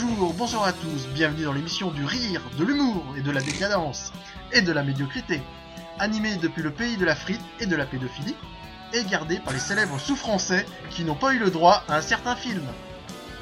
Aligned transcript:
Bonjour, 0.00 0.34
bonsoir 0.34 0.64
à 0.64 0.72
tous, 0.72 1.08
bienvenue 1.12 1.44
dans 1.44 1.52
l'émission 1.52 1.90
du 1.90 2.04
rire, 2.04 2.42
de 2.56 2.64
l'humour 2.64 3.04
et 3.16 3.20
de 3.20 3.30
la 3.30 3.40
décadence 3.40 4.12
et 4.52 4.60
de 4.60 4.70
la 4.70 4.82
médiocrité. 4.84 5.40
Animée 5.98 6.36
depuis 6.36 6.62
le 6.62 6.70
pays 6.70 6.96
de 6.96 7.04
la 7.04 7.16
frite 7.16 7.40
et 7.58 7.66
de 7.66 7.74
la 7.74 7.84
pédophilie, 7.84 8.36
et 8.92 9.02
gardée 9.04 9.38
par 9.38 9.52
les 9.52 9.58
célèbres 9.58 9.98
sous-français 9.98 10.66
qui 10.90 11.04
n'ont 11.04 11.16
pas 11.16 11.32
eu 11.32 11.38
le 11.38 11.50
droit 11.50 11.82
à 11.88 11.96
un 11.96 12.00
certain 12.00 12.36
film. 12.36 12.62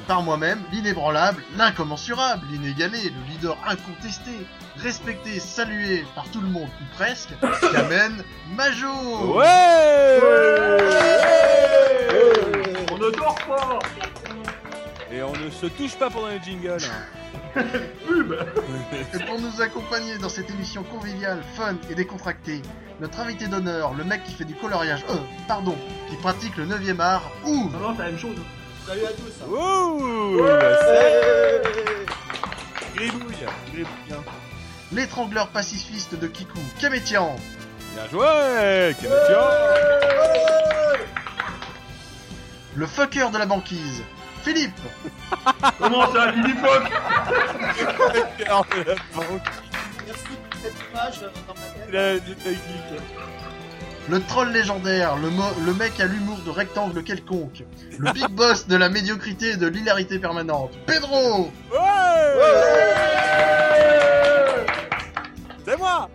Par 0.07 0.23
moi-même, 0.23 0.63
l'inébranlable, 0.71 1.43
l'incommensurable, 1.57 2.47
l'inégalé, 2.49 3.03
le 3.03 3.33
leader 3.33 3.57
incontesté, 3.67 4.31
respecté, 4.77 5.39
salué 5.39 6.05
par 6.15 6.27
tout 6.29 6.41
le 6.41 6.47
monde 6.47 6.69
ou 6.81 6.95
presque, 6.95 7.29
Kamen 7.71 8.23
Majo 8.55 9.35
Ouais 9.35 10.19
On 12.91 12.97
ne 12.97 13.11
dort 13.11 13.35
pas 13.47 13.79
Et 15.17 15.23
on 15.23 15.31
ne 15.33 15.49
se 15.49 15.65
touche 15.65 15.95
pas 15.95 16.11
pendant 16.11 16.27
les 16.27 16.39
jingles. 16.39 16.77
hein. 17.55 17.63
Pub 18.07 18.35
Et 19.15 19.19
pour 19.25 19.39
nous 19.39 19.61
accompagner 19.63 20.19
dans 20.19 20.29
cette 20.29 20.47
émission 20.51 20.83
conviviale, 20.83 21.39
fun 21.55 21.75
et 21.89 21.95
décontractée, 21.95 22.61
notre 22.99 23.19
invité 23.21 23.47
d'honneur, 23.47 23.95
le 23.95 24.03
mec 24.03 24.23
qui 24.25 24.33
fait 24.33 24.45
du 24.45 24.53
coloriage, 24.53 25.03
euh, 25.09 25.15
pardon, 25.47 25.75
qui 26.07 26.17
pratique 26.17 26.55
le 26.57 26.67
9ème 26.67 26.99
art, 26.99 27.31
ou 27.45 27.67
Non, 27.71 27.79
non, 27.79 27.93
c'est 27.95 28.03
la 28.03 28.09
même 28.11 28.19
chose. 28.19 28.35
Salut 28.85 29.05
à 29.05 29.09
tous. 29.09 29.43
Ouh 29.49 30.37
Gribouille 32.95 33.35
Gribouille 33.73 34.13
hein. 34.13 34.23
l'étrangleur 34.91 35.47
pacifiste 35.47 36.13
de 36.13 36.27
Kiku, 36.27 36.59
Kamétian, 36.79 37.35
Bien 37.95 38.07
joué 38.11 38.95
Kémétian 39.01 39.41
le 42.75 42.85
fucker 42.85 43.31
de 43.31 43.39
la 43.39 43.47
banquise, 43.47 44.03
Philippe, 44.47 44.79
Comment 45.79 46.11
ça, 46.13 46.31
Philippe 46.31 46.59
Fock 46.59 46.83
Merci 50.05 50.23
pour 50.49 50.59
cette 50.61 50.73
image 50.89 51.19
euh, 51.23 51.29
dans 51.47 51.53
ma 51.53 51.67
tête. 52.37 53.01
Le 54.09 54.21
troll 54.21 54.51
légendaire, 54.53 55.17
le, 55.17 55.29
mo- 55.29 55.43
le 55.65 55.73
mec 55.73 55.99
à 55.99 56.05
l'humour 56.05 56.37
de 56.45 56.49
rectangle 56.49 57.03
quelconque, 57.03 57.63
le 57.99 58.11
big 58.13 58.29
boss 58.29 58.65
de 58.67 58.77
la 58.77 58.87
médiocrité 58.87 59.49
et 59.51 59.57
de 59.57 59.67
l'hilarité 59.67 60.17
permanente, 60.17 60.71
Pedro. 60.85 61.51
C'est 65.65 65.77
moi. 65.77 66.09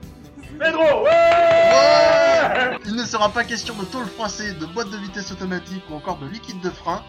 Pedro 0.59 1.03
Ouais 1.05 1.11
Ouais 1.11 2.79
Il 2.87 2.95
ne 2.97 3.05
sera 3.05 3.29
pas 3.29 3.45
question 3.45 3.75
de 3.75 3.85
tôle 3.85 4.07
froissée, 4.07 4.53
de 4.53 4.65
boîte 4.67 4.89
de 4.91 4.97
vitesse 4.97 5.31
automatique 5.33 5.83
ou 5.91 5.95
encore 5.97 6.17
de 6.19 6.27
liquide 6.27 6.61
de 6.61 6.71
frein, 6.71 7.03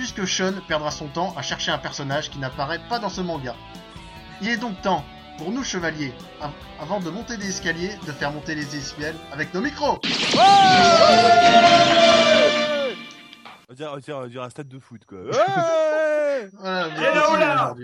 puisque 0.00 0.26
Sean 0.26 0.54
perdra 0.66 0.90
son 0.90 1.08
temps 1.08 1.34
à 1.36 1.42
chercher 1.42 1.70
un 1.72 1.76
personnage 1.76 2.30
qui 2.30 2.38
n'apparaît 2.38 2.80
pas 2.88 2.98
dans 2.98 3.10
ce 3.10 3.20
manga. 3.20 3.54
Il 4.40 4.48
est 4.48 4.56
donc 4.56 4.80
temps, 4.80 5.04
pour 5.36 5.50
nous 5.50 5.62
chevaliers, 5.62 6.14
av- 6.40 6.52
avant 6.80 7.00
de 7.00 7.10
monter 7.10 7.36
des 7.36 7.50
escaliers, 7.50 7.90
de 8.06 8.12
faire 8.12 8.32
monter 8.32 8.54
les 8.54 8.64
décibels 8.64 9.14
avec 9.30 9.52
nos 9.52 9.60
micros 9.60 10.00
on 13.68 13.74
dirait, 13.74 13.90
on, 13.92 13.98
dirait, 13.98 14.18
on 14.22 14.26
dirait 14.26 14.44
un 14.46 14.50
stade 14.50 14.68
de 14.68 14.78
foot 14.78 15.02
quoi. 15.06 15.18
Ouais 15.18 16.48
Voilà, 16.54 16.88
vous 16.88 17.02
Et 17.02 17.04
êtes 17.04 17.14
là. 17.38 17.74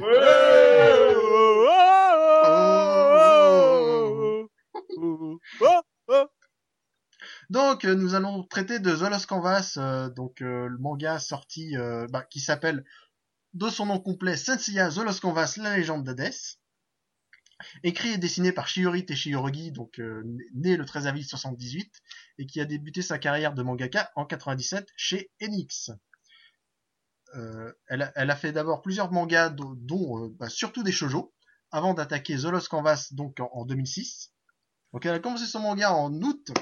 Donc, 7.51 7.85
euh, 7.85 7.95
nous 7.95 8.15
allons 8.15 8.43
traiter 8.43 8.81
de 8.81 8.95
The 8.95 9.11
Lost 9.11 9.27
Canvas, 9.27 9.75
euh, 9.77 10.11
donc 10.11 10.43
euh, 10.43 10.67
le 10.69 10.79
manga 10.79 11.19
sorti, 11.19 11.77
bah, 12.11 12.23
qui 12.23 12.41
s'appelle, 12.41 12.85
de 13.55 13.69
son 13.69 13.87
nom 13.87 14.01
complet, 14.01 14.37
Senseiya 14.37 14.91
The 14.91 14.99
Lost 14.99 15.21
Canvas, 15.21 15.55
la 15.59 15.77
légende 15.77 16.05
d'Hadès. 16.05 16.59
Écrit 17.83 18.11
et 18.11 18.19
dessiné 18.19 18.53
par 18.53 18.69
Shiori 18.69 19.07
Teshirogi, 19.07 19.73
donc 19.73 19.99
né 20.53 20.77
le 20.77 20.85
13 20.85 21.07
avril 21.07 21.25
78, 21.25 21.91
et 22.37 22.47
qui 22.47 22.61
a 22.61 22.67
débuté 22.67 23.01
sa 23.01 23.19
carrière 23.19 23.55
de 23.55 23.63
mangaka 23.63 24.11
en 24.15 24.27
97 24.27 24.87
chez 24.95 25.31
Enix. 25.41 25.91
Elle, 27.89 28.03
a, 28.15 28.37
fait 28.37 28.53
d'abord 28.53 28.83
plusieurs 28.83 29.11
mangas, 29.11 29.49
dont, 29.51 30.29
bah, 30.39 30.51
surtout 30.51 30.83
des 30.83 30.93
shoujo, 30.93 31.33
avant 31.71 31.95
d'attaquer 31.95 32.37
The 32.37 32.45
Lost 32.45 32.69
Canvas 32.69 33.09
donc 33.13 33.41
en, 33.41 33.49
en 33.55 33.65
2006. 33.65 34.33
Donc 34.93 35.07
elle 35.07 35.15
a 35.15 35.19
commencé 35.19 35.47
son 35.47 35.61
manga 35.61 35.95
en 35.95 36.13
août 36.13 36.53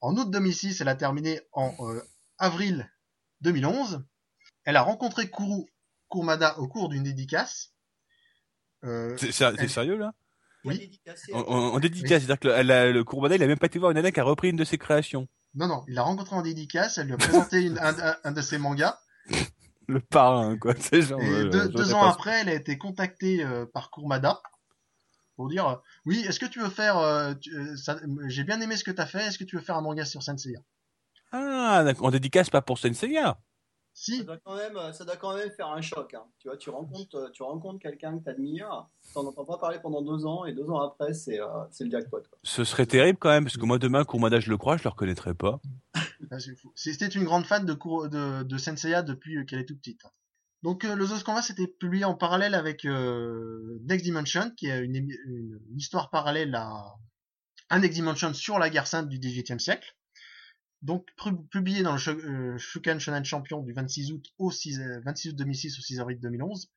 en 0.00 0.16
août 0.16 0.30
2006, 0.30 0.80
elle 0.80 0.88
a 0.88 0.94
terminé 0.94 1.40
en 1.52 1.74
euh, 1.80 2.00
avril 2.38 2.90
2011. 3.40 4.04
Elle 4.64 4.76
a 4.76 4.82
rencontré 4.82 5.30
Kuru 5.30 5.64
Kurmada 6.10 6.58
au 6.58 6.68
cours 6.68 6.88
d'une 6.88 7.02
dédicace. 7.02 7.72
Euh, 8.84 9.16
C'est 9.18 9.32
c'est- 9.32 9.56
c'est 9.58 9.68
sérieux 9.68 9.96
là? 9.96 10.12
Oui. 10.64 11.00
on, 11.32 11.40
on 11.74 11.78
dédicace, 11.78 12.22
c'est-à-dire 12.22 12.38
que 12.40 12.48
le, 12.48 12.54
elle 12.54 12.70
a- 12.70 12.90
le 12.90 13.04
Courbada 13.04 13.36
il 13.36 13.42
a 13.42 13.46
même 13.46 13.58
pas 13.58 13.66
été 13.66 13.78
voir 13.78 13.90
une 13.92 13.96
nana 13.96 14.10
qui 14.12 14.20
a 14.20 14.24
repris 14.24 14.50
une 14.50 14.56
de 14.56 14.64
ses 14.64 14.78
créations. 14.78 15.26
non, 15.54 15.66
non, 15.66 15.84
il 15.88 15.94
l'a 15.94 16.02
rencontré 16.02 16.36
en 16.36 16.42
dédicace, 16.42 16.98
elle 16.98 17.06
lui 17.06 17.14
a 17.14 17.16
présenté 17.16 17.62
une- 17.62 17.78
un, 17.78 17.96
un- 17.98 18.16
un 18.24 18.32
de 18.32 18.40
ses 18.42 18.58
mangas. 18.58 18.98
Le 19.88 20.00
parrain 20.00 20.58
quoi, 20.58 20.74
c'est 20.80 21.00
genre... 21.02 21.20
Et 21.22 21.30
euh, 21.30 21.48
deux, 21.48 21.68
deux 21.70 21.94
ans 21.94 22.00
pas. 22.00 22.10
après, 22.10 22.40
elle 22.42 22.48
a 22.50 22.54
été 22.54 22.76
contactée 22.76 23.42
euh, 23.44 23.64
par 23.72 23.90
Kurmada 23.90 24.42
pour 25.38 25.48
dire 25.48 25.68
euh, 25.68 25.76
Oui, 26.04 26.18
est-ce 26.26 26.40
que 26.40 26.46
tu 26.46 26.58
veux 26.60 26.68
faire. 26.68 26.98
euh, 26.98 27.32
tu- 27.34 27.54
euh, 27.56 27.76
ça- 27.76 27.96
J'ai 28.26 28.42
bien 28.42 28.60
aimé 28.60 28.76
ce 28.76 28.82
que 28.82 28.90
tu 28.90 29.00
as 29.00 29.06
fait, 29.06 29.24
est-ce 29.24 29.38
que 29.38 29.44
tu 29.44 29.54
veux 29.56 29.62
faire 29.62 29.76
un 29.76 29.80
manga 29.82 30.04
sur 30.04 30.20
Senseiya 30.20 30.58
Ah, 31.30 31.84
on 32.00 32.10
dédicace 32.10 32.50
pas 32.50 32.60
pour 32.60 32.76
Senseiya. 32.76 33.38
Si, 33.94 34.18
Ça 34.18 34.24
doit 34.24 34.36
quand 34.44 34.56
même, 34.56 34.92
ça 34.92 35.04
doit 35.04 35.16
quand 35.16 35.36
même 35.36 35.50
faire 35.50 35.68
un 35.68 35.80
choc. 35.80 36.14
Hein. 36.14 36.24
Tu 36.38 36.48
vois, 36.48 36.56
tu 36.56 36.70
rencontres, 36.70 37.30
tu 37.32 37.42
rencontres 37.44 37.78
quelqu'un 37.80 38.18
que 38.18 38.24
t'admires, 38.24 38.88
t'en 39.14 39.24
entends 39.26 39.44
pas 39.44 39.58
parler 39.58 39.78
pendant 39.80 40.02
deux 40.02 40.26
ans, 40.26 40.44
et 40.44 40.52
deux 40.52 40.68
ans 40.70 40.80
après, 40.80 41.14
c'est, 41.14 41.40
euh, 41.40 41.46
c'est 41.70 41.84
le 41.84 41.90
jackpot. 41.90 42.18
Quoi. 42.28 42.38
Ce 42.42 42.64
serait 42.64 42.86
terrible 42.86 43.18
quand 43.18 43.30
même, 43.30 43.44
parce 43.44 43.56
que 43.56 43.64
moi 43.64 43.78
demain, 43.78 44.04
Courmada, 44.04 44.40
je 44.40 44.50
le 44.50 44.56
crois, 44.56 44.76
je 44.76 44.82
le 44.84 44.90
reconnaîtrais 44.90 45.34
pas. 45.34 45.60
Ah, 46.32 46.38
c'est 46.40 46.54
fou. 46.56 46.72
C'était 46.74 47.06
une 47.06 47.24
grande 47.24 47.46
fan 47.46 47.64
de, 47.64 47.72
de, 47.72 48.42
de 48.42 48.58
Senseiya 48.58 49.02
depuis 49.02 49.46
qu'elle 49.46 49.60
est 49.60 49.64
toute 49.64 49.78
petite. 49.78 50.02
Donc 50.62 50.84
euh, 50.84 50.94
le 50.96 51.06
Zos 51.06 51.22
Canvas 51.24 51.46
était 51.50 51.66
publié 51.68 52.04
en 52.04 52.14
parallèle 52.14 52.54
avec 52.54 52.84
euh, 52.84 53.78
Next 53.84 54.04
Dimension, 54.04 54.50
qui 54.56 54.66
est 54.66 54.84
une, 54.84 54.94
émi- 54.96 55.18
une 55.26 55.60
histoire 55.76 56.10
parallèle 56.10 56.54
à 56.54 56.94
un 57.70 57.78
Next 57.80 57.94
Dimension 57.94 58.34
sur 58.34 58.58
la 58.58 58.70
guerre 58.70 58.86
sainte 58.86 59.08
du 59.08 59.18
XVIIIe 59.18 59.60
siècle. 59.60 59.94
Donc 60.82 61.06
pu- 61.16 61.36
publié 61.50 61.82
dans 61.82 61.92
le 61.92 61.98
Sho- 61.98 62.18
euh, 62.24 62.58
Shukan 62.58 62.98
Shonen 62.98 63.24
Champion 63.24 63.62
du 63.62 63.72
26 63.72 64.12
août 64.12 64.26
au 64.38 64.50
6, 64.50 64.80
euh, 64.80 65.00
26 65.04 65.30
août 65.30 65.36
2006 65.36 65.78
au 65.78 65.82
6 65.82 66.00
avril 66.00 66.18
2011 66.20 66.70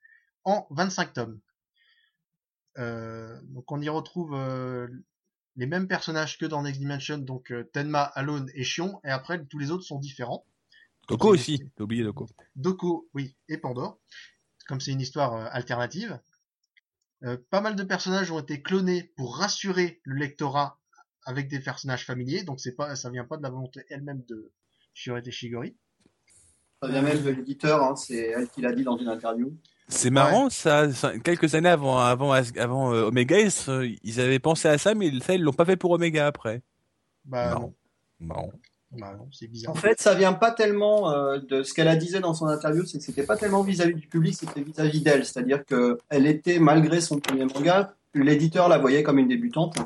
en 0.44 0.68
25 0.72 1.13
tomes. 1.13 1.40
Euh, 2.78 3.40
donc 3.44 3.72
on 3.72 3.81
y 3.81 3.90
retrouve 3.90 4.34
euh, 4.36 4.88
les 5.56 5.66
mêmes 5.66 5.88
personnages 5.88 6.38
que 6.38 6.46
dans 6.46 6.62
Next 6.63 6.80
Dimension, 6.80 7.18
donc 7.18 7.52
euh, 7.52 7.63
Tenma, 7.74 8.03
Alone 8.03 8.50
et 8.53 8.63
Shion, 8.63 9.00
et 9.03 9.09
après 9.09 9.44
tous 9.46 9.59
les 9.59 9.72
autres 9.72 9.84
sont 9.84 10.00
différents. 10.00 10.46
Doko 11.07 11.34
aussi, 11.34 11.59
t'as 11.75 11.84
oublié 11.84 12.03
Doko. 12.03 12.28
Doko, 12.56 13.09
oui, 13.13 13.35
et 13.50 13.57
Pandore, 13.57 14.00
comme 14.67 14.79
c'est 14.79 14.91
une 14.91 15.01
histoire 15.01 15.34
euh, 15.34 15.47
alternative. 15.51 16.19
Euh, 17.23 17.38
pas 17.50 17.62
mal 17.62 17.75
de 17.75 17.84
personnages 17.84 18.31
ont 18.31 18.39
été 18.39 18.62
clonés 18.62 19.12
pour 19.16 19.38
rassurer 19.38 20.00
le 20.03 20.16
lectorat 20.16 20.79
avec 21.25 21.47
des 21.50 21.59
personnages 21.59 22.06
familiers, 22.06 22.44
donc 22.44 22.59
c'est 22.59 22.75
pas, 22.75 22.95
ça 22.95 23.09
vient 23.09 23.25
pas 23.25 23.38
de 23.38 23.44
la 23.44 23.50
volonté 23.50 23.84
elle-même 23.89 24.23
de 24.28 24.51
Shiorete 24.94 25.29
Shigori. 25.29 25.75
Ça 26.81 26.89
vient 26.89 27.03
même 27.03 27.22
de 27.22 27.29
l'éditeur, 27.29 27.83
hein, 27.83 27.95
c'est 27.95 28.29
elle 28.29 28.50
qui 28.50 28.62
l'a 28.62 28.73
dit 28.73 28.83
dans 28.83 28.97
une 28.97 29.07
interview. 29.07 29.56
C'est 29.88 30.09
marrant, 30.09 30.50
ça, 30.50 30.91
ça- 30.91 31.19
quelques 31.19 31.53
années 31.53 31.69
avant, 31.69 32.00
avant, 32.00 32.31
avant 32.31 32.94
euh, 32.94 33.03
Omega, 33.07 33.38
ils, 33.39 34.19
avaient 34.19 34.39
pensé 34.39 34.68
à 34.68 34.77
ça, 34.77 34.95
mais 34.95 35.12
ça, 35.19 35.36
ils 35.36 35.42
l'ont 35.42 35.54
pas 35.54 35.65
fait 35.65 35.75
pour 35.75 35.92
Omega 35.92 36.25
après. 36.25 36.63
Bah 37.25 37.50
Marrant. 37.50 37.62
non, 37.62 37.74
Marrant. 38.27 38.51
Bah 38.98 39.14
non, 39.18 39.28
c'est 39.32 39.48
bizarre. 39.48 39.72
En 39.72 39.76
fait, 39.76 40.02
ça 40.02 40.14
vient 40.16 40.34
pas 40.34 40.52
tellement 40.52 41.12
euh, 41.12 41.40
de 41.40 41.64
ce 41.64 41.74
qu'elle 41.74 41.88
a 41.88 41.96
disait 41.96 42.20
dans 42.20 42.34
son 42.34 42.48
interview, 42.48 42.86
c'est 42.86 42.98
que 42.98 43.04
c'était 43.04 43.24
pas 43.24 43.38
tellement 43.38 43.64
vis-à-vis 43.64 43.96
du 43.96 44.08
public, 44.08 44.36
c'était 44.38 44.62
vis-à-vis 44.62 45.02
d'elle. 45.02 45.26
C'est-à-dire 45.26 45.66
que 45.66 45.98
elle 46.10 46.28
était, 46.28 46.60
malgré 46.60 47.00
son 47.02 47.20
premier 47.20 47.46
manga, 47.46 47.94
l'éditeur 48.14 48.68
la 48.68 48.78
voyait 48.78 49.04
comme 49.04 49.20
une 49.20 49.30
débutante 49.30 49.78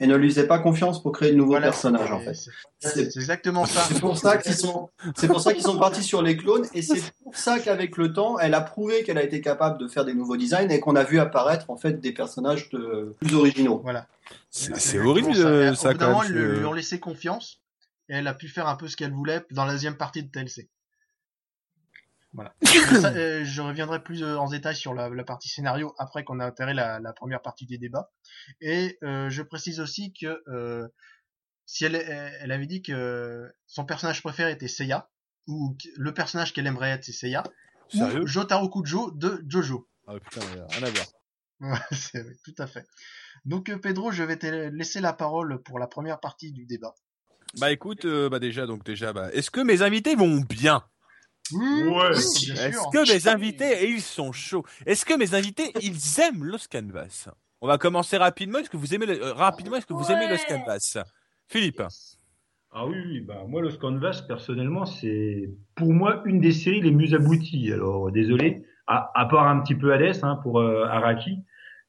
et 0.00 0.06
ne 0.06 0.14
lui 0.14 0.28
faisait 0.30 0.46
pas 0.46 0.60
confiance 0.60 1.02
pour 1.02 1.10
créer 1.10 1.32
de 1.32 1.36
nouveaux 1.36 1.50
Voilà, 1.54 1.66
personnages, 1.66 2.06
c'est- 2.06 2.12
en 2.14 2.20
fait. 2.20 2.34
c'est- 2.34 2.50
C'est 2.78 3.10
c'est 3.10 3.18
exactement 3.18 3.66
ça. 3.66 3.82
C'est 3.88 3.98
pour 3.98 4.16
ça 4.16 4.38
qu'ils 4.38 4.54
sont, 4.54 4.90
c'est 5.16 5.26
pour 5.26 5.40
ça 5.40 5.52
qu'ils 5.52 5.64
sont 5.64 5.76
partis 5.76 6.04
sur 6.04 6.22
les 6.22 6.36
clones, 6.36 6.64
et 6.72 6.82
c'est 6.82 7.02
pour 7.24 7.34
ça 7.36 7.58
qu'avec 7.58 7.96
le 7.96 8.12
temps, 8.12 8.38
elle 8.38 8.54
a 8.54 8.60
prouvé 8.60 9.02
qu'elle 9.02 9.18
a 9.18 9.24
été 9.24 9.40
capable 9.40 9.76
de 9.80 9.88
faire 9.88 10.04
des 10.04 10.14
nouveaux 10.14 10.36
designs 10.36 10.70
et 10.70 10.78
qu'on 10.78 10.94
a 10.94 11.02
vu 11.02 11.18
apparaître 11.18 11.68
en 11.68 11.76
fait 11.76 12.00
des 12.00 12.12
personnages 12.12 12.70
de, 12.70 13.16
plus 13.18 13.34
originaux. 13.34 13.80
Voilà. 13.82 14.06
C'est 14.50 15.00
horrible 15.00 15.32
euh, 15.34 15.74
ça 15.74 15.94
d'un 15.94 16.12
quand 16.12 16.22
même. 16.22 16.32
ils 16.32 16.58
lui 16.60 16.64
ont 16.64 16.72
laissé 16.72 17.00
confiance 17.00 17.60
et 18.08 18.14
elle 18.14 18.26
a 18.26 18.34
pu 18.34 18.48
faire 18.48 18.68
un 18.68 18.76
peu 18.76 18.88
ce 18.88 18.96
qu'elle 18.96 19.12
voulait 19.12 19.44
dans 19.50 19.64
la 19.64 19.72
deuxième 19.72 19.96
partie 19.96 20.22
de 20.22 20.30
TLC. 20.30 20.68
Voilà. 22.32 22.54
Ça, 23.00 23.12
euh, 23.12 23.44
je 23.44 23.62
reviendrai 23.62 24.02
plus 24.02 24.22
euh, 24.22 24.36
en 24.36 24.48
détail 24.48 24.76
sur 24.76 24.94
la, 24.94 25.08
la 25.08 25.24
partie 25.24 25.48
scénario 25.48 25.94
après 25.98 26.24
qu'on 26.24 26.40
a 26.40 26.46
intérêt 26.46 26.74
la, 26.74 27.00
la 27.00 27.12
première 27.12 27.42
partie 27.42 27.66
des 27.66 27.78
débats. 27.78 28.10
Et 28.60 28.98
euh, 29.02 29.30
je 29.30 29.42
précise 29.42 29.80
aussi 29.80 30.12
que 30.12 30.42
euh, 30.48 30.86
si 31.64 31.84
elle, 31.84 31.96
elle 31.96 32.52
avait 32.52 32.66
dit 32.66 32.82
que 32.82 33.50
son 33.66 33.84
personnage 33.84 34.22
préféré 34.22 34.52
était 34.52 34.68
Seiya, 34.68 35.10
ou 35.46 35.76
le 35.96 36.14
personnage 36.14 36.52
qu'elle 36.52 36.66
aimerait 36.66 36.90
être 36.90 37.04
c'est 37.04 37.12
Seiya, 37.12 37.44
Sérieux? 37.88 38.22
Ou 38.22 38.26
Jotaro 38.26 38.68
Kujo 38.68 39.10
de 39.12 39.42
Jojo. 39.48 39.88
Ah 40.06 40.14
putain, 40.18 40.40
rien 40.70 40.82
à 40.82 40.90
voir. 40.90 41.06
Ouais, 41.60 41.78
tout 42.44 42.54
à 42.58 42.66
fait. 42.66 42.86
Donc 43.44 43.74
Pedro, 43.80 44.12
je 44.12 44.22
vais 44.22 44.36
te 44.36 44.46
laisser 44.46 45.00
la 45.00 45.12
parole 45.12 45.62
pour 45.62 45.78
la 45.78 45.86
première 45.86 46.20
partie 46.20 46.52
du 46.52 46.66
débat. 46.66 46.94
Bah 47.60 47.72
écoute, 47.72 48.04
euh, 48.04 48.28
bah 48.28 48.38
déjà, 48.38 48.66
donc 48.66 48.84
déjà, 48.84 49.12
bah, 49.12 49.28
est-ce 49.32 49.50
que 49.50 49.60
mes 49.60 49.82
invités 49.82 50.14
vont 50.14 50.40
bien? 50.48 50.82
Oui, 51.52 51.82
Ouais. 51.82 52.10
oui, 52.14 52.44
bien 52.44 52.54
Est-ce 52.54 52.88
que 52.92 53.12
mes 53.12 53.28
invités, 53.28 53.88
ils 53.90 54.02
sont 54.02 54.32
chauds 54.32 54.64
Est-ce 54.86 55.04
que 55.04 55.14
mes 55.14 55.34
invités, 55.34 55.72
ils 55.80 56.20
aiment 56.20 56.44
Los 56.44 56.68
Canvas? 56.70 57.28
On 57.60 57.66
va 57.66 57.78
commencer 57.78 58.16
rapidement. 58.18 58.58
Est-ce 58.58 58.70
que 58.70 58.76
vous 58.76 58.94
aimez 58.94 59.06
le- 59.06 59.22
euh, 59.24 59.32
rapidement 59.32 59.76
Est-ce 59.76 59.86
que 59.86 59.94
vous 59.94 60.12
aimez 60.12 60.28
Los 60.28 60.44
Canvas? 60.46 60.98
Philippe 61.48 61.82
Ah 62.70 62.86
oui, 62.86 62.96
oui, 63.06 63.20
bah 63.22 63.44
moi 63.48 63.62
Los 63.62 63.78
Canvas 63.78 64.22
personnellement 64.28 64.84
c'est 64.84 65.48
pour 65.74 65.92
moi 65.94 66.22
une 66.26 66.38
des 66.40 66.52
séries 66.52 66.82
les 66.82 66.90
mieux 66.92 67.14
abouties. 67.14 67.72
Alors 67.72 68.12
désolé, 68.12 68.62
à, 68.86 69.10
à 69.14 69.24
part 69.24 69.48
un 69.48 69.60
petit 69.62 69.74
peu 69.74 69.92
Hades 69.94 70.18
hein, 70.22 70.38
pour 70.42 70.60
euh, 70.60 70.84
Araki, 70.84 71.38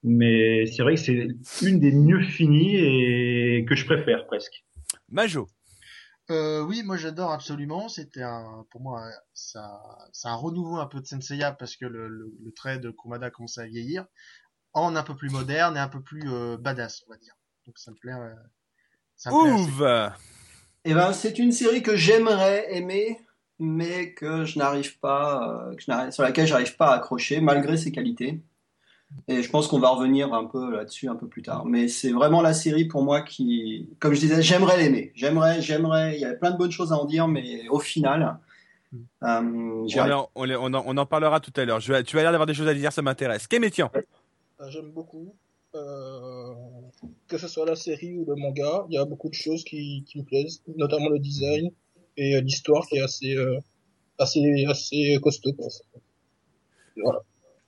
mais 0.03 0.65
c'est 0.67 0.81
vrai 0.83 0.95
que 0.95 1.01
c'est 1.01 1.27
une 1.61 1.79
des 1.81 1.91
mieux 1.91 2.21
finies 2.21 2.77
et 2.77 3.65
que 3.67 3.75
je 3.75 3.85
préfère 3.85 4.25
presque. 4.25 4.63
Majo 5.11 5.49
Euh, 6.31 6.61
oui, 6.61 6.83
moi 6.83 6.95
j'adore 6.97 7.31
absolument. 7.31 7.89
C'était 7.89 8.21
un, 8.21 8.65
pour 8.69 8.81
moi, 8.81 9.01
un- 9.01 9.11
ça, 9.33 9.81
c'est 10.13 10.27
un 10.27 10.35
renouveau 10.35 10.77
un 10.77 10.85
peu 10.85 11.01
de 11.01 11.05
Senseiya 11.07 11.51
parce 11.53 11.75
que 11.75 11.85
le, 11.85 12.07
le, 12.07 12.31
le 12.43 12.51
trait 12.51 12.77
de 12.79 12.91
Kurumada 12.91 13.31
commence 13.31 13.57
à 13.57 13.65
vieillir, 13.65 14.05
en 14.73 14.95
un 14.95 15.03
peu 15.03 15.15
plus 15.15 15.29
moderne 15.31 15.75
et 15.75 15.79
un 15.79 15.87
peu 15.89 16.01
plus 16.03 16.21
euh, 16.31 16.57
badass, 16.57 17.03
on 17.07 17.11
va 17.11 17.17
dire. 17.17 17.33
Donc 17.65 17.77
ça 17.79 17.89
me 17.91 17.95
plaît. 17.97 18.13
euh, 18.13 18.33
ça 19.15 19.31
me 19.31 19.35
plaît 19.41 19.49
assez. 19.49 19.71
Ouv 19.71 20.11
Eh 20.85 20.93
ben, 20.93 21.13
c'est 21.13 21.39
une 21.39 21.51
série 21.51 21.81
que 21.81 21.95
j'aimerais 21.95 22.75
aimer, 22.75 23.19
mais 23.57 24.13
que 24.13 24.45
je 24.45 24.59
n'arrive 24.59 24.99
pas, 24.99 25.67
euh, 25.71 25.75
que 25.75 25.81
je 25.81 25.89
n'arrive- 25.91 26.11
sur 26.11 26.23
laquelle 26.23 26.45
j'arrive 26.47 26.75
pas 26.77 26.91
à 26.91 26.97
accrocher, 26.97 27.41
malgré 27.41 27.75
ses 27.75 27.91
qualités. 27.91 28.43
Et 29.27 29.41
je 29.43 29.49
pense 29.49 29.67
qu'on 29.67 29.79
va 29.79 29.89
revenir 29.89 30.33
un 30.33 30.45
peu 30.45 30.71
là-dessus 30.71 31.07
un 31.07 31.15
peu 31.15 31.27
plus 31.27 31.41
tard. 31.41 31.65
Mais 31.65 31.87
c'est 31.87 32.11
vraiment 32.11 32.41
la 32.41 32.53
série 32.53 32.85
pour 32.85 33.03
moi 33.03 33.21
qui, 33.21 33.87
comme 33.99 34.13
je 34.13 34.19
disais, 34.19 34.41
j'aimerais 34.41 34.77
l'aimer. 34.77 35.11
J'aimerais, 35.15 35.61
j'aimerais. 35.61 36.15
Il 36.15 36.21
y 36.21 36.25
a 36.25 36.33
plein 36.35 36.51
de 36.51 36.57
bonnes 36.57 36.71
choses 36.71 36.93
à 36.93 36.95
en 36.97 37.05
dire, 37.05 37.27
mais 37.27 37.67
au 37.69 37.79
final, 37.79 38.37
euh, 39.23 39.83
j'y 39.87 39.99
on, 39.99 40.11
en, 40.11 40.29
on, 40.35 40.43
les- 40.43 40.55
on 40.55 40.73
en- 40.73 40.83
on 40.85 40.97
en 40.97 41.05
parlera 41.05 41.39
tout 41.39 41.51
à 41.55 41.65
l'heure. 41.65 41.79
Je 41.79 41.91
vais- 41.91 42.03
Tu 42.03 42.15
vas 42.15 42.21
l'air 42.21 42.31
d'avoir 42.31 42.45
des 42.47 42.53
choses 42.53 42.67
à 42.67 42.73
dire, 42.73 42.91
ça 42.91 43.01
m'intéresse. 43.01 43.47
Kémétian 43.47 43.89
Euh, 43.95 44.01
J'aime 44.69 44.91
beaucoup. 44.91 45.33
Euh, 45.75 46.53
que 47.27 47.37
ce 47.37 47.47
soit 47.47 47.65
la 47.65 47.75
série 47.75 48.17
ou 48.17 48.25
le 48.27 48.35
manga, 48.35 48.85
il 48.89 48.95
y 48.95 48.97
a 48.97 49.05
beaucoup 49.05 49.29
de 49.29 49.35
choses 49.35 49.63
qui, 49.63 50.03
qui 50.07 50.17
me 50.19 50.23
plaisent, 50.23 50.63
notamment 50.77 51.09
le 51.09 51.19
design 51.19 51.69
et 52.17 52.35
euh, 52.35 52.41
l'histoire 52.41 52.85
qui 52.87 52.97
est 52.97 53.01
assez, 53.01 53.35
euh, 53.35 53.59
assez, 54.17 54.65
assez 54.67 55.19
costaud. 55.21 55.51
Voilà. 57.01 57.19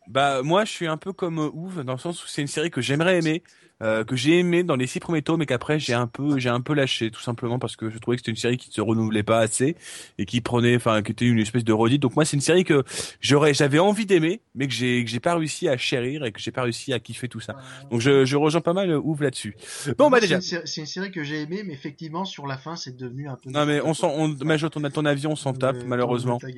Bah 0.07 0.42
moi 0.44 0.65
je 0.65 0.71
suis 0.71 0.88
un 0.88 0.98
peu 0.98 1.13
comme 1.13 1.39
euh, 1.39 1.50
Ouv 1.53 1.83
dans 1.83 1.94
le 1.94 1.98
sens 2.00 2.24
où 2.24 2.27
c'est 2.27 2.42
une 2.42 2.48
série 2.48 2.71
que 2.71 2.81
j'aimerais 2.81 3.18
aimer, 3.19 3.44
euh, 3.81 4.04
que 4.04 4.16
j'ai 4.16 4.39
aimé 4.39 4.63
dans 4.63 4.75
les 4.75 4.88
six 4.88 5.00
premiers 5.00 5.22
tomes, 5.22 5.39
mais 5.39 5.45
qu'après 5.45 5.80
j'ai 5.80 5.94
un 5.94 6.07
peu 6.07 6.38
j'ai 6.38 6.50
un 6.50 6.62
peu 6.62 6.74
lâché 6.74 7.10
tout 7.12 7.22
simplement 7.22 7.60
parce 7.60 7.75
que 7.75 7.89
je 7.89 7.98
trouvais 7.98 8.18
que 8.18 8.22
c'était 8.22 8.31
une 8.31 8.38
série 8.38 8.57
qui 8.57 8.69
ne 8.69 8.74
se 8.74 8.81
renouvelait 8.81 9.24
pas 9.24 9.39
assez 9.39 9.75
et 10.18 10.25
qui 10.25 10.42
prenait 10.42 10.75
enfin 10.75 11.01
qui 11.01 11.12
était 11.12 11.25
une 11.25 11.39
espèce 11.39 11.63
de 11.63 11.74
redite. 11.74 12.01
Donc 12.01 12.16
moi 12.16 12.25
c'est 12.25 12.36
une 12.38 12.42
série 12.42 12.63
que 12.63 12.83
j'aurais 13.19 13.54
j'avais 13.54 13.80
envie 13.80 14.06
d'aimer, 14.06 14.42
mais 14.56 14.68
que 14.68 14.74
j'ai 14.74 15.04
que 15.04 15.10
j'ai 15.10 15.19
pas 15.19 15.36
réussi 15.36 15.68
à 15.68 15.78
chérir 15.78 16.24
et 16.25 16.31
que 16.31 16.39
j'ai 16.39 16.51
pas 16.51 16.63
réussi 16.63 16.94
à 16.94 17.00
kiffer 17.00 17.28
tout 17.28 17.39
ça. 17.39 17.56
Donc 17.89 18.01
je, 18.01 18.25
je 18.25 18.36
rejoins 18.38 18.62
pas 18.62 18.74
mal 18.74 18.89
euh, 18.92 19.00
Ouv 19.00 19.22
là-dessus. 19.24 19.56
Bon 19.98 20.10
bah 20.10 20.19
déjà. 20.19 20.39
c'est 20.42 20.56
une, 20.57 20.62
série- 20.66 20.68
c'est 20.68 20.81
une 20.81 20.88
série 20.88 21.12
que 21.12 21.24
j'ai 21.24 21.42
aimée, 21.42 21.63
mais 21.66 21.74
effectivement 21.74 22.25
sur 22.25 22.48
la 22.48 22.57
fin, 22.57 22.75
c'est 22.75 22.95
devenu 22.95 23.28
un 23.30 23.36
peu. 23.36 23.50
Non 23.50 23.66
mais 23.66 23.81
on 23.81 23.94
s'en 23.94 24.10
on 24.12 24.28
Majo 24.45 24.69
ton 24.69 24.81
ton 24.89 25.06
avion 25.06 25.31
on 25.31 25.36
s'en 25.36 25.54
tape 25.54 25.83
malheureusement. 25.86 26.39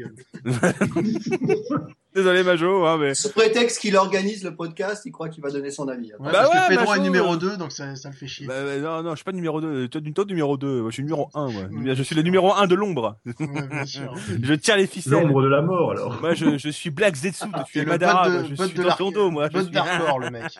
Désolé 2.15 2.43
Majo 2.43 2.85
hein, 2.85 2.97
mais 2.99 3.15
Sous 3.15 3.29
prétexte 3.31 3.79
qu'il 3.79 3.95
organise 3.95 4.43
le 4.43 4.55
podcast, 4.55 5.01
il 5.05 5.11
croit 5.11 5.29
qu'il 5.29 5.41
va 5.41 5.49
donner 5.49 5.71
son 5.71 5.87
avis. 5.87 6.11
Bah 6.19 6.29
parce 6.31 6.49
ouais, 6.49 6.59
que 6.61 6.69
Pedro 6.69 6.85
Majo, 6.91 7.01
est 7.01 7.03
numéro 7.13 7.33
euh. 7.33 7.37
2, 7.37 7.57
donc 7.57 7.71
ça, 7.71 7.95
ça 7.95 8.09
le 8.09 8.15
fait 8.15 8.27
chier. 8.27 8.47
Bah, 8.47 8.63
bah, 8.63 8.77
non, 8.77 9.03
non, 9.03 9.11
je 9.11 9.15
suis 9.17 9.23
pas 9.23 9.31
numéro 9.31 9.61
2. 9.61 9.87
Toi, 9.87 10.01
toi, 10.13 10.25
numéro 10.25 10.57
2. 10.57 10.81
Moi, 10.81 10.89
je 10.89 10.93
suis 10.93 11.03
numéro 11.03 11.29
1, 11.33 11.51
moi. 11.51 11.63
Ouais. 11.63 11.95
Je 11.95 12.03
suis 12.03 12.15
le 12.15 12.21
numéro 12.21 12.53
1 12.53 12.67
de 12.67 12.75
l'ombre. 12.75 13.17
Ouais, 13.25 13.67
bien 13.67 13.85
sûr. 13.85 14.13
Je 14.43 14.53
tire 14.53 14.77
les 14.77 14.87
ficelles. 14.87 15.13
L'ombre 15.13 15.41
de 15.43 15.47
la 15.47 15.61
mort 15.61 15.91
alors. 15.91 16.19
Moi, 16.21 16.33
je, 16.33 16.57
je 16.57 16.69
suis 16.69 16.89
Black 16.89 17.15
Zetsu. 17.15 17.45
Es 17.75 17.79
le 17.79 17.85
Madara. 17.85 18.29
de, 18.29 18.45
je 18.49 18.55
suis 18.55 18.73
de 18.73 18.83
dans 18.83 18.95
ton 18.95 19.11
dos, 19.11 19.31
moi. 19.31 19.49
Suis... 19.49 19.69
d'hardcore, 19.69 20.19
le 20.19 20.29
mec. 20.29 20.57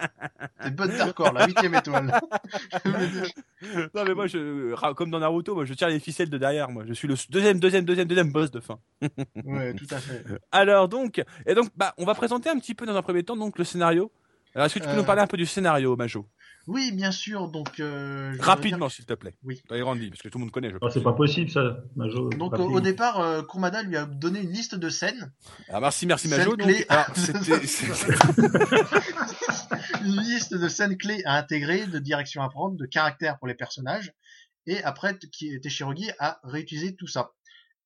C'est 0.62 0.76
bot 0.76 0.88
d'hardcore, 0.88 1.34
la 1.34 1.48
huitième 1.48 1.76
étoile. 1.76 2.20
non, 3.94 4.04
mais 4.06 4.14
moi, 4.14 4.28
je, 4.28 4.76
comme 4.94 5.12
dans 5.12 5.20
Naruto, 5.20 5.56
moi, 5.56 5.66
je 5.66 5.74
tire 5.74 5.90
les 5.90 6.00
ficelles 6.00 6.30
de 6.30 6.38
derrière, 6.38 6.70
moi. 6.70 6.84
Je 6.88 6.94
suis 6.94 7.08
le 7.08 7.16
deuxième, 7.30 7.60
deuxième, 7.60 7.86
deuxième, 7.86 8.08
deuxième 8.08 8.32
boss 8.32 8.52
de 8.52 8.60
fin. 8.60 8.80
ouais, 9.46 9.74
tout 9.74 9.88
à 9.92 9.98
fait. 9.98 10.24
Alors, 10.52 10.88
donc, 10.88 11.24
et 11.46 11.54
donc, 11.54 11.70
bah, 11.76 11.94
on 11.98 12.06
va 12.06 12.14
présenter 12.16 12.50
un 12.50 12.58
petit 12.60 12.76
peu 12.76 12.86
dans 12.86 12.96
un 12.96 13.02
premier 13.02 13.24
temps, 13.24 13.36
donc, 13.36 13.58
le 13.58 13.64
scénario. 13.64 14.12
Alors, 14.56 14.68
est-ce 14.68 14.76
que 14.76 14.80
tu 14.80 14.86
peux 14.86 14.92
Euh, 14.92 14.98
nous 14.98 15.04
parler 15.04 15.22
un 15.22 15.28
peu 15.28 15.38
du 15.38 15.46
scénario, 15.46 15.96
Majo? 15.96 16.28
Oui, 16.66 16.92
bien 16.94 17.12
sûr, 17.12 17.50
donc... 17.50 17.80
Euh, 17.82 18.34
Rapidement, 18.40 18.88
dire 18.88 18.96
s'il 18.96 19.06
te 19.06 19.14
plaît. 19.14 19.34
Oui. 19.44 19.62
Les 19.70 19.78
lignes, 19.80 20.10
parce 20.10 20.22
que 20.22 20.30
tout 20.30 20.38
le 20.38 20.44
monde 20.46 20.52
connaît, 20.52 20.70
je 20.70 20.76
Oh, 20.78 20.80
pense. 20.80 20.94
c'est 20.94 21.04
pas 21.04 21.12
possible 21.14 21.50
ça, 21.50 21.78
Majo. 21.98 22.30
Donc 22.30 22.58
au, 22.58 22.80
départ, 22.80 23.20
euh, 23.20 23.42
Kurumada 23.44 23.84
lui 23.84 23.98
a 23.98 24.06
donné 24.06 24.40
une 24.42 24.50
liste 24.52 24.76
de 24.76 24.90
scènes, 24.90 25.34
Alors, 25.68 25.82
merci, 25.82 26.06
merci, 26.08 26.30
Majo. 26.30 26.56
clé. 26.56 26.74
Donc, 26.80 26.86
alors, 26.90 27.06
c'était, 27.16 27.68
c'est- 27.68 27.88
une 30.06 30.22
liste 30.22 30.54
de 30.56 30.68
scènes 30.70 30.98
clés 30.98 31.22
à 31.26 31.38
intégrer, 31.38 31.86
de 31.88 32.00
directions 32.00 32.42
à 32.42 32.50
prendre, 32.50 32.78
de 32.78 32.86
caractères 32.86 33.38
pour 33.40 33.48
les 33.48 33.56
personnages, 33.56 34.14
et 34.66 34.82
après 34.84 35.18
Teshirogi 35.62 36.12
a 36.20 36.40
réutilisé 36.44 36.96
tout 36.96 37.08
ça. 37.08 37.32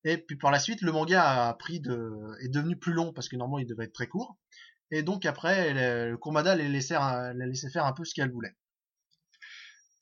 Et 0.04 0.18
puis 0.18 0.36
par 0.36 0.52
la 0.52 0.60
suite, 0.60 0.82
le 0.82 0.92
manga 0.92 1.48
a 1.48 1.54
pris 1.54 1.80
de, 1.80 2.12
est 2.44 2.48
devenu 2.48 2.76
plus 2.76 2.92
long 2.92 3.12
parce 3.12 3.28
que 3.28 3.34
normalement 3.36 3.58
il 3.58 3.66
devait 3.66 3.84
être 3.86 3.92
très 3.92 4.06
court. 4.06 4.36
Et 4.92 5.02
donc 5.02 5.26
après, 5.26 5.74
le, 5.74 6.12
le 6.12 6.16
Kurumada 6.16 6.54
l'a 6.54 6.68
laissé, 6.68 6.94
l'a 6.94 7.32
laissé 7.34 7.68
faire 7.68 7.84
un 7.84 7.92
peu 7.92 8.04
ce 8.04 8.14
qu'elle 8.14 8.30
voulait. 8.30 8.54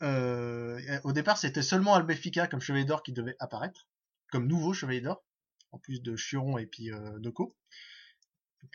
Euh, 0.02 0.80
au 1.04 1.12
départ, 1.12 1.38
c'était 1.38 1.62
seulement 1.62 1.94
Albefika 1.94 2.46
comme 2.46 2.60
chevalier 2.60 2.84
d'or 2.84 3.02
qui 3.02 3.12
devait 3.12 3.36
apparaître, 3.38 3.88
comme 4.30 4.46
nouveau 4.46 4.72
chevalier 4.72 5.00
d'or, 5.00 5.24
en 5.72 5.78
plus 5.78 6.02
de 6.02 6.16
Chiron 6.16 6.58
et 6.58 6.66
puis 6.66 6.92
euh, 6.92 7.18
Doko. 7.18 7.56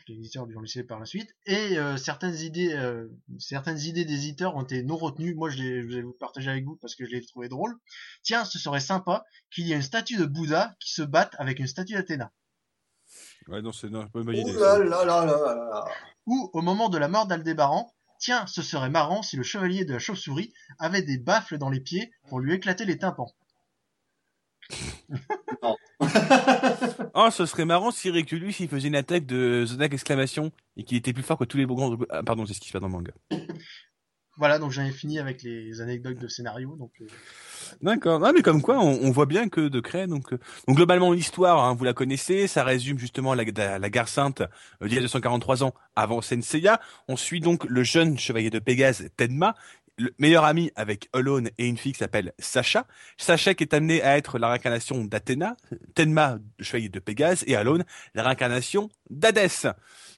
Les 0.08 0.14
éditeurs 0.14 0.46
lui 0.46 0.56
ont 0.56 0.60
laissé 0.60 0.84
par 0.84 0.98
la 0.98 1.06
suite. 1.06 1.34
Et 1.46 1.78
euh, 1.78 1.96
certaines 1.96 2.36
idées, 2.36 2.72
euh, 2.72 3.08
certaines 3.38 3.78
idées 3.78 4.04
des 4.04 4.14
éditeurs 4.14 4.56
ont 4.56 4.62
été 4.62 4.82
non 4.82 4.96
retenues. 4.96 5.34
Moi, 5.34 5.50
je, 5.50 5.58
les, 5.58 5.82
je 5.82 5.96
vais 5.96 6.02
vous 6.02 6.14
partager 6.14 6.50
avec 6.50 6.64
vous 6.64 6.76
parce 6.76 6.94
que 6.94 7.04
je 7.04 7.10
les 7.10 7.18
ai 7.18 7.26
trouvé 7.26 7.48
drôles. 7.48 7.76
Tiens, 8.22 8.44
ce 8.44 8.58
serait 8.58 8.80
sympa 8.80 9.24
qu'il 9.50 9.66
y 9.66 9.72
ait 9.72 9.76
une 9.76 9.82
statue 9.82 10.16
de 10.16 10.24
Bouddha 10.24 10.74
qui 10.80 10.92
se 10.92 11.02
batte 11.02 11.34
avec 11.38 11.58
une 11.58 11.66
statue 11.66 11.94
d'Athéna. 11.94 12.32
ouais, 13.48 13.62
non, 13.62 13.72
c'est, 13.72 13.88
une 13.88 14.08
bonne 14.12 14.34
idée. 14.34 14.50
Ouh 14.50 14.58
ça. 14.58 14.78
là 14.78 15.04
là 15.04 15.24
là 15.24 15.26
là 15.26 15.54
là. 15.54 15.84
Ou 16.26 16.50
au 16.52 16.62
moment 16.62 16.88
de 16.88 16.98
la 16.98 17.08
mort 17.08 17.26
d'Aldébaran, 17.26 17.92
tiens, 18.22 18.46
ce 18.46 18.62
serait 18.62 18.88
marrant 18.88 19.22
si 19.22 19.36
le 19.36 19.42
chevalier 19.42 19.84
de 19.84 19.92
la 19.92 19.98
chauve-souris 19.98 20.54
avait 20.78 21.02
des 21.02 21.18
baffles 21.18 21.58
dans 21.58 21.70
les 21.70 21.80
pieds 21.80 22.12
pour 22.28 22.40
lui 22.40 22.54
éclater 22.54 22.84
les 22.84 22.96
tympans. 22.96 23.34
Oh, 27.14 27.28
ce 27.30 27.46
serait 27.46 27.64
marrant 27.64 27.92
si 27.92 28.10
Riculus 28.10 28.54
il 28.58 28.68
faisait 28.68 28.88
une 28.88 28.96
attaque 28.96 29.24
de 29.26 29.64
Zodak 29.64 29.92
exclamation 29.92 30.50
et 30.76 30.82
qu'il 30.82 30.96
était 30.96 31.12
plus 31.12 31.22
fort 31.22 31.38
que 31.38 31.44
tous 31.44 31.56
les 31.58 31.66
grands. 31.66 31.96
Ah, 32.10 32.22
pardon, 32.24 32.44
c'est 32.44 32.54
ce 32.54 32.60
qui 32.60 32.68
se 32.68 32.72
passe 32.72 32.80
dans 32.80 32.88
le 32.88 32.92
manga. 32.92 33.12
Voilà, 34.42 34.58
donc 34.58 34.72
j'en 34.72 34.82
ai 34.82 34.90
fini 34.90 35.20
avec 35.20 35.44
les 35.44 35.80
anecdotes 35.82 36.18
de 36.18 36.26
scénario. 36.26 36.74
Donc, 36.74 36.90
euh, 37.00 37.06
D'accord. 37.80 38.18
Mais 38.34 38.42
comme 38.42 38.60
quoi, 38.60 38.80
on, 38.80 39.12
voit 39.12 39.26
bien 39.26 39.48
que 39.48 39.68
de 39.68 39.78
Cré, 39.78 40.08
donc, 40.08 40.32
euh, 40.32 40.38
donc 40.66 40.78
globalement 40.78 41.12
l'histoire, 41.12 41.62
hein, 41.62 41.76
vous 41.78 41.84
la 41.84 41.92
connaissez, 41.92 42.48
ça 42.48 42.64
résume 42.64 42.98
justement 42.98 43.34
la, 43.34 43.44
la, 43.44 43.78
la 43.78 43.88
guerre 43.88 44.08
sainte 44.08 44.40
euh, 44.40 44.88
d'il 44.88 44.94
y 44.94 44.98
a 44.98 45.00
243 45.00 45.62
ans 45.62 45.74
avant 45.94 46.20
Senseiya. 46.22 46.80
On 47.06 47.14
suit 47.14 47.38
donc 47.38 47.64
le 47.66 47.84
jeune 47.84 48.18
chevalier 48.18 48.50
de 48.50 48.58
Pégase, 48.58 49.10
Tenma, 49.16 49.54
le 49.96 50.12
meilleur 50.18 50.44
ami 50.44 50.72
avec 50.74 51.08
Alone 51.12 51.50
et 51.58 51.68
une 51.68 51.76
fille 51.76 51.92
qui 51.92 52.00
s'appelle 52.00 52.32
Sacha. 52.40 52.88
Sacha 53.18 53.54
qui 53.54 53.62
est 53.62 53.74
amené 53.74 54.02
à 54.02 54.16
être 54.16 54.40
la 54.40 54.48
réincarnation 54.48 55.04
d'Athéna, 55.04 55.56
Tenma, 55.94 56.38
chevalier 56.58 56.88
de 56.88 56.98
Pégase, 56.98 57.44
et 57.46 57.54
Alone, 57.54 57.84
la 58.16 58.24
réincarnation 58.24 58.90
d'Hadès. 59.08 59.68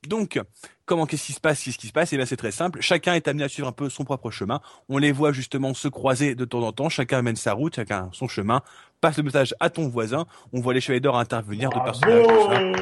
Donc, 0.09 0.41
comment 0.87 1.07
qu'est-ce 1.07 1.25
qui 1.27 1.33
se 1.33 1.41
passe 1.41 1.63
Qu'est-ce 1.63 1.79
qui 1.79 1.87
se 1.89 1.93
passe? 1.93 2.13
Eh 2.13 2.17
bien, 2.17 2.27
c'est 2.27 2.37
très 2.37 2.51
simple. 2.53 2.81
Chacun 2.81 3.15
est 3.15 3.27
amené 3.29 3.45
à 3.45 3.49
suivre 3.49 3.69
un 3.69 3.73
peu 3.73 3.89
son 3.89 4.05
propre 4.05 4.31
chemin. 4.31 4.61
On 4.89 4.99
les 4.99 5.13
voit 5.13 5.33
justement 5.33 5.75
se 5.75 5.89
croiser 5.89 6.35
de 6.35 6.45
temps 6.45 6.63
en 6.63 6.73
temps. 6.73 6.89
Chacun 6.89 7.23
mène 7.23 7.37
sa 7.37 7.53
route, 7.53 7.77
chacun 7.77 8.11
son 8.13 8.29
chemin. 8.29 8.63
Passe 9.01 9.17
le 9.19 9.23
message 9.25 9.55
à 9.61 9.71
ton 9.71 9.89
voisin. 9.89 10.27
On 10.53 10.61
voit 10.61 10.73
les 10.75 10.81
chevaliers 10.81 11.01
d'or 11.01 11.19
intervenir 11.19 11.71
de 11.71 11.79
personnages. 11.81 12.75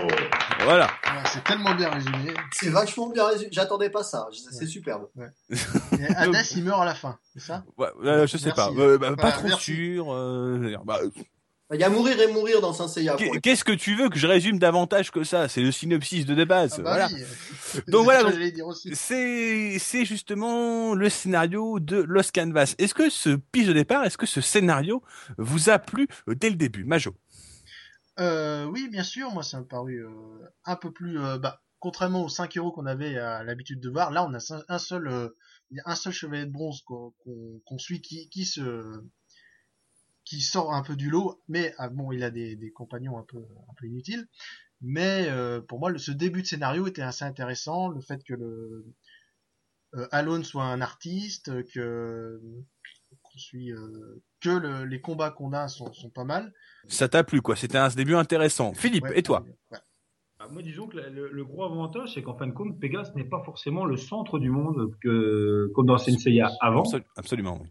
Voilà. 0.65 0.89
c'est 1.25 1.43
tellement 1.43 1.75
bien 1.75 1.91
résumé. 1.91 2.33
C'est 2.53 2.69
vachement 2.71 3.09
bien 3.11 3.27
résumé. 3.27 3.49
J'attendais 3.53 3.91
pas 3.91 4.05
ça. 4.05 4.29
C'est 4.53 4.67
superbe. 4.67 5.09
Et 5.99 6.05
Hadès, 6.15 6.43
il 6.55 6.63
meurt 6.65 6.81
à 6.81 6.85
la 6.85 6.95
fin, 6.95 7.19
c'est 7.33 7.41
ça? 7.41 7.65
Ouais, 7.77 7.89
euh, 8.05 8.27
je 8.29 8.37
sais 8.37 8.53
Merci. 8.57 8.75
pas. 8.77 8.81
Euh, 8.81 8.99
bah, 8.99 9.09
pas 9.11 9.15
Voilà, 9.23 9.37
trop 9.37 9.49
merci. 9.49 9.75
sûr. 9.75 10.13
euh, 10.13 10.77
bah, 10.85 11.01
Il 11.73 11.81
y 11.81 11.85
a 11.85 11.89
mourir 11.91 12.21
et 12.21 12.27
mourir 12.33 12.61
dans 12.61 12.73
Saint 12.73 12.89
Seiya. 12.89 13.17
qu'est- 13.17 13.41
Qu'est-ce 13.41 13.65
que 13.65 13.73
tu 13.73 13.95
veux 13.97 14.09
que 14.09 14.19
je 14.19 14.27
résume 14.27 14.59
davantage 14.59 15.11
que 15.11 15.25
ça? 15.25 15.49
C'est 15.49 15.63
le 15.63 15.73
synopsis 15.73 16.27
de 16.27 16.45
base. 16.45 16.75
Ah 16.79 16.83
bah 16.83 16.91
voilà. 16.91 17.09
oui. 17.13 17.83
Donc 17.89 18.05
voilà, 18.05 18.31
C'est 18.95 20.05
justement 20.05 20.95
le 20.95 21.09
scénario 21.09 21.81
de 21.81 21.97
Los 21.97 22.31
Canvas. 22.35 22.75
Est-ce 22.79 22.95
que 22.95 23.09
ce 23.11 23.31
pitch 23.37 23.67
de 23.67 23.73
départ, 23.73 24.05
est-ce 24.05 24.19
que 24.19 24.27
ce 24.27 24.41
scénario 24.41 25.03
vous 25.39 25.71
a 25.71 25.79
plu 25.79 26.09
euh, 26.29 26.35
dès 26.35 26.51
le 26.51 26.57
début, 26.57 26.85
Majo 26.85 27.15
Euh, 28.21 28.67
oui, 28.67 28.89
bien 28.91 29.03
sûr, 29.05 29.31
moi 29.33 29.43
ça 29.43 29.59
m'a 29.59 29.65
paru 29.65 30.05
euh, 30.05 30.11
un 30.65 30.77
peu 30.77 30.93
plus... 30.93 31.19
euh, 31.19 31.39
bah, 31.39 31.61
contrairement 31.79 32.23
aux 32.25 32.29
5 32.29 32.55
héros 32.57 32.71
qu'on 32.73 32.87
avait 32.87 33.17
à 33.19 33.43
l'habitude 33.43 33.81
de 33.81 33.89
voir, 33.91 34.11
là 34.13 34.25
on 34.25 34.33
a 34.35 34.63
un 34.69 34.79
seul, 34.79 35.09
euh, 35.09 35.29
il 35.71 35.79
y 35.79 35.81
a 35.81 35.85
un 35.91 35.95
seul 35.97 36.13
chevalier 36.13 36.45
de 36.47 36.53
bronze 36.53 36.83
qu'on 36.85 37.79
suit 37.79 38.01
qui, 38.03 38.29
qui 38.29 38.45
se 38.45 38.61
qui 40.33 40.41
sort 40.41 40.73
un 40.73 40.83
peu 40.83 40.97
du 40.97 41.11
lot, 41.11 41.43
mais 41.47 41.75
ah, 41.77 41.91
bon, 41.91 42.11
il 42.11 42.23
a 42.25 42.31
des, 42.31 42.57
des 42.57 42.71
compagnons 42.71 43.19
un 43.19 43.23
peu 43.25 43.37
un 43.39 43.75
peu 43.77 43.87
inutiles. 43.87 44.27
Mais 44.81 45.27
euh, 45.29 45.61
pour 45.61 45.79
moi, 45.79 45.91
le, 45.91 45.99
ce 45.99 46.11
début 46.11 46.41
de 46.41 46.47
scénario 46.47 46.87
était 46.87 47.03
assez 47.03 47.25
intéressant, 47.27 47.89
le 47.91 48.01
fait 48.01 48.25
que 48.25 48.33
le 48.33 48.87
euh, 49.95 50.09
Alone 50.11 50.43
soit 50.43 50.65
un 50.65 50.81
artiste, 50.81 51.63
que 51.75 52.41
qu'on 53.23 53.39
suit 53.39 53.73
euh, 53.73 54.23
que 54.41 54.49
le- 54.49 54.85
les 54.87 55.03
combats 55.03 55.31
qu'on 55.31 55.53
a 55.53 55.69
sont, 55.69 55.93
sont 55.93 56.09
pas 56.09 56.25
mal. 56.25 56.55
Ça 56.89 57.11
t'a 57.11 57.25
plu, 57.25 57.43
quoi. 57.43 57.55
C'était 57.57 57.77
un 57.77 57.89
début 57.89 58.15
intéressant. 58.15 58.73
Philippe, 58.73 59.05
Ouais, 59.05 59.19
et 59.19 59.23
toi 59.23 59.45
ouais. 59.71 59.79
Ah, 60.39 60.49
Moi, 60.49 60.63
disons 60.63 60.87
que 60.89 60.97
le, 60.97 61.31
le 61.31 61.45
gros 61.45 61.65
avantage, 61.65 62.15
c'est 62.15 62.23
qu'en 62.23 62.37
fin 62.39 62.47
de 62.47 62.53
compte, 62.53 62.81
Pégase 62.81 63.15
n'est 63.15 63.29
pas 63.29 63.43
forcément 63.45 63.85
le 63.85 63.99
centre 63.99 64.39
du 64.39 64.49
monde 64.51 64.91
que, 65.03 65.71
comme 65.75 65.87
dans 65.87 65.99
Senseiya 65.99 66.51
avant. 66.63 66.83
Absol- 66.85 67.05
Absolument, 67.17 67.59
oui. 67.63 67.69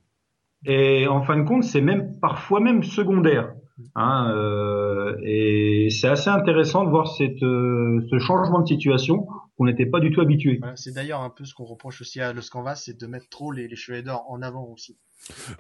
Et 0.65 1.07
en 1.07 1.23
fin 1.23 1.37
de 1.37 1.43
compte, 1.43 1.63
c'est 1.63 1.81
même 1.81 2.19
parfois 2.19 2.59
même 2.59 2.83
secondaire. 2.83 3.53
Hein, 3.95 4.31
euh, 4.35 5.17
et 5.23 5.89
c'est 5.89 6.07
assez 6.07 6.29
intéressant 6.29 6.83
de 6.83 6.89
voir 6.89 7.07
cette, 7.07 7.41
euh, 7.43 8.05
ce 8.09 8.19
changement 8.19 8.61
de 8.61 8.67
situation 8.67 9.27
qu'on 9.57 9.65
n'était 9.65 9.85
pas 9.85 9.99
du 9.99 10.11
tout 10.11 10.21
habitué. 10.21 10.59
C'est 10.75 10.93
d'ailleurs 10.93 11.21
un 11.21 11.29
peu 11.29 11.45
ce 11.45 11.53
qu'on 11.53 11.65
reproche 11.65 12.01
aussi 12.01 12.21
à 12.21 12.31
Los 12.33 12.49
Canvas, 12.51 12.75
c'est 12.75 12.99
de 12.99 13.07
mettre 13.07 13.27
trop 13.29 13.51
les, 13.51 13.67
les 13.67 14.01
d'or 14.03 14.25
en 14.29 14.41
avant 14.41 14.65
aussi. 14.65 14.97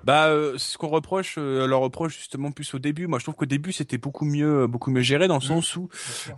Bah, 0.03 0.27
euh, 0.27 0.57
ce 0.57 0.77
qu'on 0.77 0.87
reproche, 0.87 1.35
euh, 1.37 1.67
leur 1.67 1.79
reproche 1.81 2.17
justement 2.17 2.51
plus 2.51 2.73
au 2.73 2.79
début. 2.79 3.07
Moi, 3.07 3.19
je 3.19 3.25
trouve 3.25 3.35
qu'au 3.35 3.45
début, 3.45 3.71
c'était 3.71 3.97
beaucoup 3.97 4.25
mieux, 4.25 4.67
beaucoup 4.67 4.91
mieux 4.91 5.01
géré 5.01 5.27
dans 5.27 5.35
le 5.35 5.41
Mhm. 5.41 5.47
sens 5.47 5.75
où, 5.75 5.89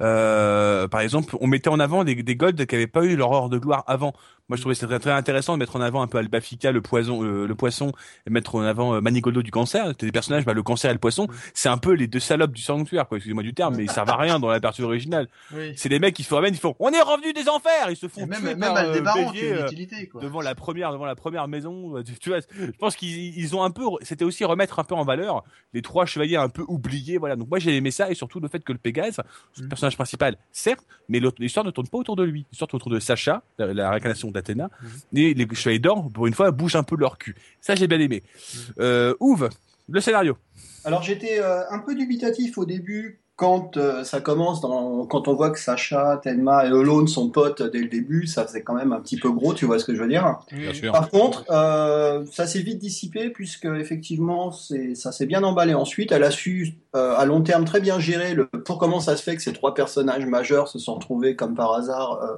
euh, 0.02 0.88
par 0.88 1.02
exemple, 1.02 1.36
on 1.40 1.48
mettait 1.48 1.70
en 1.70 1.80
avant 1.80 2.04
des, 2.04 2.16
des 2.16 2.36
golds 2.36 2.66
qui 2.66 2.76
avaient 2.76 2.88
pas 2.88 3.04
eu 3.04 3.16
leur 3.16 3.32
heure 3.34 3.50
de 3.50 3.58
gloire 3.58 3.84
avant. 3.88 4.14
Moi, 4.50 4.58
je 4.58 4.62
trouvais 4.62 4.76
que 4.76 4.82
c'était 4.82 5.00
très 5.00 5.12
intéressant 5.12 5.54
de 5.54 5.60
mettre 5.60 5.78
en 5.78 5.82
avant 5.82 6.02
un 6.02 6.08
peu 6.08 6.18
Albafika, 6.18 6.74
le 6.74 6.82
poison, 6.82 7.24
euh, 7.24 7.48
le 7.48 7.56
poisson, 7.56 7.94
et 8.28 8.30
mettre 8.30 8.56
en 8.56 8.62
avant 8.62 8.94
euh, 8.94 9.00
Manigoldo 9.00 9.42
du 9.42 9.52
cancer. 9.52 9.88
C'était 9.88 10.06
des 10.06 10.12
personnages, 10.12 10.44
bah, 10.44 10.54
le 10.54 10.64
cancer 10.64 10.92
et 10.92 10.94
le 10.94 11.00
poisson, 11.00 11.28
Mhm. 11.30 11.36
c'est 11.54 11.70
un 11.70 11.78
peu 11.78 11.94
les 11.94 12.08
deux 12.08 12.20
salopes 12.20 12.52
du 12.52 12.62
sanctuaire, 12.62 13.08
quoi. 13.08 13.18
Excusez-moi 13.18 13.44
du 13.44 13.54
terme, 13.54 13.76
mais 13.78 13.86
ils 13.86 13.92
servent 13.92 14.10
à 14.10 14.18
rien 14.18 14.40
dans 14.40 14.50
la 14.50 14.60
originale. 14.82 15.28
Oui. 15.54 15.74
C'est 15.78 15.88
des 15.90 16.00
mecs 16.00 16.14
qui 16.16 16.24
se 16.24 16.34
ramènent, 16.34 16.54
ils 16.54 16.60
font, 16.60 16.76
on 16.80 16.90
est 16.92 17.02
revenu 17.02 17.32
des 17.32 17.48
enfers, 17.48 17.90
ils 17.90 17.96
se 17.96 18.08
font 18.08 18.22
Et 18.22 18.26
même, 18.26 18.40
tuer 18.42 18.56
même 18.56 18.60
par, 18.74 18.78
euh, 18.84 19.02
Bélier, 19.32 19.54
euh, 19.54 19.66
utilité, 19.68 20.08
quoi. 20.08 20.22
devant 20.22 20.42
la 20.42 20.56
première 20.56 20.92
devant 20.92 21.06
la 21.06 21.16
première 21.16 21.48
maison 21.48 21.98
euh, 21.98 22.04
tu 22.20 22.30
vois 22.30 22.40
je 22.60 22.72
pense 22.78 22.96
qu'ils 22.96 23.13
ils 23.18 23.56
ont 23.56 23.64
un 23.64 23.72
peu 23.72 23.84
c'était 24.02 24.26
aussi 24.26 24.44
remettre 24.46 24.80
un 24.80 24.84
peu 24.84 24.96
en 24.96 25.04
valeur 25.04 25.44
les 25.74 25.82
trois 25.82 26.06
chevaliers 26.06 26.36
un 26.36 26.50
peu 26.50 26.64
oubliés 26.68 27.18
voilà 27.18 27.36
donc 27.36 27.50
moi 27.50 27.60
j'ai 27.60 27.76
aimé 27.76 27.92
ça 27.92 28.10
et 28.12 28.16
surtout 28.16 28.40
le 28.40 28.48
fait 28.48 28.64
que 28.64 28.72
le 28.72 28.78
Pégase 28.80 29.18
le 29.58 29.64
Mhm. 29.64 29.70
personnage 29.70 29.96
principal 29.96 30.38
certes 30.52 30.86
mais 31.10 31.20
l'histoire 31.40 31.66
ne 31.66 31.72
tourne 31.72 31.88
pas 31.88 31.98
autour 31.98 32.16
de 32.16 32.24
lui 32.24 32.46
l'histoire 32.52 32.68
tourne 32.68 32.82
autour 32.82 32.92
de 32.92 33.00
Sacha 33.00 33.44
la, 33.58 33.74
la 33.74 33.90
réincarnation 33.92 34.32
d'Athéna 34.32 34.70
Mhm. 34.82 35.20
et 35.20 35.34
les 35.34 35.48
chevaliers 35.56 35.80
d'or 35.80 36.10
pour 36.12 36.28
une 36.28 36.34
fois 36.34 36.52
bougent 36.52 36.76
un 36.76 36.84
peu 36.84 36.96
leur 36.96 37.18
cul 37.18 37.36
ça 37.62 37.76
j'ai 37.76 37.88
bien 37.88 38.00
aimé 38.00 38.24
Mhm. 38.54 38.60
euh, 38.80 39.14
Ouve 39.20 39.50
le 39.90 40.00
scénario 40.02 40.38
Alors 40.86 41.04
j'étais 41.04 41.40
euh, 41.40 41.64
un 41.70 41.80
peu 41.80 41.96
dubitatif 41.96 42.58
au 42.58 42.66
début 42.66 43.20
quand 43.36 43.78
euh, 43.78 44.04
ça 44.04 44.22
commence, 44.22 44.62
dans, 44.62 45.08
quand 45.08 45.28
on 45.28 45.34
voit 45.34 45.50
que 45.50 45.60
Sacha, 45.60 46.20
Tenma 46.24 46.66
et 46.66 46.68
Alone 46.68 47.08
sont 47.08 47.30
potes 47.30 47.64
dès 47.64 47.80
le 47.80 47.88
début, 47.88 48.28
ça 48.28 48.46
faisait 48.46 48.62
quand 48.62 48.76
même 48.76 48.94
un 48.94 49.02
petit 49.02 49.18
peu 49.18 49.32
gros, 49.32 49.56
tu 49.56 49.66
vois 49.66 49.80
ce 49.80 49.86
que 49.86 49.96
je 49.96 50.02
veux 50.04 50.08
dire? 50.08 50.40
Oui. 50.52 50.74
sûr 50.76 50.92
Par 50.92 51.10
contre, 51.10 51.44
euh, 51.50 52.24
ça 52.32 52.46
s'est 52.46 52.62
vite 52.62 52.78
dissipé 52.78 53.32
puisque 53.32 53.66
effectivement 53.66 54.52
c'est 54.52 54.94
ça 54.94 55.12
s'est 55.12 55.26
bien 55.26 55.44
emballé 55.44 55.74
ensuite. 55.74 56.12
Elle 56.12 56.24
a 56.24 56.30
su 56.30 56.76
euh, 56.96 57.16
à 57.16 57.26
long 57.26 57.42
terme 57.42 57.66
très 57.66 57.82
bien 57.82 58.00
gérer 58.00 58.36
le 58.36 58.46
pour 58.46 58.78
comment 58.78 59.00
ça 59.00 59.18
se 59.18 59.24
fait 59.24 59.36
que 59.36 59.42
ces 59.42 59.54
trois 59.54 59.74
personnages 59.74 60.28
majeurs 60.28 60.68
se 60.68 60.78
sont 60.78 60.94
retrouvés 60.94 61.36
comme 61.36 61.56
par 61.56 61.74
hasard 61.74 62.22
euh, 62.22 62.38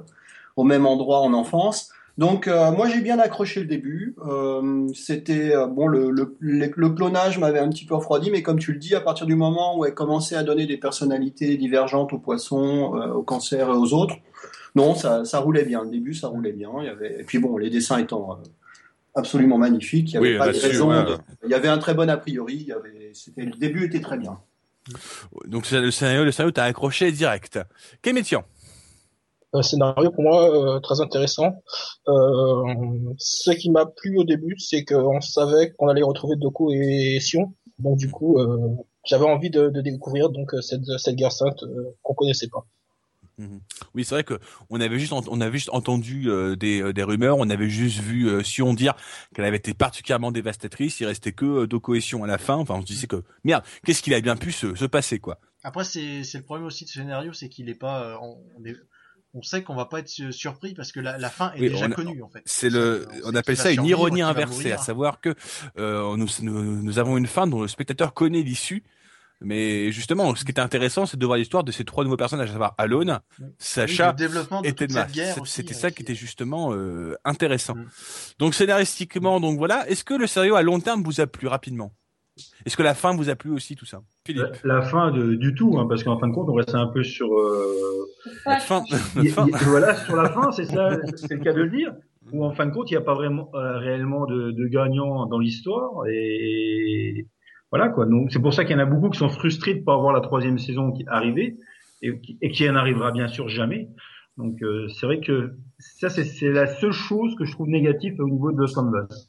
au 0.56 0.64
même 0.64 0.86
endroit 0.86 1.20
en 1.20 1.34
enfance. 1.34 1.90
Donc 2.18 2.48
euh, 2.48 2.70
moi 2.72 2.88
j'ai 2.88 3.00
bien 3.02 3.18
accroché 3.18 3.60
le 3.60 3.66
début. 3.66 4.14
Euh, 4.26 4.88
C'était 4.94 5.54
euh, 5.54 5.66
bon 5.66 5.86
le, 5.86 6.10
le, 6.40 6.88
clonage 6.90 7.38
m'avait 7.38 7.58
un 7.58 7.68
petit 7.68 7.84
peu 7.84 7.94
refroidi, 7.94 8.30
mais 8.30 8.42
comme 8.42 8.58
tu 8.58 8.72
le 8.72 8.78
dis, 8.78 8.94
à 8.94 9.00
partir 9.00 9.26
du 9.26 9.34
moment 9.34 9.76
où 9.78 9.84
elle 9.84 9.92
commençait 9.94 10.34
à 10.36 10.42
donner 10.42 10.64
des 10.66 10.78
personnalités 10.78 11.56
divergentes 11.58 12.12
aux 12.14 12.18
poissons, 12.18 12.94
aux 13.14 13.22
cancers 13.22 13.68
et 13.68 13.72
aux 13.76 13.92
autres, 13.92 14.14
non 14.74 14.94
ça, 14.94 15.26
ça 15.26 15.40
roulait 15.40 15.64
bien. 15.64 15.84
Le 15.84 15.90
début 15.90 16.14
ça 16.14 16.28
roulait 16.28 16.52
bien. 16.52 16.70
Il 16.80 16.86
y 16.86 16.88
avait 16.88 17.20
et 17.20 17.24
puis 17.24 17.38
bon 17.38 17.58
les 17.58 17.68
dessins 17.68 17.98
étant 17.98 18.38
absolument 19.14 19.58
magnifiques, 19.58 20.10
il 20.12 20.14
y 20.14 20.16
avait 20.16 20.32
Oui, 20.32 20.38
pas 20.38 20.52
de 20.52 20.58
raison. 20.58 20.88
ouais, 20.90 21.04
de- 21.04 21.10
ouais. 21.10 21.16
Il 21.44 21.50
y 21.50 21.54
avait 21.54 21.68
un 21.68 21.78
très 21.78 21.92
bon 21.94 22.08
a 22.08 22.16
priori. 22.16 22.54
Il 22.54 22.66
y 22.68 22.72
avait 22.72 23.10
c'était 23.12 23.42
le 23.44 23.52
début 23.52 23.84
était 23.84 24.00
très 24.00 24.16
bien. 24.16 24.38
donc 25.46 25.70
le 25.70 25.90
scénario 25.90 26.24
le 26.24 26.32
scénario 26.32 26.52
accroché 26.56 27.12
direct 27.12 27.58
Kémétian 28.00 28.44
Un 29.52 29.62
scénario 29.62 30.10
pour 30.10 30.22
moi 30.22 30.76
euh, 30.76 30.80
très 30.80 31.00
intéressant. 31.00 31.62
Euh, 32.08 32.64
ce 33.18 33.50
qui 33.52 33.70
m'a 33.70 33.86
plu 33.86 34.18
au 34.18 34.24
début, 34.24 34.58
c'est 34.58 34.84
qu'on 34.84 35.20
savait 35.20 35.72
qu'on 35.72 35.88
allait 35.88 36.02
retrouver 36.02 36.36
Doku 36.36 36.72
et 36.72 37.18
Sion. 37.20 37.54
Donc 37.78 37.96
du 37.98 38.10
coup, 38.10 38.38
euh, 38.38 38.74
j'avais 39.04 39.24
envie 39.24 39.50
de, 39.50 39.68
de 39.70 39.80
découvrir 39.80 40.30
donc 40.30 40.50
cette, 40.60 40.84
cette 40.98 41.14
guerre 41.16 41.32
sainte 41.32 41.62
euh, 41.62 41.94
qu'on 42.02 42.14
connaissait 42.14 42.48
pas. 42.48 42.66
Oui, 43.94 44.02
c'est 44.04 44.14
vrai 44.14 44.24
que 44.24 44.40
on 44.70 44.80
avait 44.80 44.98
juste 44.98 45.12
on 45.12 45.40
avait 45.42 45.52
juste 45.52 45.68
entendu 45.70 46.30
euh, 46.30 46.56
des, 46.56 46.80
euh, 46.80 46.92
des 46.94 47.02
rumeurs, 47.02 47.36
on 47.38 47.50
avait 47.50 47.68
juste 47.68 47.98
vu 47.98 48.28
euh, 48.30 48.42
Sion 48.42 48.72
dire 48.72 48.94
qu'elle 49.34 49.44
avait 49.44 49.58
été 49.58 49.74
particulièrement 49.74 50.32
dévastatrice. 50.32 51.00
Il 51.00 51.06
restait 51.06 51.32
que 51.32 51.44
euh, 51.44 51.66
Doko 51.66 51.94
et 51.94 52.00
Sion 52.00 52.24
à 52.24 52.26
la 52.26 52.38
fin. 52.38 52.54
Enfin, 52.56 52.76
on 52.76 52.80
se 52.80 52.86
disait 52.86 53.06
que 53.06 53.22
merde, 53.44 53.62
qu'est-ce 53.84 54.02
qu'il 54.02 54.14
a 54.14 54.20
bien 54.22 54.36
pu 54.36 54.52
se, 54.52 54.74
se 54.74 54.86
passer 54.86 55.18
quoi. 55.18 55.38
Après, 55.64 55.84
c'est 55.84 56.24
c'est 56.24 56.38
le 56.38 56.44
problème 56.44 56.66
aussi 56.66 56.84
de 56.84 56.88
ce 56.88 56.98
scénario, 57.00 57.34
c'est 57.34 57.50
qu'il 57.50 57.68
est 57.68 57.74
pas. 57.74 58.04
euh, 58.04 58.16
on, 58.22 58.38
on 58.58 58.64
est- 58.64 58.76
on 59.38 59.42
sait 59.42 59.62
qu'on 59.62 59.74
va 59.76 59.84
pas 59.84 59.98
être 60.00 60.08
su- 60.08 60.32
surpris 60.32 60.74
parce 60.74 60.92
que 60.92 61.00
la, 61.00 61.18
la 61.18 61.30
fin 61.30 61.52
est 61.52 61.60
Oui, 61.60 61.68
déjà 61.70 61.86
a- 61.86 61.90
connue 61.90 62.22
en 62.22 62.28
fait. 62.28 62.42
C'est 62.46 62.70
le, 62.70 63.06
on 63.24 63.34
appelle 63.34 63.56
ça 63.56 63.70
une 63.70 63.84
ironie 63.84 64.22
inversée, 64.22 64.72
à 64.72 64.78
savoir 64.78 65.20
que 65.20 65.34
euh, 65.78 66.16
nous, 66.16 66.26
nous, 66.42 66.82
nous 66.82 66.98
avons 66.98 67.16
une 67.16 67.26
fin 67.26 67.46
dont 67.46 67.62
le 67.62 67.68
spectateur 67.68 68.14
connaît 68.14 68.42
l'issue. 68.42 68.82
Mais 69.42 69.92
justement, 69.92 70.34
ce 70.34 70.44
qui 70.46 70.50
était 70.50 70.62
intéressant, 70.62 71.04
c'est 71.04 71.18
de 71.18 71.26
voir 71.26 71.36
l'histoire 71.36 71.62
de 71.62 71.70
ces 71.70 71.84
trois 71.84 72.04
nouveaux 72.04 72.16
personnages, 72.16 72.48
à 72.48 72.52
savoir 72.52 72.74
Alone, 72.78 73.20
Oui, 73.38 73.46
Sacha 73.58 74.12
le 74.12 74.16
développement 74.16 74.62
de 74.62 74.66
et 74.66 74.70
C'était 75.44 75.74
euh, 75.74 75.78
ça 75.78 75.90
qui 75.90 76.02
était 76.02 76.14
justement 76.14 76.72
euh, 76.72 77.14
intéressant. 77.22 77.74
Mm. 77.74 77.88
Donc 78.38 78.54
scénaristiquement, 78.54 79.38
donc 79.38 79.58
voilà. 79.58 79.86
Est-ce 79.90 80.04
que 80.04 80.14
le 80.14 80.26
scénario 80.26 80.54
à 80.56 80.62
long 80.62 80.80
terme 80.80 81.02
vous 81.02 81.20
a 81.20 81.26
plu 81.26 81.48
rapidement? 81.48 81.92
Est-ce 82.64 82.76
que 82.76 82.82
la 82.82 82.94
fin 82.94 83.14
vous 83.16 83.28
a 83.30 83.36
plu 83.36 83.50
aussi 83.50 83.76
tout 83.76 83.86
ça? 83.86 84.02
Philippe 84.26 84.44
La, 84.64 84.76
la 84.76 84.82
fin 84.82 85.10
de, 85.10 85.34
du 85.34 85.54
tout, 85.54 85.78
hein, 85.78 85.86
parce 85.88 86.04
qu'en 86.04 86.18
fin 86.18 86.28
de 86.28 86.34
compte, 86.34 86.48
on 86.48 86.54
restait 86.54 86.74
un 86.74 86.88
peu 86.88 87.02
sur. 87.02 87.28
Euh, 87.32 88.06
La 88.44 88.56
fin, 88.58 88.82
la 89.16 89.22
y- 89.22 89.28
fin. 89.28 89.46
y- 89.46 89.52
voilà, 89.64 89.94
sur 89.94 90.16
la 90.16 90.28
fin, 90.30 90.50
c'est 90.52 90.64
ça, 90.66 90.90
c'est 91.16 91.34
le 91.34 91.40
cas 91.44 91.52
de 91.52 91.62
le 91.62 91.70
dire. 91.70 91.92
Où 92.32 92.44
en 92.44 92.50
fin 92.52 92.66
de 92.66 92.72
compte, 92.72 92.90
il 92.90 92.94
n'y 92.94 92.98
a 92.98 93.02
pas 93.02 93.14
vraiment 93.14 93.50
euh, 93.54 93.78
réellement 93.78 94.26
de, 94.26 94.50
de 94.50 94.66
gagnant 94.66 95.26
dans 95.26 95.38
l'histoire 95.38 95.92
et 96.08 97.24
voilà 97.70 97.88
quoi. 97.88 98.04
Donc 98.06 98.32
c'est 98.32 98.40
pour 98.40 98.52
ça 98.52 98.64
qu'il 98.64 98.72
y 98.76 98.80
en 98.80 98.82
a 98.82 98.86
beaucoup 98.86 99.10
qui 99.10 99.18
sont 99.18 99.28
frustrés 99.28 99.74
de 99.74 99.84
pas 99.84 99.94
avoir 99.94 100.12
la 100.12 100.20
troisième 100.20 100.58
saison 100.58 100.90
qui 100.90 101.02
est 101.02 101.08
arrivée 101.08 101.56
et, 102.02 102.18
qui- 102.20 102.36
et 102.42 102.50
qui 102.50 102.68
en 102.68 102.74
arrivera 102.74 103.12
bien 103.12 103.28
sûr 103.28 103.48
jamais. 103.48 103.88
Donc 104.38 104.60
euh, 104.62 104.88
c'est 104.88 105.06
vrai 105.06 105.20
que 105.20 105.52
ça 105.78 106.10
c'est 106.10 106.24
c'est 106.24 106.50
la 106.50 106.66
seule 106.66 106.90
chose 106.92 107.36
que 107.38 107.44
je 107.44 107.52
trouve 107.52 107.68
négative 107.68 108.16
au 108.18 108.28
niveau 108.28 108.50
de 108.50 108.58
Los 108.58 108.76
Angeles. 108.76 109.28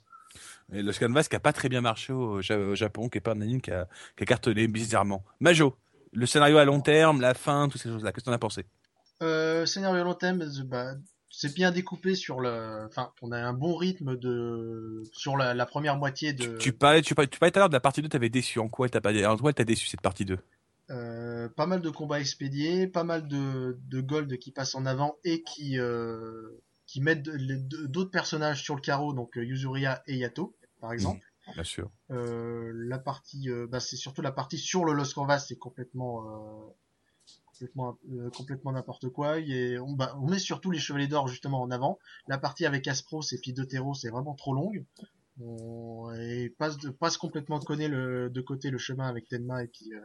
Et 0.74 0.82
le 0.82 0.92
Canvas 0.94 1.24
qui 1.30 1.36
a 1.36 1.40
pas 1.40 1.54
très 1.54 1.70
bien 1.70 1.82
marché 1.82 2.12
au, 2.14 2.42
Ja- 2.42 2.58
au 2.60 2.76
Japon, 2.76 3.10
qui 3.10 3.18
est 3.18 3.22
pas 3.22 3.32
un 3.32 3.42
anime 3.42 3.62
qui 3.62 3.72
a, 3.72 3.88
qui 4.18 4.24
a 4.24 4.26
cartonné 4.26 4.68
bizarrement. 4.68 5.24
Majo, 5.40 5.76
le 6.12 6.26
scénario 6.26 6.58
à 6.58 6.66
long 6.66 6.82
terme, 6.82 7.22
la 7.22 7.34
fin, 7.34 7.70
toutes 7.70 7.82
ces 7.82 7.90
choses-là, 7.90 8.12
qu'est-ce 8.12 8.26
que 8.26 8.30
t'en 8.30 8.34
as 8.36 8.40
pensé? 8.40 8.66
Euh, 9.24 9.66
scénario 9.66 10.04
long 10.04 10.14
terme, 10.14 10.44
bah, 10.66 10.94
c'est 11.30 11.54
bien 11.54 11.72
découpé 11.72 12.16
sur 12.16 12.40
le. 12.40 12.86
Enfin, 12.86 13.12
on 13.22 13.32
a 13.32 13.40
un 13.40 13.54
bon 13.54 13.76
rythme 13.76 14.16
de 14.18 15.04
sur 15.12 15.38
la, 15.38 15.54
la 15.54 15.66
première 15.66 15.98
moitié 15.98 16.34
de. 16.34 16.58
tu, 16.58 16.72
parlais, 16.74 17.02
tu 17.02 17.16
parlais, 17.16 17.28
tu 17.30 17.40
parlais 17.40 17.52
tout 17.52 17.60
à 17.60 17.62
l'heure 17.62 17.70
de 17.70 17.74
la 17.74 17.80
partie 17.80 18.02
2, 18.02 18.10
t'avais 18.10 18.30
déçu. 18.30 18.60
En 18.60 18.68
quoi 18.68 18.90
t'as 18.90 19.02
pas, 19.02 19.12
en 19.30 19.38
quoi 19.38 19.54
t'as 19.54 19.64
déçu 19.64 19.88
cette 19.88 20.02
partie 20.02 20.26
2 20.26 20.38
Euh, 20.90 21.50
pas 21.50 21.66
mal 21.66 21.82
de 21.82 21.90
combats 21.90 22.20
expédiés, 22.20 22.88
pas 22.88 23.04
mal 23.04 23.28
de, 23.28 23.78
de 23.90 24.02
gold 24.02 24.38
qui 24.38 24.52
passent 24.52 24.76
en 24.76 24.86
avant 24.86 25.18
et 25.24 25.44
qui 25.44 25.80
euh, 25.80 26.62
qui 26.86 27.02
mettent 27.02 27.24
d'autres 27.24 28.12
personnages 28.12 28.64
sur 28.64 28.76
le 28.76 28.82
carreau, 28.82 29.14
donc 29.14 29.38
euh, 29.38 29.44
Yuzuria 29.44 30.02
et 30.08 30.16
Yato, 30.16 30.56
par 30.80 30.94
exemple. 30.94 31.26
Bien 31.54 31.64
sûr. 31.64 31.90
Euh, 32.12 32.72
la 32.74 33.00
partie, 33.00 33.50
euh, 33.50 33.68
bah, 33.68 33.80
c'est 33.80 33.96
surtout 33.96 34.22
la 34.22 34.32
partie 34.32 34.58
sur 34.58 34.84
le 34.84 34.94
Lost 34.94 35.14
Canvas, 35.14 35.40
c'est 35.40 35.58
complètement 35.58 36.26
euh, 36.28 36.74
complètement 37.46 37.98
euh, 38.12 38.30
complètement 38.30 38.72
n'importe 38.72 39.10
quoi. 39.10 39.40
Et 39.40 39.80
on, 39.80 39.94
bah, 39.94 40.16
on 40.22 40.28
met 40.28 40.40
surtout 40.40 40.72
les 40.72 40.80
chevaliers 40.80 41.08
d'or 41.08 41.28
justement 41.28 41.62
en 41.62 41.72
avant. 41.72 41.98
La 42.28 42.38
partie 42.38 42.66
avec 42.66 42.88
Aspros 42.88 43.22
et 43.32 43.38
Pidotero, 43.38 43.94
c'est 43.94 44.10
vraiment 44.10 44.36
trop 44.36 44.54
longue. 44.54 44.86
On, 45.40 46.12
et 46.14 46.50
passe 46.58 46.78
de, 46.78 46.90
passe 46.90 47.18
complètement 47.18 47.60
de, 47.60 47.66
côté 47.66 47.88
le, 47.88 48.30
de 48.30 48.42
côté 48.42 48.72
le 48.72 48.78
chemin 48.78 49.08
avec 49.08 49.28
Tenma 49.28 49.64
et 49.64 49.68
puis 49.68 49.94
euh, 49.94 50.02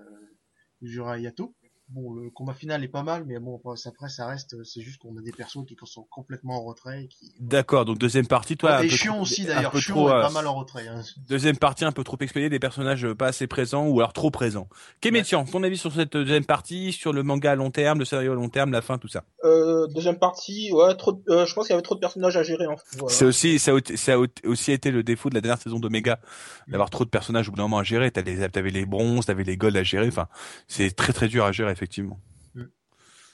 Jura 0.82 1.18
Yato. 1.18 1.54
Bon, 1.92 2.14
le 2.14 2.30
combat 2.30 2.54
final 2.54 2.82
est 2.82 2.88
pas 2.88 3.02
mal, 3.02 3.24
mais 3.26 3.38
bon, 3.38 3.60
après, 3.86 4.08
ça 4.08 4.26
reste, 4.26 4.62
c'est 4.64 4.80
juste 4.80 4.98
qu'on 4.98 5.16
a 5.16 5.20
des 5.20 5.32
persos 5.32 5.64
qui 5.66 5.76
sont 5.84 6.06
complètement 6.10 6.56
en 6.56 6.64
retrait. 6.64 7.08
Qui... 7.08 7.32
D'accord, 7.40 7.84
donc 7.84 7.98
deuxième 7.98 8.26
partie, 8.26 8.56
toi. 8.56 8.84
et 8.84 8.88
Chion 8.88 9.20
aussi, 9.20 9.44
d'ailleurs. 9.44 9.76
Chion 9.78 10.08
est 10.08 10.22
pas 10.22 10.30
mal 10.30 10.46
en 10.46 10.54
retrait. 10.54 10.86
Hein. 10.88 11.02
Deuxième 11.28 11.56
partie, 11.56 11.84
un 11.84 11.92
peu 11.92 12.04
trop 12.04 12.16
expédié, 12.20 12.48
des 12.48 12.58
personnages 12.58 13.06
pas 13.14 13.28
assez 13.28 13.46
présents 13.46 13.86
ou 13.86 14.00
alors 14.00 14.12
trop 14.12 14.30
présents. 14.30 14.68
Kémétian, 15.00 15.44
ton 15.44 15.62
avis 15.62 15.78
sur 15.78 15.92
cette 15.92 16.12
deuxième 16.12 16.44
partie, 16.44 16.92
sur 16.92 17.12
le 17.12 17.22
manga 17.22 17.52
à 17.52 17.54
long 17.54 17.70
terme, 17.70 17.98
le 17.98 18.04
scénario 18.04 18.32
à 18.32 18.34
long 18.34 18.48
terme, 18.48 18.72
la 18.72 18.82
fin, 18.82 18.98
tout 18.98 19.08
ça? 19.08 19.24
Euh, 19.44 19.86
Deuxième 19.88 20.18
partie, 20.18 20.70
ouais, 20.72 20.94
trop. 20.96 21.22
Euh, 21.28 21.46
je 21.46 21.54
pense 21.54 21.66
qu'il 21.66 21.72
y 21.72 21.74
avait 21.74 21.82
trop 21.82 21.94
de 21.94 22.00
personnages 22.00 22.36
à 22.36 22.42
gérer. 22.42 22.66
En 22.66 22.76
fait. 22.76 22.98
C'est 23.08 23.24
aussi, 23.24 23.58
ça, 23.58 23.72
ça, 23.96 24.14
a 24.14 24.18
aussi 24.44 24.72
été 24.72 24.90
le 24.90 25.02
défaut 25.02 25.28
de 25.28 25.34
la 25.34 25.40
dernière 25.40 25.60
saison 25.60 25.78
d'Omega, 25.78 26.20
d'avoir 26.68 26.90
trop 26.90 27.04
de 27.04 27.10
personnages 27.10 27.48
au 27.48 27.52
bout 27.52 27.56
d'un 27.56 27.64
moment 27.64 27.78
à 27.78 27.82
gérer. 27.82 28.10
T'avais 28.10 28.34
les, 28.34 28.70
les 28.70 28.86
bronzes, 28.86 29.26
t'avais 29.26 29.44
les 29.44 29.56
golds 29.56 29.76
à 29.76 29.82
gérer. 29.82 30.08
Enfin, 30.08 30.28
c'est 30.68 30.94
très 30.94 31.12
très 31.12 31.28
dur 31.28 31.44
à 31.44 31.52
gérer 31.52 31.74
effectivement. 31.82 32.20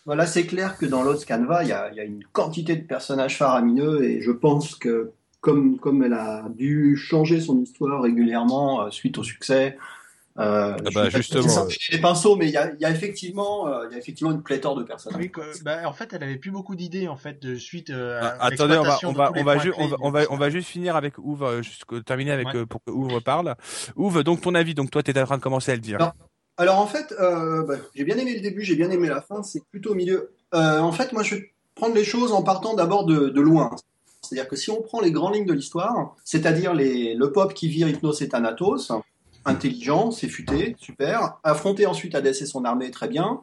Voilà, 0.06 0.24
c'est 0.24 0.46
clair 0.46 0.78
que 0.78 0.86
dans 0.86 1.02
Lost 1.02 1.28
Canva, 1.28 1.64
il 1.64 1.68
y 1.68 1.72
a, 1.72 2.04
une 2.04 2.24
quantité 2.32 2.76
de 2.76 2.86
personnages 2.86 3.36
faramineux 3.36 4.02
et 4.04 4.22
je 4.22 4.30
pense 4.30 4.74
que 4.74 5.12
comme, 5.40 5.78
comme 5.78 6.02
elle 6.02 6.14
a 6.14 6.46
dû 6.56 6.96
changer 6.96 7.42
son 7.42 7.60
histoire 7.60 8.02
régulièrement 8.02 8.80
euh, 8.80 8.90
suite 8.90 9.18
au 9.18 9.22
succès, 9.22 9.76
euh, 10.38 10.76
ah 10.78 10.90
bah, 10.94 11.10
justement, 11.10 11.66
les 11.90 11.98
pinceaux, 11.98 12.36
mais 12.36 12.46
il 12.46 12.52
y 12.52 12.56
a, 12.56 12.72
y 12.78 12.84
a, 12.84 12.90
effectivement, 12.90 13.66
euh, 13.66 13.86
il 13.88 13.92
y 13.92 13.96
a 13.96 13.98
effectivement 13.98 14.30
une 14.30 14.42
pléthore 14.42 14.76
de 14.76 14.84
personnages. 14.84 15.20
Oui, 15.20 15.30
bah, 15.62 15.80
en 15.84 15.92
fait, 15.92 16.12
elle 16.12 16.22
avait 16.22 16.36
plus 16.36 16.52
beaucoup 16.52 16.74
d'idées 16.74 17.08
en 17.08 17.16
fait 17.16 17.42
de 17.42 17.56
suite. 17.56 17.90
Euh, 17.90 18.20
ah, 18.22 18.36
attendez, 18.40 18.78
on 18.78 18.84
va, 18.84 18.98
on 19.02 19.12
va, 19.12 19.32
on 19.34 19.44
va, 19.44 19.56
on 20.00 20.10
va, 20.10 20.20
on 20.30 20.36
va, 20.36 20.50
juste 20.50 20.68
finir 20.68 20.96
avec 20.96 21.18
Ouvre, 21.18 21.60
terminer 22.06 22.30
avec 22.30 22.48
pour 22.64 22.82
que 22.84 22.90
Ouvre 22.90 23.20
parle. 23.20 23.56
Ouvre, 23.96 24.22
donc 24.22 24.40
ton 24.40 24.54
avis, 24.54 24.74
donc 24.74 24.90
toi, 24.90 25.02
tu 25.02 25.10
es 25.10 25.20
en 25.20 25.26
train 25.26 25.36
de 25.38 25.42
commencer 25.42 25.72
à 25.72 25.74
le 25.74 25.80
dire. 25.80 25.98
Alors 26.58 26.80
en 26.80 26.88
fait, 26.88 27.14
euh, 27.20 27.62
bah, 27.62 27.76
j'ai 27.94 28.02
bien 28.04 28.16
aimé 28.18 28.34
le 28.34 28.40
début, 28.40 28.62
j'ai 28.62 28.74
bien 28.74 28.90
aimé 28.90 29.08
la 29.08 29.22
fin, 29.22 29.44
c'est 29.44 29.64
plutôt 29.66 29.92
au 29.92 29.94
milieu. 29.94 30.32
Euh, 30.54 30.80
en 30.80 30.90
fait, 30.90 31.12
moi 31.12 31.22
je 31.22 31.36
vais 31.36 31.52
prendre 31.76 31.94
les 31.94 32.04
choses 32.04 32.32
en 32.32 32.42
partant 32.42 32.74
d'abord 32.74 33.06
de, 33.06 33.40
loin. 33.40 33.70
C'est-à-dire 34.22 34.48
que 34.48 34.56
si 34.56 34.68
on 34.70 34.82
prend 34.82 35.00
les 35.00 35.12
grandes 35.12 35.36
lignes 35.36 35.46
de 35.46 35.52
l'histoire, 35.52 36.16
c'est-à-dire 36.24 36.74
le 36.74 37.26
pop 37.26 37.54
qui 37.54 37.68
vire 37.68 37.88
Hypnos 37.88 38.20
et 38.20 38.28
Thanatos, 38.28 38.90
intelligent, 39.44 40.10
c'est 40.10 40.28
futé, 40.28 40.74
super. 40.80 41.38
Affronter 41.44 41.86
ensuite 41.86 42.16
Hades 42.16 42.26
et 42.26 42.32
son 42.32 42.64
armée, 42.64 42.90
très 42.90 43.06
bien. 43.06 43.40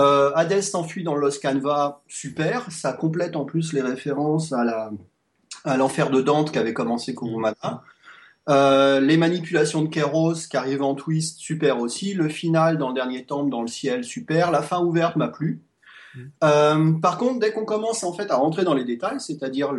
Euh, 0.00 0.32
Hades 0.34 0.60
s'enfuit 0.60 1.04
dans 1.04 1.14
Los 1.14 1.38
Canva, 1.40 2.02
super. 2.08 2.70
Ça 2.72 2.92
complète 2.92 3.36
en 3.36 3.44
plus 3.44 3.72
les 3.72 3.80
références 3.80 4.52
à 4.52 5.76
l'enfer 5.76 6.10
de 6.10 6.20
Dante 6.20 6.50
qu'avait 6.50 6.74
commencé 6.74 7.14
Kurumada. 7.14 7.84
Euh, 8.50 9.00
les 9.00 9.16
manipulations 9.16 9.82
de 9.82 9.88
Keros 9.88 10.34
qui 10.50 10.56
arrivent 10.56 10.82
en 10.82 10.94
twist, 10.94 11.38
super 11.38 11.80
aussi. 11.80 12.14
Le 12.14 12.28
final 12.28 12.78
dans 12.78 12.88
le 12.88 12.94
dernier 12.94 13.24
temple, 13.24 13.50
dans 13.50 13.62
le 13.62 13.68
ciel, 13.68 14.02
super. 14.04 14.50
La 14.50 14.62
fin 14.62 14.82
ouverte 14.82 15.16
m'a 15.16 15.28
plu. 15.28 15.62
Mm. 16.14 16.20
Euh, 16.42 16.92
par 17.00 17.16
contre, 17.18 17.38
dès 17.38 17.52
qu'on 17.52 17.64
commence 17.64 18.02
en 18.02 18.12
fait 18.12 18.30
à 18.30 18.36
rentrer 18.36 18.64
dans 18.64 18.74
les 18.74 18.84
détails, 18.84 19.20
c'est-à-dire 19.20 19.72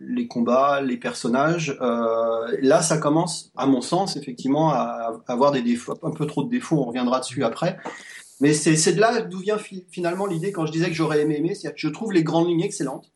les 0.00 0.26
combats, 0.26 0.80
les 0.80 0.96
personnages, 0.96 1.76
euh, 1.80 2.56
là 2.60 2.82
ça 2.82 2.98
commence, 2.98 3.52
à 3.56 3.66
mon 3.66 3.80
sens, 3.80 4.16
effectivement, 4.16 4.70
à, 4.70 5.20
avoir 5.28 5.52
des 5.52 5.62
défauts, 5.62 5.94
un 6.02 6.10
peu 6.10 6.26
trop 6.26 6.42
de 6.42 6.50
défauts. 6.50 6.78
On 6.78 6.84
reviendra 6.84 7.20
dessus 7.20 7.44
après. 7.44 7.78
Mais 8.40 8.52
c'est 8.52 8.92
de 8.92 9.00
là 9.00 9.22
d'où 9.22 9.38
vient 9.38 9.58
finalement 9.90 10.26
l'idée 10.26 10.52
quand 10.52 10.66
je 10.66 10.72
disais 10.72 10.88
que 10.88 10.94
j'aurais 10.94 11.22
aimé 11.22 11.38
aimer, 11.38 11.54
c'est-à-dire 11.54 11.74
que 11.74 11.80
je 11.80 11.88
trouve 11.88 12.12
les 12.12 12.22
grandes 12.22 12.48
lignes 12.48 12.62
excellentes. 12.62 13.10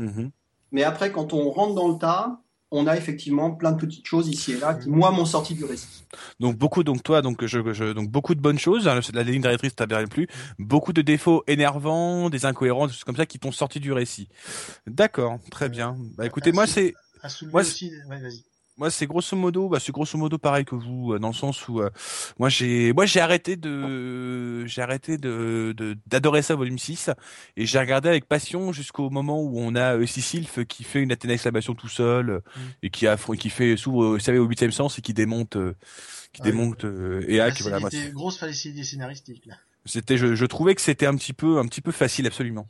Mm-hmm. 0.00 0.30
Mais 0.72 0.82
après, 0.82 1.12
quand 1.12 1.32
on 1.32 1.50
rentre 1.50 1.74
dans 1.74 1.86
le 1.86 1.98
tas, 1.98 2.40
on 2.74 2.86
a 2.86 2.96
effectivement 2.96 3.52
plein 3.52 3.72
de 3.72 3.78
petites 3.78 4.06
choses 4.06 4.28
ici 4.28 4.52
et 4.52 4.58
là 4.58 4.74
qui 4.74 4.88
moi 4.88 5.10
m'ont 5.10 5.24
sorti 5.24 5.54
du 5.54 5.64
récit. 5.64 6.04
Donc 6.40 6.56
beaucoup 6.56 6.82
donc 6.82 7.02
toi 7.02 7.22
donc 7.22 7.44
je, 7.46 7.92
donc 7.92 8.10
beaucoup 8.10 8.34
de 8.34 8.40
bonnes 8.40 8.58
choses 8.58 8.88
hein, 8.88 9.00
la 9.12 9.22
ligne 9.22 9.42
directrice 9.42 9.74
t'as 9.74 9.86
bien 9.86 10.04
plus 10.06 10.26
beaucoup 10.58 10.92
de 10.92 11.02
défauts 11.02 11.44
énervants 11.46 12.30
des 12.30 12.46
incohérences 12.46 12.88
des 12.88 12.94
choses 12.94 13.04
comme 13.04 13.16
ça 13.16 13.26
qui 13.26 13.38
t'ont 13.38 13.52
sorti 13.52 13.80
du 13.80 13.92
récit. 13.92 14.28
D'accord 14.86 15.38
très 15.50 15.68
bien 15.68 15.96
bah 16.16 16.26
écoutez 16.26 16.52
moi 16.52 16.66
c'est 16.66 16.94
moi 17.52 17.62
aussi 17.62 17.92
vas-y 18.08 18.44
moi, 18.76 18.90
c'est 18.90 19.06
grosso 19.06 19.36
modo, 19.36 19.68
bah, 19.68 19.78
c'est 19.80 19.92
grosso 19.92 20.18
modo 20.18 20.36
pareil 20.36 20.64
que 20.64 20.74
vous, 20.74 21.12
euh, 21.12 21.18
dans 21.20 21.28
le 21.28 21.34
sens 21.34 21.68
où 21.68 21.80
euh, 21.80 21.90
moi 22.38 22.48
j'ai, 22.48 22.92
moi 22.92 23.06
j'ai 23.06 23.20
arrêté 23.20 23.56
de, 23.56 24.66
j'ai 24.66 24.82
arrêté 24.82 25.16
de, 25.16 25.96
d'adorer 26.06 26.42
ça 26.42 26.56
volume 26.56 26.78
6 26.78 27.10
et 27.56 27.66
j'ai 27.66 27.78
regardé 27.78 28.08
avec 28.08 28.26
passion 28.26 28.72
jusqu'au 28.72 29.10
moment 29.10 29.40
où 29.40 29.60
on 29.60 29.76
a 29.76 29.96
euh, 29.96 30.06
Sicilf 30.06 30.64
qui 30.64 30.82
fait 30.82 31.00
une 31.00 31.12
Athéna 31.12 31.34
exclamation 31.34 31.74
tout 31.74 31.88
seul 31.88 32.26
mm. 32.26 32.60
et 32.82 32.90
qui 32.90 33.06
a, 33.06 33.16
qui 33.16 33.50
fait 33.50 33.76
s'ouvre, 33.76 34.06
vous 34.06 34.18
savez, 34.18 34.38
au 34.38 34.46
huitième 34.46 34.72
sens 34.72 34.98
et 34.98 35.02
qui 35.02 35.14
démonte, 35.14 35.56
qui 36.32 36.40
ah 36.42 36.44
démonte 36.44 36.84
et 37.28 37.40
hack. 37.40 37.60
Voilà, 37.60 37.78
grosse 38.12 38.38
facilité 38.38 38.82
scénaristique 38.82 39.46
là. 39.46 39.54
C'était, 39.86 40.16
je, 40.16 40.34
je, 40.34 40.46
trouvais 40.46 40.74
que 40.74 40.80
c'était 40.80 41.04
un 41.04 41.14
petit 41.14 41.34
peu, 41.34 41.58
un 41.58 41.66
petit 41.66 41.82
peu 41.82 41.92
facile, 41.92 42.26
absolument. 42.26 42.66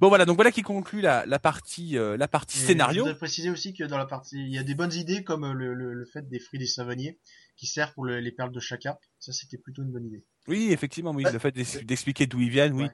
Bon 0.00 0.08
voilà, 0.08 0.24
donc 0.24 0.36
voilà 0.36 0.50
qui 0.50 0.62
conclut 0.62 1.02
la, 1.02 1.26
la 1.26 1.38
partie, 1.38 1.98
euh, 1.98 2.16
la 2.16 2.26
partie 2.26 2.56
scénario. 2.56 2.94
Je 2.94 3.00
voudrais 3.00 3.18
préciser 3.18 3.50
aussi 3.50 3.74
que 3.74 3.84
dans 3.84 3.98
la 3.98 4.06
partie, 4.06 4.38
il 4.38 4.54
y 4.54 4.58
a 4.58 4.62
des 4.62 4.74
bonnes 4.74 4.94
idées 4.94 5.22
comme 5.24 5.52
le, 5.52 5.74
le, 5.74 5.92
le 5.92 6.06
fait 6.06 6.26
des 6.26 6.38
fruits 6.38 6.58
des 6.58 6.66
savonniers 6.66 7.18
qui 7.56 7.66
servent 7.66 7.92
pour 7.92 8.06
les 8.06 8.32
perles 8.32 8.52
de 8.52 8.60
chacun. 8.60 8.96
Ça, 9.18 9.32
c'était 9.32 9.58
plutôt 9.58 9.82
une 9.82 9.92
bonne 9.92 10.06
idée. 10.06 10.24
Oui, 10.46 10.68
effectivement, 10.70 11.10
oui, 11.10 11.24
le 11.30 11.38
fait 11.38 11.52
d'expliquer 11.84 12.26
d'où 12.26 12.40
ils 12.40 12.50
viennent, 12.50 12.72
oui. 12.72 12.86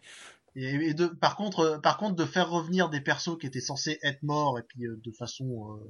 Et, 0.57 0.95
de, 0.95 1.07
par 1.07 1.37
contre, 1.37 1.61
euh, 1.61 1.79
par 1.79 1.97
contre, 1.97 2.17
de 2.17 2.25
faire 2.25 2.49
revenir 2.49 2.89
des 2.89 3.01
persos 3.01 3.39
qui 3.39 3.47
étaient 3.47 3.61
censés 3.61 3.99
être 4.03 4.23
morts 4.23 4.59
et 4.59 4.63
puis 4.63 4.85
euh, 4.87 5.01
de 5.05 5.13
façon, 5.13 5.81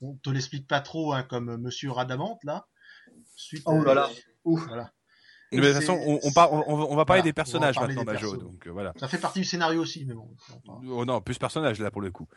on 0.00 0.14
te 0.16 0.30
l'explique 0.30 0.66
pas 0.66 0.80
trop, 0.80 1.12
hein, 1.12 1.22
comme 1.22 1.56
Monsieur 1.56 1.90
Radamante 1.90 2.42
là. 2.44 2.66
Suite, 3.36 3.62
oh 3.66 3.82
là 3.82 3.94
là. 3.94 4.10
Ouf. 4.44 4.64
Voilà. 4.66 4.92
De 5.52 5.60
toute 5.60 5.72
façon, 5.72 5.98
on, 6.06 6.20
on, 6.22 6.92
on, 6.92 6.96
va 6.96 7.04
parler 7.04 7.22
des 7.22 7.32
personnages 7.32 7.78
maintenant, 7.78 8.04
Bajo. 8.04 8.36
Donc 8.36 8.66
euh, 8.66 8.70
voilà. 8.70 8.92
Ça 8.96 9.08
fait 9.08 9.18
partie 9.18 9.40
du 9.40 9.44
scénario 9.44 9.82
aussi, 9.82 10.04
mais 10.04 10.14
bon. 10.14 10.28
Oh 10.88 11.04
non, 11.04 11.20
plus 11.20 11.38
personnages 11.38 11.80
là 11.80 11.90
pour 11.90 12.00
le 12.00 12.10
coup. 12.12 12.28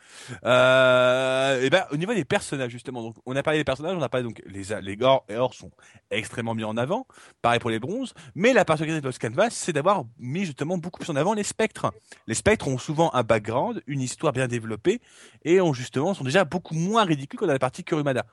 Euh, 0.44 1.62
et 1.62 1.70
ben 1.70 1.84
au 1.92 1.96
niveau 1.96 2.12
des 2.12 2.24
personnages 2.24 2.72
justement, 2.72 3.02
donc 3.02 3.16
on 3.24 3.36
a 3.36 3.42
parlé 3.42 3.60
des 3.60 3.64
personnages, 3.64 3.96
on 3.96 4.02
a 4.02 4.08
parlé 4.08 4.24
donc 4.24 4.42
les 4.46 4.64
les 4.82 4.96
gore 4.96 5.24
et 5.28 5.36
or 5.36 5.54
sont 5.54 5.70
extrêmement 6.10 6.54
mis 6.54 6.64
en 6.64 6.76
avant. 6.76 7.06
Pareil 7.40 7.60
pour 7.60 7.70
les 7.70 7.78
bronzes, 7.78 8.14
mais 8.34 8.52
la 8.52 8.64
particularité 8.64 9.02
de 9.02 9.06
Lost 9.06 9.20
Canvas, 9.20 9.50
c'est 9.50 9.72
d'avoir 9.72 10.04
mis 10.18 10.44
justement 10.44 10.76
beaucoup 10.76 10.98
plus 10.98 11.10
en 11.10 11.16
avant 11.16 11.34
les 11.34 11.44
spectres. 11.44 11.92
Les 12.26 12.34
spectres 12.34 12.66
ont 12.66 12.78
souvent 12.78 13.14
un 13.14 13.22
background, 13.22 13.80
une 13.86 14.00
histoire 14.00 14.32
bien 14.32 14.48
développée 14.48 15.00
et 15.44 15.60
ont 15.60 15.72
justement 15.72 16.14
sont 16.14 16.24
déjà 16.24 16.44
beaucoup 16.44 16.74
moins 16.74 17.04
ridicules 17.04 17.38
que 17.38 17.44
dans 17.44 17.52
la 17.52 17.58
partie 17.60 17.84
Kurumada. 17.84 18.26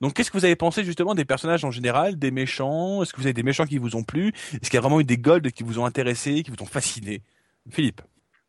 Donc, 0.00 0.12
qu'est-ce 0.12 0.30
que 0.30 0.36
vous 0.36 0.44
avez 0.44 0.56
pensé 0.56 0.84
justement 0.84 1.14
des 1.14 1.24
personnages 1.24 1.64
en 1.64 1.70
général, 1.70 2.18
des 2.18 2.30
méchants? 2.30 3.02
Est-ce 3.02 3.12
que 3.12 3.20
vous 3.20 3.26
avez 3.26 3.32
des 3.32 3.42
méchants 3.42 3.64
qui 3.64 3.78
vous 3.78 3.96
ont 3.96 4.04
plu? 4.04 4.28
Est-ce 4.52 4.70
qu'il 4.70 4.74
y 4.74 4.78
a 4.78 4.80
vraiment 4.80 5.00
eu 5.00 5.04
des 5.04 5.16
golds 5.16 5.50
qui 5.52 5.62
vous 5.62 5.78
ont 5.78 5.86
intéressé, 5.86 6.42
qui 6.42 6.50
vous 6.50 6.62
ont 6.62 6.66
fasciné? 6.66 7.22
Philippe. 7.70 8.02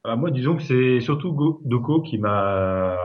Ah, 0.04 0.16
Moi, 0.16 0.32
disons 0.32 0.58
que 0.58 0.64
c'est 0.64 1.00
surtout 1.00 1.62
Doko 1.66 2.02
qui 2.02 2.18
m'a, 2.18 2.98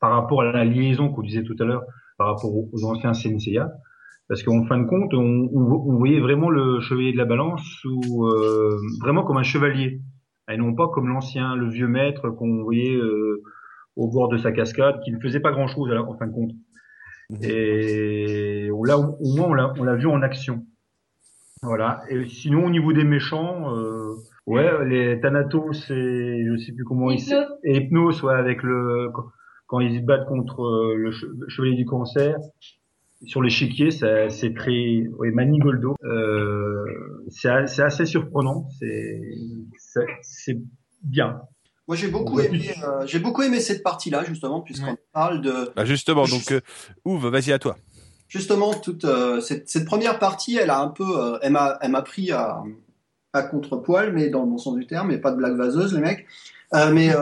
par 0.00 0.12
rapport 0.12 0.42
à 0.42 0.52
la 0.52 0.64
liaison 0.64 1.08
qu'on 1.08 1.22
disait 1.22 1.42
tout 1.42 1.56
à 1.58 1.64
l'heure, 1.64 1.82
par 2.18 2.28
rapport 2.28 2.50
aux 2.54 2.84
anciens 2.84 3.14
Senseiya, 3.14 3.70
parce 4.28 4.42
qu'en 4.42 4.64
fin 4.64 4.78
de 4.78 4.86
compte, 4.86 5.12
on, 5.14 5.48
voyait 5.98 6.20
vraiment 6.20 6.50
le 6.50 6.80
chevalier 6.80 7.12
de 7.12 7.18
la 7.18 7.24
balance 7.24 7.62
euh, 7.84 8.76
vraiment 9.00 9.24
comme 9.24 9.38
un 9.38 9.42
chevalier, 9.42 10.00
et 10.50 10.56
non 10.56 10.74
pas 10.74 10.88
comme 10.88 11.08
l'ancien, 11.08 11.56
le 11.56 11.68
vieux 11.68 11.88
maître 11.88 12.30
qu'on 12.30 12.62
voyait 12.62 12.94
euh, 12.94 13.42
au 13.96 14.08
bord 14.08 14.28
de 14.28 14.38
sa 14.38 14.52
cascade, 14.52 15.00
qui 15.04 15.12
ne 15.12 15.18
faisait 15.18 15.40
pas 15.40 15.50
grand-chose 15.50 15.90
en 15.92 16.16
fin 16.16 16.26
de 16.26 16.32
compte. 16.32 16.52
Et 17.42 18.68
l'a, 18.84 18.98
au 18.98 19.34
moins, 19.36 19.72
on 19.78 19.84
l'a, 19.84 19.96
vu 19.96 20.06
en 20.06 20.22
action. 20.22 20.64
Voilà. 21.62 22.02
Et 22.08 22.26
sinon, 22.28 22.66
au 22.66 22.70
niveau 22.70 22.92
des 22.92 23.04
méchants, 23.04 23.76
euh, 23.76 24.14
ouais, 24.46 24.84
les 24.86 25.20
Thanatos 25.20 25.90
et 25.90 26.44
je 26.46 26.56
sais 26.56 26.72
plus 26.72 26.84
comment 26.84 27.10
ils 27.10 27.20
et 27.64 27.76
Hypnos, 27.76 28.22
ouais, 28.22 28.34
avec 28.34 28.62
le 28.62 29.10
quand 29.66 29.78
ils 29.78 30.00
se 30.00 30.04
battent 30.04 30.26
contre 30.26 30.62
euh, 30.62 30.96
le, 30.96 31.12
chevalier 31.48 31.76
du 31.76 31.84
cancer 31.84 32.36
sur 33.26 33.42
l'échiquier, 33.42 33.90
c'est 33.90 34.54
très 34.54 35.06
ouais, 35.18 35.30
Manigoldo. 35.30 35.94
Euh, 36.02 36.84
c'est, 37.28 37.66
c'est 37.66 37.82
assez 37.82 38.06
surprenant. 38.06 38.66
C'est, 38.78 39.20
c'est 40.22 40.58
bien. 41.02 41.42
Moi, 41.90 41.96
j'ai 41.96 42.06
beaucoup 42.06 42.38
aimé, 42.38 42.72
euh, 42.84 43.04
j'ai 43.04 43.18
beaucoup 43.18 43.42
aimé 43.42 43.58
cette 43.58 43.82
partie-là, 43.82 44.22
justement, 44.22 44.60
puisqu'on 44.60 44.96
parle 45.12 45.40
de. 45.40 45.72
Bah 45.74 45.84
justement, 45.84 46.24
donc, 46.24 46.52
euh, 46.52 46.60
Ouve, 47.04 47.26
vas-y 47.26 47.50
à 47.50 47.58
toi. 47.58 47.76
Justement, 48.28 48.74
toute 48.74 49.04
euh, 49.04 49.40
cette, 49.40 49.68
cette, 49.68 49.86
première 49.86 50.20
partie, 50.20 50.56
elle 50.56 50.70
a 50.70 50.78
un 50.78 50.86
peu, 50.86 51.18
euh, 51.20 51.38
elle 51.42 51.50
m'a, 51.50 51.78
elle 51.80 51.90
m'a 51.90 52.02
pris 52.02 52.30
à, 52.30 52.62
à 53.32 53.42
contre-poil, 53.42 54.12
mais 54.12 54.28
dans 54.28 54.42
le 54.42 54.50
bon 54.50 54.58
sens 54.58 54.76
du 54.76 54.86
terme, 54.86 55.10
et 55.10 55.18
pas 55.18 55.32
de 55.32 55.36
blague 55.36 55.56
vaseuse, 55.56 55.92
les 55.92 56.00
mecs. 56.00 56.26
mais 56.72 57.12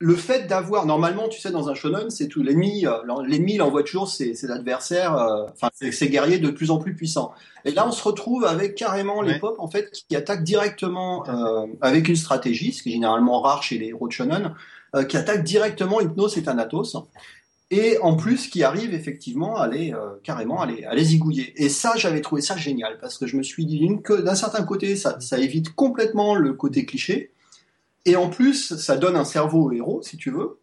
le 0.00 0.16
fait 0.16 0.46
d'avoir, 0.46 0.86
normalement, 0.86 1.28
tu 1.28 1.40
sais, 1.40 1.50
dans 1.50 1.68
un 1.68 1.74
shonen, 1.74 2.10
c'est 2.10 2.28
tout. 2.28 2.42
L'ennemi, 2.42 2.86
euh, 2.86 2.98
l'ennemi, 3.26 3.54
il 3.54 3.62
envoie 3.62 3.82
toujours 3.82 4.08
ses, 4.08 4.34
ses 4.34 4.50
adversaires, 4.50 5.16
euh, 5.16 5.46
enfin, 5.52 5.68
ses, 5.72 6.08
guerriers 6.08 6.38
de 6.38 6.50
plus 6.50 6.70
en 6.70 6.78
plus 6.78 6.94
puissants. 6.94 7.32
Et 7.64 7.70
là, 7.70 7.86
on 7.86 7.92
se 7.92 8.02
retrouve 8.02 8.44
avec 8.44 8.74
carrément 8.74 9.22
les 9.22 9.38
pop, 9.38 9.54
en 9.58 9.68
fait, 9.68 9.90
qui 10.08 10.16
attaquent 10.16 10.44
directement 10.44 11.24
euh, 11.28 11.66
avec 11.80 12.08
une 12.08 12.16
stratégie, 12.16 12.72
ce 12.72 12.82
qui 12.82 12.90
est 12.90 12.92
généralement 12.92 13.40
rare 13.40 13.62
chez 13.62 13.78
les 13.78 13.86
héros 13.88 14.08
de 14.08 14.12
shonen, 14.12 14.54
qui 15.08 15.16
attaquent 15.16 15.42
directement 15.42 16.00
Hypnos 16.00 16.36
et 16.36 16.42
Thanatos. 16.44 16.96
et 17.70 17.98
en 18.02 18.14
plus 18.16 18.48
qui 18.48 18.62
arrive 18.62 18.94
effectivement 18.94 19.56
à 19.56 19.66
les 19.66 19.92
carrément 20.22 20.60
à 20.60 20.66
les, 20.66 20.84
à 20.84 20.94
les 20.94 21.04
zigouiller. 21.04 21.52
Et 21.56 21.68
ça, 21.68 21.94
j'avais 21.96 22.20
trouvé 22.20 22.42
ça 22.42 22.56
génial 22.56 22.98
parce 23.00 23.18
que 23.18 23.26
je 23.26 23.36
me 23.36 23.42
suis 23.42 23.66
dit 23.66 23.78
d'une- 23.78 24.02
que 24.02 24.12
d'un 24.14 24.34
certain 24.36 24.62
côté, 24.64 24.94
ça, 24.96 25.18
ça 25.20 25.38
évite 25.38 25.74
complètement 25.74 26.34
le 26.36 26.52
côté 26.52 26.84
cliché, 26.86 27.32
et 28.04 28.16
en 28.16 28.28
plus, 28.28 28.76
ça 28.76 28.96
donne 28.96 29.16
un 29.16 29.24
cerveau 29.24 29.64
au 29.64 29.72
héros, 29.72 30.02
si 30.02 30.16
tu 30.16 30.30
veux. 30.30 30.60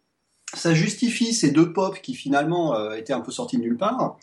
Ça 0.54 0.74
justifie 0.74 1.32
ces 1.32 1.50
deux 1.50 1.72
pop 1.72 1.98
qui 2.00 2.14
finalement 2.14 2.76
euh, 2.76 2.92
étaient 2.92 3.12
un 3.12 3.20
peu 3.20 3.32
sortis 3.32 3.56
de 3.56 3.62
nulle 3.62 3.78
part, 3.78 4.18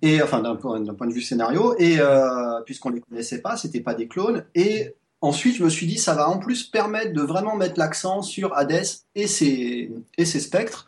et 0.00 0.22
enfin 0.22 0.40
d'un 0.40 0.54
point, 0.54 0.78
de 0.80 1.12
vue 1.12 1.22
scénario, 1.22 1.74
et 1.78 1.96
euh, 1.98 2.60
puisqu'on 2.64 2.90
les 2.90 3.00
connaissait 3.00 3.40
pas, 3.40 3.56
c'était 3.56 3.80
pas 3.80 3.94
des 3.94 4.06
clones. 4.06 4.44
Et 4.54 4.94
ensuite, 5.20 5.56
je 5.56 5.64
me 5.64 5.70
suis 5.70 5.86
dit, 5.86 5.98
ça 5.98 6.14
va 6.14 6.28
en 6.28 6.38
plus 6.38 6.64
permettre 6.64 7.12
de 7.12 7.22
vraiment 7.22 7.56
mettre 7.56 7.78
l'accent 7.78 8.22
sur 8.22 8.56
Hades 8.56 8.84
et 9.14 9.26
ses 9.26 9.90
et 10.18 10.24
ses 10.24 10.40
spectres 10.40 10.86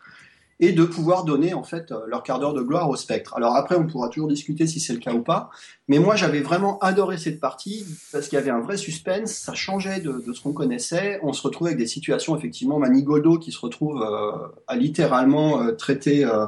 et 0.60 0.72
de 0.72 0.84
pouvoir 0.84 1.24
donner 1.24 1.54
en 1.54 1.62
fait 1.64 1.90
euh, 1.92 2.00
leur 2.06 2.22
quart 2.22 2.38
d'heure 2.38 2.54
de 2.54 2.62
gloire 2.62 2.88
au 2.88 2.96
spectre. 2.96 3.34
Alors 3.36 3.56
après, 3.56 3.76
on 3.76 3.86
pourra 3.86 4.08
toujours 4.08 4.28
discuter 4.28 4.66
si 4.66 4.80
c'est 4.80 4.92
le 4.92 4.98
cas 4.98 5.12
ou 5.12 5.22
pas, 5.22 5.50
mais 5.88 5.98
moi 5.98 6.16
j'avais 6.16 6.40
vraiment 6.40 6.78
adoré 6.78 7.18
cette 7.18 7.40
partie 7.40 7.84
parce 8.12 8.28
qu'il 8.28 8.36
y 8.36 8.40
avait 8.42 8.50
un 8.50 8.60
vrai 8.60 8.76
suspense, 8.76 9.32
ça 9.32 9.54
changeait 9.54 10.00
de, 10.00 10.22
de 10.26 10.32
ce 10.32 10.40
qu'on 10.42 10.52
connaissait, 10.52 11.20
on 11.22 11.32
se 11.32 11.42
retrouvait 11.42 11.70
avec 11.70 11.78
des 11.78 11.86
situations 11.86 12.36
effectivement 12.36 12.78
Manigoldo 12.78 13.38
qui 13.38 13.52
se 13.52 13.58
retrouve 13.60 14.02
euh, 14.02 14.32
à 14.66 14.76
littéralement 14.76 15.60
euh, 15.62 15.72
traiter 15.72 16.24
euh, 16.24 16.46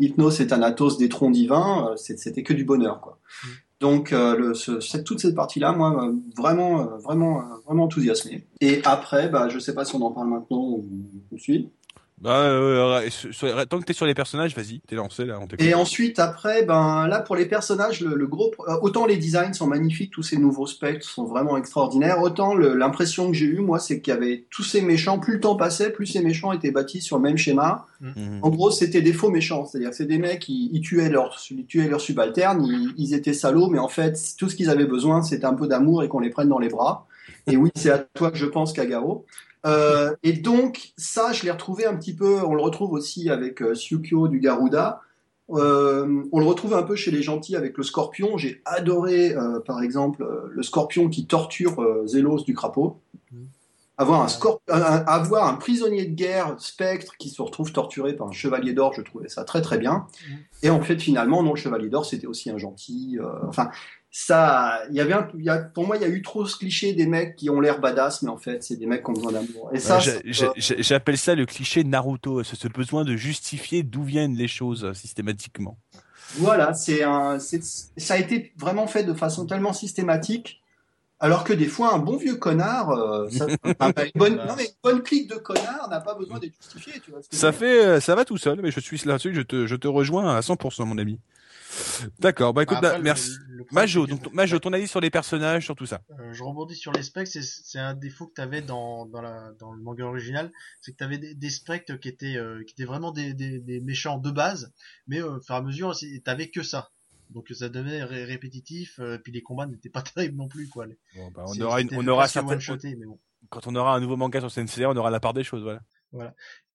Hypnos 0.00 0.40
et 0.40 0.46
Thanatos 0.46 0.98
des 0.98 1.08
troncs 1.08 1.32
divins, 1.32 1.90
euh, 1.92 1.96
c'était 1.96 2.42
que 2.42 2.52
du 2.52 2.64
bonheur 2.64 3.00
quoi. 3.00 3.18
Mm. 3.42 3.46
Donc 3.80 4.12
euh, 4.12 4.36
le, 4.36 4.54
ce- 4.54 4.80
cette, 4.80 5.04
toute 5.04 5.20
cette 5.20 5.34
partie-là, 5.34 5.72
moi, 5.72 6.10
vraiment, 6.36 6.80
euh, 6.80 6.96
vraiment, 6.96 7.40
euh, 7.40 7.44
vraiment 7.66 7.84
enthousiasmé. 7.84 8.46
Et 8.62 8.80
après, 8.84 9.28
bah, 9.28 9.48
je 9.50 9.58
sais 9.58 9.74
pas 9.74 9.84
si 9.84 9.94
on 9.94 10.00
en 10.02 10.12
parle 10.12 10.28
maintenant 10.28 10.62
ou 10.62 10.86
tout 11.28 11.34
de 11.36 11.40
suite. 11.40 11.70
Bah, 12.18 12.40
euh, 12.44 13.10
sur- 13.10 13.68
tant 13.68 13.78
que 13.78 13.84
t'es 13.84 13.92
sur 13.92 14.06
les 14.06 14.14
personnages, 14.14 14.56
vas-y, 14.56 14.80
t'es 14.80 14.96
lancé 14.96 15.26
là, 15.26 15.38
on. 15.38 15.46
Et 15.62 15.74
ensuite, 15.74 16.18
après, 16.18 16.64
ben 16.64 17.06
là 17.08 17.20
pour 17.20 17.36
les 17.36 17.44
personnages, 17.44 18.00
le, 18.00 18.14
le 18.14 18.26
gros, 18.26 18.52
euh, 18.68 18.76
autant 18.80 19.04
les 19.04 19.18
designs 19.18 19.52
sont 19.52 19.66
magnifiques, 19.66 20.12
tous 20.12 20.22
ces 20.22 20.38
nouveaux 20.38 20.66
spectres 20.66 21.06
sont 21.06 21.24
vraiment 21.26 21.58
extraordinaires, 21.58 22.22
autant 22.22 22.54
l'impression 22.54 23.28
que 23.30 23.34
j'ai 23.36 23.44
eue 23.44 23.60
moi, 23.60 23.78
c'est 23.78 24.00
qu'il 24.00 24.14
y 24.14 24.16
avait 24.16 24.46
tous 24.50 24.62
ces 24.62 24.80
méchants. 24.80 25.18
Plus 25.18 25.34
le 25.34 25.40
temps 25.40 25.56
passait, 25.56 25.90
plus 25.90 26.06
ces 26.06 26.22
méchants 26.22 26.52
étaient 26.52 26.70
bâtis 26.70 27.02
sur 27.02 27.16
le 27.18 27.22
même 27.22 27.36
schéma. 27.36 27.86
Mhm. 28.00 28.40
En 28.42 28.48
gros, 28.48 28.70
c'était 28.70 29.02
des 29.02 29.12
faux 29.12 29.30
méchants, 29.30 29.66
c'est-à-dire 29.66 29.90
que 29.90 29.96
c'est 29.96 30.06
des 30.06 30.18
mecs, 30.18 30.48
ils, 30.48 30.70
ils 30.72 30.80
tuaient 30.80 31.10
leurs, 31.10 31.38
ils 31.50 31.66
tuaient 31.66 31.88
leurs 31.88 32.00
subalternes, 32.00 32.64
ils, 32.64 32.94
ils 32.96 33.12
étaient 33.12 33.34
salauds, 33.34 33.68
mais 33.68 33.78
en 33.78 33.88
fait, 33.88 34.18
tout 34.38 34.48
ce 34.48 34.56
qu'ils 34.56 34.70
avaient 34.70 34.86
besoin, 34.86 35.20
c'était 35.20 35.44
un 35.44 35.54
peu 35.54 35.66
d'amour 35.68 36.02
et 36.02 36.08
qu'on 36.08 36.20
les 36.20 36.30
prenne 36.30 36.48
dans 36.48 36.58
les 36.58 36.70
bras. 36.70 37.06
Et 37.46 37.56
oui, 37.56 37.70
c'est 37.74 37.90
à 37.90 37.98
toi 37.98 38.30
que 38.30 38.36
je 38.36 38.46
pense, 38.46 38.72
Kagao. 38.72 39.24
Euh, 39.66 40.14
et 40.22 40.32
donc, 40.32 40.92
ça, 40.96 41.32
je 41.32 41.42
l'ai 41.42 41.50
retrouvé 41.50 41.86
un 41.86 41.96
petit 41.96 42.14
peu, 42.14 42.40
on 42.44 42.54
le 42.54 42.62
retrouve 42.62 42.92
aussi 42.92 43.30
avec 43.30 43.62
euh, 43.62 43.74
du 44.28 44.40
Garuda. 44.40 45.00
Euh, 45.50 46.24
on 46.32 46.40
le 46.40 46.46
retrouve 46.46 46.74
un 46.74 46.82
peu 46.82 46.96
chez 46.96 47.10
les 47.10 47.22
gentils 47.22 47.56
avec 47.56 47.76
le 47.76 47.82
scorpion. 47.82 48.36
J'ai 48.36 48.62
adoré, 48.64 49.34
euh, 49.34 49.60
par 49.60 49.82
exemple, 49.82 50.26
le 50.50 50.62
scorpion 50.62 51.08
qui 51.08 51.26
torture 51.26 51.84
Zélos 52.06 52.44
du 52.44 52.54
crapaud. 52.54 53.00
Avoir 53.98 54.28
un, 54.28 54.76
avoir 55.06 55.48
un 55.48 55.54
prisonnier 55.54 56.04
de 56.04 56.14
guerre, 56.14 56.54
Spectre, 56.58 57.16
qui 57.16 57.30
se 57.30 57.40
retrouve 57.40 57.72
torturé 57.72 58.12
par 58.14 58.28
un 58.28 58.32
chevalier 58.32 58.74
d'or, 58.74 58.92
je 58.92 59.00
trouvais 59.00 59.30
ça 59.30 59.42
très 59.44 59.62
très 59.62 59.78
bien. 59.78 60.06
Et 60.62 60.68
en 60.68 60.82
fait, 60.82 60.98
finalement, 61.00 61.42
non, 61.42 61.54
le 61.54 61.56
chevalier 61.56 61.88
d'or, 61.88 62.04
c'était 62.04 62.26
aussi 62.26 62.50
un 62.50 62.58
gentil. 62.58 63.18
enfin, 63.48 63.70
ça, 64.18 64.80
il 64.88 64.96
y 64.96 65.00
avait 65.02 65.12
un, 65.12 65.28
il 65.36 65.44
y 65.44 65.50
a, 65.50 65.58
pour 65.58 65.86
moi, 65.86 65.96
il 65.98 66.02
y 66.02 66.04
a 66.06 66.08
eu 66.08 66.22
trop 66.22 66.46
ce 66.46 66.56
cliché 66.56 66.94
des 66.94 67.06
mecs 67.06 67.36
qui 67.36 67.50
ont 67.50 67.60
l'air 67.60 67.80
badass, 67.80 68.22
mais 68.22 68.30
en 68.30 68.38
fait, 68.38 68.64
c'est 68.64 68.76
des 68.76 68.86
mecs 68.86 69.04
qui 69.04 69.10
ont 69.10 69.12
besoin 69.12 69.32
d'amour. 69.32 69.70
Et 69.74 69.78
ça, 69.78 69.98
Ouais, 69.98 70.22
j'ai- 70.56 70.82
J'appelle 70.82 71.18
ça 71.18 71.34
le 71.34 71.44
cliché 71.44 71.84
Naruto, 71.84 72.42
ce 72.42 72.68
besoin 72.68 73.04
de 73.04 73.14
justifier 73.14 73.82
d'où 73.82 74.02
viennent 74.04 74.34
les 74.34 74.48
choses 74.48 74.86
euh, 74.86 74.94
systématiquement. 74.94 75.76
Voilà, 76.38 76.72
c'est 76.72 77.02
un, 77.02 77.38
ça 77.38 78.14
a 78.14 78.16
été 78.16 78.54
vraiment 78.56 78.86
fait 78.86 79.04
de 79.04 79.12
façon 79.12 79.44
tellement 79.44 79.74
systématique, 79.74 80.62
alors 81.20 81.44
que 81.44 81.52
des 81.52 81.66
fois, 81.66 81.94
un 81.94 81.98
bon 81.98 82.16
vieux 82.16 82.36
connard, 82.36 82.92
euh, 82.92 83.28
ça, 83.28 83.46
un- 83.80 83.92
une 84.02 84.10
bonne, 84.14 84.36
non 84.36 84.56
mais 84.56 84.64
une 84.64 84.80
bonne 84.82 85.02
clique 85.02 85.28
de 85.28 85.36
connard 85.36 85.90
n'a 85.90 86.00
pas 86.00 86.14
besoin 86.14 86.38
d'être 86.38 86.54
justifié, 86.58 86.94
tu 87.04 87.10
vois. 87.10 87.20
Ça 87.30 87.52
fait, 87.52 87.84
euh, 87.84 88.00
ça 88.00 88.14
va 88.14 88.24
tout 88.24 88.38
seul, 88.38 88.60
mais 88.62 88.70
je 88.70 88.80
suis 88.80 88.98
là-dessus, 89.04 89.34
je 89.34 89.42
te, 89.42 89.66
je 89.66 89.76
te 89.76 89.88
rejoins 89.88 90.34
à 90.34 90.40
100%, 90.40 90.86
mon 90.86 90.96
ami. 90.96 91.20
D'accord, 92.18 92.54
bah 92.54 92.62
écoute, 92.62 92.78
Après, 92.78 92.90
bah, 92.90 92.98
le- 92.98 93.04
merci. 93.04 93.30
le 93.48 93.64
Majo, 93.72 94.06
donc, 94.06 94.32
Majo, 94.32 94.58
ton 94.58 94.72
avis 94.72 94.86
sur 94.88 95.00
les 95.00 95.10
personnages, 95.10 95.64
sur 95.64 95.74
tout 95.74 95.86
ça? 95.86 96.00
Euh, 96.18 96.32
je 96.32 96.42
rebondis 96.42 96.76
sur 96.76 96.92
les 96.92 97.02
specs, 97.02 97.26
c'est, 97.28 97.78
un 97.78 97.94
défaut 97.94 98.26
que 98.28 98.34
tu 98.34 98.40
avais 98.40 98.62
dans, 98.62 99.06
dans, 99.06 99.20
la, 99.20 99.52
dans 99.58 99.72
le 99.72 99.82
manga 99.82 100.04
original, 100.04 100.52
c'est 100.80 100.92
que 100.92 100.98
tu 100.98 101.04
avais 101.04 101.18
des, 101.18 101.34
des 101.34 101.50
spectres 101.50 101.96
qui 101.96 102.08
étaient, 102.08 102.36
euh, 102.36 102.62
qui 102.64 102.72
étaient 102.72 102.84
vraiment 102.84 103.12
des, 103.12 103.34
des, 103.34 103.58
des 103.58 103.80
méchants 103.80 104.18
de 104.18 104.30
base, 104.30 104.72
mais 105.06 105.20
euh, 105.20 105.36
au 105.36 105.40
fur 105.40 105.54
et 105.54 105.58
à 105.58 105.62
mesure, 105.62 105.94
t'avais 106.24 106.48
que 106.48 106.62
ça. 106.62 106.90
Donc 107.30 107.48
ça 107.50 107.68
devenait 107.68 108.04
ré- 108.04 108.24
répétitif, 108.24 109.00
euh, 109.00 109.18
puis 109.18 109.32
les 109.32 109.42
combats 109.42 109.66
n'étaient 109.66 109.90
pas 109.90 110.02
terribles 110.14 110.36
non 110.36 110.48
plus, 110.48 110.68
quoi. 110.68 110.86
Bon, 111.16 111.30
bah, 111.32 111.44
on 111.46 111.60
aura, 111.60 111.80
une, 111.80 111.88
on 111.92 112.06
aura 112.06 112.28
certaines, 112.28 112.60
mais 112.98 113.06
bon. 113.06 113.18
quand 113.48 113.66
on 113.66 113.74
aura 113.74 113.94
un 113.96 114.00
nouveau 114.00 114.16
manga 114.16 114.40
sur 114.40 114.50
CNCA, 114.50 114.90
on 114.90 114.96
aura 114.96 115.10
la 115.10 115.20
part 115.20 115.34
des 115.34 115.44
choses, 115.44 115.62
voilà. 115.62 115.82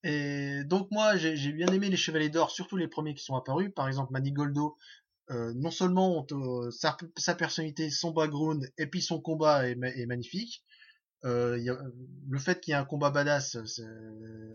Et 0.04 0.64
donc 0.64 0.90
moi 0.92 1.16
j'ai 1.16 1.36
j'ai 1.36 1.52
bien 1.52 1.68
aimé 1.68 1.90
les 1.90 1.98
Chevaliers 1.98 2.30
d'Or, 2.30 2.50
surtout 2.52 2.78
les 2.78 2.88
premiers 2.88 3.14
qui 3.14 3.24
sont 3.24 3.36
apparus. 3.36 3.72
Par 3.76 3.88
exemple 3.88 4.12
Manigoldo, 4.12 4.76
euh, 5.30 5.54
non 5.56 5.72
seulement 5.72 6.26
sa, 6.72 6.98
sa 7.18 7.36
personnalité, 7.36 7.90
son 7.90 8.12
background 8.12 8.68
et 8.78 8.88
puis 8.88 9.02
son 9.02 9.22
combat 9.22 9.68
est, 9.70 9.78
est 9.80 10.06
magnifique. 10.06 10.64
Euh, 11.24 11.60
y 11.60 11.70
a, 11.70 11.78
le 12.30 12.40
fait 12.40 12.60
qu'il 12.60 12.72
y 12.72 12.74
ait 12.74 12.80
un 12.80 12.86
combat 12.86 13.12
badass, 13.12 13.64
c'est 13.66 13.84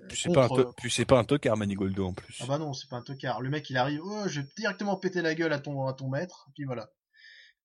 Puis 0.08 0.18
c'est 0.20 0.32
pas, 0.32 0.46
un 0.46 1.04
pas 1.06 1.18
un 1.20 1.24
tocard, 1.24 1.56
Manigoldo, 1.56 2.06
en 2.06 2.12
plus. 2.12 2.38
ah 2.42 2.46
bah 2.46 2.58
non, 2.58 2.72
c'est 2.72 2.88
pas 2.88 2.96
un 2.96 3.02
tocard. 3.02 3.40
Le 3.40 3.50
mec 3.50 3.70
il 3.70 3.76
arrive, 3.76 4.00
oh, 4.02 4.24
je 4.26 4.40
vais 4.40 4.48
directement 4.56 4.96
péter 4.96 5.22
la 5.22 5.36
gueule 5.36 5.52
à 5.52 5.60
ton 5.60 5.86
à 5.86 5.92
ton 5.92 6.08
maître, 6.08 6.48
puis 6.54 6.64
voilà. 6.64 6.90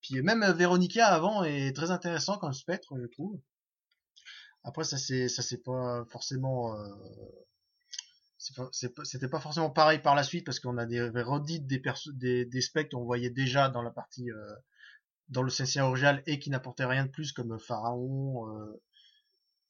Puis 0.04 0.22
même 0.22 0.44
euh, 0.44 0.54
Véronica 0.54 1.08
avant 1.08 1.44
est 1.44 1.76
très 1.76 1.90
intéressant 1.90 2.38
comme 2.38 2.54
spectre, 2.54 2.94
je 3.02 3.08
trouve. 3.08 3.40
Après 4.64 4.84
ça 4.84 4.98
c'est 5.00 5.28
ça 5.28 5.42
c'est 5.42 5.64
pas 5.64 6.06
forcément 6.12 6.76
euh, 6.76 6.86
c'est 6.88 6.90
pas- 6.90 7.28
c'est 8.38 8.38
pas- 8.38 8.41
c'était 8.72 9.28
pas 9.28 9.40
forcément 9.40 9.70
pareil 9.70 10.00
par 10.00 10.16
la 10.16 10.24
suite 10.24 10.46
parce 10.46 10.60
qu'on 10.60 10.78
a 10.78 10.86
des 10.86 11.02
redites 11.02 11.68
des 11.68 12.46
des 12.46 12.62
qu'on 12.92 13.04
voyait 13.04 13.30
déjà 13.30 13.70
dans 13.70 13.82
la 13.82 13.92
partie 13.92 14.32
euh, 14.32 14.56
dans 15.30 15.44
le 15.44 15.50
CCA 15.50 15.86
original 15.86 16.22
et 16.26 16.40
qui 16.40 16.50
n'apportaient 16.50 16.86
rien 16.86 17.06
de 17.06 17.12
plus 17.12 17.32
comme 17.32 17.58
Pharaon, 17.60 18.48
euh, 18.50 18.82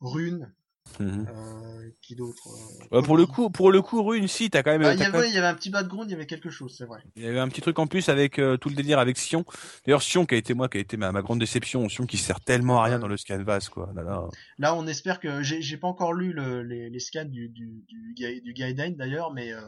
Rune, 0.02 0.54
Mhm. 1.00 1.26
euh, 1.30 1.90
qui 2.02 2.16
d'autre. 2.16 2.48
euh, 2.92 2.98
Ouais, 2.98 3.04
pour 3.04 3.16
le 3.16 3.26
coup, 3.26 3.50
pour 3.50 3.72
le 3.72 3.82
coup, 3.82 4.04
Rune, 4.04 4.28
si, 4.28 4.50
t'as 4.50 4.62
quand 4.64 4.72
même, 4.72 4.84
Ah, 4.84 4.94
il 4.94 5.00
y 5.00 5.04
avait 5.04 5.18
même- 5.20 5.30
il 5.30 5.34
y 5.34 5.38
avait 5.38 5.48
un 5.48 5.54
petit 5.54 5.70
background, 5.70 6.10
il 6.10 6.12
y 6.12 6.16
avait 6.16 6.26
quelque 6.26 6.50
chose, 6.50 6.76
c'est 6.78 6.86
vrai. 6.86 7.00
il 7.16 7.24
y 7.24 7.28
avait 7.28 7.40
un 7.40 7.48
petit 7.48 7.62
truc 7.62 7.80
en 7.80 7.88
plus 7.88 8.10
avec 8.10 8.40
euh, 8.40 8.58
tout 8.58 8.70
le 8.70 8.76
délire 8.76 9.00
avec 9.00 9.18
Sion. 9.18 9.46
D'ailleurs, 9.86 10.02
Sion 10.02 10.26
qui 10.26 10.36
a 10.36 10.38
été 10.38 10.54
moi, 10.54 10.68
qui 10.70 10.78
a 10.78 10.82
été 10.82 10.98
ma, 10.98 11.12
ma 11.12 11.22
grande 11.22 11.40
déception, 11.40 11.88
Sion 11.88 12.06
qui 12.06 12.18
sert 12.18 12.40
tellement 12.42 12.82
à 12.82 12.86
rien 12.86 13.00
dans 13.00 13.08
le 13.08 13.18
Scanvas, 13.18 13.70
quoi. 13.72 13.92
Là, 13.96 14.04
là. 14.04 14.24
Là, 14.58 14.76
on 14.76 14.86
espère 14.88 15.20
que 15.20 15.42
j'ai 15.42 15.78
pas 15.78 15.88
encore 15.88 16.14
lu 16.14 16.34
le, 16.34 16.64
les, 16.64 16.90
les 16.90 17.00
scans 17.00 17.26
du 17.26 17.50
du 17.50 17.84
du, 17.88 18.42
du 18.42 18.54
guideline 18.54 18.96
d'ailleurs, 18.96 19.32
mais 19.34 19.54
euh, 19.54 19.62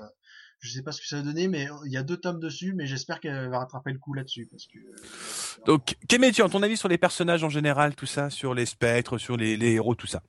je 0.60 0.72
sais 0.72 0.82
pas 0.84 0.92
ce 0.92 1.02
que 1.02 1.08
ça 1.08 1.18
va 1.18 1.22
donner, 1.24 1.48
mais 1.48 1.68
il 1.86 1.92
y 1.92 1.98
a 1.98 2.04
deux 2.04 2.18
tomes 2.18 2.40
dessus, 2.40 2.74
mais 2.76 2.86
j'espère 2.86 3.20
qu'elle 3.20 3.50
va 3.50 3.60
rattraper 3.60 3.92
le 3.94 4.00
coup 4.00 4.14
là-dessus 4.14 4.48
parce 4.52 4.66
que. 4.68 4.80
Donc, 5.66 5.96
Kemétian, 6.10 6.50
ton 6.50 6.62
avis 6.64 6.78
sur 6.78 6.90
les 6.90 6.98
personnages 6.98 7.44
en 7.44 7.50
général, 7.50 7.96
tout 7.96 8.06
ça, 8.06 8.30
sur 8.30 8.54
les 8.54 8.66
spectres, 8.66 9.18
sur 9.18 9.38
les, 9.38 9.56
les 9.58 9.72
héros, 9.74 9.96
tout 9.96 10.08
ça? 10.08 10.22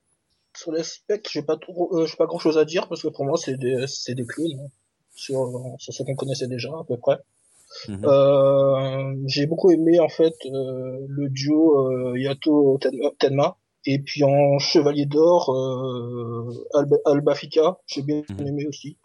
Sur 0.55 0.71
les 0.71 0.83
spectres, 0.83 1.29
j'ai 1.31 1.41
pas 1.43 1.57
trop, 1.57 1.95
euh, 1.97 2.05
j'ai 2.05 2.15
pas 2.15 2.25
grand 2.25 2.39
chose 2.39 2.57
à 2.57 2.65
dire 2.65 2.87
parce 2.87 3.01
que 3.01 3.07
pour 3.09 3.25
moi 3.25 3.37
c'est 3.37 3.57
des, 3.57 3.85
c'est 3.87 4.15
des 4.15 4.25
clones 4.25 4.59
hein, 4.61 4.69
sur, 5.13 5.61
sur 5.79 5.93
ce 5.93 6.03
qu'on 6.03 6.15
connaissait 6.15 6.47
déjà 6.47 6.69
à 6.69 6.83
peu 6.87 6.97
près. 6.97 7.17
Mhm. 7.89 8.05
Euh, 8.05 9.15
j'ai 9.25 9.47
beaucoup 9.47 9.71
aimé 9.71 9.99
en 9.99 10.07
fait 10.09 10.33
euh, 10.45 10.97
le 11.09 11.29
duo 11.29 11.89
euh, 11.91 12.17
Yato 12.17 12.77
Tenma, 12.79 13.09
Tenma. 13.19 13.57
et 13.85 13.99
puis 13.99 14.23
en 14.23 14.59
Chevalier 14.59 15.05
d'Or 15.05 15.49
euh, 15.53 16.51
Alba, 16.73 16.97
Albafika, 17.05 17.77
j'ai 17.87 18.01
bien 18.03 18.21
Mhm. 18.29 18.47
aimé 18.47 18.65
aussi. 18.67 18.97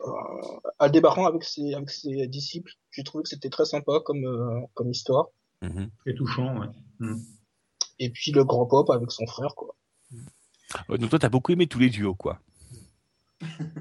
Euh, 0.00 0.58
Aldébaran 0.78 1.26
avec 1.26 1.44
ses 1.44 1.74
avec 1.74 1.90
ses 1.90 2.26
disciples, 2.28 2.72
j'ai 2.90 3.04
trouvé 3.04 3.22
que 3.24 3.28
c'était 3.28 3.50
très 3.50 3.66
sympa 3.66 4.00
comme 4.04 4.24
euh, 4.24 4.60
comme 4.74 4.90
histoire. 4.90 5.28
Mhm. 5.60 5.90
C'est 6.06 6.14
touchant, 6.14 6.58
ouais. 6.60 6.66
Et 7.98 8.10
puis 8.10 8.32
le 8.32 8.44
grand 8.44 8.66
pop 8.66 8.88
avec 8.90 9.10
son 9.12 9.26
frère 9.26 9.54
quoi. 9.54 9.74
Ouais, 10.88 10.98
donc 10.98 11.10
toi, 11.10 11.18
t'as 11.18 11.28
beaucoup 11.28 11.52
aimé 11.52 11.66
tous 11.66 11.78
les 11.78 11.90
duos, 11.90 12.14
quoi. 12.14 12.38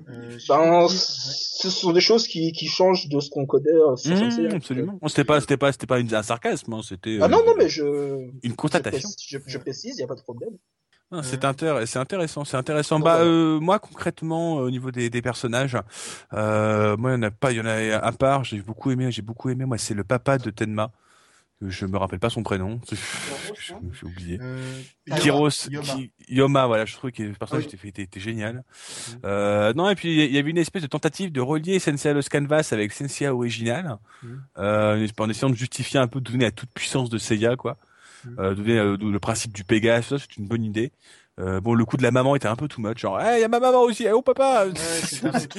euh, 0.10 0.38
Ben, 0.48 0.88
ce 0.90 1.70
sont 1.70 1.92
des 1.94 2.02
choses 2.02 2.28
qui, 2.28 2.52
qui 2.52 2.68
changent 2.68 3.08
de 3.08 3.20
ce 3.20 3.30
qu'on 3.30 3.46
connaît 3.46 3.70
euh, 3.70 3.92
hein. 3.94 4.56
absolument. 4.56 5.00
C'était 5.08 5.24
pas, 5.24 5.42
c'était 5.42 5.58
pas, 5.58 5.72
c'était 5.72 5.88
pas 5.88 6.00
une- 6.00 6.14
un 6.14 6.24
sarcasme, 6.24 6.74
hein, 6.74 6.82
c'était. 6.84 7.18
Ah 7.22 7.26
euh, 7.26 7.28
non, 7.28 7.40
non, 7.46 7.54
mais 7.58 7.70
je, 7.70 8.30
Une 8.44 8.56
constatation. 8.56 9.10
je, 9.28 9.38
je 9.46 9.58
précise, 9.58 9.98
y 10.00 10.04
a 10.04 10.08
pas 10.08 10.16
de 10.16 10.22
problème. 10.22 10.58
Ah, 11.14 11.24
c'est 11.24 11.44
intér- 11.44 11.86
c'est 11.86 12.00
intéressant, 12.00 12.46
c'est 12.46 12.56
intéressant. 12.56 13.00
Bah, 13.02 13.20
euh, 13.20 13.60
moi 13.60 13.80
concrètement, 13.80 14.60
euh, 14.60 14.64
au 14.68 14.72
niveau 14.72 14.92
des, 14.92 15.10
des 15.10 15.22
personnages, 15.22 15.78
euh, 16.34 16.96
moi 16.96 17.12
il 17.12 17.14
y 17.16 17.18
en 17.18 17.24
a 17.24 17.32
pas, 17.32 17.52
il 17.52 17.58
y 17.58 17.62
en 17.62 17.66
a 17.66 17.98
à 17.98 18.12
part. 18.14 18.46
J'ai 18.46 18.62
beaucoup 18.62 18.92
aimé, 18.92 19.12
j'ai 19.12 19.22
beaucoup 19.22 19.50
aimé. 19.50 19.66
Moi, 19.66 19.78
c'est 19.78 19.94
le 19.94 20.06
papa 20.06 20.38
de 20.38 20.50
Tenma 20.52 20.92
Je 21.62 21.86
me 21.86 21.98
rappelle 21.98 22.20
pas 22.20 22.30
son 22.32 22.42
prénom. 22.44 22.80
J'ai 23.94 24.06
oublié. 24.06 24.40
Euh, 24.42 24.82
Kiros, 25.18 25.50
Yoma. 25.70 25.94
Ki- 25.94 26.12
Yoma, 26.30 26.66
voilà, 26.68 26.86
je 26.86 26.94
trouvais 26.96 27.12
que 27.12 27.22
le 27.24 27.34
personnage 27.34 27.66
Oui. 27.68 27.72
était, 27.76 27.88
était, 27.88 28.02
était 28.04 28.20
génial. 28.20 28.56
Mhm. 28.56 29.20
Euh, 29.26 29.74
non, 29.74 29.90
et 29.90 29.96
puis 29.96 30.26
il 30.26 30.32
y 30.34 30.38
avait 30.38 30.50
une 30.50 30.58
espèce 30.58 30.82
de 30.82 30.88
tentative 30.88 31.32
de 31.32 31.42
relier 31.42 31.78
Sensei 31.80 32.14
Lost 32.14 32.30
Canvas 32.30 32.70
avec 32.72 32.92
Sensei 32.94 33.28
original, 33.28 33.98
Mhm. 34.24 34.42
euh, 34.58 35.08
en 35.20 35.30
essayant 35.30 35.50
de 35.52 35.56
justifier 35.56 36.00
un 36.00 36.08
peu, 36.08 36.20
de 36.20 36.32
donner 36.32 36.46
à 36.46 36.52
toute 36.52 36.72
puissance 36.74 37.10
de 37.10 37.18
Seiya, 37.18 37.56
quoi. 37.56 37.78
Mhm. 38.26 38.36
Euh, 38.40 38.56
donner 38.56 38.78
euh, 38.78 38.98
le 38.98 39.20
principe 39.20 39.54
du 39.54 39.64
Pégase, 39.64 40.06
ça 40.08 40.18
c'est 40.20 40.38
une 40.38 40.48
bonne 40.48 40.64
idée. 40.64 40.92
Euh, 41.40 41.60
bon, 41.62 41.74
le 41.74 41.86
coup 41.86 41.96
de 41.98 42.04
la 42.04 42.12
maman 42.12 42.36
était 42.36 42.48
un 42.50 42.56
peu 42.58 42.68
too 42.68 42.82
much, 42.82 43.00
genre, 43.00 43.20
hey, 43.20 43.42
y 43.42 43.44
a 43.44 43.48
ma 43.48 43.60
maman 43.60 43.82
aussi, 43.82 44.04
eh, 44.06 44.12
oh 44.12 44.22
papa. 44.22 44.66
Ouais, 44.68 44.74
je 44.76 45.52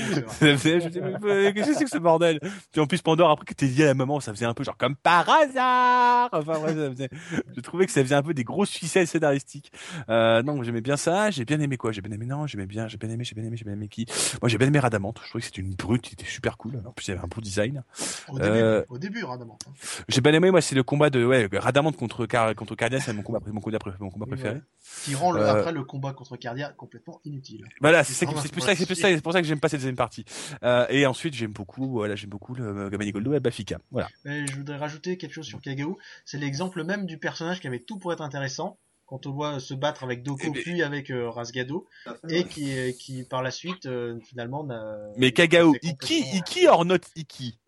Qu'est-ce 1.53 1.69
que 1.71 1.75
c'est 1.75 1.85
que 1.85 1.91
ce 1.91 1.99
bordel? 1.99 2.41
Puis 2.71 2.81
en 2.81 2.87
plus 2.87 3.01
Pandore 3.03 3.31
après 3.31 3.45
que 3.47 3.55
t'es 3.55 3.67
lié 3.67 3.85
à 3.85 3.89
la 3.89 3.95
maman, 3.95 4.21
ça 4.21 4.33
faisait 4.33 4.45
un 4.45 4.55
peu 4.55 4.65
genre 4.65 4.77
comme 4.77 4.97
par 4.97 5.29
hasard. 5.29 6.29
Enfin 6.33 6.59
ouais, 6.61 6.75
ça 6.75 6.91
faisait... 6.91 7.09
je 7.57 7.61
trouvais 7.61 7.87
que 7.87 7.93
ça 7.93 8.03
faisait 8.03 8.15
un 8.15 8.23
peu 8.23 8.35
des 8.35 8.45
grosses 8.45 8.71
ficelles 8.71 9.07
scénaristiques. 9.07 9.73
Euh, 10.09 10.43
non, 10.43 10.63
j'aimais 10.63 10.81
bien 10.81 10.97
ça. 10.97 11.31
J'ai 11.31 11.45
bien 11.45 11.61
aimé 11.61 11.77
quoi? 11.77 11.93
J'ai 11.93 12.01
bien 12.03 12.13
aimé 12.15 12.27
non, 12.27 12.47
j'aimais 12.47 12.67
bien, 12.67 12.89
j'ai 12.89 12.99
bien 12.99 13.11
aimé, 13.11 13.25
j'ai 13.25 13.35
bien 13.35 13.45
aimé, 13.45 13.57
j'ai 13.57 13.65
bien 13.65 13.75
aimé 13.75 13.89
qui? 13.89 14.07
Moi 14.41 14.49
j'ai 14.49 14.59
bien 14.59 14.69
aimé 14.69 14.79
Radamante. 14.79 15.21
Je 15.25 15.29
trouvais 15.31 15.41
que 15.41 15.47
c'était 15.47 15.63
une 15.63 15.75
brute, 15.75 16.03
qui 16.03 16.15
était 16.15 16.27
super 16.27 16.57
cool. 16.59 16.81
En 16.87 16.93
plus 16.93 17.09
il 17.09 17.11
y 17.11 17.15
avait 17.15 17.25
un 17.25 17.29
beau 17.29 17.41
design. 17.41 17.83
Au 18.29 18.39
début, 18.39 18.51
Euh, 18.57 18.83
au 18.89 18.99
début, 18.99 19.25
Radamant. 19.25 19.59
hein. 19.67 19.71
J'ai 20.09 20.21
bien 20.21 20.33
aimé 20.35 20.51
moi 20.51 20.61
c'est 20.61 20.75
le 20.75 20.83
combat 20.83 21.11
de 21.11 21.25
ouais 21.25 21.49
Radamante 21.53 21.97
contre 21.97 22.27
Car 22.27 22.55
contre 22.55 22.75
Cardia, 22.75 23.01
c'est 23.01 23.13
mon 23.13 23.23
combat 23.23 23.41
mon 23.47 23.61
combat, 23.61 23.79
préféré- 23.79 23.97
mon 24.01 24.11
combat 24.11 24.27
Oui, 24.29 24.33
préféré. 24.37 24.55
voilà. 24.55 24.65
Qui 25.05 25.15
rend 25.15 25.33
le, 25.33 25.41
Euh, 25.41 25.72
le 25.73 25.85
combat 25.85 26.13
contre 26.13 26.37
Cardia 26.37 26.71
complètement 26.73 27.21
inutile. 27.25 27.65
Voilà, 27.81 28.05
c'est 28.05 28.25
pour 28.27 28.37
ça, 28.39 28.43
c'est 28.43 28.53
pour 28.87 28.97
ça, 28.97 29.09
c'est 29.09 29.21
pour 29.23 29.33
ça 29.33 29.41
que 29.43 29.49
j'aime 29.49 29.61
pas 29.61 29.69
cette 29.69 29.81
deuxième 29.81 29.97
partie. 29.97 30.25
Euh, 30.63 30.87
et 30.91 31.07
ensuite 31.07 31.35
j'aime 31.35 31.53
beaucoup, 31.53 31.89
voilà, 31.91 32.15
j'aime 32.15 32.31
beaucoup 32.31 32.55
le 32.55 32.89
Gamani 32.91 33.13
Goldo 33.13 33.35
et 33.35 33.41
Bafika. 33.41 33.79
Voilà. 33.91 34.09
Et 34.25 34.47
je 34.47 34.57
voudrais 34.57 34.77
rajouter 34.77 35.17
quelque 35.17 35.33
chose 35.33 35.47
sur 35.47 35.61
Kagao. 35.61 35.99
C'est 36.25 36.39
l'exemple 36.39 36.85
même 36.85 37.07
du 37.07 37.19
personnage 37.19 37.61
qui 37.61 37.67
avait 37.67 37.81
tout 37.81 37.99
pour 37.99 38.13
être 38.13 38.23
intéressant. 38.23 38.79
Quand 39.07 39.27
on 39.27 39.31
le 39.31 39.35
voit 39.35 39.61
se 39.61 39.75
battre 39.75 40.05
avec 40.05 40.23
Doko 40.23 40.41
Eh 40.47 40.51
puis 40.53 40.83
avec 40.83 41.11
euh, 41.11 41.29
Rasgado 41.29 41.87
fait, 42.05 42.17
et 42.31 42.45
qui, 42.45 42.79
euh, 42.79 42.93
qui 42.93 43.25
par 43.25 43.43
la 43.43 43.51
suite 43.51 43.85
euh, 43.85 44.19
finalement 44.21 44.65
n'a. 44.65 44.97
Mais 45.19 45.33
Kagao, 45.33 45.75
Iki, 45.83 46.25
Iki 46.37 46.69
or 46.69 46.87
not 46.87 47.01
Iki? 47.15 47.59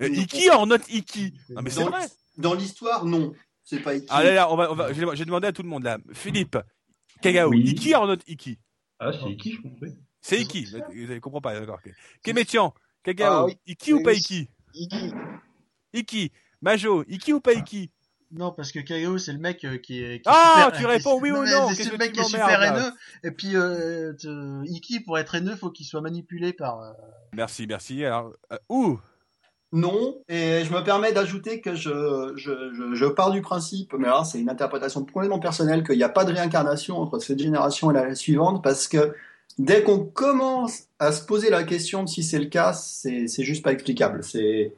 Euh. 0.00 0.08
Iki 0.08 0.50
or 0.50 0.66
not 0.66 0.78
Iki? 0.88 1.34
Mais 1.62 1.70
Dans- 1.70 1.90
vrai 1.90 2.06
Dans 2.38 2.54
l'histoire, 2.54 3.04
non. 3.04 3.34
C'est 3.64 3.80
pas 3.80 3.94
Iki. 3.94 4.06
Ah 4.10 4.22
là 4.22 4.34
là, 4.34 4.52
on 4.52 4.56
va, 4.56 4.70
on 4.70 4.74
va, 4.74 4.92
j'ai 4.92 5.04
j'ai 5.14 5.24
demandé 5.24 5.46
à 5.48 5.52
tout 5.52 5.62
le 5.62 5.68
monde 5.68 5.84
là. 5.84 5.98
Philippe, 6.12 6.58
Kagao, 7.22 7.48
Oui. 7.50 7.62
Iki 7.70 7.94
or 7.94 8.06
not 8.06 8.18
Iki 8.26 8.58
Ah, 8.98 9.10
c'est 9.12 9.36
qui, 9.36 9.52
je 9.54 9.58
oui. 9.82 9.90
C'est 10.20 10.40
Iki, 10.40 10.66
vous 10.66 10.78
ne 11.14 11.18
comprenez 11.18 11.40
pas, 11.42 11.58
d'accord. 11.60 11.78
ok. 11.84 11.92
Kémétian, 12.22 12.74
Kagao, 13.02 13.26
Ah 13.32 13.44
oui. 13.46 13.58
Iki 13.66 13.92
ou 13.94 14.02
pas. 14.02 14.12
Iki 14.12 14.48
Iki. 14.74 15.12
Iki, 15.92 16.32
Majo, 16.60 17.04
Iki 17.08 17.32
ou 17.32 17.40
pas 17.40 17.54
Iki 17.54 17.90
Non, 18.30 18.52
parce 18.52 18.72
que 18.72 18.80
Kagao, 18.80 19.16
c'est 19.18 19.32
le 19.32 19.38
mec 19.38 19.64
euh, 19.64 19.78
qui 19.78 20.02
est. 20.02 20.20
Qui 20.20 20.28
est 20.28 20.32
Ah, 20.32 20.64
super- 20.66 20.78
tu 20.80 20.86
réponds 20.86 21.20
oui 21.20 21.30
ou 21.30 21.44
non, 21.44 21.68
C'est 21.70 21.90
le 21.90 21.96
mec 21.98 22.12
qui 22.12 22.20
est 22.20 22.24
super 22.24 22.60
haineux. 22.62 22.90
Et 23.22 23.30
puis, 23.30 23.54
euh, 23.56 24.12
te- 24.14 24.64
Iki, 24.66 25.00
pour 25.00 25.18
être 25.18 25.34
haineux, 25.36 25.56
faut 25.56 25.70
qu'il 25.70 25.86
soit 25.86 26.00
manipulé 26.00 26.52
par. 26.52 26.80
euh, 26.80 26.92
Merci, 27.32 27.66
merci. 27.66 28.04
Alors, 28.04 28.32
euh, 28.52 28.56
ouh 28.68 28.98
Non, 29.74 30.22
et 30.28 30.64
je 30.64 30.72
me 30.72 30.84
permets 30.84 31.12
d'ajouter 31.12 31.60
que 31.60 31.74
je, 31.74 32.32
je, 32.36 32.92
je, 32.94 33.06
pars 33.06 33.32
du 33.32 33.42
principe, 33.42 33.92
mais 33.98 34.06
alors 34.06 34.24
c'est 34.24 34.38
une 34.38 34.48
interprétation 34.48 35.04
complètement 35.04 35.40
personnelle, 35.40 35.82
qu'il 35.82 35.96
n'y 35.96 36.04
a 36.04 36.08
pas 36.08 36.24
de 36.24 36.32
réincarnation 36.32 36.98
entre 36.98 37.18
cette 37.18 37.40
génération 37.40 37.90
et 37.90 37.94
la 37.94 38.14
suivante, 38.14 38.62
parce 38.62 38.86
que 38.86 39.16
dès 39.58 39.82
qu'on 39.82 39.98
commence 39.98 40.84
à 41.00 41.10
se 41.10 41.26
poser 41.26 41.50
la 41.50 41.64
question 41.64 42.04
de 42.04 42.08
si 42.08 42.22
c'est 42.22 42.38
le 42.38 42.46
cas, 42.46 42.72
c'est 42.72 43.26
c'est 43.26 43.42
juste 43.42 43.64
pas 43.64 43.72
explicable. 43.72 44.22
C'est 44.22 44.72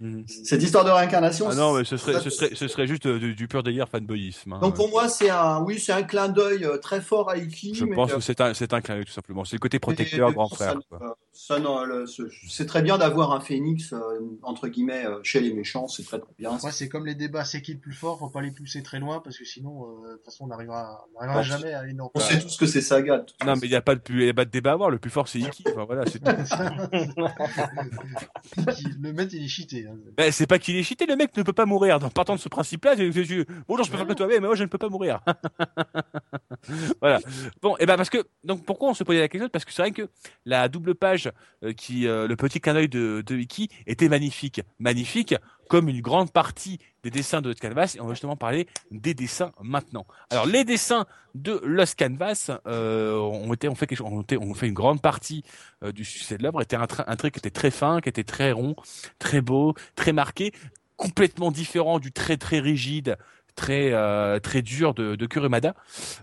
Mhm. 0.00 0.24
cette 0.28 0.62
histoire 0.62 0.84
de 0.84 0.90
réincarnation. 0.90 1.48
Ah 1.50 1.54
non, 1.56 1.74
mais 1.76 1.84
ce 1.84 1.96
serait, 1.96 2.12
ça- 2.14 2.20
ce 2.20 2.30
serait, 2.30 2.54
ce 2.54 2.68
serait 2.68 2.86
juste 2.86 3.06
euh, 3.06 3.18
du, 3.18 3.34
du 3.34 3.48
pur 3.48 3.64
délire 3.64 3.88
fanboyisme. 3.88 4.52
hein. 4.52 4.60
Donc 4.60 4.76
pour 4.76 4.88
moi, 4.90 5.08
c'est 5.08 5.28
un, 5.30 5.60
oui, 5.62 5.80
c'est 5.80 5.92
un 5.92 6.04
clin 6.04 6.28
d'œil 6.28 6.64
euh, 6.64 6.78
très 6.78 7.00
fort 7.00 7.30
à 7.30 7.36
Iki. 7.36 7.74
Je 7.74 7.84
mais, 7.84 7.96
pense 7.96 8.12
euh, 8.12 8.16
que 8.16 8.20
c'est 8.20 8.40
un, 8.40 8.54
c'est 8.54 8.72
un 8.72 8.80
clin 8.80 8.94
d'œil, 8.94 9.04
tout 9.06 9.12
simplement. 9.12 9.44
C'est 9.44 9.56
le 9.56 9.60
côté 9.60 9.80
protecteur, 9.80 10.32
grand 10.32 10.48
frère. 10.48 10.74
ça, 10.74 10.78
quoi. 10.88 11.18
ça, 11.32 11.58
non, 11.58 11.82
le- 11.84 12.06
ce- 12.06 12.22
c'est 12.48 12.66
très 12.66 12.80
bien 12.82 12.96
d'avoir 12.96 13.32
un 13.32 13.40
phénix 13.40 13.92
euh, 13.92 13.98
entre 14.42 14.68
guillemets 14.68 15.04
euh, 15.04 15.18
chez 15.24 15.40
les 15.40 15.52
méchants, 15.52 15.88
c'est 15.88 16.04
très 16.04 16.20
très 16.20 16.32
bien. 16.38 16.52
Ouais, 16.62 16.70
c'est 16.70 16.88
comme 16.88 17.04
les 17.06 17.16
débats, 17.16 17.44
c'est 17.44 17.60
qui 17.60 17.72
le 17.74 17.80
plus 17.80 17.92
fort, 17.92 18.20
faut 18.20 18.28
pas 18.30 18.40
les 18.40 18.52
pousser 18.52 18.84
très 18.84 19.00
loin 19.00 19.20
parce 19.20 19.36
que 19.36 19.44
sinon, 19.44 19.82
euh, 20.04 20.10
de 20.10 20.14
toute 20.16 20.26
façon, 20.26 20.44
on 20.44 20.46
n'arrivera 20.46 21.06
on 21.16 21.26
n'arrivera 21.26 21.42
Bon, 21.42 21.44
jamais 21.62 21.74
à 21.74 21.82
une 21.84 22.00
On 22.14 22.20
sait 22.20 22.38
tous 22.38 22.56
que 22.56 22.66
c'est 22.66 22.82
Saga. 22.82 23.16
Non, 23.16 23.24
façon. 23.48 23.60
mais 23.60 23.66
il 23.66 23.70
n'y 23.70 23.76
a 23.76 23.82
pas 23.82 23.96
de, 23.96 24.00
plus- 24.00 24.26
y 24.26 24.30
a 24.30 24.34
pas 24.34 24.44
de 24.44 24.50
débat 24.50 24.70
à 24.70 24.74
avoir. 24.74 24.90
Le 24.90 24.98
plus 24.98 25.10
fort, 25.10 25.26
c'est 25.26 25.40
Iki. 25.40 25.64
Enfin, 25.72 25.84
voilà, 25.86 26.04
c'est 26.06 26.18
tout. 26.20 26.30
le 29.00 29.12
mec, 29.12 29.32
il 29.32 29.44
est 29.44 29.48
cheaté. 29.48 29.86
Hein. 29.88 29.96
Ben, 30.16 30.30
c'est 30.32 30.46
pas 30.46 30.58
qu'il 30.58 30.76
est 30.76 30.82
cheaté, 30.82 31.06
le 31.06 31.16
mec 31.16 31.36
ne 31.36 31.42
peut 31.42 31.52
pas 31.52 31.66
mourir. 31.66 31.96
En 32.02 32.10
partant 32.10 32.34
de 32.34 32.40
ce 32.40 32.48
principe-là, 32.48 32.94
c'est, 32.96 33.10
c'est- 33.12 33.24
c'est- 33.24 33.46
bonjour, 33.66 33.84
je 33.84 33.90
peux 33.90 33.96
faire 33.96 34.06
que 34.06 34.12
toi, 34.12 34.26
mais 34.26 34.40
moi, 34.40 34.54
je 34.54 34.62
ne 34.64 34.68
peux 34.68 34.78
pas 34.78 34.88
mourir. 34.88 35.20
voilà. 37.00 37.20
Bon, 37.62 37.76
et 37.78 37.86
ben, 37.86 37.96
parce 37.96 38.10
que, 38.10 38.18
donc, 38.44 38.64
pourquoi 38.64 38.90
on 38.90 38.94
se 38.94 39.04
posait 39.04 39.20
la 39.20 39.28
question? 39.28 39.48
Parce 39.48 39.64
que 39.64 39.72
c'est 39.72 39.82
vrai 39.82 39.90
que 39.92 40.08
la 40.44 40.68
double 40.68 40.94
page, 40.94 41.30
euh, 41.64 41.72
qui, 41.72 42.06
euh, 42.06 42.26
le 42.26 42.36
petit 42.36 42.60
clin 42.60 42.74
d'œil 42.74 42.88
de, 42.88 43.22
de 43.26 43.36
Iki 43.36 43.68
était 43.86 44.08
magnifique. 44.08 44.60
Magnifique, 44.78 45.34
comme 45.68 45.88
une 45.88 46.00
grande 46.00 46.32
partie 46.32 46.78
des 47.02 47.10
dessins 47.10 47.40
de 47.40 47.48
Lost 47.48 47.60
Canvas, 47.60 47.94
et 47.96 48.00
on 48.00 48.06
va 48.06 48.14
justement 48.14 48.36
parler 48.36 48.66
des 48.90 49.14
dessins 49.14 49.52
maintenant. 49.62 50.06
Alors, 50.30 50.46
les 50.46 50.64
dessins 50.64 51.06
de 51.34 51.60
Lost 51.64 51.98
Canvas, 51.98 52.50
euh, 52.66 53.16
ont 53.16 53.52
été, 53.54 53.68
on 53.68 53.74
fait 53.74 53.86
quelque 53.86 54.02
on, 54.02 54.24
on 54.40 54.54
fait 54.54 54.68
une 54.68 54.74
grande 54.74 55.00
partie 55.00 55.44
euh, 55.84 55.92
du 55.92 56.04
succès 56.04 56.38
de 56.38 56.42
l'œuvre, 56.42 56.60
était 56.62 56.76
un, 56.76 56.86
un 57.06 57.16
trait 57.16 57.30
qui 57.30 57.38
était 57.38 57.50
très 57.50 57.70
fin, 57.70 58.00
qui 58.00 58.08
était 58.08 58.24
très 58.24 58.52
rond, 58.52 58.74
très 59.18 59.40
beau, 59.40 59.74
très 59.94 60.12
marqué, 60.12 60.52
complètement 60.96 61.50
différent 61.52 61.98
du 62.00 62.10
trait 62.12 62.36
très 62.36 62.58
rigide, 62.58 63.16
très 63.54 63.92
euh, 63.92 64.38
très 64.38 64.62
dur 64.62 64.94
de, 64.94 65.16
de 65.16 65.26
Kurumada. 65.26 65.74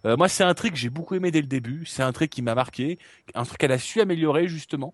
Euh, 0.05 0.17
moi, 0.17 0.27
c'est 0.27 0.43
un 0.43 0.53
trait 0.53 0.69
que 0.69 0.77
j'ai 0.77 0.89
beaucoup 0.89 1.15
aimé 1.15 1.31
dès 1.31 1.41
le 1.41 1.47
début. 1.47 1.85
C'est 1.85 2.03
un 2.03 2.11
trait 2.13 2.27
qui 2.27 2.41
m'a 2.41 2.55
marqué, 2.55 2.97
un 3.33 3.43
truc 3.43 3.57
qu'elle 3.57 3.71
a 3.71 3.79
su 3.79 4.01
améliorer 4.01 4.47
justement. 4.47 4.93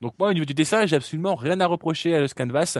Donc 0.00 0.14
moi, 0.18 0.30
au 0.30 0.32
niveau 0.32 0.46
du 0.46 0.54
dessin, 0.54 0.86
j'ai 0.86 0.96
absolument 0.96 1.34
rien 1.34 1.60
à 1.60 1.66
reprocher 1.66 2.14
à 2.14 2.20
Lost 2.20 2.34
Canvas, 2.34 2.78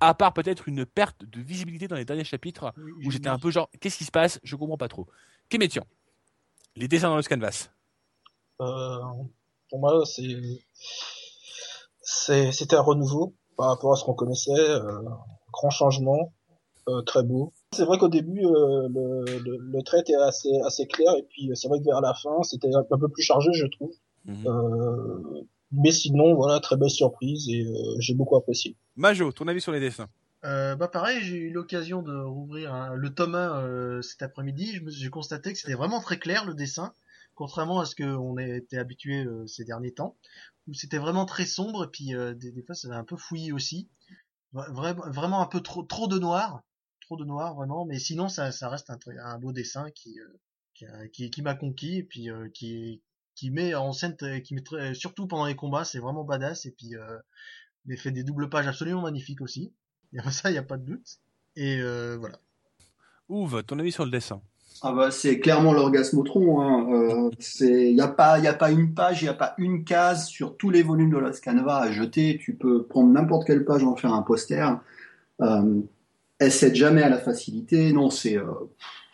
à 0.00 0.14
part 0.14 0.32
peut-être 0.32 0.68
une 0.68 0.84
perte 0.84 1.24
de 1.24 1.40
visibilité 1.40 1.88
dans 1.88 1.96
les 1.96 2.04
derniers 2.04 2.24
chapitres 2.24 2.72
où 3.04 3.10
j'étais 3.10 3.28
un 3.28 3.38
peu 3.38 3.50
genre, 3.50 3.70
qu'est-ce 3.80 3.98
qui 3.98 4.04
se 4.04 4.10
passe? 4.10 4.40
Je 4.42 4.56
comprends 4.56 4.76
pas 4.76 4.88
trop. 4.88 5.06
Kémétian, 5.48 5.84
les 6.76 6.88
dessins 6.88 7.08
dans 7.08 7.16
Lost 7.16 7.28
Canvas. 7.28 7.70
Euh, 8.60 8.98
pour 9.70 9.78
moi, 9.78 10.04
c'est, 10.04 10.36
c'est, 12.00 12.52
c'était 12.52 12.76
un 12.76 12.80
renouveau 12.80 13.34
par 13.56 13.68
rapport 13.68 13.92
à 13.92 13.96
ce 13.96 14.04
qu'on 14.04 14.14
connaissait, 14.14 14.50
euh, 14.52 15.02
grand 15.52 15.70
changement, 15.70 16.32
euh, 16.88 17.02
très 17.02 17.22
beau. 17.22 17.52
C'est 17.72 17.84
vrai 17.84 17.98
qu'au 17.98 18.08
début, 18.08 18.44
euh, 18.44 18.88
le, 18.88 19.24
le, 19.38 19.58
le 19.58 19.82
trait 19.82 20.00
était 20.00 20.14
assez, 20.14 20.50
assez 20.64 20.86
clair, 20.86 21.12
et 21.16 21.22
puis 21.22 21.50
euh, 21.50 21.54
c'est 21.54 21.68
vrai 21.68 21.78
que 21.80 21.84
vers 21.84 22.00
la 22.00 22.14
fin, 22.14 22.42
c'était 22.42 22.74
un, 22.74 22.98
peu 22.98 23.08
plus 23.08 23.22
chargé, 23.22 23.52
je 23.52 23.66
trouve. 23.66 23.92
Mhm. 24.24 24.46
Euh, 24.46 25.42
mais 25.72 25.92
sinon, 25.92 26.34
voilà, 26.34 26.60
très 26.60 26.76
belle 26.76 26.90
surprise, 26.90 27.48
et 27.48 27.64
euh, 27.64 27.96
j'ai 28.00 28.14
beaucoup 28.14 28.36
apprécié. 28.36 28.76
Majo, 28.96 29.32
ton 29.32 29.48
avis 29.48 29.60
sur 29.60 29.72
les 29.72 29.80
dessins? 29.80 30.08
Euh, 30.44 30.76
bah 30.76 30.88
pareil, 30.88 31.20
j'ai 31.22 31.36
eu 31.36 31.50
l'occasion 31.50 32.00
de 32.02 32.14
rouvrir 32.16 32.72
un- 32.72 32.94
le 32.94 33.12
tome 33.12 33.34
1 33.34 33.60
euh, 33.60 34.02
cet 34.02 34.22
après-midi. 34.22 34.80
J'ai 34.88 35.10
constaté 35.10 35.52
que 35.52 35.58
c'était 35.58 35.74
vraiment 35.74 36.00
très 36.00 36.18
clair 36.18 36.44
le 36.44 36.54
dessin, 36.54 36.94
contrairement 37.34 37.80
à 37.80 37.86
ce 37.86 37.96
qu'on 37.96 38.38
était 38.38 38.78
habitué 38.78 39.24
euh, 39.24 39.46
ces 39.48 39.64
derniers 39.64 39.92
temps, 39.92 40.16
où 40.68 40.74
c'était 40.74 40.98
vraiment 40.98 41.26
très 41.26 41.44
sombre 41.46 41.84
et 41.84 41.88
puis 41.88 42.14
euh, 42.14 42.34
des, 42.34 42.52
des 42.52 42.62
fois 42.62 42.74
ça 42.76 42.86
avait 42.88 42.96
un 42.96 43.04
peu 43.04 43.16
fouillis 43.16 43.52
aussi. 43.52 43.88
Vra- 44.54 44.72
Vraiment, 44.72 45.10
vraiment 45.10 45.42
un 45.42 45.46
peu 45.46 45.60
trop, 45.60 45.82
trop 45.82 46.08
de 46.08 46.18
noir, 46.18 46.62
trop 47.02 47.16
de 47.16 47.24
noir 47.24 47.54
vraiment. 47.56 47.84
Mais 47.86 47.98
sinon 47.98 48.28
ça, 48.28 48.52
ça 48.52 48.68
reste 48.68 48.90
un, 48.90 49.38
beau 49.38 49.52
dessin 49.52 49.90
qui, 49.90 50.20
euh, 50.20 50.40
qui, 50.74 50.86
a- 50.86 51.08
qui, 51.08 51.30
qui 51.30 51.42
m'a 51.42 51.54
conquis 51.54 51.98
et 51.98 52.04
puis 52.04 52.30
euh, 52.30 52.48
qui, 52.50 53.02
qui 53.38 53.52
met 53.52 53.72
en 53.76 53.92
scène, 53.92 54.16
euh, 54.22 54.40
qui 54.40 54.54
met 54.54 54.62
très- 54.62 54.94
surtout 54.94 55.28
pendant 55.28 55.46
les 55.46 55.54
combats, 55.54 55.84
c'est 55.84 56.00
vraiment 56.00 56.24
badass 56.24 56.66
et 56.66 56.72
puis 56.72 56.96
euh, 56.96 57.18
il 57.86 57.96
fait 57.96 58.10
des 58.10 58.24
doubles 58.24 58.48
pages 58.48 58.66
absolument 58.66 59.02
magnifiques 59.02 59.40
aussi. 59.40 59.72
Il 60.12 60.16
y 60.16 60.26
a 60.26 60.28
ça, 60.32 60.50
il 60.50 60.54
n'y 60.54 60.58
a 60.58 60.64
pas 60.64 60.76
de 60.76 60.84
doute. 60.84 61.20
Et 61.54 61.80
euh, 61.80 62.16
voilà. 62.18 62.40
Ouve, 63.28 63.62
ton 63.62 63.78
avis 63.78 63.92
sur 63.92 64.04
le 64.04 64.10
dessin? 64.10 64.40
Ah 64.82 64.92
bah, 64.92 65.12
c'est 65.12 65.38
clairement 65.38 65.72
l'orgasmotron. 65.72 66.60
Hein. 66.60 66.92
Euh, 66.92 67.30
c'est, 67.38 67.92
y 67.92 68.00
a 68.00 68.08
pas, 68.08 68.40
y 68.40 68.48
a 68.48 68.54
pas 68.54 68.72
une 68.72 68.92
page, 68.92 69.22
y 69.22 69.28
a 69.28 69.34
pas 69.34 69.54
une 69.56 69.84
case 69.84 70.26
sur 70.26 70.56
tous 70.56 70.70
les 70.70 70.82
volumes 70.82 71.10
de 71.10 71.18
Lost 71.18 71.44
Canva 71.44 71.76
à 71.78 71.92
jeter. 71.92 72.38
Tu 72.38 72.56
peux 72.56 72.86
prendre 72.86 73.12
n'importe 73.12 73.46
quelle 73.46 73.64
page, 73.64 73.84
en 73.84 73.94
faire 73.94 74.14
un 74.14 74.22
poster. 74.22 74.80
Euh, 75.42 75.80
elle 76.40 76.52
cède 76.52 76.74
jamais 76.74 77.02
à 77.04 77.08
la 77.08 77.18
facilité. 77.18 77.92
Non, 77.92 78.10
c'est, 78.10 78.36
euh, 78.36 78.52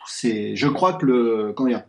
c'est, 0.07 0.55
je 0.55 0.67
crois 0.67 0.93
que 0.93 1.05
le, 1.05 1.53
comment 1.55 1.69
dire, 1.69 1.83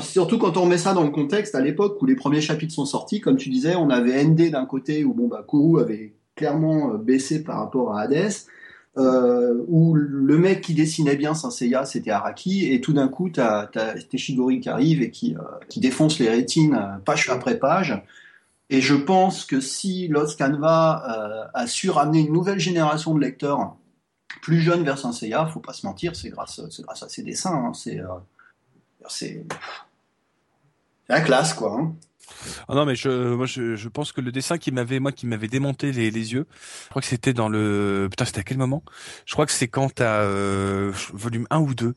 Surtout 0.00 0.38
quand 0.38 0.56
on 0.56 0.62
remet 0.62 0.78
ça 0.78 0.92
dans 0.92 1.04
le 1.04 1.10
contexte, 1.10 1.54
à 1.54 1.60
l'époque 1.60 2.00
où 2.02 2.06
les 2.06 2.16
premiers 2.16 2.40
chapitres 2.40 2.74
sont 2.74 2.86
sortis, 2.86 3.20
comme 3.20 3.36
tu 3.36 3.48
disais, 3.48 3.76
on 3.76 3.90
avait 3.90 4.24
ND 4.24 4.50
d'un 4.50 4.66
côté 4.66 5.04
où 5.04 5.14
bon 5.14 5.28
bah 5.28 5.44
Kuru 5.48 5.80
avait 5.80 6.14
clairement 6.34 6.92
euh, 6.94 6.98
baissé 6.98 7.44
par 7.44 7.58
rapport 7.58 7.96
à 7.96 8.02
Hades, 8.02 8.32
euh, 8.96 9.62
où 9.68 9.94
le 9.94 10.38
mec 10.38 10.62
qui 10.62 10.74
dessinait 10.74 11.16
bien 11.16 11.34
Saint 11.34 11.50
Seiya 11.50 11.84
c'était 11.84 12.10
Araki, 12.10 12.72
et 12.72 12.80
tout 12.80 12.92
d'un 12.92 13.08
coup 13.08 13.30
t'as 13.30 13.68
as 13.74 13.94
Teshigori 14.10 14.60
qui 14.60 14.68
arrive 14.68 15.02
et 15.02 15.10
qui, 15.10 15.36
euh, 15.36 15.42
qui 15.68 15.80
défonce 15.80 16.18
les 16.18 16.28
rétines 16.28 17.00
page 17.04 17.28
après 17.28 17.58
page. 17.58 18.02
Et 18.70 18.80
je 18.80 18.94
pense 18.94 19.44
que 19.44 19.60
si 19.60 20.08
Lost 20.08 20.38
Canva 20.38 21.50
a 21.52 21.66
su 21.66 21.90
ramener 21.90 22.20
une 22.20 22.32
nouvelle 22.32 22.58
génération 22.58 23.14
de 23.14 23.20
lecteurs 23.20 23.76
plus 24.42 24.60
jeune 24.60 24.82
vers 24.84 24.98
Saint 24.98 25.12
Seiya, 25.12 25.46
faut 25.46 25.60
pas 25.60 25.74
se 25.74 25.86
mentir, 25.86 26.16
c'est 26.16 26.30
grâce, 26.30 26.60
à 26.88 27.08
ses 27.08 27.22
dessins. 27.22 27.54
hein. 27.54 27.72
C'est, 27.74 28.00
c'est 29.08 29.44
la 31.08 31.20
classe, 31.20 31.54
quoi. 31.54 31.72
hein. 31.78 31.94
Ah 32.68 32.74
non 32.74 32.84
mais 32.84 32.94
je 32.96 33.34
moi 33.34 33.46
je, 33.46 33.76
je 33.76 33.88
pense 33.88 34.12
que 34.12 34.20
le 34.20 34.32
dessin 34.32 34.58
qui 34.58 34.70
m'avait 34.72 35.00
moi 35.00 35.12
qui 35.12 35.26
m'avait 35.26 35.48
démonté 35.48 35.92
les, 35.92 36.10
les 36.10 36.32
yeux, 36.32 36.46
je 36.84 36.88
crois 36.90 37.02
que 37.02 37.08
c'était 37.08 37.32
dans 37.32 37.48
le 37.48 38.08
putain 38.10 38.24
c'était 38.24 38.40
à 38.40 38.42
quel 38.44 38.58
moment? 38.58 38.82
Je 39.26 39.32
crois 39.32 39.46
que 39.46 39.52
c'est 39.52 39.68
quand 39.68 39.94
t'as 39.94 40.20
euh, 40.22 40.92
volume 41.12 41.46
1 41.50 41.58
ou 41.60 41.74
2. 41.74 41.94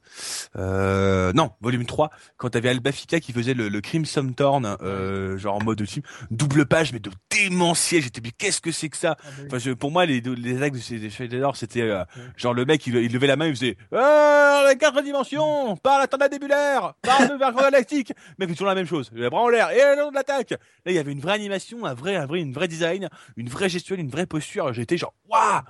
Euh, 0.56 1.34
non, 1.34 1.52
volume 1.62 1.86
3 1.86 2.10
quand 2.38 2.50
t'avais 2.50 2.70
Albafika 2.70 3.20
qui 3.20 3.34
faisait 3.34 3.54
le, 3.54 3.70
le 3.70 3.82
Crimson 3.82 4.32
Thorn 4.36 4.78
euh, 4.82 5.38
genre 5.38 5.56
en 5.56 5.64
mode 5.64 5.86
film 5.86 6.04
double 6.32 6.66
page 6.66 6.94
mais 6.94 7.00
de 7.00 7.12
démentiel, 7.30 8.02
j'étais 8.04 8.22
mais 8.24 8.32
qu'est-ce 8.32 8.62
que 8.62 8.72
c'est 8.72 8.90
que 8.90 8.98
ça? 8.98 9.16
Ah, 9.20 9.28
bah. 9.38 9.44
Enfin, 9.48 9.58
je- 9.60 9.72
pour 9.72 9.92
moi, 9.92 10.06
les, 10.06 10.22
les 10.22 10.62
actes 10.62 10.76
de 10.76 10.82
ces 11.10 11.28
d'Or, 11.28 11.56
c'était 11.56 11.82
euh, 11.82 12.04
genre 12.36 12.54
le 12.54 12.66
mec, 12.66 12.86
il, 12.88 12.96
il 12.96 13.12
levait 13.14 13.28
la 13.28 13.36
main, 13.36 13.48
il 13.48 13.56
faisait 13.56 13.78
ah, 13.96 14.66
les 14.70 14.78
quatre 14.78 15.02
dimensions, 15.02 15.76
par 15.78 16.00
la 16.00 16.08
tornade 16.08 16.32
nébulaire, 16.32 16.94
par 17.02 17.22
le 17.22 17.38
verre 17.38 17.54
galactique. 17.54 18.14
Mec, 18.40 18.50
c'est 18.50 18.56
toujours 18.56 18.68
la 18.68 18.76
même 18.76 18.88
chose. 18.88 19.12
Les 19.14 19.30
bras 19.30 19.42
en 19.42 19.50
l'air 19.50 19.70
et 19.72 19.96
le 19.96 20.12
l'attaque. 20.18 20.52
Là, 20.52 20.58
il 20.92 20.94
y 20.94 21.00
avait 21.00 21.12
une 21.12 21.20
vraie 21.22 21.34
animation, 21.34 21.86
un 21.86 21.94
vrai, 21.94 22.16
un 22.16 22.26
vrai, 22.26 22.42
une 22.42 22.54
vraie 22.54 22.68
design, 22.68 23.10
une 23.36 23.50
vraie 23.50 23.70
gestuelle, 23.70 24.00
une 24.00 24.10
vraie 24.10 24.26
posture. 24.26 24.74
J'étais 24.74 24.98
genre 24.98 25.14
waouh, 25.30 25.62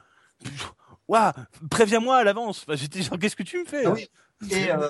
waouh, 1.07 1.31
préviens-moi 1.69 2.17
à 2.17 2.23
l'avance. 2.23 2.63
Enfin, 2.67 2.75
j'étais 2.75 3.01
genre 3.01 3.17
qu'est-ce 3.19 3.35
que 3.35 3.43
tu 3.43 3.59
me 3.59 3.65
fais? 3.65 3.85
Ah 3.85 3.91
oui. 3.91 4.07
Et 4.51 4.71
euh, 4.71 4.87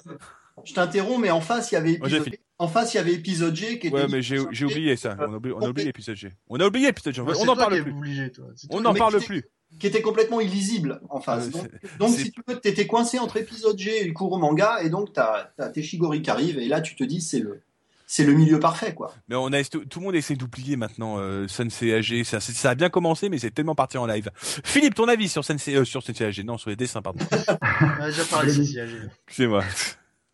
je 0.63 0.73
t'interromps, 0.73 1.19
mais 1.21 1.31
en 1.31 1.41
face, 1.41 1.71
il 1.71 1.75
y 1.75 1.77
avait 1.77 1.93
épisode, 1.93 2.29
en 2.59 2.67
face, 2.67 2.93
il 2.93 2.97
y 2.97 2.99
avait 2.99 3.13
épisode 3.13 3.55
G 3.55 3.79
qui 3.79 3.87
était. 3.87 3.95
Ouais, 3.95 4.07
mais 4.07 4.21
j'ai 4.21 4.39
oublié 4.39 4.95
ça. 4.95 5.15
On 5.19 5.33
a 5.33 5.37
oublié, 5.37 5.55
on 5.55 5.61
a 5.61 5.69
oublié 5.69 5.85
l'épisode 5.87 6.15
G. 6.15 6.33
On 6.49 6.59
a 6.59 6.65
oublié 6.65 6.87
l'épisode 6.87 7.13
G. 7.13 7.21
On 7.21 7.45
n'en 7.45 7.55
parle 7.55 7.81
plus. 7.81 7.91
obligé, 7.91 8.31
On 8.69 8.77
qui- 8.77 8.83
n'en 8.83 8.93
parle 8.93 9.19
plus. 9.21 9.45
qui 9.79 9.85
était 9.87 10.01
complètement 10.01 10.41
illisible 10.41 10.99
en 11.09 11.19
face. 11.21 11.49
Euh, 11.55 11.87
donc, 11.99 12.09
si 12.15 12.31
tu 12.31 12.41
veux, 12.47 12.59
t'étais 12.59 12.87
coincé 12.87 13.19
entre 13.19 13.37
épisode 13.37 13.77
G 13.77 14.01
et 14.01 14.05
le 14.05 14.13
cours 14.13 14.31
au 14.31 14.37
manga, 14.37 14.79
et 14.81 14.89
donc 14.89 15.13
t'as 15.13 15.51
as 15.59 15.69
tes 15.69 15.83
Shigori 15.83 16.21
qui 16.21 16.29
arrivent, 16.29 16.57
et 16.57 16.67
là 16.67 16.81
tu 16.81 16.95
te 16.95 17.03
dis 17.03 17.21
c'est 17.21 17.39
le 17.39 17.61
c'est 18.09 18.23
le 18.25 18.33
milieu 18.33 18.57
parfait 18.59 18.93
quoi. 18.95 19.13
Mais 19.29 19.35
on 19.35 19.47
a 19.53 19.63
tout, 19.63 19.85
tout 19.85 19.99
le 19.99 20.05
monde 20.05 20.15
essaie 20.15 20.35
d'oublier 20.35 20.77
maintenant 20.77 21.17
euh, 21.19 21.47
Sensei 21.47 21.93
AG. 21.93 22.23
Ça, 22.23 22.39
c'est- 22.39 22.53
ça 22.53 22.71
a 22.71 22.75
bien 22.75 22.89
commencé, 22.89 23.29
mais 23.29 23.37
c'est 23.37 23.51
tellement 23.51 23.75
parti 23.75 23.97
en 23.97 24.05
live. 24.07 24.29
Philippe, 24.35 24.95
ton 24.95 25.07
avis 25.07 25.27
sur 25.27 25.43
Sensei, 25.45 25.75
euh, 25.75 25.85
sur 25.85 26.01
Sensei 26.01 26.25
AG 26.25 26.39
Non, 26.43 26.57
sur 26.57 26.69
les 26.69 26.75
dessins, 26.77 27.01
pardon. 27.01 27.19
On 27.61 28.01
a 28.01 28.07
déjà 28.07 28.23
parlé 28.23 28.51
Allez. 28.53 28.61
ici, 28.61 28.79
AG. 28.79 28.89
Excusez-moi. 29.27 29.61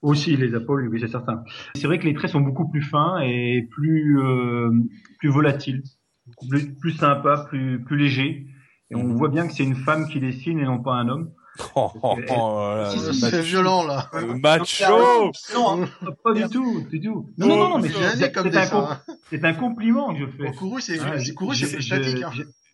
Aussi 0.03 0.35
les 0.37 0.53
épaules, 0.55 0.87
oui, 0.89 0.99
c'est 1.01 1.07
certain. 1.07 1.43
C'est 1.75 1.87
vrai 1.87 1.97
que 1.97 2.05
les 2.05 2.13
traits 2.13 2.29
sont 2.31 2.41
beaucoup 2.41 2.69
plus 2.69 2.81
fins 2.81 3.19
et 3.23 3.67
plus 3.71 4.19
euh, 4.21 4.69
plus 5.19 5.29
volatiles, 5.29 5.81
plus, 6.49 6.73
plus 6.75 6.91
sympas, 6.91 7.45
plus 7.47 7.81
plus 7.83 7.97
légers. 7.97 8.45
Et 8.91 8.95
on 8.95 9.03
Mhm. 9.05 9.15
voit 9.17 9.29
bien 9.29 9.47
que 9.47 9.53
c'est 9.53 9.63
une 9.63 9.75
femme 9.77 10.07
qui 10.09 10.19
dessine 10.19 10.59
et 10.59 10.65
non 10.65 10.83
pas 10.83 10.93
un 10.95 11.07
homme. 11.07 11.31
Oh, 11.75 11.91
oh, 12.01 12.17
oh 12.31 12.83
C'est 13.13 13.41
violent, 13.41 13.85
là. 13.85 14.09
macho 14.41 15.31
Non, 15.53 15.83
hein. 15.83 15.89
Pas 16.23 16.33
du 16.33 16.47
tout, 16.49 16.81
du 16.89 16.99
tout. 16.99 17.29
Non, 17.37 17.47
non, 17.47 17.57
non, 17.57 17.69
non, 17.69 17.77
mais 17.79 17.89
C'est 17.89 18.37
un, 18.37 18.41
hein. 18.91 19.01
c'est 19.29 19.45
un 19.45 19.53
compliment 19.53 20.13
que 20.13 20.19
je 20.19 20.25
fais. 20.25 20.51
Kourou, 20.53 20.79
c'est 20.79 20.97
c'est- 20.97 21.33
Kourou, 21.35 21.53
je- 21.53 21.65
c'est 21.67 21.79
je- 21.81 21.85
statique. 21.85 22.23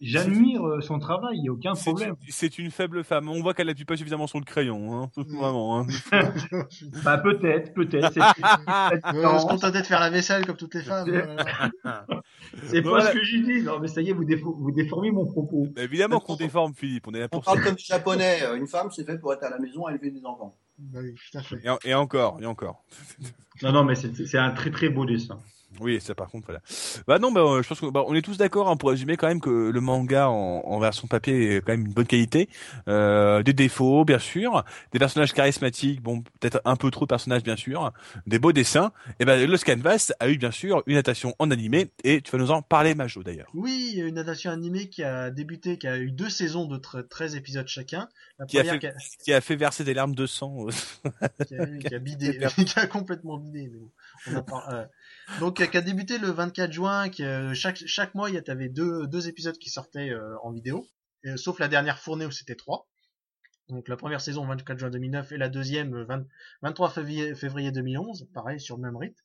J'admire 0.01 0.65
euh, 0.65 0.79
son 0.81 0.97
travail, 0.97 1.35
il 1.37 1.41
n'y 1.41 1.49
a 1.49 1.51
aucun 1.51 1.73
problème. 1.73 2.15
C'est 2.29 2.57
une 2.57 2.71
faible 2.71 3.03
femme. 3.03 3.27
On 3.27 3.41
voit 3.41 3.53
qu'elle 3.53 3.67
appuie 3.69 3.83
pas 3.83 3.97
suffisamment 3.97 4.27
sur 4.27 4.39
le 4.39 4.45
crayon. 4.45 5.01
Hein. 5.03 5.11
Vraiment. 5.17 5.79
Hein. 5.81 5.87
Bah, 7.03 7.17
peut-être, 7.17 7.73
peut-être. 7.73 8.13
On 9.03 9.39
se 9.39 9.45
contentait 9.45 9.81
de 9.81 9.85
faire 9.85 9.99
la 9.99 10.09
vaisselle 10.09 10.45
comme 10.45 10.55
toutes 10.55 10.75
les 10.75 10.83
femmes. 10.83 11.09
C'est 12.63 12.81
pas 12.83 12.89
Voilà. 12.89 13.07
ce 13.07 13.13
que 13.13 13.23
j'ai 13.23 13.41
dit. 13.41 13.61
Non, 13.63 13.79
mais 13.79 13.87
ça 13.89 14.01
y 14.01 14.09
est, 14.09 14.13
vous, 14.13 14.23
défo- 14.25 14.55
vous 14.57 14.71
déformez 14.71 15.11
mon 15.11 15.25
propos. 15.25 15.67
Bah, 15.75 15.83
évidemment 15.83 16.19
qu'on 16.19 16.35
déforme 16.35 16.73
Philippe. 16.73 17.07
On 17.07 17.13
est 17.13 17.19
là 17.19 17.25
on 17.31 17.37
pour 17.37 17.43
ça. 17.45 17.51
parle 17.51 17.65
comme 17.65 17.75
des 17.75 17.83
japonais. 17.83 18.39
euh, 18.43 18.55
Une 18.55 18.67
femme, 18.67 18.89
c'est 18.91 19.03
fait 19.05 19.17
pour 19.17 19.33
être 19.33 19.43
à 19.43 19.49
la 19.49 19.59
maison 19.59 19.87
et 19.89 19.93
élever 19.93 20.11
des 20.11 20.25
enfants. 20.25 20.55
Bah 20.77 20.99
oui, 21.03 21.13
tout 21.13 21.37
à 21.37 21.41
fait. 21.41 21.59
Et, 21.63 21.69
en- 21.69 21.79
et 21.83 21.93
encore, 21.93 22.37
et 22.41 22.45
encore. 22.45 22.83
Non, 23.61 23.73
non, 23.73 23.83
mais 23.83 23.95
c'est 23.95 24.15
c'est 24.25 24.37
un 24.37 24.51
très 24.51 24.71
très 24.71 24.87
beau 24.89 25.05
dessin. 25.05 25.39
Oui, 25.79 26.01
ça 26.01 26.15
par 26.15 26.29
contre, 26.29 26.45
voilà. 26.47 26.61
Bah 27.07 27.19
non, 27.19 27.31
bah, 27.31 27.41
euh, 27.41 27.61
je 27.61 27.67
pense 27.69 27.79
qu'on 27.79 27.91
bah, 27.91 28.03
on 28.07 28.15
est 28.15 28.21
tous 28.23 28.37
d'accord 28.37 28.69
hein, 28.69 28.75
pour 28.75 28.89
résumer 28.89 29.17
quand 29.17 29.27
même 29.27 29.39
que 29.39 29.69
le 29.69 29.81
manga 29.81 30.27
en, 30.27 30.61
en 30.65 30.79
version 30.79 31.07
papier 31.07 31.55
est 31.55 31.61
quand 31.61 31.73
même 31.73 31.85
une 31.85 31.93
bonne 31.93 32.07
qualité. 32.07 32.49
Euh, 32.87 33.43
des 33.43 33.53
défauts, 33.53 34.03
bien 34.03 34.17
sûr, 34.19 34.63
des 34.93 34.99
personnages 34.99 35.31
charismatiques, 35.33 36.01
bon, 36.01 36.21
peut-être 36.39 36.59
un 36.65 36.75
peu 36.75 36.89
trop 36.89 37.05
de 37.05 37.09
personnages, 37.09 37.43
bien 37.43 37.55
sûr, 37.55 37.93
des 38.25 38.39
beaux 38.39 38.51
dessins. 38.51 38.91
Et 39.19 39.25
ben, 39.25 39.47
Lost 39.49 39.63
Canvas 39.63 40.11
a 40.19 40.29
eu 40.29 40.37
bien 40.37 40.51
sûr 40.51 40.81
une 40.87 40.95
adaptation 40.95 41.35
en 41.39 41.51
animé 41.51 41.91
et 42.03 42.21
tu 42.21 42.31
vas 42.31 42.39
nous 42.39 42.51
en 42.51 42.61
parler, 42.63 42.95
Majo 42.95 43.21
d'ailleurs. 43.21 43.49
Oui, 43.53 43.93
une 43.97 44.17
adaptation 44.17 44.51
animée 44.51 44.89
qui 44.89 45.03
a 45.03 45.29
débuté, 45.29 45.77
qui 45.77 45.87
a 45.87 45.97
eu 45.99 46.11
deux 46.11 46.29
saisons 46.31 46.65
de 46.65 46.77
tre- 46.77 47.07
13 47.07 47.35
épisodes 47.35 47.67
chacun. 47.67 48.09
La 48.39 48.45
Qui 48.47 48.59
a 48.59 48.63
fait- 48.63 48.79
qui 48.79 48.87
a, 48.87 48.93
Qui 49.23 49.33
a 49.33 49.41
fait 49.41 49.55
verser 49.55 49.83
des 49.83 49.93
larmes 49.93 50.15
de 50.15 50.25
sang. 50.25 50.65
euh, 50.67 51.27
qui 51.45 51.55
a, 51.55 51.65
qui 51.89 51.95
a 51.95 51.99
bidé, 51.99 52.39
qui 52.65 52.79
a 52.79 52.87
complètement 52.87 53.37
bidé. 53.37 53.69
Mais 53.71 54.33
on 54.33 54.37
en 54.39 54.43
parle, 54.43 54.73
euh. 54.73 54.85
Donc, 55.39 55.61
euh, 55.61 55.67
qui 55.67 55.77
a 55.77 55.81
débuté 55.81 56.17
le 56.17 56.29
24 56.29 56.71
juin, 56.71 57.09
qui, 57.09 57.23
euh, 57.23 57.53
chaque, 57.53 57.77
chaque 57.85 58.15
mois, 58.15 58.29
il 58.29 58.35
y 58.35 58.49
avait 58.49 58.69
deux, 58.69 59.07
deux 59.07 59.27
épisodes 59.27 59.57
qui 59.57 59.69
sortaient 59.69 60.09
euh, 60.09 60.35
en 60.43 60.51
vidéo, 60.51 60.87
sauf 61.35 61.59
la 61.59 61.67
dernière 61.67 61.99
fournée 61.99 62.25
où 62.25 62.31
c'était 62.31 62.55
trois. 62.55 62.87
Donc 63.69 63.87
la 63.87 63.97
première 63.97 64.19
saison 64.19 64.45
24 64.45 64.79
juin 64.79 64.89
2009 64.89 65.31
et 65.31 65.37
la 65.37 65.47
deuxième 65.47 65.93
euh, 65.93 66.05
20 66.05 66.25
23 66.63 66.89
février, 66.89 67.35
février 67.35 67.71
2011, 67.71 68.27
pareil 68.33 68.59
sur 68.59 68.77
le 68.77 68.81
même 68.81 68.97
rythme, 68.97 69.21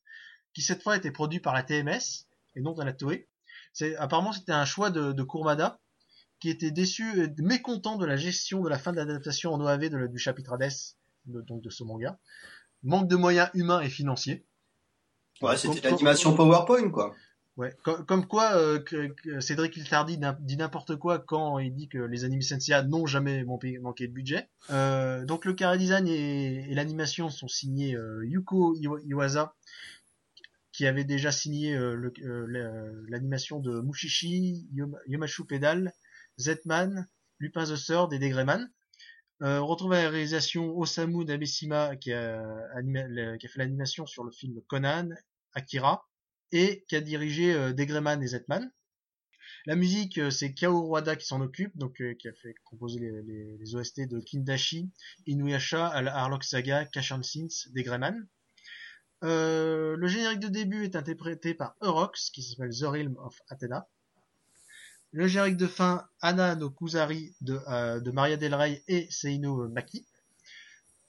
qui 0.52 0.60
cette 0.60 0.82
fois 0.82 0.96
était 0.96 1.10
produit 1.10 1.40
par 1.40 1.54
la 1.54 1.62
TMS 1.62 2.26
et 2.54 2.60
non 2.60 2.78
à 2.78 2.84
la 2.84 2.92
Toei. 2.92 3.26
Apparemment 3.98 4.32
c'était 4.32 4.52
un 4.52 4.66
choix 4.66 4.90
de, 4.90 5.12
de 5.12 5.26
qui 6.40 6.50
était 6.50 6.70
déçu 6.70 7.22
et 7.22 7.42
mécontent 7.42 7.96
de 7.96 8.04
la 8.04 8.16
gestion 8.16 8.62
de 8.62 8.68
la 8.68 8.78
fin 8.78 8.92
de 8.92 8.98
l'adaptation 8.98 9.52
en 9.54 9.60
OAV 9.60 9.88
de 9.88 10.06
du 10.08 10.18
chapitre 10.18 10.52
Hades, 10.52 10.70
de, 11.24 11.40
donc 11.40 11.62
de 11.62 11.70
ce 11.70 11.82
manga. 11.82 12.18
Manque 12.82 13.08
de 13.08 13.16
moyens 13.16 13.48
humains 13.54 13.80
et 13.80 13.88
financiers. 13.88 14.46
Ouais, 15.42 15.56
c'était 15.56 15.80
l'animation 15.90 16.30
PowerPoint 16.36 16.90
quoi. 16.90 17.14
Ouais, 17.56 17.72
comme, 17.84 18.04
comme 18.04 18.26
quoi 18.26 18.56
euh, 18.56 18.80
que, 18.80 19.08
que 19.08 19.38
Cédric 19.40 19.76
Iltardi 19.76 20.18
dit 20.40 20.56
n'importe 20.56 20.96
quoi 20.96 21.20
quand 21.20 21.60
il 21.60 21.72
dit 21.72 21.86
que 21.88 21.98
les 21.98 22.24
animes 22.24 22.42
Sensia 22.42 22.82
n'ont 22.82 23.06
jamais 23.06 23.44
manqué, 23.44 23.78
de 23.78 24.12
budget. 24.12 24.48
Euh, 24.70 25.24
donc 25.24 25.44
le 25.44 25.52
carré 25.52 25.78
design 25.78 26.08
et, 26.08 26.68
et 26.68 26.74
l'animation 26.74 27.30
sont 27.30 27.46
signés 27.46 27.94
euh, 27.94 28.26
Yuko 28.26 28.74
Iwa- 28.74 29.00
Iwasa, 29.04 29.54
qui 30.72 30.84
avait 30.88 31.04
déjà 31.04 31.30
signé 31.30 31.78
l'animation 33.08 33.60
de 33.60 33.80
Mushishi, 33.80 34.66
Yom- 34.74 34.98
Yomashu 35.06 35.44
Pedal, 35.44 35.92
Zetman, 36.38 37.06
Lupin 37.38 37.64
the 37.64 37.76
Third 37.76 38.12
et 38.12 38.18
Degreman. 38.18 38.68
Euh, 39.42 39.58
on 39.58 39.66
retrouve 39.66 39.92
la 39.92 40.08
réalisation 40.08 40.76
Osamu 40.78 41.24
Nabeshima 41.24 41.96
qui 41.96 42.12
a, 42.12 42.42
qui 42.82 43.46
a 43.46 43.48
fait 43.48 43.58
l'animation 43.58 44.06
sur 44.06 44.24
le 44.24 44.30
film 44.30 44.60
Conan, 44.68 45.10
Akira, 45.54 46.06
et 46.52 46.84
qui 46.88 46.96
a 46.96 47.00
dirigé 47.00 47.52
euh, 47.52 47.72
Degreman 47.72 48.22
et 48.22 48.28
Zetman. 48.28 48.70
La 49.66 49.76
musique, 49.76 50.18
euh, 50.18 50.30
c'est 50.30 50.52
Kao 50.52 50.88
Wada 50.88 51.16
qui 51.16 51.26
s'en 51.26 51.40
occupe, 51.40 51.76
donc 51.76 52.00
euh, 52.02 52.14
qui 52.14 52.28
a 52.28 52.32
fait 52.34 52.54
composer 52.64 53.00
les, 53.00 53.74
OST 53.74 54.02
de 54.02 54.20
Kindashi, 54.20 54.90
Inuyasha, 55.26 55.86
Harlock 55.86 56.44
Saga, 56.44 56.84
Kashan 56.84 57.22
Sins, 57.22 57.70
Degreman. 57.74 58.26
Euh, 59.22 59.96
le 59.96 60.06
générique 60.06 60.40
de 60.40 60.48
début 60.48 60.84
est 60.84 60.96
interprété 60.96 61.54
par 61.54 61.76
Eurox, 61.80 62.30
qui 62.30 62.42
s'appelle 62.42 62.70
The 62.70 62.84
Realm 62.84 63.16
of 63.16 63.40
Athena. 63.48 63.88
Le 65.16 65.28
générique 65.28 65.56
de 65.56 65.68
fin, 65.68 66.08
Anna 66.20 66.56
no 66.56 66.70
Kuzari 66.70 67.36
de, 67.40 67.60
euh, 67.68 68.00
de 68.00 68.10
Maria 68.10 68.36
Del 68.36 68.52
Rey 68.52 68.82
et 68.88 69.06
Seino 69.10 69.68
Maki. 69.68 70.04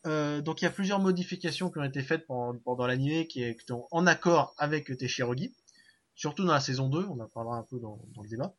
Euh, 0.06 0.42
donc 0.42 0.62
il 0.62 0.66
y 0.66 0.68
a 0.68 0.72
plusieurs 0.72 1.00
modifications 1.00 1.72
qui 1.72 1.80
ont 1.80 1.84
été 1.84 2.04
faites 2.04 2.28
pendant, 2.28 2.56
pendant 2.60 2.86
l'anime 2.86 3.26
qui, 3.26 3.42
est- 3.42 3.56
qui 3.60 3.66
sont 3.66 3.88
en 3.90 4.06
accord 4.06 4.54
avec 4.60 4.96
Teshirogi, 4.96 5.56
surtout 6.14 6.46
dans 6.46 6.54
la 6.54 6.60
saison 6.60 6.88
2, 6.88 7.04
on 7.10 7.20
en 7.20 7.28
parlera 7.28 7.58
un 7.58 7.64
peu 7.64 7.80
dans, 7.80 8.00
dans 8.14 8.22
le 8.22 8.30
débat. 8.30 8.54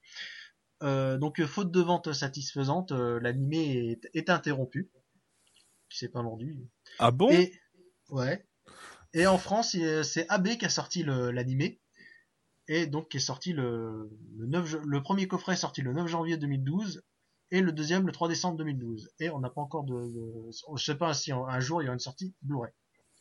Euh, 0.82 1.16
donc 1.16 1.38
euh, 1.38 1.46
faute 1.46 1.70
de 1.70 1.80
vente 1.80 2.12
satisfaisante, 2.12 2.90
euh, 2.90 3.20
l'anime 3.20 3.52
est, 3.52 4.00
est 4.14 4.28
interrompu, 4.28 4.90
qui 5.88 5.98
s'est 5.98 6.09
pas 6.09 6.22
vendu. 6.22 6.56
Ah 6.98 7.12
bon? 7.12 7.30
Et 7.30 7.52
ouais. 8.11 8.44
Et 9.14 9.28
en 9.28 9.38
France, 9.38 9.76
c'est 10.02 10.28
AB 10.28 10.56
qui 10.59 10.64
a 10.66 10.68
sorti 10.68 11.04
l'animé 11.04 11.80
et 12.68 12.87
donc 12.87 13.09
qui 13.11 13.18
est 13.18 13.20
sorti 13.20 13.52
le, 13.52 14.11
le 14.37 14.46
9 14.46 14.66
ju- 14.66 14.81
le 14.85 15.02
premier 15.02 15.29
coffret 15.29 15.52
est 15.55 15.57
sorti 15.57 15.83
le 15.83 15.92
9 15.92 16.07
janvier 16.09 16.37
2012 16.37 17.02
et 17.50 17.61
le 17.61 17.72
deuxième 17.72 18.07
le 18.07 18.12
3 18.12 18.29
décembre 18.29 18.57
2012 18.59 19.11
et 19.20 19.31
on 19.31 19.38
n'a 19.40 19.50
pas 19.50 19.61
encore 19.61 19.85
de, 19.85 19.94
de 19.94 20.50
je 20.76 20.85
sais 20.85 20.96
pas 20.96 21.14
si 21.14 21.33
un, 21.33 21.38
un 21.44 21.61
jour 21.61 21.83
il 21.83 21.87
y 21.87 21.88
aura 21.88 21.94
une 21.94 22.00
sortie 22.00 22.35
Blu-ray. 22.42 22.72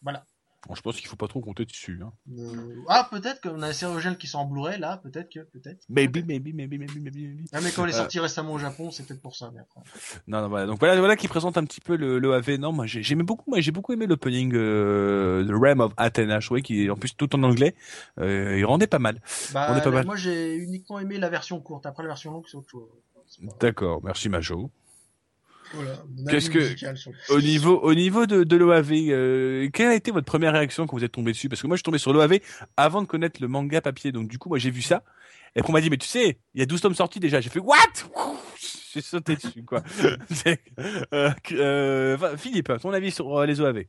Voilà. 0.01 0.25
Bon, 0.67 0.75
Je 0.75 0.81
pense 0.81 0.95
qu'il 0.97 1.07
faut 1.07 1.15
pas 1.15 1.27
trop 1.27 1.41
compter 1.41 1.65
dessus. 1.65 1.99
Hein. 2.03 2.11
Euh, 2.37 2.75
ah 2.89 3.07
peut-être 3.11 3.41
qu'on 3.41 3.61
a 3.61 3.69
des 3.71 4.01
gel 4.01 4.17
qui 4.17 4.27
sont 4.27 4.39
en 4.39 4.45
Blu-ray 4.45 4.79
là, 4.79 4.97
peut-être 4.97 5.29
que 5.29 5.39
peut-être. 5.41 5.83
Maybe, 5.89 6.17
maybe, 6.25 6.53
maybe, 6.55 6.77
maybe, 6.77 6.79
maybe, 6.97 7.15
maybe. 7.15 7.45
Ah 7.53 7.61
mais 7.61 7.71
quand 7.71 7.83
elle 7.83 7.91
est 7.91 7.93
Euh. 7.93 7.97
sortie 7.97 8.19
récemment 8.19 8.53
au 8.53 8.57
Japon, 8.57 8.89
c'est 8.91 9.05
peut-être 9.05 9.21
pour 9.21 9.35
ça 9.35 9.51
mais 9.53 9.61
après. 9.61 9.81
Non, 10.27 10.41
non, 10.41 10.49
voilà. 10.49 10.65
Donc 10.65 10.79
voilà, 10.79 10.97
voilà 10.97 11.15
qui 11.15 11.27
présente 11.27 11.57
un 11.57 11.63
petit 11.65 11.81
peu 11.81 11.95
le, 11.95 12.17
le 12.19 12.33
AV. 12.33 12.57
Non, 12.57 12.71
moi 12.71 12.85
j'ai- 12.87 13.03
j'aimais 13.03 13.23
beaucoup, 13.23 13.49
moi 13.49 13.61
j'ai 13.61 13.71
beaucoup 13.71 13.93
aimé 13.93 14.07
l'opening 14.07 14.53
euh, 14.55 15.45
The 15.45 15.51
Realm 15.51 15.81
of 15.81 15.93
Athena, 15.97 16.39
je 16.39 16.47
trouvais 16.47 16.61
qu'il 16.61 16.79
est 16.79 16.89
en 16.89 16.95
plus 16.95 17.15
tout 17.15 17.35
en 17.35 17.43
anglais. 17.43 17.75
Euh, 18.19 18.57
il 18.57 18.65
rendait 18.65 18.87
pas 18.87 18.99
mal. 18.99 19.21
Bah, 19.53 19.67
On 19.71 19.77
est 19.77 19.81
pas 19.81 19.89
là, 19.89 19.95
mal. 19.97 20.05
moi 20.05 20.15
j'ai 20.15 20.55
uniquement 20.55 20.99
aimé 20.99 21.17
la 21.17 21.29
version 21.29 21.59
courte. 21.59 21.85
Après 21.85 22.03
la 22.03 22.09
version 22.09 22.31
longue 22.31 22.45
c'est 22.49 22.57
autre 22.57 22.69
chose. 22.69 22.89
D'accord, 23.59 24.01
merci 24.03 24.29
Majo. 24.29 24.69
Voilà, 25.73 26.03
Qu'est-ce 26.29 26.49
que- 26.49 26.95
sur 26.95 27.11
Au 27.29 27.41
niveau, 27.41 27.79
au 27.81 27.93
niveau 27.93 28.25
de, 28.25 28.43
de 28.43 28.55
l'OAV, 28.55 28.91
euh, 29.09 29.69
quelle 29.73 29.87
a 29.89 29.95
été 29.95 30.11
votre 30.11 30.25
première 30.25 30.53
réaction 30.53 30.85
quand 30.87 30.95
vous 30.97 31.03
êtes 31.03 31.11
tombé 31.11 31.31
dessus? 31.31 31.49
Parce 31.49 31.61
que 31.61 31.67
moi, 31.67 31.75
je 31.75 31.79
suis 31.79 31.83
tombé 31.83 31.97
sur 31.97 32.13
l'OAV 32.13 32.39
avant 32.77 33.01
de 33.01 33.07
connaître 33.07 33.41
le 33.41 33.47
manga 33.47 33.81
papier. 33.81 34.11
Donc, 34.11 34.27
du 34.27 34.37
coup, 34.37 34.49
moi, 34.49 34.57
j'ai 34.57 34.71
vu 34.71 34.81
ça. 34.81 35.03
Et 35.55 35.61
puis, 35.61 35.69
on 35.69 35.73
m'a 35.73 35.81
dit, 35.81 35.89
mais 35.89 35.97
tu 35.97 36.07
sais, 36.07 36.37
il 36.53 36.59
y 36.59 36.63
a 36.63 36.65
12 36.65 36.81
tomes 36.81 36.93
sortis 36.95 37.19
déjà. 37.19 37.41
J'ai 37.41 37.49
fait, 37.49 37.59
what? 37.59 37.75
J'ai 38.93 39.01
sauté 39.01 39.35
dessus, 39.35 39.63
quoi. 39.63 39.83
C'est- 40.29 40.61
euh, 41.13 41.29
euh, 41.51 42.37
Philippe, 42.37 42.71
ton 42.81 42.91
avis 42.93 43.11
sur 43.11 43.37
euh, 43.39 43.45
les 43.45 43.59
OAV 43.59 43.83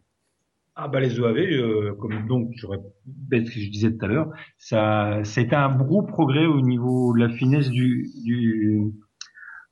Ah 0.74 0.89
bah 0.89 0.99
les 1.01 1.18
OAV, 1.20 1.37
euh, 1.39 1.95
comme 2.01 2.27
donc 2.27 2.51
je 2.57 2.66
répète 2.66 3.47
ce 3.47 3.55
que 3.55 3.61
je 3.61 3.70
disais 3.70 3.93
tout 3.97 4.05
à 4.05 4.09
l'heure, 4.09 4.29
ça 4.59 5.20
c'était 5.22 5.55
un 5.55 5.74
gros 5.77 6.03
progrès 6.03 6.45
au 6.47 6.61
niveau 6.61 7.14
de 7.14 7.20
la 7.20 7.29
finesse 7.31 7.70
du 7.70 8.11
du, 8.24 8.93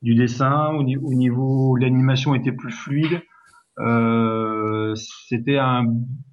du 0.04 0.14
dessin, 0.14 0.68
au, 0.74 0.82
ni- 0.84 0.96
au 0.98 1.14
niveau 1.14 1.70
où 1.72 1.76
l'animation 1.76 2.34
était 2.36 2.52
plus 2.52 2.70
fluide. 2.72 3.20
Euh, 3.80 4.94
c'était 5.28 5.58
un 5.58 5.84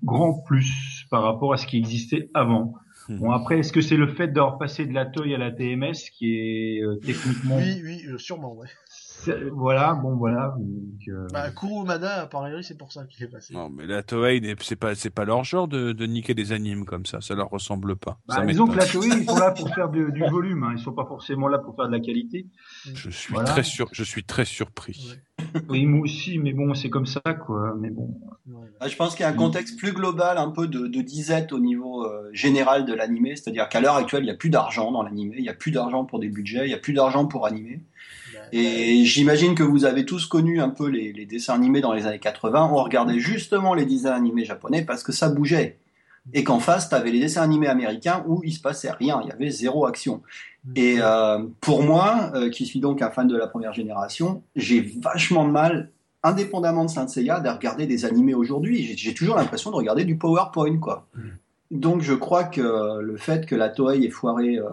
grand 0.04 0.42
plus 0.44 1.06
par 1.10 1.24
rapport 1.24 1.54
à 1.54 1.58
ce 1.58 1.66
qui 1.66 1.78
existait 1.78 2.30
avant. 2.36 2.76
Hmm. 3.10 3.18
Bon 3.18 3.32
après, 3.32 3.58
est-ce 3.60 3.74
que 3.74 3.82
c'est 3.82 3.98
le 3.98 4.08
fait 4.08 4.28
d'avoir 4.28 4.60
passé 4.60 4.86
de 4.86 4.94
la 4.94 5.06
Toei 5.08 5.34
à 5.34 5.40
la 5.40 5.52
TMS 5.52 5.94
qui 6.16 6.36
est 6.38 6.84
euh, 6.84 7.00
techniquement 7.04 7.58
Oui, 7.58 7.82
oui, 7.84 8.04
euh, 8.10 8.18
sûrement, 8.20 8.54
ouais. 8.56 8.68
Voilà, 9.54 9.94
bon 9.94 10.16
voilà. 10.16 10.56
Donc, 10.58 11.08
euh, 11.08 11.28
Bah, 11.34 11.50
Kurumada, 11.52 12.22
a 12.24 12.26
priori, 12.28 12.64
c'est 12.64 12.78
pour 12.78 12.92
ça 12.92 13.06
qu'il 13.06 13.24
est 13.24 13.28
passé. 13.30 13.54
Non, 13.54 13.70
mais 13.70 13.86
la 13.86 14.04
Toei, 14.04 14.40
n'est- 14.42 14.56
c'est 14.62 14.76
pas, 14.76 14.96
c'est 14.96 15.10
pas 15.10 15.26
leur 15.26 15.44
genre 15.44 15.68
de, 15.68 15.92
de 15.92 16.06
niquer 16.06 16.34
des 16.34 16.52
animes 16.52 16.86
comme 16.86 17.06
ça. 17.06 17.22
Ça 17.22 17.36
leur 17.36 17.50
ressemble 17.50 17.96
pas. 17.96 18.20
bah, 18.28 18.36
ça 18.36 18.46
disons 18.46 18.66
que 18.68 18.72
m'étonne. 18.72 18.86
la 18.88 18.92
Toei, 18.92 19.22
ils 19.22 19.26
sont 19.30 19.38
là 19.38 19.52
pour 19.52 19.74
faire 19.74 19.90
de- 19.90 20.10
du 20.10 20.24
volume, 20.30 20.64
hein. 20.64 20.74
ils 20.78 20.82
sont 20.82 20.94
pas 20.94 21.06
forcément 21.06 21.48
là 21.48 21.60
pour 21.60 21.76
faire 21.76 21.88
de 21.88 21.92
la 21.94 22.00
qualité. 22.00 22.48
Je 22.94 23.10
suis 23.10 23.34
Voilà. 23.34 23.50
très 23.50 23.64
sur, 23.64 23.90
je 23.92 24.04
suis 24.04 24.24
très 24.24 24.46
surpris. 24.46 25.12
Ouais. 25.12 25.62
Oui, 25.70 25.86
moi 25.86 26.02
aussi, 26.02 26.38
mais 26.38 26.54
bon, 26.54 26.74
c'est 26.76 26.90
comme 26.90 27.06
ça, 27.08 27.20
quoi. 27.46 27.74
Mais 27.80 27.90
bon. 27.90 28.16
Ouais. 28.48 28.68
Ah, 28.80 28.88
Je 28.88 28.96
pense 28.96 29.16
qu'il 29.16 29.22
y 29.24 29.26
a 29.26 29.30
un 29.30 29.34
contexte 29.34 29.78
plus 29.80 29.92
global, 29.92 30.38
un 30.38 30.52
peu 30.52 30.68
de, 30.68 30.88
de 30.88 31.02
disette 31.02 31.52
au 31.52 31.60
niveau 31.60 32.06
euh, 32.06 32.30
général 32.32 32.86
de 32.86 32.94
l'animé, 32.94 33.36
c'est-à-dire 33.36 33.68
qu'à 33.68 33.82
l'heure 33.82 33.96
actuelle, 33.96 34.22
il 34.24 34.26
n'y 34.28 34.32
a 34.32 34.36
plus 34.36 34.50
d'argent 34.52 34.92
dans 34.92 35.02
l'animé, 35.04 35.36
il 35.38 35.44
n'y 35.44 35.50
a 35.50 35.54
plus 35.54 35.72
d'argent 35.72 36.06
pour 36.06 36.20
des 36.20 36.30
budgets, 36.30 36.66
il 36.66 36.70
n'y 36.70 36.74
a 36.74 36.78
plus 36.80 36.94
d'argent 36.94 37.26
pour 37.26 37.46
animer. 37.48 37.82
Et 38.52 39.06
j'imagine 39.06 39.56
que 39.56 39.64
vous 39.64 39.86
avez 39.86 40.06
tous 40.06 40.26
connu 40.26 40.62
un 40.62 40.70
peu 40.70 40.88
les, 40.88 41.26
dessins 41.26 41.54
animés 41.54 41.82
dans 41.82 41.94
les 41.94 42.06
années 42.06 42.20
80. 42.20 42.70
On 42.72 42.84
regardait 42.84 43.20
justement 43.20 43.74
les 43.74 43.86
dessins 43.86 44.14
animés 44.14 44.46
japonais 44.46 44.84
parce 44.84 45.04
que 45.04 45.12
ça 45.12 45.30
bougeait. 45.30 45.78
Et 46.34 46.44
qu'en 46.44 46.60
face, 46.60 46.90
tu 46.90 46.96
avais 46.96 47.12
les 47.12 47.20
dessins 47.20 47.42
animés 47.42 47.68
américains 47.68 48.24
où 48.28 48.42
il 48.44 48.54
se 48.54 48.62
passait 48.62 48.92
rien, 48.92 49.22
il 49.24 49.30
y 49.30 49.32
avait 49.32 49.50
zéro 49.50 49.88
action. 49.88 50.22
Et 50.76 50.98
euh, 51.00 51.40
pour 51.62 51.82
moi, 51.82 52.32
euh, 52.36 52.50
qui 52.50 52.66
suis 52.68 52.80
donc 52.80 53.02
un 53.02 53.10
fan 53.10 53.28
de 53.28 53.36
la 53.36 53.48
première 53.48 53.74
génération, 53.74 54.44
j'ai 54.56 54.82
vachement 55.02 55.48
de 55.48 55.52
mal, 55.52 55.90
indépendamment 56.22 56.86
de 56.86 56.92
Saint 56.92 57.08
Seiya, 57.08 57.40
de 57.40 57.50
regarder 57.50 57.88
des 57.88 58.06
animés 58.06 58.36
aujourd'hui. 58.36 58.96
J'ai- 58.96 59.14
toujours 59.16 59.38
l'impression 59.38 59.72
de 59.72 59.76
regarder 59.76 60.06
du 60.06 60.18
PowerPoint, 60.18 60.78
quoi. 60.78 61.08
Donc 61.72 62.02
je 62.02 62.14
crois 62.14 62.44
que 62.44 63.00
le 63.00 63.16
fait 63.18 63.46
que 63.46 63.56
la 63.56 63.70
Toei 63.70 64.04
ait 64.04 64.10
foiré 64.10 64.58
euh, 64.60 64.68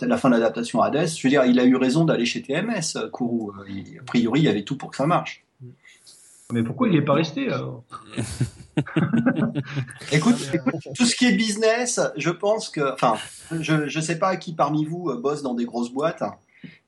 la 0.00 0.16
fin 0.18 0.28
de 0.28 0.34
l'adaptation 0.34 0.82
à 0.82 0.88
Hades, 0.88 1.06
je 1.06 1.22
veux 1.22 1.28
dire, 1.30 1.44
il 1.44 1.58
a 1.60 1.64
eu 1.64 1.76
raison 1.76 2.04
d'aller 2.04 2.26
chez 2.26 2.42
TMS, 2.42 2.96
euh, 2.96 3.08
Kourou. 3.08 3.52
Euh, 3.60 3.64
il- 3.68 3.98
A 4.00 4.02
priori, 4.02 4.40
il 4.40 4.44
y 4.44 4.48
avait 4.48 4.64
tout 4.64 4.76
pour 4.76 4.90
que 4.90 4.96
ça 4.96 5.06
marche. 5.06 5.44
Mais 6.52 6.62
pourquoi 6.64 6.88
il 6.88 6.96
est 6.96 7.02
pas 7.02 7.14
resté 7.14 7.48
alors? 7.48 7.82
Écoute, 10.12 10.36
euh, 10.54 10.58
tout 10.94 11.04
ce 11.04 11.14
qui 11.14 11.26
est 11.26 11.32
business, 11.36 12.00
je 12.16 12.30
pense 12.30 12.68
que, 12.68 12.92
enfin, 12.92 13.14
je 13.52 13.86
je 13.88 14.00
sais 14.00 14.18
pas 14.18 14.36
qui 14.36 14.52
parmi 14.54 14.84
vous 14.84 15.10
euh, 15.10 15.16
bosse 15.16 15.42
dans 15.42 15.54
des 15.54 15.64
grosses 15.64 15.92
boîtes. 15.92 16.22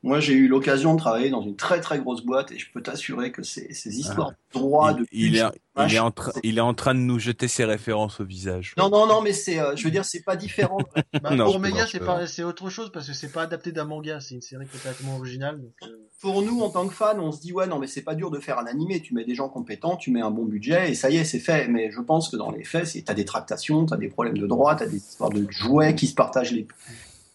Moi, 0.03 0.21
j'ai 0.21 0.35
eu 0.35 0.49
l'occasion 0.49 0.95
de 0.95 0.99
travailler 0.99 1.31
dans 1.31 1.41
une 1.43 1.57
très 1.57 1.81
très 1.81 1.99
grosse 1.99 2.23
boîte 2.25 2.53
et 2.53 2.59
je 2.59 2.71
peux 2.73 2.83
t'assurer 2.83 3.33
que 3.33 3.43
ces, 3.43 3.73
ces 3.73 3.99
histoires 3.99 4.31
de 4.33 4.37
droit, 4.53 4.93
de 4.93 5.07
il, 5.11 5.29
il 5.29 5.37
est, 5.37 5.43
il, 5.89 5.95
est 5.95 5.99
en 5.99 6.13
c'est- 6.15 6.41
il 6.43 6.59
est 6.59 6.61
en 6.61 6.75
train 6.75 6.95
de 6.95 7.01
nous 7.01 7.19
jeter 7.19 7.49
ses 7.49 7.65
références 7.65 8.21
au 8.21 8.25
visage. 8.25 8.75
Non, 8.77 8.91
non, 8.91 9.07
non, 9.07 9.23
mais 9.23 9.33
c'est, 9.33 9.59
euh, 9.59 9.75
je 9.77 9.83
veux 9.85 9.91
dire, 9.91 10.05
c'est 10.05 10.23
pas 10.23 10.37
différent. 10.37 10.79
Bah, 11.23 11.35
Non, 11.35 11.47
pour 11.47 11.55
je 11.55 11.59
Mega, 11.59 11.71
plaisante, 11.73 11.89
c'est 11.93 11.99
je 12.01 12.05
pas, 12.05 12.27
c'est 12.27 12.43
autre 12.45 12.69
chose 12.69 12.93
parce 12.93 13.07
que 13.07 13.15
c'est 13.15 13.33
pas 13.33 13.43
adapté 13.43 13.73
d'un 13.73 13.85
manga, 13.85 14.21
c'est 14.21 14.35
une 14.35 14.43
série 14.43 14.67
complètement 14.67 15.17
originale. 15.17 15.61
Donc, 15.61 15.73
euh, 15.85 15.87
Pour 16.21 16.43
nous, 16.43 16.61
en 16.61 16.69
tant 16.71 16.87
que 16.87 16.93
fans, 16.95 17.19
on 17.19 17.33
se 17.33 17.41
dit 17.41 17.53
ouais, 17.53 17.67
non, 17.67 17.79
mais 17.79 17.87
c'est 17.87 18.03
pas 18.03 18.15
dur 18.15 18.31
de 18.31 18.39
faire 18.41 18.59
un 18.59 18.67
animé. 18.67 19.01
Tu 19.01 19.15
mets 19.15 19.25
des 19.25 19.35
gens 19.35 19.49
compétents, 19.49 19.97
tu 19.97 20.11
mets 20.11 20.21
un 20.21 20.31
bon 20.31 20.45
budget 20.45 20.91
et 20.91 20.95
ça 20.95 21.09
y 21.11 21.17
est, 21.17 21.25
c'est 21.25 21.39
fait. 21.41 21.67
Mais 21.69 21.91
je 21.91 22.01
pense 22.01 22.29
que 22.29 22.37
dans 22.37 22.51
les 22.51 22.63
faits, 22.65 22.87
c'est 22.87 23.03
t'as 23.03 23.15
des 23.15 23.25
tractations, 23.25 23.87
t'as 23.87 23.97
des 23.97 24.09
problèmes 24.09 24.37
de 24.39 24.47
droit, 24.47 24.75
t'as 24.77 24.87
des 24.87 24.97
histoires 24.99 25.31
de 25.31 25.47
jouets 25.51 25.95
qui 25.95 26.07
se 26.07 26.15
partagent 26.15 26.53
les. 26.53 26.67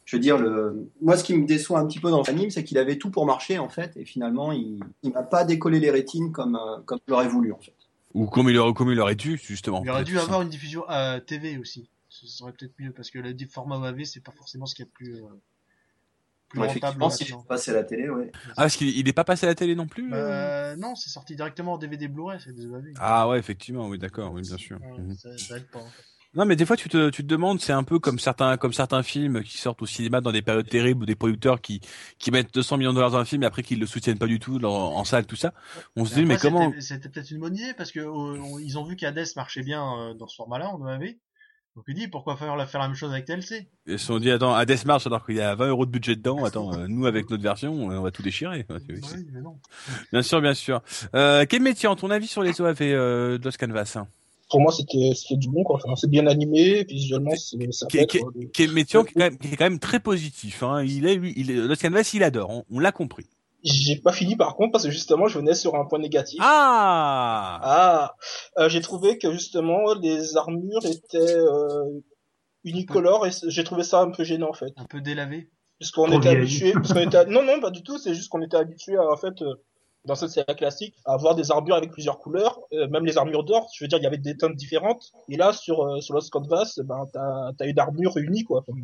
Je 0.09 0.15
veux 0.15 0.19
dire, 0.19 0.39
le... 0.39 0.89
moi, 1.01 1.15
ce 1.17 1.23
qui 1.23 1.37
me 1.37 1.45
déçoit 1.45 1.77
un 1.77 1.85
petit 1.85 1.99
peu 1.99 2.09
dans 2.09 2.23
l'anime, 2.23 2.49
c'est 2.49 2.63
qu'il 2.63 2.79
avait 2.79 2.97
tout 2.97 3.11
pour 3.11 3.27
marcher 3.27 3.59
en 3.59 3.69
fait, 3.69 3.95
et 3.95 4.05
finalement, 4.05 4.51
il, 4.51 4.79
il 5.03 5.11
m'a 5.13 5.21
pas 5.21 5.43
décollé 5.43 5.79
les 5.79 5.91
rétines 5.91 6.31
comme 6.31 6.55
euh, 6.55 6.81
comme 6.85 6.97
je 7.07 7.11
l'aurais 7.11 7.27
voulu 7.27 7.53
en 7.53 7.59
fait. 7.59 7.75
Ou 8.15 8.25
comme 8.25 8.49
il 8.49 8.57
aurait, 8.57 8.73
comme 8.73 8.89
il 8.91 8.99
aurait 8.99 9.13
dû, 9.13 9.37
justement. 9.37 9.83
il 9.83 9.89
aurait 9.91 10.03
dû 10.03 10.17
avoir 10.17 10.41
une 10.41 10.49
diffusion 10.49 10.83
à 10.87 11.19
TV 11.21 11.59
aussi. 11.59 11.91
Ce 12.09 12.25
serait 12.25 12.51
peut-être 12.53 12.73
mieux 12.79 12.91
parce 12.91 13.11
que 13.11 13.19
le 13.19 13.35
format 13.47 13.77
OAV, 13.77 14.03
c'est 14.05 14.23
pas 14.23 14.31
forcément 14.31 14.65
ce 14.65 14.73
qu'il 14.73 14.85
y 14.85 14.87
a 14.87 14.89
de 14.89 14.93
plus, 14.93 15.15
euh, 15.17 15.27
plus 16.49 16.59
Ouais, 16.59 16.65
rentable 16.65 16.77
effectivement, 17.03 17.09
si 17.11 17.25
je 17.25 17.33
maintenant. 17.35 17.45
passé 17.45 17.69
à 17.69 17.75
la 17.75 17.83
télé, 17.83 18.09
ouais. 18.09 18.31
Ah, 18.57 18.63
parce 18.63 18.77
qu'il 18.77 18.89
il 18.89 19.07
est 19.07 19.13
pas 19.13 19.23
passé 19.23 19.45
à 19.45 19.49
la 19.49 19.53
télé 19.53 19.75
non 19.75 19.85
plus 19.85 20.11
euh 20.11 20.17
Euh, 20.71 20.75
non, 20.75 20.95
c'est 20.95 21.11
sorti 21.11 21.35
directement 21.35 21.73
en 21.73 21.77
DVD 21.77 22.07
Blu-ray, 22.07 22.39
c'est. 22.43 22.55
Ah 22.99 23.29
ouais, 23.29 23.37
effectivement, 23.37 23.87
oui, 23.87 23.99
d'accord, 23.99 24.33
oui, 24.33 24.41
bien 24.41 24.57
sûr. 24.57 24.79
Ouais, 24.81 25.03
Mhm. 25.03 25.13
ça, 25.15 25.37
ça 25.37 25.57
aide 25.57 25.67
pas. 25.69 25.77
en 25.79 25.85
fait. 25.85 26.03
Non, 26.35 26.45
mais 26.45 26.55
des 26.55 26.65
fois, 26.65 26.77
tu 26.77 26.89
te, 26.89 27.09
tu 27.09 27.23
te 27.23 27.27
demandes, 27.27 27.59
c'est 27.59 27.73
un 27.73 27.83
peu 27.83 27.97
comme 27.97 28.19
certains, 28.19 28.55
comme 28.57 28.71
certains 28.71 29.01
films 29.01 29.41
qui 29.43 29.57
sortent 29.57 29.81
au 29.81 29.87
cinéma 29.87 30.21
dans 30.21 30.31
des 30.31 30.43
périodes 30.43 30.69
terribles 30.69 31.03
ou 31.03 31.05
des 31.07 31.15
producteurs 31.15 31.59
qui, 31.59 31.81
qui 32.19 32.29
mettent 32.29 32.53
200 32.53 32.77
millions 32.77 32.91
de 32.91 32.95
dollars 32.95 33.09
dans 33.11 33.17
un 33.17 33.25
film 33.25 33.41
et 33.41 33.45
après 33.47 33.63
qu'ils 33.63 33.79
le 33.79 33.87
soutiennent 33.87 34.19
pas 34.19 34.27
du 34.27 34.39
tout 34.39 34.59
dans- 34.59 34.93
en 34.95 35.03
salle, 35.05 35.25
tout 35.25 35.35
ça. 35.35 35.53
On 35.95 36.05
se 36.05 36.13
dit, 36.13 36.25
mais 36.25 36.37
comment, 36.37 36.71
c'était- 36.79 37.09
peut-être 37.09 37.31
une 37.31 37.39
bonne 37.39 37.55
idée 37.55 37.73
parce 37.75 37.91
que 37.91 37.99
euh, 37.99 38.09
on- 38.11 38.59
ils 38.59 38.77
ont 38.77 38.83
vu 38.83 38.95
qu'Hades 38.95 39.25
marchait 39.35 39.63
bien 39.63 39.83
euh, 39.83 40.13
dans 40.13 40.27
ce 40.27 40.35
format-là 40.35 40.69
en 40.69 40.79
OAV. 40.79 41.15
Donc 41.75 41.85
ils 41.87 41.95
disent 41.95 42.09
pourquoi 42.11 42.35
faire 42.35 42.55
la, 42.55 42.65
faire 42.67 42.81
la 42.81 42.87
même 42.87 42.95
chose 42.95 43.11
avec 43.11 43.25
TLC 43.25 43.69
ils 43.87 43.97
se 43.97 44.05
sont 44.05 44.19
dit, 44.19 44.29
attends, 44.31 44.53
à 44.53 44.65
Deathmarch 44.65 45.07
alors 45.07 45.25
qu'il 45.25 45.35
y 45.35 45.41
a 45.41 45.55
20 45.55 45.67
euros 45.69 45.85
de 45.85 45.91
budget 45.91 46.15
dedans, 46.15 46.43
attends, 46.43 46.73
euh, 46.73 46.87
nous 46.87 47.05
avec 47.05 47.29
notre 47.29 47.41
version, 47.43 47.73
on 47.73 48.01
va 48.01 48.11
tout 48.11 48.21
déchirer. 48.21 48.65
Oui, 48.69 49.27
mais 49.31 49.41
non. 49.41 49.59
Bien 50.11 50.21
sûr, 50.21 50.41
bien 50.41 50.53
sûr. 50.53 50.81
Euh, 51.15 51.45
quel 51.49 51.61
métier, 51.61 51.87
en 51.87 51.95
ton 51.95 52.09
avis, 52.11 52.27
sur 52.27 52.43
les 52.43 52.59
OAV 52.61 52.81
euh, 52.81 53.37
de 53.37 53.45
Los 53.45 53.57
Canvas 53.57 53.93
hein? 53.95 54.07
Pour 54.49 54.61
moi, 54.61 54.71
c'était 54.71 55.11
c'était 55.15 55.37
du 55.37 55.49
bon, 55.49 55.63
quoi. 55.63 55.75
Enfin, 55.83 55.95
c'est 55.95 56.09
bien 56.09 56.25
animé, 56.27 56.83
visuellement, 56.85 57.35
c'est 57.35 57.71
ça 57.71 57.85
Qui- 57.87 58.05
qui- 58.07 58.19
Quel 58.53 58.71
métier 58.71 58.99
qui 59.03 59.09
est, 59.09 59.13
quand 59.13 59.19
même, 59.19 59.37
qui 59.37 59.47
est 59.53 59.55
quand 59.57 59.65
même 59.65 59.79
très 59.79 59.99
positif. 59.99 60.63
Hein. 60.63 60.83
Il 60.83 61.05
est, 61.05 61.15
lui, 61.15 61.33
il 61.37 61.51
est, 61.51 61.55
Los 61.55 61.75
Canvas, 61.75 62.09
il 62.13 62.23
adore. 62.23 62.49
On, 62.49 62.63
on 62.71 62.79
l'a 62.79 62.91
compris. 62.91 63.25
J'ai 63.63 63.97
pas 63.97 64.13
fini 64.13 64.37
par 64.37 64.55
contre 64.55 64.71
parce 64.71 64.85
que 64.85 64.89
justement, 64.89 65.27
je 65.27 65.37
venais 65.37 65.53
sur 65.53 65.75
un 65.75 65.85
point 65.85 65.99
négatif. 65.99 66.39
Ah, 66.41 67.59
Ah, 67.61 68.15
euh, 68.57 68.69
j'ai 68.69 68.79
trouvé 68.81 69.17
que 69.17 69.31
justement 69.33 69.93
les 69.95 70.37
armures 70.37 70.85
étaient 70.85 71.17
euh, 71.35 71.99
unicolores 72.63 73.27
et 73.27 73.31
c- 73.31 73.47
j'ai 73.49 73.63
trouvé 73.63 73.83
ça 73.83 73.99
un 74.01 74.11
peu 74.11 74.23
gênant 74.23 74.49
en 74.49 74.53
fait. 74.53 74.71
Un 74.77 74.85
peu 74.85 75.01
délavé. 75.01 75.49
Parce 75.79 75.91
qu'on 75.91 76.11
était 76.11 76.29
habitué, 76.29 76.73
parce 76.73 76.93
qu'on 76.93 76.99
était, 77.01 77.25
non 77.25 77.43
non 77.43 77.59
pas 77.61 77.69
du 77.69 77.83
tout, 77.83 77.97
c'est 77.97 78.13
juste 78.13 78.29
qu'on 78.29 78.41
était 78.41 78.57
habitué 78.57 78.95
à 78.97 79.03
en 79.09 79.17
fait 79.17 79.41
euh, 79.41 79.53
dans 80.09 80.15
cette 80.15 80.31
série 80.31 80.55
classique 80.55 80.95
à 81.05 81.13
avoir 81.13 81.35
des 81.35 81.51
armures 81.51 81.75
avec 81.75 81.91
plusieurs 81.91 82.19
couleurs, 82.19 82.59
euh, 82.73 82.87
même 82.89 83.05
les 83.05 83.17
armures 83.17 83.43
d'or. 83.43 83.69
Je 83.73 83.83
veux 83.83 83.87
dire, 83.87 83.99
il 83.99 84.03
y 84.03 84.07
avait 84.07 84.17
des 84.17 84.35
teintes 84.35 84.55
différentes. 84.55 85.11
Et 85.29 85.37
là 85.37 85.53
sur 85.53 85.85
euh, 85.85 86.01
sur 86.01 86.13
Lost 86.15 86.29
Canvas, 86.29 86.79
ben 86.83 87.05
t'as 87.13 87.53
t'as 87.57 87.65
une 87.65 87.79
armure 87.79 88.17
unie 88.17 88.43
quoi. 88.43 88.63
Enfin, 88.67 88.77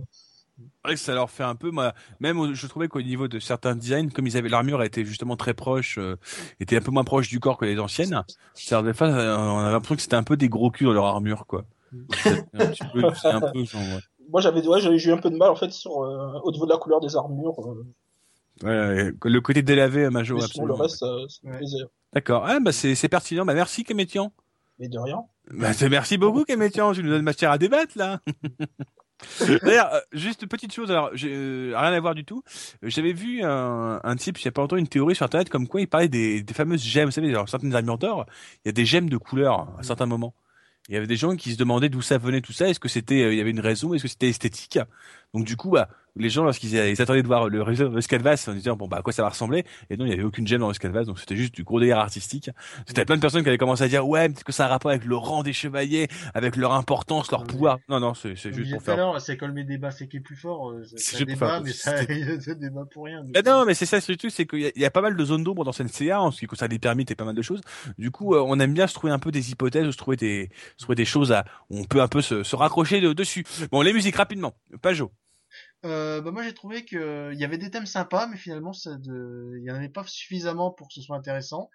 c'est 0.57 0.87
vrai 0.87 0.93
que 0.93 0.99
ça 0.99 1.13
leur 1.13 1.29
fait 1.29 1.43
un 1.43 1.55
peu, 1.55 1.71
moi, 1.71 1.93
même 2.19 2.53
je 2.53 2.67
trouvais 2.67 2.87
qu'au 2.87 3.01
niveau 3.01 3.27
de 3.27 3.39
certains 3.39 3.75
designs, 3.75 4.09
comme 4.09 4.27
ils 4.27 4.37
avaient 4.37 4.49
l'armure 4.49 4.83
était 4.83 5.03
justement 5.03 5.35
très 5.35 5.53
proche, 5.53 5.97
euh, 5.97 6.17
était 6.59 6.77
un 6.77 6.81
peu 6.81 6.91
moins 6.91 7.03
proche 7.03 7.27
du 7.27 7.39
corps 7.39 7.57
que 7.57 7.65
les 7.65 7.79
anciennes. 7.79 8.23
C'est-à-dire, 8.53 8.85
des 8.85 8.93
fois, 8.93 9.07
euh, 9.07 9.37
on 9.37 9.59
avait 9.59 9.71
l'impression 9.73 9.95
que 9.95 10.01
c'était 10.01 10.15
un 10.15 10.23
peu 10.23 10.37
des 10.37 10.47
gros 10.47 10.71
culs 10.71 10.85
dans 10.85 10.93
leur 10.93 11.05
armure, 11.05 11.45
quoi. 11.45 11.65
C'est 12.23 12.29
un 12.53 12.67
petit 12.67 12.83
peu, 12.93 13.01
c'est 13.15 13.27
un 13.27 13.41
peu, 13.41 13.63
genre, 13.65 13.81
ouais. 13.81 13.99
moi 14.29 14.41
j'avais 14.41 14.65
ouais, 14.65 14.79
j'ai 14.79 15.09
eu 15.09 15.11
un 15.11 15.17
peu 15.17 15.29
de 15.29 15.37
mal 15.37 15.49
en 15.49 15.55
fait 15.55 15.71
sur 15.71 16.03
euh, 16.03 16.39
au 16.43 16.51
niveau 16.51 16.65
de 16.65 16.71
la 16.71 16.77
couleur 16.77 16.99
des 16.99 17.15
armures. 17.15 17.55
Euh, 18.63 19.11
le 19.23 19.41
côté 19.41 19.61
délavé, 19.61 20.09
Majo, 20.09 20.35
mais 20.37 20.41
sinon, 20.47 20.65
le 20.67 20.73
absolument. 20.73 20.83
reste, 20.83 20.97
ça 20.99 21.47
me 21.47 21.51
Ouais. 21.51 21.57
plaisait. 21.57 21.83
D'accord. 22.13 22.45
Ah, 22.47 22.59
bah, 22.59 22.71
c'est, 22.71 22.95
c'est 22.95 23.09
pertinent. 23.09 23.45
Bah, 23.45 23.53
merci, 23.53 23.83
Kémétian. 23.83 24.31
Mais 24.79 24.87
de 24.87 24.97
rien. 24.97 25.23
Bah, 25.51 25.73
c'est- 25.73 25.89
merci 25.89 26.17
beaucoup, 26.17 26.43
Kémétian. 26.45 26.93
Tu 26.93 27.03
nous 27.03 27.09
donnes 27.09 27.21
matière 27.23 27.51
à 27.51 27.57
débattre, 27.57 27.93
là. 27.97 28.19
D'ailleurs, 29.63 29.93
euh, 29.93 29.99
juste 30.11 30.41
une 30.41 30.49
petite 30.49 30.73
chose, 30.73 30.91
alors, 30.91 31.09
j'ai 31.13 31.31
euh, 31.33 31.73
rien 31.75 31.93
à 31.93 31.99
voir 31.99 32.15
du 32.15 32.25
tout. 32.25 32.43
Euh, 32.83 32.89
J'avais 32.89 33.13
vu 33.13 33.41
un, 33.43 33.99
un 34.03 34.15
type, 34.17 34.37
il 34.39 34.45
y 34.45 34.47
a 34.47 34.51
pas 34.51 34.61
longtemps, 34.61 34.75
une 34.75 34.87
théorie 34.89 35.15
sur 35.15 35.25
Internet 35.25 35.49
comme 35.49 35.67
quoi 35.67 35.79
il 35.81 35.87
parlait 35.87 36.09
des, 36.09 36.43
des 36.43 36.53
fameuses 36.53 36.83
gemmes. 36.83 37.05
Vous 37.05 37.11
savez, 37.11 37.31
dans 37.31 37.45
certaines 37.47 37.73
armures 37.73 37.97
d'or, 37.97 38.25
il 38.63 38.67
y 38.67 38.69
a 38.69 38.71
des 38.73 38.85
gemmes 38.85 39.09
de 39.09 39.17
couleur 39.17 39.69
à 39.79 39.83
certains 39.83 40.05
moments. 40.05 40.35
Il 40.89 40.93
y 40.93 40.97
avait 40.97 41.07
des 41.07 41.15
gens 41.15 41.35
qui 41.35 41.53
se 41.53 41.57
demandaient 41.57 41.89
d'où 41.89 42.01
ça 42.01 42.17
venait 42.17 42.41
tout 42.41 42.51
ça. 42.53 42.67
Est-ce 42.69 42.79
que 42.79 42.89
c'était, 42.89 43.23
euh, 43.23 43.33
il 43.33 43.37
y 43.37 43.41
avait 43.41 43.49
une 43.51 43.59
raison? 43.61 43.93
Est-ce 43.93 44.03
que 44.03 44.09
c'était 44.09 44.29
esthétique? 44.29 44.77
Donc 45.35 45.45
du 45.45 45.55
coup, 45.57 45.69
bah, 45.69 45.89
les 46.15 46.29
gens 46.29 46.45
lorsqu'ils 46.45 46.73
ils 46.73 47.01
attendaient 47.01 47.21
de 47.21 47.27
voir 47.27 47.49
le 47.49 47.61
résultat 47.61 47.93
de 47.93 48.07
canvas 48.07 48.45
en 48.47 48.53
disant 48.53 48.77
bon 48.77 48.87
bah 48.87 48.97
à 48.99 49.01
quoi 49.01 49.11
ça 49.11 49.21
va 49.21 49.27
ressembler? 49.27 49.65
Et 49.89 49.97
non 49.97 50.05
il 50.05 50.11
y 50.11 50.13
avait 50.13 50.23
aucune 50.23 50.47
gemme 50.47 50.61
dans 50.61 50.71
canvas 50.71 51.03
donc 51.03 51.19
c'était 51.19 51.35
juste 51.35 51.53
du 51.53 51.65
gros 51.65 51.77
délire 51.81 51.99
artistique 51.99 52.49
c'était 52.87 53.03
plein 53.03 53.17
de 53.17 53.21
personnes 53.21 53.43
qui 53.43 53.49
avaient 53.49 53.57
commencé 53.57 53.83
à 53.83 53.89
dire 53.89 54.07
ouais 54.07 54.27
est-ce 54.27 54.45
que 54.45 54.53
ça 54.53 54.63
a 54.63 54.67
un 54.67 54.69
rapport 54.69 54.91
avec 54.91 55.03
le 55.03 55.17
rang 55.17 55.43
des 55.43 55.51
chevaliers 55.51 56.07
avec 56.33 56.55
leur 56.55 56.71
importance 56.71 57.29
leur 57.31 57.43
pouvoir 57.43 57.79
non 57.89 57.99
non 57.99 58.13
c'est 58.13 58.37
c'est 58.37 58.49
Comme 58.51 58.59
juste 58.59 58.71
pour 58.71 58.81
faire 58.81 59.19
c'est 59.19 59.35
quand 59.35 59.47
le 59.47 59.63
débat 59.65 59.91
fait 59.91 60.07
qui 60.07 60.15
est 60.15 60.21
plus 60.21 60.37
fort. 60.37 60.69
euh, 60.71 60.83
C'est 60.85 60.99
C'est 60.99 61.17
juste 61.17 61.37
pour 61.37 61.49
faire- 61.49 61.61
mais 61.61 61.73
ça, 61.73 61.97
c'est 62.39 62.57
débat 62.59 62.85
pour 62.89 63.03
rien. 63.03 63.21
Ah 63.35 63.41
non, 63.41 63.65
mais 63.65 63.73
c'est 63.73 63.85
ça, 63.85 63.99
c'est 63.99 64.13
le 64.13 64.17
truc, 64.17 64.31
c'est 64.31 64.45
qu'il 64.45 64.61
y, 64.61 64.67
a- 64.67 64.71
il 64.73 64.81
y 64.81 64.85
a 64.85 64.91
pas 64.91 65.01
mal 65.01 65.17
de 65.17 65.25
zones 65.25 65.43
d'ombre 65.43 65.65
dans 65.65 65.73
CNCA 65.73 66.21
en 66.21 66.31
ce 66.31 66.39
qui 66.39 66.45
concerne 66.47 66.71
les 66.71 66.79
permis 66.79 67.05
et 67.09 67.15
pas 67.15 67.25
mal 67.25 67.35
de 67.35 67.41
choses. 67.41 67.59
Du 67.97 68.09
coup, 68.11 68.35
euh, 68.35 68.41
on 68.47 68.57
aime 68.61 68.73
bien 68.73 68.87
se 68.87 68.93
trouver 68.93 69.11
un 69.11 69.19
peu 69.19 69.31
des 69.31 69.51
hypothèses, 69.51 69.89
se 69.91 69.97
trouver 69.97 70.15
des, 70.15 70.49
se 70.77 70.83
trouver 70.83 70.95
des 70.95 71.03
choses 71.03 71.33
à, 71.33 71.43
où 71.69 71.79
on 71.79 71.83
peut 71.83 72.01
un 72.01 72.07
peu 72.07 72.21
se, 72.21 72.43
se 72.43 72.55
raccrocher 72.55 73.01
de- 73.01 73.11
dessus. 73.11 73.43
Bon, 73.71 73.81
les 73.81 73.91
musiques 73.91 74.15
rapidement. 74.15 74.53
Pajot. 74.81 75.11
Euh, 75.85 76.21
bah 76.21 76.31
moi 76.31 76.43
j'ai 76.43 76.53
trouvé 76.53 76.83
que 76.85 77.31
il 77.33 77.39
y 77.39 77.43
avait 77.45 77.57
des 77.59 77.69
thèmes 77.71 77.85
sympas, 77.85 78.27
mais 78.27 78.37
finalement 78.37 78.73
ça 78.73 78.97
de... 78.97 79.55
il 79.59 79.63
y 79.65 79.71
en 79.71 79.75
avait 79.75 79.89
pas 79.89 80.03
suffisamment 80.05 80.71
pour 80.71 80.87
que 80.87 80.93
ce 80.95 81.01
soit 81.01 81.15
intéressant. 81.17 81.69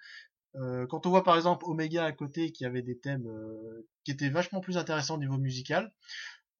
Euh, 0.56 0.86
quand 0.88 1.06
on 1.06 1.10
voit 1.10 1.24
par 1.24 1.36
exemple 1.36 1.64
Omega 1.66 2.04
à 2.04 2.12
côté 2.12 2.52
qui 2.52 2.64
avait 2.64 2.82
des 2.82 2.98
thèmes 2.98 3.26
euh, 3.28 3.86
qui 4.04 4.12
étaient 4.12 4.30
vachement 4.30 4.60
plus 4.60 4.78
intéressants 4.78 5.16
au 5.16 5.20
niveau 5.20 5.38
musical, 5.38 5.92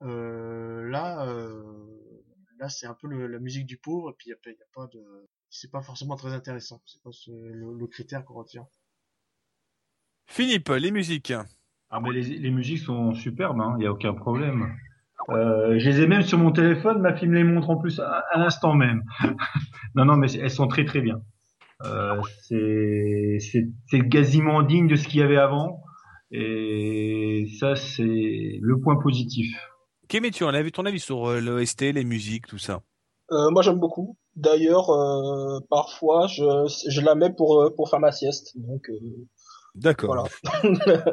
euh, 0.02 0.88
là 0.90 1.26
euh, 1.28 1.62
là 2.58 2.68
c'est 2.68 2.86
un 2.86 2.94
peu 2.94 3.08
le- 3.08 3.26
la 3.26 3.38
musique 3.40 3.66
du 3.66 3.78
pauvre 3.78 4.10
et 4.10 4.14
puis 4.18 4.28
il 4.28 4.30
y 4.30 4.34
a 4.34 4.66
pas 4.74 4.86
de 4.88 5.02
c'est 5.50 5.70
pas 5.70 5.82
forcément 5.82 6.16
très 6.16 6.32
intéressant. 6.32 6.82
C'est 6.86 7.02
pas 7.02 7.12
ce- 7.12 7.30
le, 7.32 7.74
le 7.78 7.86
critère 7.88 8.24
qu'on 8.24 8.34
retient. 8.34 8.66
Philippe, 10.26 10.68
les 10.70 10.90
musiques. 10.92 11.32
Ah 11.90 12.00
mais 12.00 12.12
les, 12.12 12.22
les 12.22 12.50
musiques 12.50 12.78
sont 12.78 13.12
superbes, 13.12 13.60
il 13.76 13.80
n'y 13.80 13.86
a 13.86 13.92
aucun 13.92 14.14
problème. 14.14 14.76
Euh, 15.28 15.78
je 15.78 15.90
les 15.90 16.00
ai 16.00 16.06
même 16.06 16.22
sur 16.22 16.38
mon 16.38 16.50
téléphone, 16.50 17.00
ma 17.00 17.14
fille 17.14 17.28
me 17.28 17.36
les 17.36 17.44
montre 17.44 17.70
en 17.70 17.76
plus 17.76 18.00
à, 18.00 18.24
à 18.32 18.38
l'instant 18.38 18.74
même. 18.74 19.02
non, 19.94 20.04
non, 20.06 20.16
mais 20.16 20.32
elles 20.32 20.50
sont 20.50 20.66
très 20.66 20.84
très 20.84 21.00
bien. 21.00 21.20
Euh, 21.84 22.20
c'est 22.42 23.36
c'est- 23.40 23.68
c'est 23.86 24.08
quasiment 24.08 24.62
digne 24.62 24.88
de 24.88 24.96
ce 24.96 25.06
qu'il 25.06 25.20
y 25.20 25.22
avait 25.22 25.36
avant. 25.36 25.82
Et 26.32 27.46
ça, 27.58 27.74
c'est 27.76 28.58
le 28.60 28.80
point 28.80 28.96
positif. 29.00 29.48
Kémétu, 30.08 30.44
on 30.44 30.48
a 30.48 30.62
vu 30.62 30.72
ton 30.72 30.84
avis 30.86 31.00
sur 31.00 31.28
euh, 31.28 31.40
l'OST, 31.40 31.92
les 31.92 32.04
musiques, 32.04 32.46
tout 32.46 32.58
ça? 32.58 32.80
Euh, 33.32 33.50
moi 33.50 33.62
j'aime 33.62 33.78
beaucoup. 33.78 34.16
D'ailleurs, 34.36 34.90
euh, 34.90 35.60
parfois 35.70 36.26
je, 36.26 36.42
je 36.88 37.00
la 37.00 37.14
mets 37.14 37.32
pour 37.32 37.72
pour 37.76 37.88
faire 37.90 38.00
ma 38.00 38.10
sieste. 38.12 38.52
Donc 38.56 38.88
euh, 38.90 38.94
D'accord. 39.74 40.28
voilà. 40.52 41.12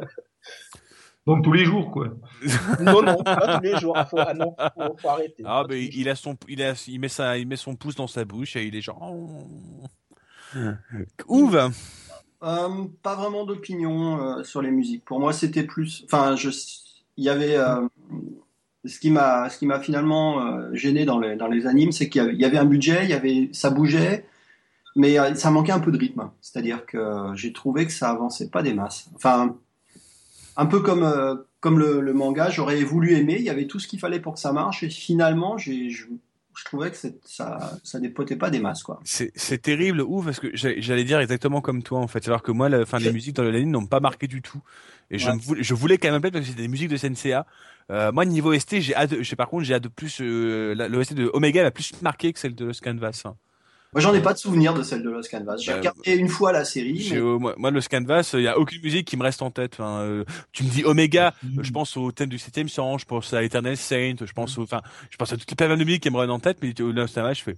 Donc 1.28 1.44
tous 1.44 1.52
les 1.52 1.66
jours, 1.66 1.90
quoi. 1.90 2.08
non 2.80 3.02
non, 3.02 3.22
pas 3.22 3.58
tous 3.58 3.62
les 3.62 3.76
jours. 3.76 3.94
Faut, 4.10 4.16
ah 4.18 4.32
non, 4.32 4.56
faut, 4.74 4.96
faut 4.96 5.08
arrêter. 5.10 5.42
Ah, 5.44 5.62
ben, 5.68 5.74
les 5.74 5.90
il 5.94 6.08
a 6.08 6.14
son, 6.14 6.38
il 6.48 6.62
a, 6.62 6.72
il 6.88 6.98
met 6.98 7.08
sa, 7.08 7.36
il 7.36 7.46
met 7.46 7.56
son 7.56 7.76
pouce 7.76 7.96
dans 7.96 8.06
sa 8.06 8.24
bouche 8.24 8.56
et 8.56 8.64
il 8.64 8.74
est 8.74 8.80
genre. 8.80 9.14
Ouve. 11.28 11.70
Euh, 12.42 12.84
pas 13.02 13.14
vraiment 13.14 13.44
d'opinion 13.44 14.38
euh, 14.38 14.42
sur 14.42 14.62
les 14.62 14.70
musiques. 14.70 15.04
Pour 15.04 15.20
moi, 15.20 15.34
c'était 15.34 15.64
plus. 15.64 16.02
Enfin, 16.06 16.34
je. 16.34 16.48
Il 17.18 17.24
y 17.24 17.28
avait. 17.28 17.56
euh, 17.56 17.86
ce 18.86 18.98
qui 18.98 19.10
m'a, 19.10 19.50
ce 19.50 19.58
qui 19.58 19.66
m'a 19.66 19.80
finalement 19.80 20.40
euh, 20.46 20.72
gêné 20.72 21.04
dans 21.04 21.18
les 21.18 21.36
dans 21.36 21.48
les 21.48 21.66
animes, 21.66 21.92
c'est 21.92 22.08
qu'il 22.08 22.22
y 22.34 22.38
y 22.38 22.44
avait 22.46 22.56
un 22.58 22.64
budget, 22.64 23.04
il 23.04 23.10
y 23.10 23.12
avait, 23.12 23.50
ça 23.52 23.68
bougeait, 23.70 24.24
mais 24.96 25.16
ça 25.34 25.50
manquait 25.50 25.72
un 25.72 25.80
peu 25.80 25.92
de 25.92 25.98
rythme. 25.98 26.30
C'est-à-dire 26.40 26.86
que 26.86 27.32
j'ai 27.34 27.52
trouvé 27.52 27.84
que 27.86 27.92
ça 27.92 28.10
avançait 28.10 28.48
pas 28.48 28.62
des 28.62 28.72
masses. 28.72 29.10
Enfin, 29.14 29.56
un 30.58 30.66
peu 30.66 30.80
comme 30.80 31.02
euh, 31.04 31.36
comme 31.60 31.78
le, 31.78 32.00
le 32.02 32.12
manga, 32.12 32.50
j'aurais 32.50 32.82
voulu 32.84 33.14
aimer. 33.14 33.36
Il 33.38 33.44
y 33.44 33.50
avait 33.50 33.66
tout 33.66 33.78
ce 33.80 33.88
qu'il 33.88 33.98
fallait 33.98 34.20
pour 34.20 34.34
que 34.34 34.40
ça 34.40 34.52
marche, 34.52 34.82
et 34.82 34.90
finalement, 34.90 35.56
j'ai, 35.58 35.88
je, 35.90 36.04
je 36.56 36.64
trouvais 36.64 36.90
que 36.90 36.96
ça 37.24 37.78
ça 37.82 37.98
dépotait 38.00 38.36
pas 38.36 38.50
des 38.50 38.60
masses, 38.60 38.82
quoi. 38.82 39.00
C'est, 39.04 39.32
c'est 39.34 39.62
terrible, 39.62 40.02
ouf, 40.02 40.24
parce 40.26 40.38
que 40.40 40.48
j'allais 40.54 41.04
dire 41.04 41.18
exactement 41.20 41.60
comme 41.60 41.82
toi, 41.82 41.98
en 42.00 42.06
fait. 42.08 42.22
C'est-à-dire 42.22 42.42
que 42.42 42.52
moi, 42.52 42.68
la, 42.68 42.84
fin, 42.84 42.98
les 42.98 43.12
musiques 43.12 43.34
dans 43.36 43.42
le 43.44 43.50
l'anime 43.50 43.70
n'ont 43.70 43.86
pas 43.86 44.00
marqué 44.00 44.26
du 44.28 44.42
tout. 44.42 44.60
Et 45.10 45.18
je, 45.18 45.30
Ouais. 45.30 45.36
voulais, 45.40 45.62
je 45.62 45.74
voulais 45.74 45.98
quand 45.98 46.10
même 46.10 46.20
plaire 46.20 46.32
parce 46.32 46.44
que 46.44 46.50
c'était 46.50 46.62
des 46.62 46.68
musiques 46.68 46.90
de 46.90 46.96
SNCA. 46.96 47.46
Euh, 47.90 48.12
moi, 48.12 48.24
niveau 48.26 48.52
ST, 48.52 48.80
j'ai 48.80 48.94
hâte, 48.94 49.14
j'ai, 49.22 49.36
par 49.36 49.48
contre, 49.48 49.64
j'ai 49.64 49.80
de 49.80 49.88
plus, 49.88 50.18
euh, 50.20 50.74
l'OST 50.74 51.14
de 51.14 51.30
Omega 51.32 51.62
m'a 51.62 51.70
plus 51.70 51.92
marqué 52.02 52.32
que 52.32 52.38
celle 52.38 52.54
de 52.54 52.66
Los 52.66 52.80
Canvas. 52.84 53.22
hein. 53.24 53.34
Moi, 53.94 54.02
j'en 54.02 54.12
ai 54.12 54.20
pas 54.20 54.34
de 54.34 54.38
souvenir 54.38 54.74
de 54.74 54.82
celle 54.82 55.02
de 55.02 55.08
Los 55.08 55.22
Canvas. 55.30 55.56
J'ai 55.58 55.72
Bah, 55.72 55.78
regardé 55.78 56.14
une 56.14 56.28
fois 56.28 56.52
la 56.52 56.64
série. 56.66 57.08
Mais- 57.10 57.16
euh, 57.16 57.38
moi, 57.38 57.54
moi, 57.56 57.70
Los 57.70 57.88
Canvas, 57.90 58.32
il 58.34 58.40
y 58.42 58.48
a 58.48 58.58
aucune 58.58 58.82
musique 58.82 59.06
qui 59.08 59.16
me 59.16 59.22
reste 59.22 59.40
en 59.40 59.50
tête. 59.50 59.74
Enfin, 59.74 60.00
euh, 60.00 60.24
tu 60.52 60.62
me 60.64 60.68
dis 60.68 60.84
Omega, 60.84 61.34
euh, 61.44 61.62
je 61.62 61.70
pense 61.72 61.96
au 61.96 62.12
thème 62.12 62.28
du 62.28 62.38
septième 62.38 62.68
sang, 62.68 62.98
je 62.98 63.06
pense 63.06 63.32
à 63.32 63.42
Eternal 63.42 63.76
Saint, 63.78 64.14
je 64.22 64.32
pense 64.32 64.58
au, 64.58 64.62
enfin, 64.64 64.82
je 65.10 65.16
pense 65.16 65.32
à 65.32 65.36
toutes 65.38 65.50
les 65.50 65.56
plein 65.56 65.76
de 65.76 65.84
musiques 65.84 66.02
qui 66.02 66.10
me 66.10 66.16
reviennent 66.16 66.30
en 66.32 66.38
tête, 66.38 66.58
mais 66.62 66.78
au 66.82 66.92
Los 66.92 67.06
Canvas, 67.14 67.32
je 67.34 67.42
fais. 67.44 67.54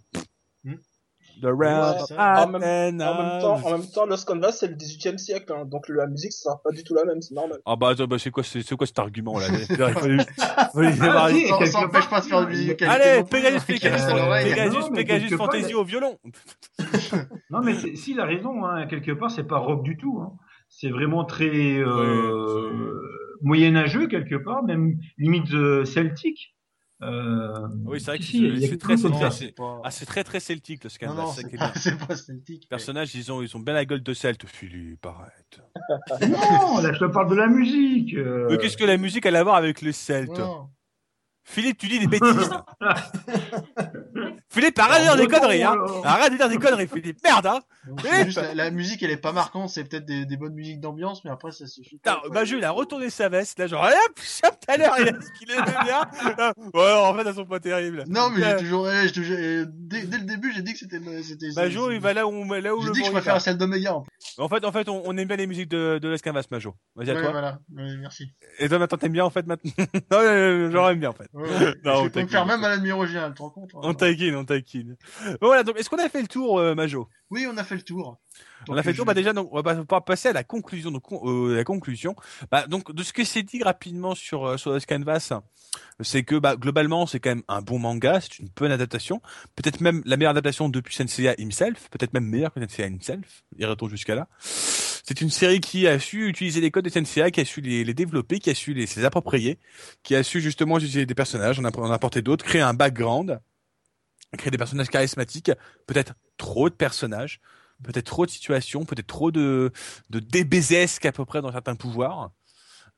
The 1.41 1.47
Realm 1.47 1.79
of 2.01 2.07
ça. 2.07 2.45
En 2.45 2.49
même- 2.49 2.63
Athena. 2.63 3.13
En 3.13 3.23
même 3.23 3.41
temps, 3.41 3.67
en 3.67 3.71
même 3.79 3.87
temps, 3.87 4.07
Canvas 4.27 4.53
c'est 4.53 4.69
le 4.69 4.75
18e 4.75 5.19
siècle, 5.19 5.53
hein, 5.57 5.65
donc 5.65 5.89
la 5.89 6.07
musique 6.07 6.33
ça 6.33 6.51
sera 6.51 6.61
pas 6.63 6.71
du 6.71 6.85
tout 6.85 6.95
la 6.95 7.05
même, 7.05 7.21
c'est 7.23 7.35
normal. 7.35 7.59
Ah 7.67 7.77
bah, 7.77 7.89
attends, 7.91 8.07
bah 8.07 8.17
c'est 8.19 8.31
quoi, 8.31 8.43
c'est 8.43 8.63
c'est 8.63 8.77
quoi 8.77 8.87
cet 8.87 8.99
argument 8.99 9.39
là? 9.39 9.47
Il 9.71 9.77
il 9.77 9.83
Ah, 9.83 10.69
avoir- 11.05 11.29
si. 11.31 11.47
Ça, 11.49 11.59
quelque 11.59 11.67
ça 11.71 11.79
empêche 11.81 12.09
part- 12.09 12.11
pas 12.11 12.21
de 12.21 12.27
faire 12.27 12.41
de 12.43 12.47
musique 12.47 12.83
Allez, 12.83 13.25
Pegasus, 13.25 13.57
hein, 13.57 13.65
Pegasus, 13.67 14.15
l'oreille. 14.15 14.53
Pegasus, 14.95 15.37
Fantasy 15.37 15.75
au 15.75 15.85
violon. 15.85 16.19
Non, 17.51 17.61
mais 17.63 17.75
c'est- 17.75 17.97
s'il 17.97 18.21
a 18.21 18.25
raison, 18.25 18.65
hein, 18.65 18.87
quelque 18.87 19.13
part, 19.13 19.31
c'est 19.31 19.45
pas 19.47 19.59
rock 19.59 19.83
du 19.83 19.97
tout. 19.97 20.21
Hein. 20.23 20.33
C'est 20.69 20.91
vraiment 20.91 21.25
très 21.25 21.79
euh, 21.79 23.01
moyenâgeux 23.43 24.07
quelque 24.07 24.37
part, 24.37 24.63
même 24.63 24.99
limite 25.19 25.53
euh, 25.53 25.85
celtique. 25.85 26.55
Euh, 27.03 27.67
Oui, 27.87 27.99
c'est 28.01 28.11
vrai 28.11 28.19
que 28.19 28.25
si, 28.25 28.33
c'est- 28.33 28.39
il 28.39 28.55
y 28.55 28.57
a 28.57 28.61
c'est 28.61 28.69
quelque 28.71 28.81
très 28.83 28.97
c'est-. 29.31 29.55
Ah, 29.85 29.91
c'est 29.91 30.05
très 30.07 30.23
très 30.25 30.41
celtique 30.41 30.85
le 30.85 30.91
non, 31.15 31.33
c'est 31.33 31.57
pas, 31.57 31.73
pas 32.07 32.17
celtique. 32.17 32.65
Les 32.65 32.69
personnages, 32.69 33.15
ils 33.15 33.33
ont, 33.33 33.41
ils 33.43 33.57
ont 33.57 33.61
bien 33.61 33.73
la 33.75 33.85
gueule 33.85 34.03
de 34.03 34.13
celte, 34.13 34.47
Philippe, 34.47 35.07
arrête. 35.07 35.61
Non, 36.29 36.79
là, 36.81 36.93
je 36.93 36.99
te 36.99 37.05
parle 37.07 37.31
de 37.31 37.37
la 37.37 37.47
musique. 37.47 38.15
euh. 38.15 38.49
Mais 38.51 38.59
qu'est-ce 38.59 38.77
que 38.77 38.85
la 38.85 38.97
musique 38.99 39.25
a 39.27 39.39
à 39.39 39.43
voir 39.43 39.57
avec 39.57 39.81
le 39.83 39.93
celte 39.93 40.39
Non. 40.39 40.69
Philippe, 41.51 41.79
tu 41.79 41.89
dis 41.89 41.99
des 41.99 42.07
bêtises. 42.07 42.51
Philippe, 44.53 44.79
arrête 44.79 44.99
de 45.01 45.05
dire 45.05 45.17
des 45.17 45.27
conneries, 45.27 45.63
hein. 45.63 45.75
Arrête 46.05 46.33
de 46.33 46.37
dire 46.37 46.49
des 46.49 46.59
conneries, 46.59 46.89
Philippe. 46.89 47.19
Merde, 47.25 47.47
hein. 47.47 47.61
Donc, 47.87 48.01
Philippe 48.01 48.15
c'est 48.19 48.25
juste, 48.27 48.37
la, 48.43 48.55
la 48.55 48.71
musique, 48.71 49.03
elle 49.03 49.11
est 49.11 49.17
pas 49.17 49.33
marquante, 49.33 49.69
c'est 49.71 49.85
peut-être 49.85 50.05
des, 50.05 50.27
des 50.27 50.37
bonnes 50.37 50.55
musiques 50.55 50.81
d'ambiance, 50.81 51.25
mais 51.25 51.31
après, 51.31 51.51
ça 51.53 51.67
suffit. 51.67 52.01
Maju, 52.31 52.59
il 52.59 52.65
a 52.65 52.71
retourné 52.73 53.11
sa 53.11 53.29
veste, 53.29 53.59
là, 53.59 53.67
genre, 53.69 53.85
hop, 53.85 54.15
tout 54.17 54.51
à 54.73 54.77
l'heure, 54.77 54.95
il 54.99 55.09
a 55.09 55.13
dit 55.13 55.27
qu'il 55.39 55.51
aimait 55.53 55.65
bien. 55.85 56.03
Ouais, 56.75 56.93
en 56.93 57.15
fait, 57.15 57.27
elles 57.29 57.35
sont 57.35 57.45
pas 57.47 57.61
terribles. 57.61 58.05
Non, 58.09 58.31
mais 58.31 58.43
j'ai 58.43 58.57
toujours, 58.57 58.89
eh, 58.89 59.07
j'ai 59.09 59.13
toujours- 59.13 59.37
eh, 59.39 59.65
dès, 59.69 60.03
dès 60.05 60.19
le 60.19 60.25
début, 60.25 60.53
j'ai 60.55 60.63
dit 60.63 60.73
que 60.73 60.79
c'était. 60.79 61.01
Majo, 61.57 61.91
il 61.91 62.01
va 62.01 62.13
là 62.13 62.27
où, 62.27 62.45
là 62.55 62.75
où 62.75 62.81
J'ai 62.83 62.89
le 62.89 62.93
dit 62.93 63.01
que 63.01 63.07
je 63.07 63.13
préfère 63.13 63.41
celle 63.41 63.57
d'Omega. 63.57 63.95
En 63.95 64.05
fait. 64.05 64.11
En 64.43 64.49
fait, 64.49 64.65
en 64.65 64.73
fait, 64.73 64.89
on, 64.89 65.03
on 65.05 65.17
aime 65.17 65.27
bien 65.29 65.37
les 65.37 65.47
musiques 65.47 65.69
de, 65.71 65.99
de 66.01 66.17
Canvas, 66.19 66.45
Majo. 66.51 66.75
Vas-y, 66.97 67.11
à 67.11 67.15
Ouais, 67.15 67.23
toi. 67.23 67.31
voilà. 67.33 67.59
Ouais, 67.75 67.97
merci. 67.99 68.31
Et 68.59 68.69
toi, 68.69 68.79
maintenant, 68.79 68.99
t'aimes 68.99 69.13
bien, 69.13 69.25
en 69.25 69.31
fait, 69.31 69.47
maintenant? 69.47 69.71
non, 70.11 70.19
euh, 70.19 70.91
aime 70.91 71.01
bien, 71.01 71.11
en 71.11 71.15
fait. 71.15 71.29
Ouais. 71.41 71.75
Non, 71.85 72.09
on 72.15 72.27
faire 72.27 72.47
même 72.47 72.65
à 72.65 72.95
original, 72.95 73.31
tu 73.31 73.37
te 73.37 73.43
rends 73.43 73.51
compte 73.51 73.71
hein 73.75 73.81
On 73.83 73.95
taquine, 73.95 74.35
on 74.35 74.45
taquine. 74.45 74.97
Bon, 75.41 75.49
voilà, 75.49 75.63
donc, 75.63 75.79
est-ce 75.79 75.89
qu'on 75.89 75.99
a 75.99 76.09
fait 76.09 76.23
le 76.23 76.29
tour, 76.29 76.59
euh, 76.59 76.75
Majo? 76.75 77.09
Oui, 77.31 77.47
on 77.51 77.57
a 77.57 77.65
fait 77.65 77.77
le 77.77 77.83
tour. 77.83 78.19
On 78.69 78.77
a 78.77 78.83
fait 78.83 78.91
le 78.91 78.97
tour, 78.97 79.07
bah 79.07 79.15
déjà, 79.15 79.33
donc, 79.33 79.49
on 79.53 79.61
va 79.61 79.85
pas 79.85 80.01
passer 80.01 80.29
à 80.29 80.33
la 80.33 80.45
conclusion. 80.45 80.91
Donc, 80.91 81.05
euh, 81.13 81.57
la 81.57 81.65
conclusion, 81.65 82.15
bah, 82.51 82.67
donc, 82.67 82.93
de 82.93 83.03
ce 83.03 83.13
que 83.13 83.25
c'est 83.25 83.43
dit 83.43 83.63
rapidement 83.63 84.15
sur, 84.15 84.45
euh, 84.45 84.57
sur 84.57 84.73
le 84.73 84.81
Canvas, 84.81 85.33
c'est 86.01 86.25
que, 86.25 86.37
bah, 86.37 86.57
globalement, 86.57 87.07
c'est 87.07 87.21
quand 87.21 87.31
même 87.31 87.45
un 87.49 87.63
bon 87.63 87.79
manga, 87.79 88.21
c'est 88.21 88.39
une 88.39 88.49
bonne 88.55 88.73
adaptation. 88.73 89.23
Peut-être 89.57 89.81
même 89.81 90.03
la 90.05 90.17
meilleure 90.17 90.33
adaptation 90.33 90.69
depuis 90.69 90.95
Senseiya 90.95 91.35
himself, 91.39 91.89
peut-être 91.91 92.13
même 92.13 92.27
meilleure 92.27 92.53
que 92.53 92.61
Senseiya 92.61 92.89
himself. 92.89 93.45
Il 93.57 93.67
retourne 93.67 93.91
jusqu'à 93.91 94.15
là? 94.15 94.29
C'est 95.11 95.23
une 95.23 95.31
série 95.31 95.59
qui 95.61 95.89
a 95.89 95.99
su 95.99 96.29
utiliser 96.29 96.61
les 96.61 96.71
codes 96.71 96.85
de 96.85 96.89
Senseiya, 96.89 97.33
qui 97.33 97.41
a 97.41 97.45
su 97.45 97.61
les, 97.61 97.83
développer, 97.95 98.39
qui 98.39 98.49
a 98.49 98.55
su 98.55 98.75
les, 98.75 98.87
les 98.87 99.05
approprier, 99.05 99.59
qui 100.05 100.15
a 100.15 100.23
su 100.23 100.41
justement 100.41 100.79
utiliser 100.79 101.05
des 101.05 101.17
personnages, 101.17 101.59
en 101.59 101.65
app- 101.65 101.79
en 101.79 101.91
apporter 101.91 102.23
d'autres, 102.23 102.45
créer 102.45 102.61
un 102.63 102.75
background, 102.75 103.41
créer 104.39 104.53
des 104.53 104.57
personnages 104.59 104.87
charismatiques, 104.89 105.51
peut-être 105.89 106.15
trop 106.37 106.69
de 106.71 106.75
personnages, 106.77 107.41
peut-être 107.83 108.05
trop 108.07 108.25
de 108.25 108.31
situations, 108.31 108.85
peut-être 108.85 109.09
trop 109.09 109.33
de, 109.33 109.73
de 110.11 110.21
DBZesque 110.21 111.05
à 111.07 111.11
peu 111.11 111.25
près 111.25 111.43
dans 111.43 111.51
certains 111.51 111.75
pouvoirs. 111.75 112.31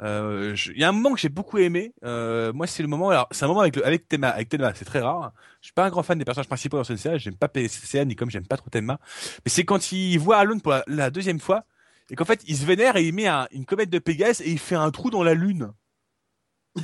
Euh, 0.02 0.54
Il 0.74 0.78
y 0.78 0.84
a 0.84 0.90
un 0.90 0.92
moment 0.92 1.14
que 1.14 1.20
j'ai 1.20 1.30
beaucoup 1.30 1.56
aimé. 1.56 1.94
Euh, 2.04 2.52
moi, 2.52 2.66
c'est 2.66 2.82
le 2.82 2.90
moment. 2.90 3.08
Alors, 3.08 3.28
c'est 3.30 3.46
un 3.46 3.48
moment 3.48 3.60
avec 3.60 3.76
le, 3.76 3.86
avec 3.86 4.06
Tenma. 4.06 4.28
Avec 4.28 4.50
Tenma, 4.50 4.74
c'est 4.74 4.84
très 4.84 5.00
rare. 5.00 5.32
Je 5.62 5.68
suis 5.68 5.72
pas 5.72 5.86
un 5.86 5.88
grand 5.90 6.02
fan 6.02 6.18
des 6.18 6.26
personnages 6.26 6.48
principaux 6.48 6.76
dans 6.76 6.84
CNCA. 6.84 7.16
J'aime 7.16 7.36
pas 7.36 7.48
PCA 7.48 8.04
ni 8.04 8.16
comme 8.16 8.28
j'aime 8.30 8.46
pas 8.46 8.58
trop 8.58 8.68
Tenma. 8.68 9.00
Mais 9.46 9.50
c'est 9.50 9.64
quand 9.64 9.92
il 9.92 10.18
voit 10.18 10.36
Alone 10.36 10.60
pour 10.60 10.74
la 10.86 11.08
deuxième 11.10 11.40
fois 11.40 11.64
et 12.11 12.16
qu'en 12.16 12.24
fait 12.24 12.42
il 12.46 12.57
se 12.57 12.64
vénère 12.64 12.96
et 12.96 13.07
il 13.07 13.14
met 13.14 13.26
un- 13.26 13.48
une 13.53 13.64
comète 13.64 13.90
de 13.90 13.98
Pégase 13.98 14.40
et 14.42 14.50
il 14.50 14.59
fait 14.59 14.74
un 14.74 14.90
trou 14.90 15.11
dans 15.11 15.22
la 15.22 15.34
lune. 15.34 15.72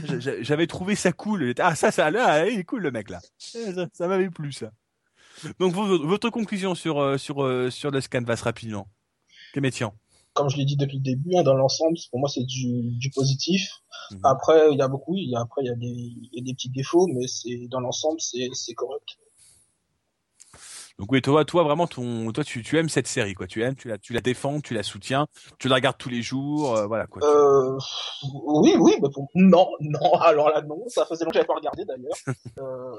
J'a- 0.04 0.20
j'a- 0.20 0.42
J'avais 0.42 0.66
trouvé 0.66 0.94
ça 0.94 1.12
cool. 1.12 1.54
Ah 1.58 1.74
ça, 1.74 1.90
ça, 1.90 2.10
là, 2.10 2.46
il 2.48 2.58
est 2.58 2.64
cool 2.64 2.82
le 2.82 2.90
mec 2.90 3.08
là. 3.10 3.20
Ça, 3.38 3.88
ça 3.92 4.06
m'avait 4.08 4.28
plu 4.30 4.52
ça. 4.52 4.70
Donc 5.58 5.72
vo- 5.72 6.06
votre 6.06 6.30
conclusion 6.30 6.74
sur 6.74 7.00
euh, 7.00 7.16
sur 7.16 7.42
euh, 7.44 7.70
sur 7.70 7.90
le 7.90 8.00
canvas 8.02 8.42
rapidement. 8.42 8.88
Comme 10.34 10.50
je 10.50 10.56
l'ai 10.56 10.64
dit 10.66 10.76
depuis 10.76 10.98
le 10.98 11.02
début, 11.02 11.36
hein, 11.36 11.42
dans 11.42 11.54
l'ensemble, 11.54 11.96
pour 12.10 12.20
moi 12.20 12.28
c'est 12.28 12.44
du, 12.44 12.82
du 12.98 13.10
positif. 13.10 13.68
Mhm. 14.10 14.20
Après, 14.24 14.70
il 14.72 14.78
y 14.78 14.82
a 14.82 14.88
beaucoup, 14.88 15.16
il 15.16 15.30
y 15.30 15.34
a, 15.36 15.40
après 15.40 15.62
il 15.62 15.66
y 15.66 15.70
a 15.70 15.74
des, 15.74 15.86
il 15.86 16.30
y 16.32 16.40
a 16.40 16.44
des 16.44 16.54
petits 16.54 16.70
défauts, 16.70 17.06
mais 17.08 17.26
c'est 17.26 17.66
dans 17.68 17.80
l'ensemble 17.80 18.20
c'est 18.20 18.48
c'est 18.52 18.74
correct. 18.74 19.08
Donc 20.99 21.12
oui, 21.12 21.22
toi, 21.22 21.44
toi 21.44 21.62
vraiment, 21.62 21.86
ton, 21.86 22.32
toi, 22.32 22.42
tu, 22.42 22.62
tu 22.62 22.76
aimes 22.76 22.88
cette 22.88 23.07
série, 23.07 23.34
quoi. 23.34 23.46
Tu 23.46 23.62
aimes, 23.62 23.76
tu 23.76 23.86
la, 23.86 23.99
tu 23.99 24.12
la 24.12 24.20
défends, 24.20 24.61
tu 24.61 24.74
la 24.74 24.82
soutiens, 24.82 25.28
tu 25.61 25.68
la 25.68 25.76
regardes 25.76 25.96
tous 25.96 26.09
les 26.09 26.22
jours, 26.22 26.76
euh, 26.76 26.86
voilà, 26.86 27.07
quoi. 27.07 27.22
Euh, 27.24 27.78
oui, 28.46 28.74
oui, 28.76 28.94
mais 29.01 29.09
pour... 29.09 29.28
non, 29.36 29.68
non, 29.80 30.12
alors 30.20 30.49
là 30.51 30.62
non, 30.62 30.82
ça 30.88 31.07
faisait 31.07 31.24
longtemps 31.24 31.30
que 31.30 31.34
j'avais 31.34 31.46
pas 31.46 31.55
regardé 31.55 31.84
d'ailleurs. 31.84 32.16
euh... 32.59 32.92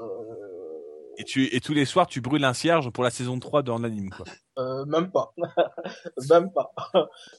Et 1.18 1.24
tu, 1.24 1.54
et 1.54 1.60
tous 1.60 1.74
les 1.74 1.84
soirs, 1.84 2.06
tu 2.06 2.22
brûles 2.22 2.44
un 2.44 2.54
cierge 2.54 2.88
pour 2.88 3.04
la 3.04 3.10
saison 3.10 3.38
3 3.38 3.62
dans 3.62 3.78
l'anime, 3.78 4.08
quoi. 4.08 4.24
Euh, 4.58 4.86
même 4.86 5.10
pas, 5.10 5.34
même 6.30 6.50
pas. 6.52 6.72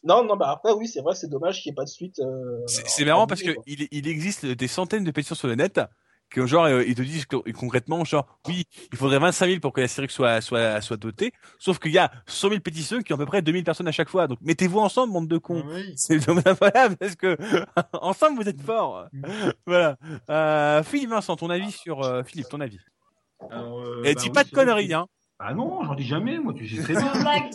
non, 0.04 0.24
non, 0.24 0.36
bah 0.36 0.52
après 0.52 0.74
oui, 0.74 0.88
c'est 0.88 1.02
vrai, 1.02 1.16
c'est 1.16 1.30
dommage 1.30 1.64
qu'il 1.64 1.72
n'y 1.72 1.74
ait 1.74 1.76
pas 1.78 1.86
de 1.86 1.90
suite. 1.90 2.20
Euh, 2.20 2.62
C'est 2.68 3.06
marrant 3.06 3.26
parce 3.26 3.42
que 3.42 3.54
quoi. 3.54 3.64
il, 3.66 3.88
il 3.90 4.08
existe 4.08 4.46
des 4.46 4.68
centaines 4.68 5.04
de 5.04 5.10
pétitions 5.10 5.34
sur 5.34 5.48
le 5.48 5.56
net 5.56 5.82
que 6.32 6.48
genre 6.48 6.66
euh, 6.66 6.84
ils 6.84 6.96
te 6.96 7.02
disent 7.02 7.26
que, 7.26 7.36
concrètement 7.52 8.04
genre 8.06 8.26
oui 8.48 8.66
il 8.92 8.98
faudrait 8.98 9.20
25 9.20 9.48
000 9.48 9.60
pour 9.60 9.74
que 9.74 9.82
la 9.82 9.88
série 9.88 10.10
soit 10.10 10.42
soit 10.42 10.82
soit 10.82 10.98
dotée. 10.98 11.34
Sauf 11.60 11.78
qu'il 11.78 11.92
y 11.92 11.98
a 11.98 12.12
100 12.26 12.50
000 12.50 12.62
pétitions 12.62 13.02
qui 13.02 13.14
ont 13.14 13.18
à 13.18 13.20
peu 13.20 13.26
près 13.26 13.42
2000 13.42 13.64
personnes 13.64 13.88
à 13.88 13.92
chaque 13.92 14.10
fois. 14.10 14.28
Donc 14.28 14.40
mettez-vous 14.42 14.80
ensemble 14.80 15.14
bande 15.14 15.28
de 15.28 15.38
cons. 15.38 15.64
Oui. 15.68 15.94
c'est 15.96 16.18
voilà 16.60 16.90
parce 17.00 17.16
que 17.16 17.38
ensemble 17.94 18.42
vous 18.42 18.50
êtes 18.50 18.62
forts. 18.62 19.08
Voilà. 19.66 19.98
Euh, 20.30 20.84
Philippe 20.84 21.10
Vincent 21.10 21.36
ton 21.36 21.50
avis 21.50 21.72
sur 21.72 22.02
euh, 22.04 22.24
Philippe 22.24 22.50
ton 22.50 22.62
avis. 22.62 22.80
Alors, 23.50 23.80
euh, 23.80 24.04
et 24.04 24.14
bah 24.14 24.22
dis 24.22 24.30
pas 24.30 24.44
de 24.44 24.50
conneries 24.50 24.94
hein. 24.94 25.08
Ah 25.44 25.56
non, 25.56 25.84
j'en 25.84 25.96
dis 25.96 26.06
jamais, 26.06 26.38
moi, 26.38 26.54
tu 26.54 26.68
sais 26.68 26.84
très 26.84 26.94
C'est 26.94 27.02
bien. 27.02 27.50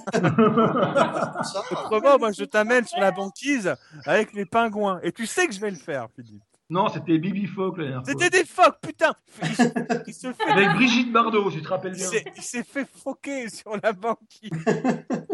autrement 1.71 2.19
moi 2.19 2.33
je 2.33 2.43
t'amène 2.43 2.85
sur 2.85 2.99
la 2.99 3.13
banquise 3.13 3.73
avec 4.05 4.33
les 4.33 4.45
pingouins. 4.45 4.99
Et 5.05 5.13
tu 5.13 5.25
sais 5.25 5.47
que 5.47 5.55
je 5.55 5.61
vais 5.61 5.71
le 5.71 5.77
faire 5.77 6.09
Philippe 6.17 6.43
Non, 6.69 6.89
c'était 6.89 7.19
Bibi 7.19 7.47
Folk 7.47 7.79
la 7.79 7.85
dernière 7.85 8.03
fois. 8.05 8.13
c'était 8.19 8.39
des 8.41 8.45
phoques 8.45 8.81
putain 8.83 9.13
il 9.43 9.55
se, 9.55 9.63
il 10.09 10.15
se 10.15 10.33
fait 10.33 10.51
Avec 10.51 10.71
Brigitte 10.75 11.13
Bardot, 11.13 11.49
si 11.51 11.59
tu 11.59 11.63
te 11.63 11.69
rappelles 11.69 11.95
bien. 11.95 12.09
il 12.37 12.43
s'est 12.43 12.65
fait 12.65 12.87
foquer 12.93 13.49
sur 13.49 13.71
la 13.83 13.93
banquise. 13.93 14.51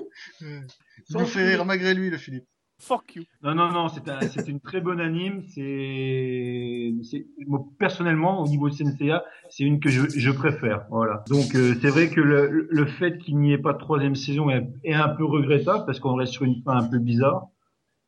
Il 1.10 1.16
nous 1.18 1.26
fait 1.26 1.48
rire 1.48 1.64
malgré 1.64 1.94
lui, 1.94 2.10
le 2.10 2.16
Philippe. 2.18 2.44
Fuck 2.78 3.14
you. 3.16 3.22
Non, 3.42 3.54
non, 3.54 3.70
non, 3.70 3.88
c'est 3.88 4.08
un- 4.08 4.20
c'est 4.22 4.48
une 4.48 4.60
très 4.60 4.80
bonne 4.80 5.00
anime. 5.00 5.42
C'est, 5.54 6.92
c'est- 7.02 7.26
moi, 7.46 7.64
personnellement, 7.78 8.42
au 8.42 8.48
niveau 8.48 8.68
de 8.68 8.74
Senseiya, 8.74 9.24
c'est 9.50 9.64
une 9.64 9.78
que 9.80 9.88
je, 9.88 10.02
je 10.08 10.30
préfère. 10.30 10.84
Voilà. 10.90 11.22
Donc, 11.28 11.54
euh, 11.54 11.74
c'est 11.80 11.88
vrai 11.88 12.10
que 12.10 12.20
le, 12.20 12.66
le 12.70 12.86
fait 12.86 13.18
qu'il 13.18 13.38
n'y 13.38 13.52
ait 13.52 13.58
pas 13.58 13.72
de 13.72 13.78
troisième 13.78 14.14
saison 14.16 14.50
est, 14.50 14.66
est 14.84 14.94
un 14.94 15.08
peu 15.10 15.24
regrettable 15.24 15.84
parce 15.86 16.00
qu'on 16.00 16.14
reste 16.14 16.32
sur 16.32 16.44
une 16.44 16.60
fin 16.64 16.76
un 16.76 16.84
peu 16.88 16.98
bizarre. 16.98 17.46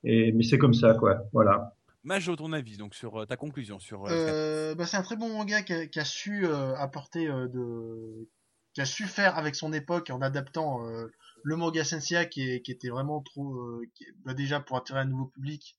Et, 0.03 0.33
mais 0.33 0.43
c'est 0.43 0.59
comme 0.59 0.75
ça, 0.75 0.95
quoi. 0.95 1.19
Voilà. 1.33 1.74
Majo, 2.05 2.37
ton 2.37 2.53
avis 2.53 2.77
donc 2.77 2.95
sur 2.95 3.23
euh, 3.23 3.27
ta 3.27 3.37
conclusion 3.37 3.79
sur. 3.79 4.07
euh, 4.07 4.11
Euh, 4.29 4.75
bah, 4.75 4.87
c'est 4.87 4.97
un 4.99 5.03
très 5.03 5.17
bon 5.17 5.31
manga 5.31 5.63
qui 5.63 5.73
a, 5.73 5.87
qui 5.87 5.99
a 5.99 6.05
su 6.05 6.47
euh, 6.47 6.77
apporter 6.77 7.27
euh, 7.29 7.49
de, 7.49 8.29
qui 8.75 8.81
a 8.83 8.85
su 8.85 9.05
faire 9.07 9.39
avec 9.39 9.55
son 9.55 9.73
époque 9.73 10.11
en 10.11 10.21
adaptant 10.21 10.87
euh, 10.87 11.07
le 11.43 11.57
manga 11.57 11.83
Senseiya 11.85 12.27
qui, 12.27 12.43
est- 12.43 12.61
qui 12.63 12.73
était 12.73 12.91
vraiment 12.91 13.23
trop, 13.23 13.81
qui- 13.95 14.07
bah, 14.25 14.35
déjà 14.35 14.61
pour 14.61 14.77
attirer 14.77 15.01
un 15.01 15.05
nouveau 15.07 15.27
public, 15.27 15.77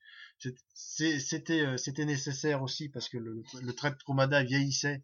c'était 0.74 1.78
c'était 1.78 2.06
nécessaire 2.06 2.62
aussi 2.64 2.90
parce 2.90 3.08
que 3.10 3.18
le, 3.18 3.44
le 3.62 3.74
trait 3.74 3.92
de 3.92 3.96
Kurumada 3.96 4.44
vieillissait. 4.44 5.04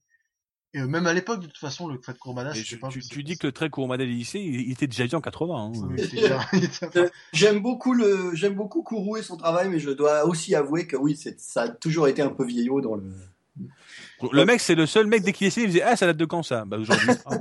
Et 0.74 0.80
euh, 0.80 0.88
même 0.88 1.06
à 1.06 1.14
l'époque, 1.14 1.42
de 1.42 1.48
toute 1.48 1.58
façon, 1.58 1.88
le 1.90 2.00
trait 2.00 2.14
de 2.14 2.18
c'était 2.54 2.66
je- 2.76 2.76
pas. 2.78 2.88
tu, 2.88 3.02
tu 3.02 3.24
dis 3.24 3.38
que 3.38 3.48
le 3.48 3.52
trait 3.52 3.70
Kurumada 3.70 4.06
lycée, 4.06 4.40
il, 4.40 4.62
il 4.62 4.72
était 4.72 4.88
déjà 4.88 5.06
dit 5.06 5.16
en 5.16 5.22
80. 5.22 5.72
Hein. 5.76 5.96
Était- 5.98 7.12
J'aime 7.34 7.60
beaucoup 7.62 7.94
le, 7.94 8.34
j'aime 8.36 8.54
beaucoup 8.56 8.82
Kourou 8.82 9.18
et 9.18 9.22
son 9.24 9.36
travail, 9.36 9.70
mais 9.70 9.80
je 9.80 9.90
dois 9.90 10.26
aussi 10.26 10.56
avouer 10.56 10.88
que 10.88 10.96
oui, 10.96 11.18
c'est, 11.18 11.40
ça 11.42 11.64
a 11.64 11.70
toujours 11.70 12.08
été 12.08 12.22
un 12.22 12.30
peu 12.30 12.46
vieillot 12.46 12.80
dans 12.82 12.96
le. 12.96 13.04
Le 14.32 14.46
mec, 14.46 14.60
c'est 14.62 14.76
le 14.76 14.86
seul 14.86 15.08
mec 15.08 15.24
dès 15.24 15.34
qu'il 15.34 15.48
essayait, 15.48 15.66
il 15.66 15.70
disait 15.72 15.82
ah 15.84 15.96
ça 15.96 16.06
date 16.06 16.18
de 16.18 16.26
quand 16.26 16.44
ça 16.44 16.66
Bah 16.66 16.78
aujourd'hui. 16.78 17.10
Ah, 17.26 17.38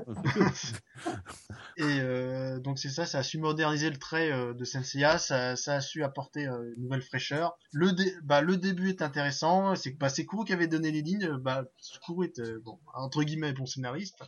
Et 1.76 2.00
euh, 2.00 2.58
donc 2.58 2.78
c'est 2.78 2.90
ça, 2.90 3.06
ça 3.06 3.18
a 3.18 3.22
su 3.22 3.38
moderniser 3.38 3.88
le 3.90 3.96
trait 3.96 4.30
euh, 4.32 4.52
de 4.52 4.64
Senseiya, 4.64 5.18
ça, 5.18 5.56
ça 5.56 5.76
a 5.76 5.80
su 5.80 6.02
apporter 6.04 6.46
euh, 6.46 6.74
une 6.76 6.82
nouvelle 6.84 7.02
fraîcheur. 7.02 7.56
Le, 7.72 7.92
dé- 7.92 8.14
bah, 8.22 8.40
le 8.42 8.56
début 8.56 8.90
est 8.90 9.02
intéressant, 9.02 9.74
c'est 9.76 9.92
bah, 9.98 10.08
c'est 10.08 10.26
Kuro 10.26 10.44
qui 10.44 10.52
avait 10.52 10.66
donné 10.66 10.90
les 10.90 11.00
lignes, 11.02 11.30
bah, 11.38 11.64
Kuro 12.04 12.22
était 12.24 12.58
bon, 12.64 12.78
entre 12.94 13.22
guillemets 13.22 13.52
bon 13.52 13.66
scénariste. 13.66 14.22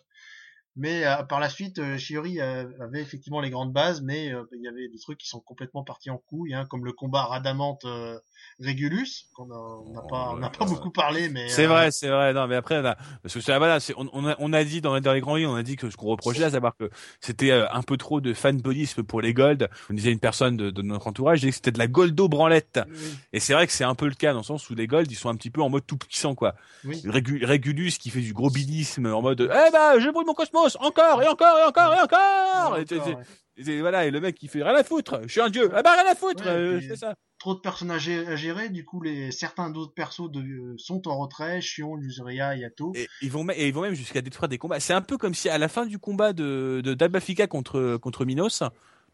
Mais 0.74 1.04
euh, 1.04 1.22
par 1.24 1.38
la 1.38 1.50
suite, 1.50 1.78
euh, 1.78 1.98
Shiori 1.98 2.40
euh, 2.40 2.64
avait 2.80 3.02
effectivement 3.02 3.40
les 3.40 3.50
grandes 3.50 3.72
bases, 3.74 4.00
mais 4.00 4.32
euh, 4.32 4.42
il 4.52 4.62
y 4.62 4.68
avait 4.68 4.88
des 4.88 4.98
trucs 4.98 5.18
qui 5.18 5.28
sont 5.28 5.40
complètement 5.40 5.84
partis 5.84 6.08
en 6.08 6.16
couille, 6.16 6.54
hein, 6.54 6.64
comme 6.70 6.84
le 6.86 6.92
combat 6.92 7.24
Radamante 7.24 7.84
euh, 7.84 8.18
Régulus, 8.58 9.26
qu'on 9.34 9.50
a- 9.50 9.82
on 9.86 9.92
n'a 9.92 10.00
pas, 10.08 10.30
on 10.32 10.36
n'a 10.38 10.48
pas 10.50 10.64
beaucoup 10.64 10.90
parlé, 10.90 11.28
mais 11.28 11.48
c'est 11.48 11.66
vrai, 11.66 11.90
c'est 11.90 12.08
vrai. 12.08 12.32
Non, 12.32 12.46
mais 12.46 12.56
après, 12.56 12.80
là, 12.80 12.96
parce 13.22 13.34
que 13.34 13.40
ça, 13.40 13.58
voilà, 13.58 13.80
c'est, 13.80 13.92
on, 13.98 14.08
on, 14.14 14.26
a, 14.26 14.34
on 14.38 14.52
a 14.54 14.64
dit 14.64 14.80
dans, 14.80 14.98
dans 15.00 15.12
les 15.12 15.20
grands 15.20 15.36
livres, 15.36 15.52
on 15.52 15.56
a 15.56 15.62
dit 15.62 15.76
que 15.76 15.90
ce 15.90 15.96
qu'on 15.96 16.06
reprochait, 16.06 16.44
à 16.44 16.50
savoir 16.50 16.74
que 16.76 16.88
c'était 17.20 17.50
un 17.52 17.82
peu 17.82 17.96
trop 17.96 18.20
de 18.22 18.32
fanboyisme 18.32 19.02
pour 19.02 19.20
les 19.20 19.34
gold. 19.34 19.68
On 19.90 19.94
disait 19.94 20.12
une 20.12 20.20
personne 20.20 20.56
de, 20.56 20.70
de 20.70 20.82
notre 20.82 21.06
entourage, 21.06 21.40
disait 21.40 21.50
que 21.50 21.56
c'était 21.56 21.72
de 21.72 21.78
la 21.78 21.86
goldo 21.86 22.28
branlette. 22.28 22.80
oui, 22.88 22.96
Et 23.34 23.40
c'est 23.40 23.52
vrai 23.52 23.66
que 23.66 23.72
c'est 23.74 23.84
un 23.84 23.94
peu 23.94 24.06
le 24.08 24.14
cas 24.14 24.32
dans 24.32 24.38
le 24.40 24.44
sens 24.44 24.68
où 24.70 24.74
les 24.74 24.86
gold, 24.86 25.10
ils 25.10 25.16
sont 25.16 25.28
un 25.28 25.36
petit 25.36 25.50
peu 25.50 25.60
en 25.62 25.68
mode 25.68 25.86
tout 25.86 25.98
puissant, 25.98 26.34
quoi. 26.34 26.54
oui. 26.84 27.02
Régu- 27.04 27.44
Régulus 27.44 27.98
qui 27.98 28.08
fait 28.10 28.20
du 28.20 28.32
gros 28.32 28.48
bilisme 28.50 29.06
en 29.06 29.20
mode 29.20 29.40
eh 29.42 29.70
ben 29.70 29.98
je 30.00 30.08
brûle 30.10 30.26
mon 30.26 30.34
cosmos 30.34 30.61
encore 30.80 31.22
et 31.22 31.28
encore 31.28 31.58
et 31.58 31.62
encore 31.64 31.94
et 31.94 32.00
encore. 32.00 32.76
Et, 32.78 32.82
Encore, 32.82 32.86
c'est- 32.88 32.98
ouais. 32.98 33.16
c'est- 33.56 33.64
c'est- 33.64 33.80
voilà 33.80 34.06
et 34.06 34.10
le 34.10 34.20
mec 34.20 34.34
qui 34.36 34.48
fait 34.48 34.62
rien 34.62 34.74
à 34.74 34.84
foutre. 34.84 35.20
Je 35.24 35.28
suis 35.28 35.40
un 35.40 35.50
dieu. 35.50 35.70
Ah 35.74 35.82
bah 35.82 35.92
rien 36.00 36.10
à 36.10 36.14
foutre 36.14 36.44
euh, 36.46 36.76
puis- 36.78 36.84
je 36.86 36.90
fais 36.92 36.96
ça. 36.96 37.14
trop 37.38 37.54
de 37.54 37.60
personnages 37.60 38.08
à 38.08 38.36
gérer, 38.36 38.68
du 38.68 38.84
coup 38.84 39.00
les 39.02 39.32
certains 39.32 39.68
d'autres 39.70 39.94
persos 39.94 40.30
de, 40.30 40.40
euh, 40.40 40.74
sont 40.78 41.08
en 41.08 41.18
retrait, 41.18 41.60
Shion, 41.60 41.98
Yuzuria, 41.98 42.54
Yato. 42.56 42.92
et 42.94 43.08
ils 43.20 43.30
vont 43.32 43.42
me- 43.44 43.52
et 43.52 43.66
ils 43.68 43.74
vont 43.74 43.82
même 43.82 43.94
jusqu'à 43.94 44.20
détruire 44.22 44.48
des 44.48 44.58
combats. 44.58 44.78
C'est 44.80 44.92
un 44.94 45.02
peu 45.02 45.18
comme 45.18 45.34
si 45.34 45.48
à 45.48 45.58
la 45.58 45.68
fin 45.68 45.84
du 45.86 45.98
combat 45.98 46.32
de 46.32 46.80
de 46.84 47.46
contre 47.46 47.96
contre 47.96 48.24
Minos 48.24 48.62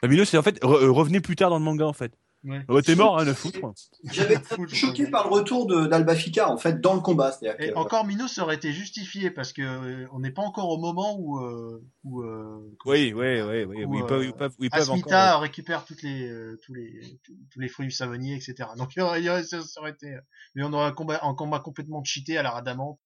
bah, 0.02 0.08
Minos 0.08 0.32
en 0.34 0.42
fait 0.42 0.62
re- 0.62 0.84
euh, 0.84 0.90
revenait 0.92 1.20
plus 1.20 1.36
tard 1.36 1.50
dans 1.50 1.58
le 1.58 1.64
manga 1.64 1.86
en 1.86 1.92
fait 1.92 2.12
Ouais. 2.44 2.64
t'es 2.82 2.94
mort 2.94 3.18
hein 3.18 3.26
à 3.26 3.34
foutre 3.34 3.58
J'avais 4.04 4.34
été 4.36 4.66
choqué 4.68 5.10
par 5.10 5.28
le 5.28 5.34
retour 5.34 5.66
de 5.66 5.86
d'Albafika 5.86 6.48
en 6.48 6.56
fait 6.56 6.80
dans 6.80 6.94
le 6.94 7.00
combat, 7.00 7.36
Et 7.42 7.70
que- 7.70 7.74
encore 7.74 8.06
Minos 8.06 8.38
aurait 8.38 8.54
été 8.54 8.72
justifié 8.72 9.30
parce 9.30 9.52
que 9.52 9.62
euh, 9.62 10.06
on 10.12 10.20
n'est 10.20 10.30
pas 10.30 10.42
encore 10.42 10.68
au 10.70 10.78
moment 10.78 11.16
où 11.18 11.40
où, 11.40 11.80
où 12.04 12.22
euh, 12.22 12.60
oui 12.84 13.12
oui 13.14 13.40
oui 13.42 13.64
oui 13.64 13.84
Ou, 13.84 13.94
ils 13.96 14.02
euh, 14.02 14.06
peuvent 14.06 14.24
ils 14.24 14.32
peuvent 14.32 14.54
ils 14.60 14.70
peuvent 14.70 14.80
Asmita 14.82 15.30
encore 15.30 15.42
récupère 15.42 15.84
toutes 15.84 16.02
les 16.02 16.28
euh, 16.28 16.56
tous 16.64 16.74
les 16.74 17.18
tous, 17.24 17.34
tous 17.50 17.58
les 17.60 17.68
fruits 17.68 17.86
du 17.86 17.92
savonnier, 17.92 18.36
etc. 18.36 18.68
Donc 18.76 18.90
il 18.96 19.00
y 19.00 19.02
aurait, 19.02 19.20
il 19.20 19.24
y 19.24 19.30
aurait- 19.30 19.42
ça, 19.42 19.58
aurait 19.78 19.90
été, 19.90 20.14
euh, 20.14 20.20
mais 20.54 20.62
on 20.62 20.72
aurait 20.72 20.86
un 20.86 20.92
combat, 20.92 21.18
un 21.22 21.34
combat 21.34 21.58
complètement 21.58 22.04
cheaté 22.04 22.38
à 22.38 22.42
la 22.44 22.50
Radamant. 22.52 23.00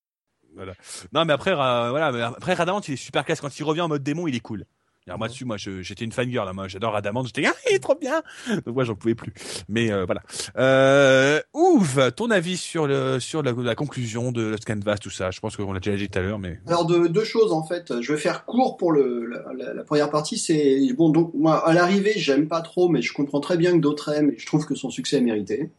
Non, 1.12 1.24
mais 1.24 1.32
après, 1.32 1.52
euh, 1.52 1.88
voilà, 1.90 2.12
mais 2.12 2.20
après 2.20 2.52
Radamant, 2.52 2.82
il 2.82 2.92
est 2.94 2.96
super 2.96 3.24
classe. 3.24 3.40
Quand 3.40 3.58
il 3.58 3.64
revient 3.64 3.80
en 3.80 3.88
mode 3.88 4.02
démon, 4.02 4.26
il 4.28 4.34
est 4.34 4.40
cool. 4.40 4.66
Alors, 5.08 5.18
moi 5.18 5.26
Ouais. 5.26 5.32
dessus, 5.32 5.44
moi, 5.44 5.56
je- 5.56 5.82
j'étais 5.82 6.04
une 6.04 6.12
fangirl. 6.12 6.46
Là, 6.46 6.52
moi, 6.52 6.68
j'adore 6.68 6.92
Radamant. 6.92 7.24
J'étais, 7.24 7.44
ah, 7.46 7.54
il 7.68 7.74
est 7.74 7.78
trop 7.80 7.96
bien. 7.96 8.22
Donc 8.64 8.74
moi, 8.74 8.84
j'en 8.84 8.94
pouvais 8.94 9.16
plus. 9.16 9.32
Mais 9.68 9.90
euh, 9.90 10.04
voilà. 10.04 10.22
Euh, 10.56 11.40
Ouf, 11.54 11.98
ton 12.14 12.30
avis 12.30 12.56
sur 12.56 12.86
le 12.86 13.18
sur 13.18 13.42
la, 13.42 13.52
la 13.52 13.74
conclusion 13.74 14.30
de 14.30 14.42
Lost 14.42 14.64
Canvas, 14.64 14.98
tout 14.98 15.10
ça? 15.10 15.30
Je 15.32 15.40
pense 15.40 15.56
qu'on 15.56 15.72
l'a 15.72 15.80
déjà 15.80 15.96
dit 15.96 16.08
tout 16.08 16.18
à 16.18 16.22
l'heure, 16.22 16.38
mais 16.38 16.60
Alors 16.68 16.86
de, 16.86 17.08
deux 17.08 17.24
choses 17.24 17.52
en 17.52 17.64
fait. 17.64 18.00
Je 18.00 18.12
vais 18.12 18.18
faire 18.18 18.44
court 18.44 18.76
pour 18.76 18.92
le, 18.92 19.26
la, 19.26 19.42
la- 19.56 19.74
la 19.74 19.82
première 19.84 20.10
partie. 20.10 20.38
C'est 20.38 20.78
bon 20.96 21.08
donc 21.10 21.32
moi 21.34 21.66
à 21.66 21.72
l'arrivée 21.72 22.12
j'aime 22.16 22.46
pas 22.46 22.60
trop, 22.60 22.88
mais 22.88 23.02
je 23.02 23.12
comprends 23.12 23.40
très 23.40 23.56
bien 23.56 23.72
que 23.72 23.78
d'autres 23.78 24.08
aiment. 24.10 24.30
Et 24.30 24.38
je 24.38 24.46
trouve 24.46 24.66
que 24.66 24.74
son 24.76 24.90
succès 24.90 25.16
est 25.16 25.20
mérité. 25.22 25.70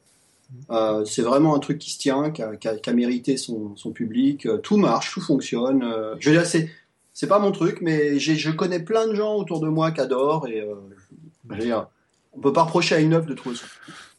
Euh, 0.70 1.04
c'est 1.06 1.24
vraiment 1.24 1.56
un 1.56 1.60
truc 1.60 1.80
qui 1.80 1.92
se 1.92 1.98
tient, 1.98 2.30
qui 2.32 2.42
a, 2.44 2.56
qui 2.58 2.68
a- 2.68 2.76
qui 2.78 2.90
a 2.90 2.94
mérité 2.94 3.38
son, 3.38 3.76
son 3.78 3.92
public. 3.92 4.46
Euh, 4.46 4.58
Tout 4.58 4.78
marche, 4.78 5.14
tout 5.14 5.22
fonctionne. 5.22 5.82
Euh, 5.84 6.16
je 6.20 6.30
veux 6.30 6.36
dire 6.36 6.46
c'est 7.14 7.28
pas 7.28 7.40
mon 7.40 7.52
truc, 7.52 7.80
mais 7.82 8.20
j'ai 8.20 8.36
je 8.36 8.50
connais 8.52 8.80
plein 8.82 9.08
de 9.08 9.16
gens 9.16 9.36
autour 9.36 9.60
de 9.62 9.68
moi 9.70 9.92
qui 9.92 10.02
adorent 10.02 10.48
et 10.48 10.62
euh, 10.62 10.76
on 12.34 12.40
peut 12.42 12.54
pas 12.54 12.64
reprocher 12.64 12.96
à 12.96 13.00
une 13.00 13.14
œuvre 13.14 13.28
de 13.28 13.34
trouver 13.34 13.56
son. 13.56 13.66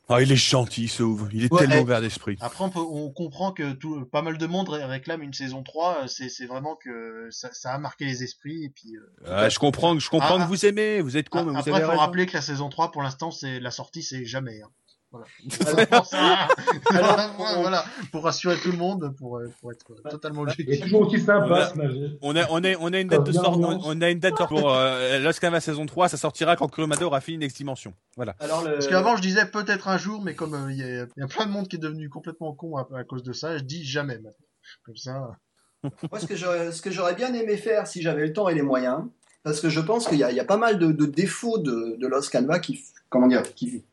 ah, 0.08 0.22
il 0.22 0.30
est 0.30 0.36
gentil, 0.36 0.86
ce 0.88 1.02
ouvre. 1.02 1.28
Il 1.32 1.44
est 1.44 1.52
Ouais, 1.52 1.60
tellement 1.60 1.76
eh. 1.78 1.82
ouvert 1.82 2.00
d'esprit. 2.00 2.36
Après 2.40 2.62
on, 2.64 2.70
peut, 2.70 2.78
on 2.78 3.10
comprend 3.10 3.52
que 3.52 3.72
tout, 3.72 4.04
pas 4.06 4.22
mal 4.22 4.38
de 4.38 4.46
monde 4.46 4.68
ré- 4.68 4.84
réclame 4.84 5.22
une 5.22 5.32
saison 5.32 5.62
3. 5.62 6.02
euh, 6.04 6.06
C'est 6.06 6.28
c'est 6.28 6.46
vraiment 6.46 6.76
que 6.76 7.28
ça, 7.30 7.48
ça 7.52 7.72
a 7.72 7.78
marqué 7.78 8.04
les 8.04 8.22
esprits 8.22 8.64
et 8.64 8.68
puis. 8.68 8.96
euh, 8.96 9.26
Ah, 9.26 9.48
je 9.48 9.58
comprends, 9.58 9.98
je 9.98 10.08
comprends 10.08 10.38
Ah, 10.38 10.44
que 10.44 10.48
vous 10.48 10.64
aimez. 10.66 11.00
Vous 11.00 11.16
êtes 11.16 11.28
con, 11.28 11.44
mais 11.44 11.50
vous 11.52 11.58
Après, 11.58 11.72
avez 11.72 11.82
faut 11.84 11.90
raison. 11.90 12.00
rappeler 12.00 12.26
que 12.26 12.34
la 12.34 12.42
saison 12.42 12.68
3, 12.68 12.92
pour 12.92 13.02
l'instant, 13.02 13.30
c'est 13.30 13.58
la 13.60 13.70
sortie, 13.70 14.02
c'est 14.02 14.24
jamais. 14.24 14.60
Hein. 14.62 14.68
Voilà. 15.14 15.26
Alors, 15.86 15.86
Pour 16.02 16.06
ça, 16.06 16.48
Alors, 16.90 17.16
voilà, 17.36 17.60
voilà, 17.60 17.84
pour 18.10 18.24
rassurer 18.24 18.56
tout 18.56 18.72
le 18.72 18.76
monde, 18.78 19.14
pour, 19.16 19.38
euh, 19.38 19.46
pour 19.60 19.70
être 19.70 19.84
totalement 20.10 20.42
logique. 20.44 20.82
toujours 20.82 21.02
aussi 21.02 21.18
Voilà. 21.18 21.72
Magie. 21.76 22.18
On 22.20 22.34
a, 22.34 22.46
on 22.50 22.64
a, 22.64 22.74
on 22.80 22.92
a 22.92 22.98
une 22.98 23.08
date 23.08 23.24
de 23.24 23.30
Bien 23.30 23.42
sort, 23.42 23.58
on, 23.60 24.00
a 24.00 24.10
une 24.10 24.18
date 24.18 24.34
de 24.40 24.44
pour 24.46 24.72
euh, 24.72 25.18
Lost 25.20 25.40
Canvas 25.40 25.60
saison 25.60 25.86
3. 25.86 26.08
Ça 26.08 26.16
sortira 26.16 26.56
quand 26.56 26.68
Kurumada 26.68 27.06
aura 27.06 27.20
fini 27.20 27.38
Next 27.38 27.56
Dimension. 27.56 27.94
Voilà. 28.16 28.34
alors 28.40 28.64
le, 28.64 28.72
Parce 28.74 28.88
qu'avant, 28.88 29.16
je 29.16 29.22
disais 29.22 29.46
peut-être 29.46 29.88
un 29.88 29.98
jour, 29.98 30.20
mais 30.22 30.34
comme 30.34 30.54
euh, 30.54 30.72
il 30.72 30.78
y, 30.78 30.82
a- 30.82 31.06
il 31.16 31.20
y 31.20 31.22
a 31.22 31.28
plein 31.28 31.46
de 31.46 31.50
monde 31.52 31.68
qui 31.68 31.76
est 31.76 31.78
devenu 31.80 32.08
complètement 32.08 32.52
con 32.52 32.76
à, 32.76 32.88
à 32.96 33.04
cause 33.04 33.22
de 33.22 33.32
ça, 33.32 33.56
je 33.56 33.62
dis 33.62 33.84
jamais 33.84 34.16
maintenant. 34.16 34.30
Comme 34.84 34.96
ça. 34.96 35.30
Moi, 36.10 36.18
ce 36.18 36.26
que 36.82 36.90
j'aurais, 36.90 37.14
bien 37.14 37.32
aimé 37.34 37.56
faire 37.56 37.86
si 37.86 38.02
j'avais 38.02 38.26
le 38.26 38.32
temps 38.32 38.48
et 38.48 38.54
les 38.54 38.62
moyens, 38.62 39.02
parce 39.42 39.60
que 39.60 39.68
je 39.68 39.80
pense 39.80 40.08
qu'il 40.08 40.18
y 40.18 40.24
a, 40.24 40.30
il 40.30 40.36
y 40.36 40.40
a 40.40 40.44
pas 40.44 40.56
mal 40.56 40.78
de, 40.78 40.90
de 40.90 41.04
défauts 41.06 41.58
de, 41.58 41.96
de 42.00 42.06
Lost 42.06 42.32
Canva 42.32 42.58
qui, 42.58 42.82
comment 43.10 43.26
dire, 43.28 43.42
qui, 43.54 43.84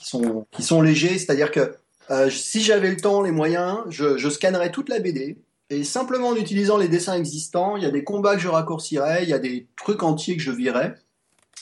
qui 0.00 0.08
sont 0.08 0.46
qui 0.50 0.62
sont 0.62 0.82
légers. 0.82 1.18
C'est-à-dire 1.18 1.50
que 1.50 1.74
euh, 2.10 2.30
si 2.30 2.62
j'avais 2.62 2.90
le 2.90 2.96
temps, 2.96 3.22
les 3.22 3.30
moyens, 3.30 3.78
je, 3.88 4.16
je 4.16 4.28
scannerais 4.28 4.72
toute 4.72 4.88
la 4.88 4.98
BD 4.98 5.38
et 5.70 5.84
simplement 5.84 6.28
en 6.28 6.36
utilisant 6.36 6.76
les 6.76 6.88
dessins 6.88 7.14
existants, 7.14 7.76
il 7.76 7.84
y 7.84 7.86
a 7.86 7.90
des 7.90 8.02
combats 8.02 8.34
que 8.34 8.42
je 8.42 8.48
raccourcirais, 8.48 9.22
il 9.22 9.28
y 9.28 9.32
a 9.32 9.38
des 9.38 9.68
trucs 9.76 10.02
entiers 10.02 10.36
que 10.36 10.42
je 10.42 10.50
virais. 10.50 10.96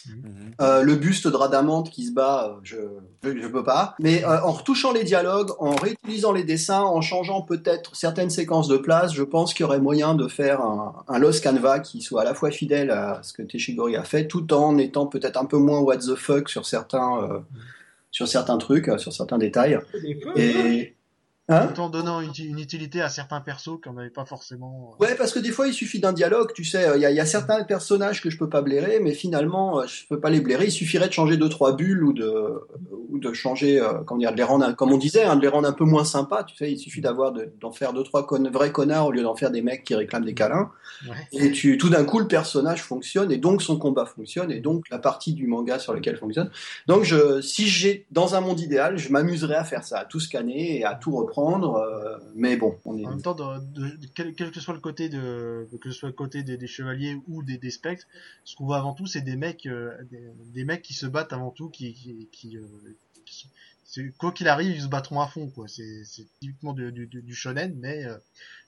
Mhm. 0.08 0.52
Euh, 0.62 0.82
le 0.82 0.94
buste 0.94 1.28
de 1.28 1.36
Radamante 1.36 1.90
qui 1.90 2.06
se 2.06 2.12
bat, 2.12 2.48
euh, 2.48 2.60
je 2.62 2.76
je 3.22 3.48
peux 3.48 3.64
pas. 3.64 3.94
Mais 4.00 4.24
euh, 4.24 4.40
en 4.42 4.52
retouchant 4.52 4.92
les 4.92 5.04
dialogues, 5.04 5.50
en 5.58 5.74
réutilisant 5.74 6.32
les 6.32 6.44
dessins, 6.44 6.82
en 6.82 7.00
changeant 7.00 7.42
peut-être 7.42 7.94
certaines 7.94 8.30
séquences 8.30 8.68
de 8.68 8.78
place, 8.78 9.12
je 9.12 9.22
pense 9.22 9.52
qu'il 9.52 9.64
y 9.64 9.66
aurait 9.66 9.80
moyen 9.80 10.14
de 10.14 10.28
faire 10.28 10.62
un, 10.62 10.94
un 11.08 11.18
Lost 11.18 11.44
Canva 11.44 11.80
qui 11.80 12.00
soit 12.00 12.22
à 12.22 12.24
la 12.24 12.34
fois 12.34 12.50
fidèle 12.50 12.90
à 12.90 13.20
ce 13.22 13.32
que 13.32 13.42
Teshigori 13.42 13.96
a 13.96 14.04
fait, 14.04 14.26
tout 14.26 14.52
en 14.54 14.78
étant 14.78 15.06
peut-être 15.06 15.36
un 15.36 15.44
peu 15.44 15.58
moins 15.58 15.80
what 15.80 15.98
the 15.98 16.14
fuck 16.14 16.48
sur 16.48 16.64
certains 16.64 17.22
euh, 17.22 17.40
sur 18.10 18.28
certains 18.28 18.58
trucs, 18.58 18.88
euh, 18.88 18.98
sur 18.98 19.12
certains 19.12 19.38
détails. 19.38 19.78
Et 20.36 20.96
hein 21.48 21.66
Tout 21.74 21.80
en 21.80 21.88
donnant 21.88 22.20
une, 22.20 22.32
une 22.38 22.58
utilité 22.58 23.00
à 23.00 23.08
certains 23.08 23.40
persos 23.40 23.80
qu'on 23.82 23.94
n'avait 23.94 24.10
pas 24.10 24.24
forcément. 24.24 24.94
euh, 25.00 25.04
Ouais, 25.06 25.14
parce 25.14 25.32
que 25.32 25.38
des 25.38 25.50
fois, 25.50 25.66
il 25.66 25.72
suffit 25.74 26.00
d'un 26.00 26.12
dialogue, 26.12 26.52
tu 26.54 26.64
sais. 26.64 26.86
Il 26.96 27.00
y, 27.00 27.06
a- 27.06 27.10
il 27.10 27.16
y 27.16 27.20
a 27.20 27.26
certains 27.26 27.64
personnages 27.64 28.22
que 28.22 28.30
je 28.30 28.38
peux 28.38 28.48
pas 28.48 28.62
blairer, 28.62 29.00
mais 29.00 29.12
finalement, 29.12 29.80
euh, 29.80 29.86
je 29.86 30.06
peux 30.08 30.20
pas 30.20 30.30
les 30.30 30.40
blairer. 30.40 30.66
Il 30.66 30.70
suffirait 30.72 31.08
de 31.08 31.12
changer 31.12 31.36
deux 31.36 31.48
trois 31.48 31.74
bulles 31.76 32.04
ou 32.04 32.12
de 32.12 32.66
ou 33.10 33.18
de 33.18 33.32
changer, 33.32 33.80
euh, 33.80 33.94
comment 34.06 34.18
dire, 34.20 34.32
de 34.32 34.36
les 34.36 34.42
rendre, 34.42 34.66
un- 34.66 34.74
comme 34.74 34.92
on 34.92 34.98
disait, 34.98 35.24
hein, 35.24 35.36
de 35.36 35.40
les 35.42 35.48
rendre 35.48 35.66
un 35.66 35.72
peu 35.72 35.84
moins 35.84 36.04
sympas. 36.04 36.44
Tu 36.44 36.54
sais, 36.56 36.70
il 36.70 36.78
suffit 36.78 37.00
d'avoir 37.00 37.32
de- 37.32 37.50
d'en 37.60 37.72
faire 37.72 37.94
deux 37.94 38.02
trois 38.02 38.26
con- 38.26 38.50
vrais 38.52 38.70
connards 38.70 39.06
au 39.06 39.12
lieu 39.12 39.22
d'en 39.22 39.34
faire 39.34 39.50
des 39.50 39.62
mecs 39.62 39.82
qui 39.84 39.94
réclament 39.94 40.26
des 40.26 40.34
câlins. 40.34 40.70
Ouais. 41.08 41.14
Et 41.32 41.50
tu, 41.52 41.78
tout 41.78 41.88
d'un 41.88 42.04
coup, 42.04 42.18
le 42.18 42.28
personnage 42.28 42.82
fonctionne 42.82 43.32
et 43.32 43.38
donc 43.38 43.62
son 43.62 43.78
combat 43.78 44.04
fonctionne 44.04 44.50
et 44.52 44.60
donc 44.60 44.84
la 44.90 44.98
partie 44.98 45.32
du 45.32 45.46
manga 45.46 45.78
sur 45.78 45.94
lequel 45.94 46.16
fonctionne. 46.18 46.50
Donc, 46.86 47.04
je, 47.04 47.40
si 47.40 47.66
j'ai 47.66 48.06
dans 48.10 48.34
un 48.34 48.40
monde 48.42 48.60
idéal, 48.60 48.98
je 48.98 49.10
m'amuserais 49.10 49.54
à 49.56 49.64
faire 49.64 49.84
ça, 49.84 50.00
à 50.00 50.04
tout 50.04 50.20
scanner 50.20 50.78
et 50.80 50.84
à 50.84 50.94
tout 50.94 51.16
reprendre. 51.16 51.37
Euh, 51.76 52.18
mais 52.34 52.56
bon, 52.56 52.78
on 52.84 52.96
est. 52.98 53.06
En 53.06 53.10
même 53.10 53.22
temps, 53.22 53.34
de, 53.34 53.58
de- 53.74 53.96
de- 53.96 54.06
quel, 54.14 54.34
quel 54.34 54.50
que 54.50 54.60
soit 54.60 54.74
le 54.74 54.80
côté 54.80 55.08
de, 55.08 55.68
que 55.80 55.90
ce 55.90 55.98
soit 55.98 56.08
le 56.08 56.14
côté 56.14 56.42
des, 56.42 56.56
des 56.56 56.66
chevaliers 56.66 57.20
ou 57.28 57.42
des, 57.42 57.58
des 57.58 57.70
spectres, 57.70 58.06
ce 58.44 58.54
qu'on 58.56 58.66
voit 58.66 58.78
avant 58.78 58.94
tout, 58.94 59.06
c'est 59.06 59.20
des 59.22 59.36
mecs, 59.36 59.66
euh, 59.66 59.96
des, 60.10 60.30
des 60.52 60.64
mecs 60.64 60.82
qui 60.82 60.94
se 60.94 61.06
battent 61.06 61.32
avant 61.32 61.50
tout, 61.50 61.68
qui, 61.70 61.92
qui, 61.94 62.28
qui, 62.32 62.56
euh, 62.56 62.62
qui- 63.24 63.48
quoi 64.18 64.32
qu'il 64.32 64.48
arrive, 64.48 64.74
ils 64.76 64.82
se 64.82 64.86
battront 64.88 65.20
à 65.20 65.26
fond, 65.28 65.48
quoi. 65.48 65.66
C'est, 65.68 66.04
c'est 66.04 66.26
typiquement 66.40 66.74
du, 66.74 66.92
du, 66.92 67.06
du 67.06 67.34
shonen, 67.34 67.74
mais 67.78 68.04
euh, 68.04 68.16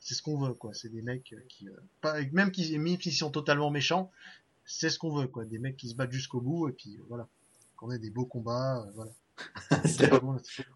c'est 0.00 0.14
ce 0.14 0.22
qu'on 0.22 0.38
veut, 0.38 0.54
quoi. 0.54 0.72
C'est 0.72 0.88
des 0.88 1.02
mecs 1.02 1.34
qui, 1.48 1.68
euh, 1.68 1.72
pas, 2.00 2.14
même 2.32 2.50
qui, 2.50 2.78
même 2.78 3.00
s'ils 3.00 3.12
sont 3.12 3.30
totalement 3.30 3.70
méchants, 3.70 4.10
c'est 4.64 4.88
ce 4.88 4.98
qu'on 4.98 5.14
veut, 5.14 5.26
quoi. 5.26 5.44
Des 5.44 5.58
mecs 5.58 5.76
qui 5.76 5.88
se 5.88 5.94
battent 5.94 6.12
jusqu'au 6.12 6.40
bout 6.40 6.68
et 6.68 6.72
puis 6.72 6.96
euh, 6.98 7.02
voilà, 7.08 7.26
qu'on 7.76 7.90
ait 7.90 7.98
des 7.98 8.10
beaux 8.10 8.24
combats, 8.24 8.86
voilà. 8.94 9.10
C'est- 9.86 10.10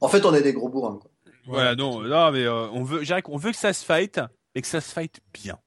En 0.00 0.08
fait, 0.08 0.24
on 0.24 0.34
est 0.34 0.42
des 0.42 0.52
gros 0.52 0.68
bourrins. 0.68 0.98
Quoi. 1.00 1.10
Voilà, 1.46 1.74
non, 1.76 2.00
non, 2.00 2.32
mais 2.32 2.44
euh, 2.44 2.68
on 2.72 2.84
veut, 2.84 3.02
qu'on 3.22 3.36
veut 3.36 3.50
que 3.50 3.56
ça 3.56 3.72
se 3.72 3.84
fight, 3.84 4.20
mais 4.54 4.62
que 4.62 4.68
ça 4.68 4.80
se 4.80 4.92
fight 4.92 5.20
bien. 5.32 5.58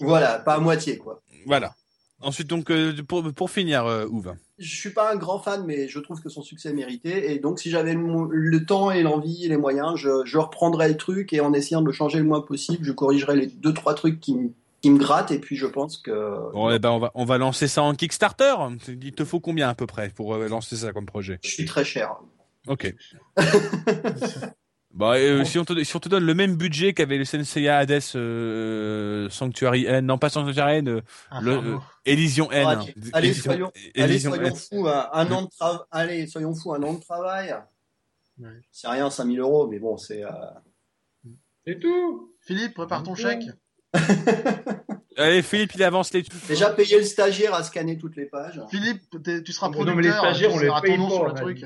Voilà, 0.00 0.38
pas 0.38 0.54
à 0.54 0.58
moitié, 0.58 0.98
quoi. 0.98 1.22
Voilà. 1.46 1.74
Ensuite, 2.20 2.46
donc, 2.48 2.70
euh, 2.70 2.94
pour, 3.02 3.32
pour 3.32 3.50
finir, 3.50 3.84
euh, 3.84 4.06
Ouve. 4.06 4.34
Je 4.58 4.76
suis 4.76 4.90
pas 4.90 5.12
un 5.12 5.16
grand 5.16 5.40
fan, 5.40 5.64
mais 5.66 5.88
je 5.88 5.98
trouve 5.98 6.20
que 6.20 6.28
son 6.28 6.42
succès 6.42 6.68
est 6.70 6.74
mérité. 6.74 7.32
Et 7.32 7.40
donc, 7.40 7.58
si 7.58 7.68
j'avais 7.68 7.94
le, 7.94 8.64
temps 8.64 8.92
et 8.92 9.02
l'envie 9.02 9.44
et 9.44 9.48
les 9.48 9.56
moyens, 9.56 9.96
je, 9.96 10.24
je 10.24 10.38
reprendrais 10.38 10.88
le 10.88 10.96
truc 10.96 11.32
et 11.32 11.40
en 11.40 11.52
essayant 11.52 11.80
de 11.80 11.86
le 11.86 11.92
changer 11.92 12.18
le 12.18 12.24
moins 12.24 12.40
possible, 12.42 12.84
je 12.84 12.92
corrigerais 12.92 13.34
les 13.34 13.46
deux 13.48 13.74
trois 13.74 13.94
trucs 13.94 14.20
qui, 14.20 14.36
me- 14.36 14.50
qui 14.82 14.90
me 14.90 14.98
grattent. 14.98 15.32
Et 15.32 15.40
puis, 15.40 15.56
je 15.56 15.66
pense 15.66 15.96
que 15.98 16.52
Bon, 16.52 16.70
eh 16.70 16.78
ben, 16.78 16.90
on 16.90 17.00
va, 17.00 17.10
on 17.14 17.24
va 17.24 17.38
lancer 17.38 17.66
ça 17.66 17.82
en 17.82 17.92
Kickstarter. 17.94 18.54
Il 18.88 19.12
te 19.12 19.24
faut 19.24 19.40
combien 19.40 19.68
à 19.68 19.74
peu 19.74 19.86
près 19.86 20.10
pour 20.10 20.34
euh, 20.34 20.46
lancer 20.46 20.76
ça 20.76 20.92
comme 20.92 21.06
projet? 21.06 21.40
Je 21.42 21.50
suis 21.50 21.64
très 21.64 21.84
cher. 21.84 22.14
Ok. 22.68 22.94
Bah, 24.94 25.14
euh, 25.14 25.42
si, 25.44 25.58
on 25.58 25.64
te, 25.64 25.82
si 25.84 25.96
on 25.96 26.00
te 26.00 26.08
donne 26.10 26.24
le 26.24 26.34
même 26.34 26.56
budget 26.56 26.92
qu'avait 26.92 27.16
le 27.16 27.24
Senseiya 27.24 27.78
Hades 27.78 28.02
euh, 28.14 29.28
Sanctuary 29.30 29.86
N, 29.86 30.04
non 30.04 30.18
pas 30.18 30.28
Sanctuary 30.28 30.76
N, 30.76 30.88
euh, 30.88 31.00
le, 31.40 31.52
Inferno. 31.52 31.76
euh, 31.76 31.78
Elysion 32.04 32.50
N. 32.52 32.66
Ah. 32.68 32.84
Allez, 33.14 33.30
Elysion- 33.30 33.42
soyons- 33.42 33.72
Allez, 33.96 34.18
fous, 34.50 34.86
un, 34.88 35.32
an 35.32 35.42
de 35.42 35.48
travail. 35.48 35.78
Allez, 35.90 36.26
soyons 36.26 36.54
fous, 36.54 36.74
un 36.74 36.82
an 36.82 36.92
de 36.94 37.00
travail. 37.00 37.54
Ouais. 38.38 38.48
C'est 38.70 38.88
rien, 38.88 39.08
5000 39.08 39.40
euros, 39.40 39.66
mais 39.66 39.78
bon, 39.78 39.96
c'est. 39.96 40.24
euh, 40.24 40.28
C'est 41.66 41.78
tout. 41.78 42.34
Philippe, 42.42 42.74
prépare 42.74 43.02
ton 43.02 43.14
chèque. 43.14 43.44
Allez, 45.18 45.42
Philippe, 45.42 45.72
il 45.74 45.82
avance 45.82 46.12
les. 46.12 46.24
Déjà 46.48 46.70
payer 46.70 46.98
le 46.98 47.04
stagiaire 47.04 47.54
à 47.54 47.62
scanner 47.62 47.98
toutes 47.98 48.16
les 48.16 48.24
pages. 48.26 48.60
Philippe, 48.70 49.02
tu 49.44 49.52
seras 49.52 49.68
Non, 49.68 49.72
mais 49.78 49.92
producteur. 49.92 50.24
les 50.24 50.30
stagiaires, 50.34 50.54
on 50.54 50.58
les 50.58 50.70
paye 50.82 50.96
ton 50.96 51.02
nom 51.02 51.08
pas, 51.08 51.14
sur 51.14 51.24
le 51.26 51.32
truc. 51.34 51.64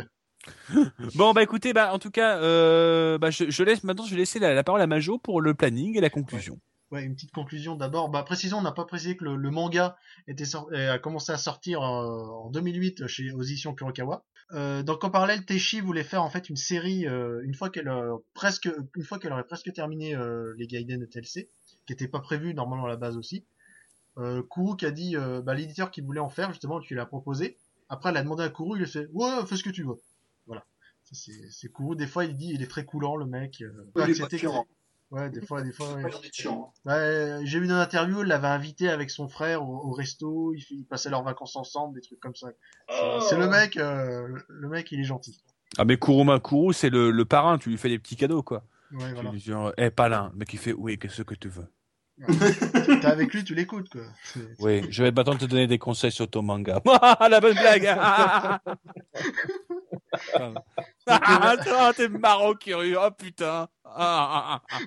Bon, 1.15 1.33
bah 1.33 1.43
écoutez, 1.43 1.73
bah 1.73 1.93
en 1.93 1.99
tout 1.99 2.11
cas, 2.11 2.39
euh, 2.39 3.19
bah, 3.19 3.31
je, 3.31 3.63
laisse 3.63 3.85
maintenant, 3.85 4.05
je 4.05 4.11
vais 4.11 4.19
laisser 4.19 4.39
la, 4.39 4.63
parole 4.65 4.81
à 4.81 4.87
Majo 4.87 5.19
pour 5.19 5.41
le 5.41 5.55
planning 5.55 5.97
et 5.97 6.01
la 6.01 6.11
conclusion. 6.11 6.59
Ouais, 6.93 7.03
une 7.03 7.15
petite 7.15 7.33
conclusion 7.33 7.75
d'abord. 7.75 8.09
Bah, 8.09 8.23
précisons, 8.23 8.59
on 8.59 8.63
n'a 8.63 8.73
pas 8.73 8.85
précisé 8.85 9.17
que 9.17 9.25
le, 9.25 9.51
manga 9.51 9.97
euh, 10.29 10.93
a 10.93 10.99
commencé 10.99 11.33
à 11.33 11.39
sortir 11.39 11.83
euh, 11.83 12.27
en 12.45 12.51
2008 12.51 13.07
chez 13.07 13.33
aux 13.33 13.43
éditions 13.43 13.75
Kurokawa. 13.75 14.25
Donc 14.53 15.03
en 15.03 15.11
parallèle, 15.11 15.45
Teishi 15.45 15.81
voulait 15.81 16.05
faire 16.05 16.23
en 16.23 16.31
fait 16.31 16.49
une 16.49 16.57
série 16.57 17.05
une 17.05 17.55
fois 17.55 17.69
qu'elle 17.69 17.93
presque 18.33 18.71
une 18.95 19.03
fois 19.03 19.19
qu'elle 19.19 19.33
aurait 19.33 19.43
presque 19.43 19.73
terminé 19.73 20.17
les 20.57 20.69
Gaiden 20.69 21.01
de 21.01 21.07
TLC, 21.07 21.49
qui 21.85 21.93
était 21.93 22.07
pas 22.07 22.21
prévu 22.21 22.55
normalement 22.55 22.85
à 22.85 22.89
la 22.89 22.97
base 22.97 23.17
aussi. 23.17 23.45
Euh, 24.19 24.43
Kuru 24.49 24.77
qui 24.77 24.87
a 24.87 24.93
dit 24.93 25.17
bah, 25.43 25.55
l'éditeur 25.55 25.91
qui 25.91 26.01
voulait 26.01 26.21
en 26.21 26.29
faire 26.29 26.51
justement, 26.51 26.79
tu 26.79 26.95
l'as 26.95 27.07
proposé. 27.07 27.59
Après, 27.89 28.11
elle 28.11 28.17
a 28.17 28.23
demandé 28.23 28.45
à 28.45 28.49
Kuru, 28.49 28.79
il 28.79 28.85
a 28.85 28.87
fait 28.87 29.09
ouais, 29.13 29.45
fais 29.47 29.57
ce 29.57 29.65
que 29.65 29.71
tu 29.71 29.83
veux. 29.83 29.97
Voilà. 30.47 30.65
C'est 31.13 31.33
c'est 31.51 31.73
Kuru. 31.73 31.95
Des 31.97 32.07
fois, 32.07 32.25
il 32.25 32.37
dit, 32.37 32.51
il 32.55 32.63
est 32.63 32.67
très 32.67 32.85
coulant 32.85 33.17
le 33.17 33.27
mec. 33.27 33.61
euh, 33.63 33.71
Il 33.73 33.89
est 33.89 33.93
pas 33.93 34.05
accepter 34.05 34.37
que- 34.39 34.49
chiant. 34.49 34.67
Ouais, 35.13 35.31
des 35.31 35.41
fois, 35.41 35.63
des 35.63 35.71
fois. 35.73 35.93
ouais. 35.95 36.03
Chiant. 36.33 36.73
Ouais, 36.85 37.39
j'ai 37.45 37.61
vu 37.61 37.69
dans 37.69 37.77
l'interview, 37.77 38.23
elle 38.23 38.27
l'avait 38.27 38.49
invité 38.49 38.89
avec 38.89 39.11
son 39.11 39.29
frère 39.29 39.63
au, 39.63 39.89
au 39.89 39.93
resto, 39.93 40.53
ils, 40.53 40.65
ils 40.71 40.85
passaient 40.85 41.11
leurs 41.11 41.23
vacances 41.23 41.55
ensemble, 41.55 41.95
des 41.95 42.01
trucs 42.01 42.19
comme 42.19 42.35
ça. 42.35 42.49
C'est- 42.89 42.95
Oh. 43.01 43.21
C'est 43.29 43.37
le 43.39 43.49
mec, 43.49 43.77
euh, 43.77 44.27
le- 44.27 44.45
le 44.49 44.69
mec, 44.69 44.91
il 44.91 44.99
est 45.01 45.05
gentil. 45.05 45.41
Ah, 45.79 45.85
mais 45.85 45.97
Kuruma 45.97 46.41
Kuru, 46.41 46.73
c'est 46.73 46.91
le, 46.91 47.13
le 47.13 47.25
parrain, 47.25 47.57
tu 47.59 47.71
lui 47.71 47.77
fais 47.79 47.89
des 47.89 47.99
petits 48.01 48.17
cadeaux, 48.17 48.43
quoi. 48.43 48.65
Ouais, 48.93 49.13
voilà. 49.13 49.29
Tu 49.31 49.35
lui 49.37 49.39
dis, 49.43 49.47
genre, 49.51 49.73
eh, 49.77 49.91
pas 49.91 50.09
là, 50.09 50.33
mais 50.35 50.45
qui 50.45 50.57
fait, 50.57 50.73
oui, 50.73 50.99
qu'est-ce 50.99 51.23
que 51.23 51.35
tu 51.37 51.49
veux? 51.49 51.67
T'es 53.01 53.07
avec 53.07 53.35
lui, 53.35 53.45
tu 53.45 53.55
l'écoutes, 53.55 53.91
quoi. 53.91 54.03
Oui, 54.61 54.87
je 54.91 55.03
vais 55.03 55.11
maintenant 55.11 55.37
te 55.37 55.45
donner 55.45 55.67
des 55.67 55.79
conseils 55.79 56.13
sur 56.13 56.29
ton 56.29 56.43
manga. 56.43 56.81
la 57.29 57.41
bonne 57.41 57.57
blague 57.57 57.87
Ah, 60.35 60.53
ah, 61.09 61.57
ah, 61.67 61.93
t'es 61.95 62.09
marrant, 62.09 62.55
curieux, 62.55 62.97
oh 62.99 63.11
putain 63.11 63.69
ah, 63.85 63.93
ah, 63.95 64.63
ah, 64.71 64.79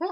ah. 0.00 0.06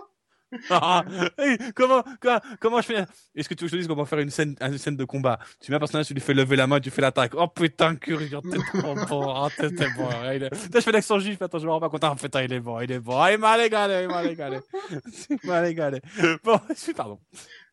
Ah, 0.70 1.04
hey, 1.38 1.58
comment, 1.74 2.02
comment, 2.20 2.40
comment 2.60 2.80
je 2.80 2.86
fais? 2.86 3.04
Est-ce 3.34 3.48
que 3.48 3.54
tu 3.54 3.64
veux 3.64 3.66
que 3.68 3.70
je 3.70 3.72
te 3.72 3.76
dise 3.80 3.88
comment 3.88 4.04
faire 4.06 4.18
une 4.20 4.30
scène, 4.30 4.56
une 4.60 4.78
scène 4.78 4.96
de 4.96 5.04
combat? 5.04 5.38
Tu 5.60 5.70
mets 5.70 5.76
un 5.76 5.78
personnage, 5.78 6.06
tu 6.06 6.14
lui 6.14 6.20
fais 6.20 6.34
lever 6.34 6.56
la 6.56 6.66
main, 6.66 6.80
tu 6.80 6.90
fais 6.90 7.02
l'attaque. 7.02 7.32
Oh 7.36 7.48
putain, 7.48 7.96
curieux, 7.96 8.40
t'es 8.50 8.58
trop 8.80 8.94
bon, 8.94 9.34
oh, 9.44 9.48
t'es 9.56 9.68
bon. 9.96 10.08
il 10.34 10.42
est- 10.44 10.50
Putain, 10.50 10.78
je 10.80 10.84
fais 10.84 10.92
l'accent 10.92 11.18
juif, 11.18 11.40
attends, 11.42 11.58
je 11.58 11.66
me 11.66 11.70
rends 11.70 11.80
pas 11.80 11.88
compte. 11.90 12.04
Ah, 12.04 12.14
putain, 12.18 12.42
il 12.42 12.52
est 12.52 12.60
bon, 12.60 12.80
il 12.80 12.90
est 12.90 12.98
bon. 13.00 13.20
Ah, 13.20 13.32
il 13.32 13.38
m'a 13.38 13.54
régalé, 13.54 14.02
il 14.04 14.08
m'a 14.08 14.18
régalé. 14.20 14.58
Il 15.30 15.38
m'a 15.44 15.60
régalé. 15.60 16.00
Bon, 16.44 16.58
pardon. 16.96 17.20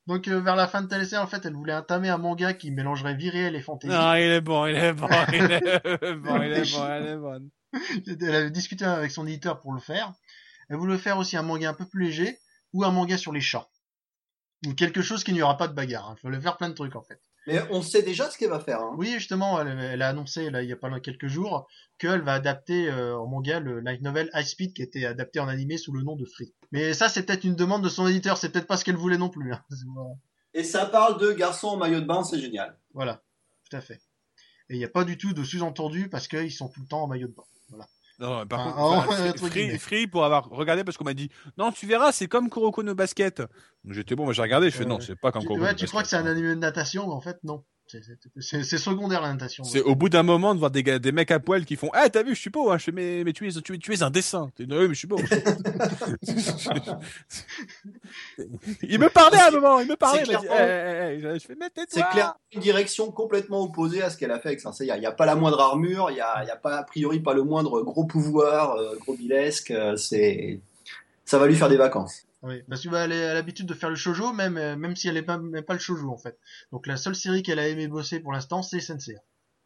Donc, 0.07 0.27
euh, 0.27 0.39
vers 0.39 0.55
la 0.55 0.67
fin 0.67 0.81
de 0.83 0.87
TLC, 0.87 1.17
en 1.17 1.25
fait, 1.27 1.45
elle 1.45 1.53
voulait 1.53 1.73
entamer 1.73 2.09
un 2.09 2.17
manga 2.17 2.53
qui 2.53 2.69
mélangerait 2.71 3.15
vie 3.15 3.29
réelle 3.29 3.55
et 3.55 3.61
fantasy. 3.61 3.93
Ah, 3.97 4.19
il 4.19 4.29
est 4.29 4.41
bon, 4.41 4.65
il 4.67 4.75
est 4.75 4.93
bon, 4.93 5.07
il 5.33 5.51
est 5.51 6.15
bon, 6.15 6.41
il 6.41 6.53
est 6.53 6.71
bon, 6.71 6.87
il 6.99 7.07
est 7.07 7.17
bon. 7.17 7.49
Elle 8.21 8.35
avait 8.35 8.51
discuté 8.51 8.85
avec 8.85 9.11
son 9.11 9.25
éditeur 9.25 9.59
pour 9.61 9.73
le 9.73 9.79
faire. 9.79 10.13
Elle 10.69 10.77
voulait 10.77 10.97
faire 10.97 11.17
aussi 11.17 11.37
un 11.37 11.41
manga 11.43 11.69
un 11.69 11.73
peu 11.73 11.85
plus 11.85 12.05
léger, 12.05 12.37
ou 12.75 12.83
un 12.83 12.91
manga 12.91 13.17
sur 13.17 13.31
les 13.31 13.41
chats. 13.41 13.67
Ou 14.67 14.73
quelque 14.73 15.01
chose 15.01 15.23
qui 15.23 15.31
n'y 15.33 15.41
aura 15.41 15.57
pas 15.57 15.67
de 15.67 15.73
bagarre. 15.73 16.09
hein. 16.09 16.15
Il 16.17 16.21
fallait 16.21 16.41
faire 16.41 16.57
plein 16.57 16.69
de 16.69 16.73
trucs, 16.73 16.95
en 16.95 17.01
fait. 17.01 17.19
Mais 17.47 17.61
on 17.69 17.81
sait 17.83 18.01
déjà 18.01 18.29
ce 18.31 18.37
qu'elle 18.37 18.49
va 18.49 18.59
faire. 18.59 18.81
Hein. 18.81 18.95
Oui, 18.97 19.11
justement, 19.13 19.61
elle, 19.61 19.77
elle 19.79 20.01
a 20.01 20.09
annoncé 20.09 20.49
là, 20.49 20.63
il 20.63 20.69
y 20.69 20.73
a 20.73 20.75
pas 20.75 20.89
loin 20.89 20.99
quelques 20.99 21.27
jours 21.27 21.67
qu'elle 21.99 22.21
va 22.21 22.33
adapter 22.33 22.89
euh, 22.89 23.15
en 23.17 23.27
manga 23.27 23.59
le 23.59 23.79
light 23.81 24.01
novel 24.01 24.29
High 24.33 24.45
Speed 24.45 24.73
qui 24.73 24.81
était 24.81 25.05
adapté 25.05 25.39
en 25.39 25.47
animé 25.47 25.77
sous 25.77 25.93
le 25.93 26.01
nom 26.01 26.15
de 26.15 26.25
Free. 26.25 26.53
Mais 26.71 26.93
ça, 26.93 27.07
c'est 27.07 27.23
peut-être 27.23 27.43
une 27.43 27.55
demande 27.55 27.83
de 27.83 27.89
son 27.89 28.07
éditeur, 28.07 28.37
c'est 28.37 28.49
peut-être 28.49 28.65
pas 28.67 28.77
ce 28.77 28.83
qu'elle 28.83 28.95
voulait 28.97 29.17
non 29.19 29.29
plus. 29.29 29.53
hein. 29.53 29.63
Et 30.55 30.63
ça 30.63 30.85
parle 30.87 31.19
de 31.19 31.31
garçons 31.33 31.67
en 31.67 31.77
maillot 31.77 31.99
de 31.99 32.05
bain, 32.05 32.23
c'est 32.23 32.39
génial. 32.39 32.79
Voilà, 32.93 33.21
tout 33.69 33.77
à 33.77 33.81
fait. 33.81 34.01
Et 34.69 34.75
il 34.75 34.77
n'y 34.79 34.85
a 34.85 34.89
pas 34.89 35.03
du 35.03 35.17
tout 35.17 35.33
de 35.33 35.43
sous-entendu 35.43 36.09
parce 36.09 36.27
qu'ils 36.27 36.51
sont 36.51 36.69
tout 36.69 36.81
le 36.81 36.87
temps 36.87 37.03
en 37.03 37.07
maillot 37.07 37.27
de 37.27 37.33
bain. 37.33 37.43
Voilà. 37.69 37.87
Non, 38.19 38.45
par 38.47 38.59
Ah, 38.59 38.71
contre, 38.73 39.09
ouais, 39.55 39.77
Free- 39.79 40.07
pour 40.07 40.23
avoir 40.25 40.49
regardé 40.49 40.83
parce 40.83 40.97
qu'on 40.97 41.03
m'a 41.03 41.13
dit 41.13 41.29
non, 41.57 41.71
tu 41.71 41.85
verras, 41.85 42.11
c'est 42.11 42.27
comme 42.27 42.49
Kuroko 42.49 42.83
no 42.83 42.95
Basket. 42.95 43.43
J'étais 43.89 44.15
bon, 44.15 44.31
j'ai 44.31 44.41
regardé, 44.41 44.69
je 44.69 44.77
fais 44.77 44.85
non, 44.85 44.99
c'est 44.99 45.15
pas 45.15 45.31
comme 45.31 45.43
Kuroko 45.43 45.61
ouais, 45.61 45.71
no 45.71 45.75
tu 45.77 45.85
crois 45.87 46.01
que 46.03 46.07
c'est 46.07 46.15
un 46.17 46.25
animé 46.25 46.49
de 46.49 46.55
natation, 46.55 47.07
mais 47.07 47.13
en 47.13 47.21
fait, 47.21 47.37
non. 47.43 47.63
C'est- 47.87 48.77
secondaire 48.77 49.21
la 49.21 49.31
natation. 49.31 49.63
C'est 49.63 49.81
au 49.81 49.95
bout 49.95 50.09
d'un 50.09 50.23
moment 50.23 50.53
de 50.55 50.59
voir 50.59 50.71
des, 50.71 50.81
gars, 50.83 50.97
des 50.99 51.11
mecs 51.11 51.29
à 51.31 51.39
poil 51.39 51.65
qui 51.65 51.75
font 51.75 51.89
Ah, 51.93 52.09
t'as 52.09 52.23
vu, 52.23 52.33
je 52.35 52.39
suis 52.39 52.49
beau. 52.49 52.71
Hein. 52.71 52.77
Je 52.79 52.85
fais 52.85 52.91
Mais, 52.91 53.23
mais 53.23 53.31
tu, 53.31 53.47
es, 53.47 53.51
tu, 53.61 53.75
es, 53.75 53.77
tu 53.77 53.93
es 53.93 54.01
un 54.03 54.09
dessin. 54.09 54.49
Tu 54.55 54.65
dis, 54.65 54.73
Oui, 54.75 54.87
mais 54.87 54.93
je 54.93 54.99
suis 54.99 55.07
beau. 55.07 55.17
il 58.83 58.99
me 58.99 59.09
parlait 59.09 59.37
à 59.37 59.47
un 59.47 59.51
moment. 59.51 59.79
Il 59.79 59.87
me 59.87 59.95
parlait. 59.95 60.21
Il 60.21 60.25
dit, 60.25 60.29
clairement- 60.31 60.49
Eh, 60.59 61.19
eh. 61.35 61.39
Je 61.39 61.45
fais 61.45 61.55
Mais 61.59 61.69
tais-toi. 61.69 61.85
C'est 61.89 62.03
clair, 62.11 62.35
une 62.53 62.61
direction 62.61 63.11
complètement 63.11 63.61
opposée 63.63 64.01
à 64.01 64.09
ce 64.09 64.17
qu'elle 64.17 64.31
a 64.31 64.39
fait 64.39 64.49
avec 64.49 64.59
Saint. 64.61 64.71
Il 64.79 64.93
n'y 64.99 65.05
a 65.05 65.11
pas 65.11 65.25
la 65.25 65.35
moindre 65.35 65.59
armure, 65.61 66.09
il 66.09 66.15
n'y 66.15 66.21
a, 66.21 66.43
y 66.43 66.49
a 66.49 66.55
pas, 66.55 66.77
a 66.77 66.83
priori 66.83 67.19
pas 67.19 67.33
le 67.33 67.43
moindre 67.43 67.81
gros 67.81 68.05
pouvoir, 68.05 68.75
euh, 68.75 68.95
gros 68.99 69.13
bilesque. 69.15 69.71
euh, 69.71 69.95
c'est, 69.95 70.59
ça 71.25 71.37
va 71.39 71.47
lui 71.47 71.55
faire 71.55 71.69
des 71.69 71.77
vacances. 71.77 72.23
Oui, 72.45 72.61
parce 72.69 72.83
que 72.83 72.89
bah, 72.89 73.05
elle 73.05 73.13
a 73.13 73.33
l'habitude 73.33 73.65
de 73.65 73.73
faire 73.73 73.89
le 73.89 73.95
shoujo, 73.95 74.31
même 74.31 74.57
euh, 74.57 74.75
même 74.75 74.95
si 74.95 75.07
elle 75.07 75.17
est 75.17 75.23
pas 75.23 75.37
même 75.39 75.63
pas 75.63 75.73
le 75.73 75.79
shoujo 75.79 76.09
en 76.11 76.17
fait. 76.17 76.37
Donc 76.71 76.85
la 76.85 76.95
seule 76.95 77.15
série 77.15 77.41
qu'elle 77.43 77.59
a 77.59 77.67
aimé 77.67 77.87
bosser 77.87 78.19
pour 78.19 78.31
l'instant, 78.31 78.61
c'est 78.61 78.79
Sensei. 78.79 79.15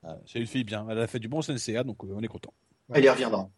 Ah, 0.04 0.16
C'est 0.26 0.40
une 0.40 0.48
fille 0.48 0.64
bien. 0.64 0.88
Elle 0.90 1.00
a 1.00 1.08
fait 1.08 1.20
du 1.20 1.28
bon 1.28 1.42
CNCA, 1.42 1.84
donc 1.84 2.04
euh, 2.06 2.14
on 2.16 2.22
est 2.24 2.28
content. 2.28 2.54
Elle 2.94 3.04
y 3.04 3.10
reviendra. 3.10 3.50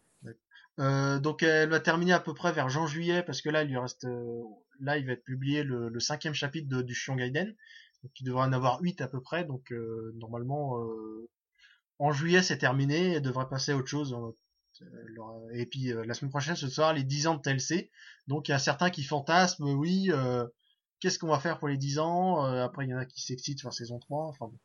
Euh, 0.80 1.20
donc 1.20 1.44
elle 1.44 1.70
va 1.70 1.80
terminer 1.82 2.14
à 2.14 2.20
peu 2.22 2.34
près 2.34 2.54
vers 2.54 2.70
juin-juillet 2.70 3.24
parce 3.24 3.42
que 3.42 3.50
là 3.50 3.64
il 3.64 3.70
lui 3.70 3.78
reste 3.78 4.06
euh, 4.06 4.42
là 4.80 4.98
il 4.98 5.06
va 5.06 5.12
être 5.12 5.24
publié 5.24 5.64
le, 5.64 5.90
le 5.90 6.00
cinquième 6.00 6.34
chapitre 6.34 6.70
de, 6.70 6.82
du 6.82 6.96
Shion 6.96 7.18
Gaiden 7.18 7.54
donc 8.02 8.12
il 8.20 8.24
devrait 8.24 8.46
en 8.46 8.54
avoir 8.54 8.80
huit 8.82 9.02
à 9.02 9.10
peu 9.10 9.22
près 9.22 9.44
donc 9.44 9.74
euh, 9.74 10.14
normalement 10.16 10.82
euh, 10.82 11.30
en 12.00 12.14
juillet 12.14 12.42
c'est 12.42 12.58
terminé 12.58 13.16
elle 13.16 13.22
devrait 13.22 13.50
passer 13.50 13.74
à 13.74 13.78
autre 13.78 13.90
chose 13.90 14.14
Euh, 14.14 14.32
et 15.54 15.66
puis 15.66 15.92
euh, 15.92 16.04
la 16.06 16.14
semaine 16.14 16.32
prochaine 16.32 16.56
ce 16.56 16.68
sera 16.70 16.94
les 16.94 17.04
10 17.04 17.28
ans 17.28 17.36
de 17.36 17.42
TLC 17.42 17.90
donc 18.28 18.48
il 18.48 18.52
y 18.52 18.54
a 18.54 18.60
certains 18.60 18.90
qui 18.90 19.04
fantasment 19.04 19.72
oui 19.74 20.10
euh, 20.12 20.46
qu'est-ce 21.00 21.20
qu'on 21.20 21.28
va 21.28 21.40
faire 21.40 21.58
pour 21.60 21.68
les 21.68 21.78
10 21.78 22.00
ans 22.00 22.46
Euh, 22.46 22.64
après 22.64 22.86
il 22.86 22.90
y 22.90 22.94
en 22.94 22.98
a 22.98 23.06
qui 23.06 23.22
s'excitent 23.22 23.60
sur 23.60 23.74
saison 23.74 24.00
3 24.00 24.26
enfin 24.28 24.46
bon. 24.48 24.58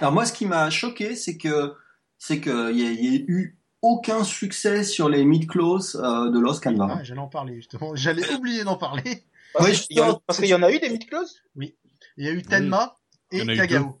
Alors 0.00 0.12
moi, 0.12 0.24
ce 0.26 0.32
qui 0.32 0.46
m'a 0.46 0.70
choqué, 0.70 1.16
c'est 1.16 1.36
que 1.36 1.74
c'est 2.18 2.40
que 2.40 2.70
il 2.72 2.78
y, 2.78 3.04
y 3.04 3.16
a 3.16 3.20
eu 3.26 3.58
aucun 3.82 4.22
succès 4.22 4.84
sur 4.84 5.08
les 5.08 5.24
mid-close 5.24 5.96
euh, 5.96 6.30
de 6.30 6.38
Lost 6.38 6.62
Canva. 6.62 6.98
Ah, 6.98 7.02
j'allais 7.02 7.20
en 7.20 7.26
parler 7.28 7.56
justement. 7.56 7.94
J'allais 7.96 8.28
oublier 8.34 8.62
d'en 8.64 8.76
parler. 8.76 9.24
Parce 9.54 9.68
Oui, 9.70 9.76
qu'il 9.88 9.96
y 9.96 10.00
en- 10.00 10.20
parce 10.26 10.38
qu'il 10.38 10.48
y 10.48 10.54
en 10.54 10.62
a 10.62 10.70
eu 10.70 10.78
des 10.78 10.90
mid-close 10.90 11.42
il 11.56 12.24
y 12.24 12.28
a 12.28 12.32
eu 12.32 12.42
Tenma 12.42 12.96
et 13.32 13.44
Kagao 13.46 14.00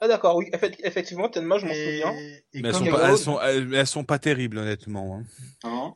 Ah 0.00 0.08
d'accord, 0.08 0.36
oui, 0.36 0.46
Effect- 0.52 0.80
effectivement, 0.84 1.28
Tenma, 1.28 1.58
je 1.58 1.66
m'en 1.66 1.72
souviens. 1.72 2.12
et, 2.12 2.42
Mais 2.54 2.68
elles 2.68 2.72
comme 2.72 2.84
sont, 2.86 2.90
pas, 2.92 3.10
elles, 3.10 3.18
sont, 3.18 3.40
elles, 3.40 3.74
elles 3.74 3.86
sont 3.86 4.04
pas 4.04 4.18
terribles, 4.18 4.58
honnêtement. 4.58 5.16
Hein. 5.18 5.24
Hein 5.64 5.94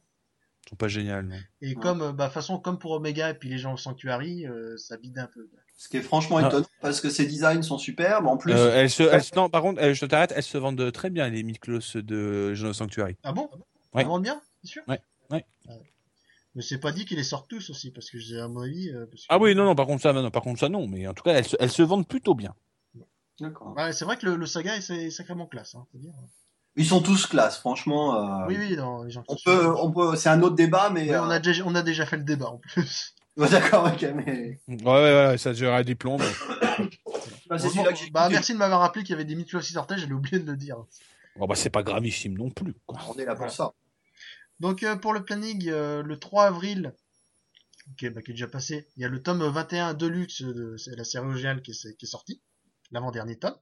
Elles 0.64 0.70
sont 0.70 0.76
pas 0.76 0.88
géniales. 0.88 1.26
Non. 1.26 1.36
Et 1.61 1.68
Ouais. 1.68 1.74
comme, 1.74 2.03
euh, 2.03 2.12
bah, 2.12 2.28
façon, 2.30 2.59
comme 2.59 2.78
pour 2.78 2.92
Omega 2.92 3.30
et 3.30 3.34
puis 3.34 3.48
les 3.48 3.59
gens 3.59 3.74
au 3.74 3.76
Sanctuary, 3.76 4.46
euh, 4.46 4.76
ça 4.76 4.96
bide 4.96 5.18
un 5.18 5.26
peu. 5.32 5.48
Ce 5.76 5.88
qui 5.88 5.96
est 5.96 6.03
franchement 6.03 6.36
Ah. 6.38 6.46
étonnant 6.48 6.66
parce 6.80 7.00
que 7.00 7.11
ces 7.11 7.26
designs 7.26 7.62
sont 7.62 7.78
superbes. 7.78 8.26
En 8.26 8.36
plus, 8.36 8.53
Euh, 8.55 8.72
elles 8.74 8.90
se, 8.90 9.03
elles, 9.03 9.22
non, 9.36 9.48
par 9.48 9.62
contre, 9.62 9.80
elles- 9.82 9.94
je 9.94 10.07
t'arrête, 10.07 10.32
elles 10.36 10.42
se 10.42 10.59
vendent 10.59 10.90
très 10.92 11.11
bien, 11.11 11.28
les 11.28 11.42
mid-close 11.42 11.96
de 11.96 12.55
Jono 12.55 12.72
Sanctuary. 12.72 13.16
Ah 13.24 13.32
bon? 13.32 13.48
Ouais. 13.94 14.03
Ça 14.03 14.09
vend 14.09 14.20
bien, 14.20 14.40
c'est 14.62 14.68
sûr? 14.70 14.82
Ouais, 14.88 15.00
ouais. 15.30 15.44
Mais 16.55 16.62
c'est 16.62 16.78
pas 16.78 16.92
dit 16.92 17.07
qu'ils 17.07 17.16
les 17.16 17.24
sortent 17.24 17.48
tous 17.48 17.70
aussi, 17.70 17.90
parce 17.90 18.11
que 18.11 18.18
j'ai 18.18 18.38
à 18.38 18.46
mon 18.48 18.61
avis. 18.61 18.90
euh, 18.90 19.07
parce 19.07 19.22
que- 19.22 19.26
Ah 19.30 19.38
oui, 19.38 19.55
non, 19.55 19.64
non, 19.64 19.74
par 19.74 19.86
contre, 19.86 20.03
ça, 20.03 20.12
non, 20.12 20.30
par 20.30 20.42
contre, 20.42 20.61
ça, 20.61 20.68
non. 20.68 20.86
Mais 20.86 21.07
en 21.07 21.14
tout 21.14 21.22
cas, 21.22 21.32
elles 21.34 21.46
se, 21.46 21.57
elles 21.59 21.70
se 21.70 21.82
vendent 21.82 22.07
plutôt 22.07 22.34
bien. 22.34 22.55
D'accord. 23.41 23.74
Ouais, 23.76 23.93
c'est 23.93 24.05
vrai 24.05 24.16
que 24.16 24.26
le, 24.26 24.37
le 24.37 24.47
saga 24.47 24.76
est, 24.76 25.11
sacrément 25.11 25.47
classe, 25.47 25.74
hein, 25.74 25.85
faut 25.91 25.99
dire. 25.99 26.12
ils 26.76 26.87
sont 26.87 27.01
tous 27.03 27.26
classe, 27.26 27.59
franchement. 27.59 28.43
euh, 28.43 28.47
Oui, 28.47 28.57
oui, 28.59 28.76
non, 28.76 29.03
les 29.03 29.11
gens 29.11 29.22
qui 29.22 29.33
On 29.33 29.37
sont 29.37 29.51
peut, 29.51 29.61
sûrs. 29.62 29.85
on 29.85 29.91
peut, 29.93 30.16
c'est 30.16 30.28
un 30.28 30.43
autre 30.43 30.55
débat, 30.57 30.91
mais 30.91 31.09
Ouais, 31.09 31.14
euh, 31.16 31.22
on, 31.24 31.30
a 31.30 31.39
déjà, 31.39 31.62
on 31.66 31.74
a 31.74 31.83
déjà 31.83 32.07
fait 32.07 32.16
le 32.18 32.24
débat 32.24 32.49
en 32.51 32.59
plus. 32.59 33.14
ouais, 33.37 33.49
d'accord, 33.49 33.87
ok, 33.93 34.03
mais 34.14 34.61
Ouais, 34.68 34.76
ouais, 34.85 35.26
ouais, 35.28 35.39
ça 35.39 35.53
j'aurais 35.55 35.85
des 35.85 35.95
plombs. 35.95 36.18
bah, 37.49 37.57
bah, 38.12 38.28
merci 38.30 38.53
de 38.53 38.59
m'avoir 38.59 38.80
rappelé 38.80 39.03
qu'il 39.05 39.12
y 39.12 39.14
avait 39.14 39.24
des 39.24 39.35
mythos 39.35 39.61
qui 39.61 39.72
sortaient, 39.72 39.99
j'allais 39.99 40.12
oublié 40.12 40.39
de 40.39 40.51
le 40.51 40.57
dire. 40.57 40.76
Bon, 41.37 41.47
bah, 41.47 41.55
c'est 41.55 41.70
pas 41.70 41.83
gravissime 41.83 42.37
non 42.37 42.51
plus, 42.51 42.74
quoi. 42.87 42.99
On 43.09 43.14
est 43.18 43.24
là 43.24 43.35
pour 43.35 43.51
ça. 43.51 43.72
Donc 44.61 44.83
euh, 44.83 44.97
pour 44.97 45.12
le 45.12 45.24
planning, 45.24 45.68
euh, 45.68 46.03
le 46.03 46.18
3 46.18 46.45
avril, 46.45 46.95
ok, 47.91 48.11
bah, 48.12 48.22
qui 48.22 48.30
est 48.30 48.35
déjà 48.35 48.47
passé, 48.47 48.87
il 48.97 49.03
y 49.03 49.05
a 49.05 49.09
le 49.09 49.20
tome 49.22 49.43
21 49.43 49.95
Deluxe 49.95 50.43
de 50.43 50.76
la 50.97 51.05
série 51.05 51.26
originale 51.26 51.62
qui 51.62 51.72
est, 51.72 51.97
qui 51.97 52.05
est 52.05 52.09
sorti, 52.09 52.41
l'avant-dernier 52.93 53.36
tome. 53.38 53.57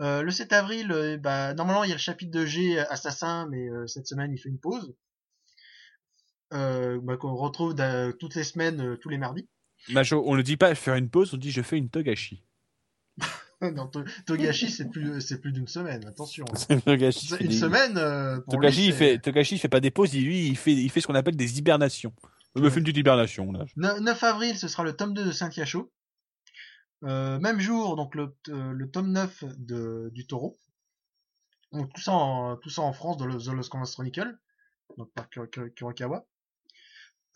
Euh, 0.00 0.22
le 0.22 0.30
7 0.30 0.52
avril, 0.52 0.90
euh, 0.92 1.16
bah, 1.18 1.54
normalement 1.54 1.84
il 1.84 1.88
y 1.88 1.92
a 1.92 1.96
le 1.96 2.00
chapitre 2.00 2.30
de 2.32 2.44
G 2.46 2.78
Assassin, 2.78 3.46
mais 3.50 3.68
euh, 3.68 3.86
cette 3.86 4.06
semaine 4.06 4.32
il 4.32 4.38
fait 4.38 4.48
une 4.48 4.58
pause. 4.58 4.94
Euh, 6.52 7.00
bah, 7.02 7.16
qu'on 7.16 7.34
retrouve 7.34 7.74
toutes 8.18 8.34
les 8.34 8.44
semaines, 8.44 8.80
euh, 8.80 8.96
tous 8.96 9.08
les 9.08 9.18
mardis. 9.18 9.48
Majo, 9.88 10.22
on 10.26 10.36
ne 10.36 10.42
dit 10.42 10.56
pas 10.56 10.74
faire 10.74 10.94
une 10.96 11.08
pause, 11.08 11.32
on 11.34 11.36
dit 11.38 11.50
je 11.50 11.62
fais 11.62 11.78
une 11.78 11.88
togashi. 11.88 12.42
To- 13.92 14.02
Togashi, 14.26 14.68
c'est 14.70 14.90
plus, 14.90 15.20
c'est 15.20 15.40
plus 15.40 15.52
d'une 15.52 15.68
semaine, 15.68 16.04
attention. 16.04 16.44
Togashi, 16.84 17.32
Une 17.38 17.52
semaine, 17.52 17.96
euh, 17.96 18.40
pour 18.40 18.54
Togashi, 18.54 18.80
lui, 18.80 18.86
il 18.88 18.92
fait, 18.92 19.18
Togashi, 19.20 19.54
il 19.54 19.58
fait 19.58 19.68
pas 19.68 19.78
des 19.78 19.92
pauses, 19.92 20.12
il- 20.14 20.24
lui, 20.24 20.48
il 20.48 20.56
fait, 20.56 20.72
il 20.72 20.90
fait 20.90 21.00
ce 21.00 21.06
qu'on 21.06 21.14
appelle 21.14 21.36
des 21.36 21.58
hibernations. 21.58 22.12
Il 22.56 22.62
me 22.62 22.70
fait 22.70 22.80
une 22.80 22.84
petite 22.84 22.96
hibernation, 22.98 23.52
là. 23.52 23.64
Ne- 23.76 24.00
9 24.00 24.22
avril, 24.24 24.58
ce 24.58 24.66
sera 24.66 24.82
le 24.82 24.94
tome 24.94 25.14
2 25.14 25.24
de 25.24 25.30
Saint-Yachot. 25.30 25.92
Euh, 27.04 27.38
même 27.40 27.60
jour, 27.60 27.96
donc 27.96 28.14
le, 28.14 28.36
euh, 28.48 28.72
le 28.72 28.90
tome 28.90 29.10
9 29.12 29.44
de, 29.58 30.10
du 30.12 30.26
Taureau. 30.26 30.58
Donc 31.72 31.92
tout 31.92 32.00
ça 32.00 32.12
en, 32.12 32.56
tout 32.56 32.70
ça 32.70 32.82
en 32.82 32.92
France, 32.92 33.16
dans 33.16 33.26
le 33.26 33.36
The 33.38 33.48
Lost 33.48 33.70
Canvas 33.70 33.90
Chronicle, 33.94 34.38
donc 34.98 35.10
par 35.12 35.28
Kuro- 35.30 35.46
Kuro- 35.46 35.70
Kurokawa. 35.70 36.26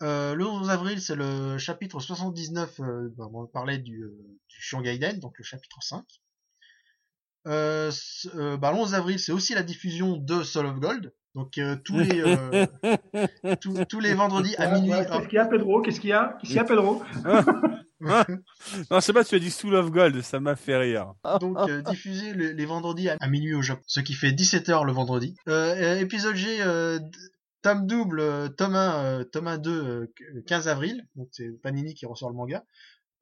Euh, 0.03 0.35
le 0.35 0.45
11 0.45 0.69
avril, 0.69 1.01
c'est 1.01 1.15
le 1.15 1.57
chapitre 1.57 1.99
79, 1.99 2.79
euh, 2.81 3.09
bah, 3.17 3.27
on 3.33 3.47
parlait 3.47 3.79
du, 3.79 4.03
euh, 4.03 4.39
du 4.47 4.61
Shion 4.61 4.81
Gaiden, 4.81 5.19
donc 5.19 5.37
le 5.39 5.43
chapitre 5.43 5.81
5. 5.81 6.05
Euh, 7.47 7.91
c- 7.91 8.29
euh, 8.35 8.57
bah, 8.57 8.71
le 8.71 8.77
11 8.77 8.93
avril, 8.93 9.19
c'est 9.19 9.31
aussi 9.31 9.53
la 9.53 9.63
diffusion 9.63 10.17
de 10.17 10.43
Soul 10.43 10.65
of 10.67 10.79
Gold. 10.79 11.13
Donc 11.37 11.57
euh, 11.59 11.75
tous 11.85 11.97
les 11.99 12.21
euh, 12.21 12.65
tous, 13.61 13.85
tous 13.87 13.99
les 13.99 14.13
vendredis 14.15 14.55
à 14.57 14.69
Ouais, 14.69 14.81
minuit. 14.81 14.91
ouais, 14.91 15.05
Qu'est-ce 15.05 15.27
qu'il 15.27 15.35
y 15.35 15.39
a, 15.39 15.45
Pedro? 15.45 15.81
Qu'est-ce 15.81 15.99
qu'il 16.01 16.09
y 16.09 16.13
a? 16.13 16.35
Qu'est-ce 16.41 16.47
qu'il 16.47 16.55
y 16.57 16.59
a, 16.59 16.63
Pedro? 16.65 17.03
Non, 18.91 19.01
c'est 19.01 19.13
pas, 19.13 19.23
tu 19.23 19.35
as 19.35 19.39
dit 19.39 19.49
Soul 19.51 19.75
of 19.75 19.89
Gold, 19.91 20.21
ça 20.21 20.39
m'a 20.39 20.55
fait 20.55 20.77
rire. 20.77 21.13
donc 21.39 21.57
euh, 21.69 21.81
diffusé 21.81 22.33
le- 22.33 22.51
les 22.51 22.65
vendredis 22.65 23.09
à, 23.09 23.17
à 23.19 23.27
minuit 23.27 23.53
au 23.55 23.61
Japon, 23.61 23.81
ce 23.87 23.99
qui 24.01 24.13
fait 24.13 24.31
17h 24.31 24.85
le 24.85 24.91
vendredi. 24.91 25.35
Épisode 25.47 26.35
G, 26.35 26.57
euh, 26.61 26.99
tome 27.61 27.87
double, 27.87 28.53
tome 28.55 28.75
1, 28.75 29.03
euh, 29.03 29.23
tome 29.23 29.47
1, 29.47 29.57
2, 29.57 29.71
euh, 29.71 30.13
15 30.47 30.67
avril, 30.67 31.05
donc 31.15 31.29
c'est 31.31 31.49
Panini 31.61 31.93
qui 31.95 32.05
ressort 32.05 32.29
le 32.29 32.35
manga. 32.35 32.63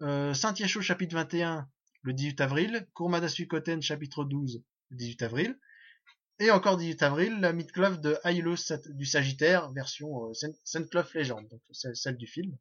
Euh, 0.01 0.33
Saint-Yachot 0.33 0.81
chapitre 0.81 1.15
21, 1.15 1.67
le 2.03 2.13
18 2.13 2.41
avril. 2.41 2.85
Kurumada 2.95 3.27
Suikoten 3.29 3.81
chapitre 3.81 4.25
12, 4.25 4.61
le 4.91 4.97
18 4.97 5.21
avril. 5.23 5.57
Et 6.39 6.51
encore 6.51 6.75
18 6.77 7.01
avril, 7.03 7.39
la 7.39 7.53
Midcloth 7.53 8.01
de 8.01 8.17
Sat- 8.57 8.89
du 8.89 9.05
Sagittaire, 9.05 9.71
version 9.71 10.29
euh, 10.29 10.33
Saint- 10.33 10.51
Saint-Cloth 10.65 11.13
Legend, 11.13 11.47
donc 11.47 11.61
celle, 11.71 12.17
du 12.17 12.27
film. 12.27 12.57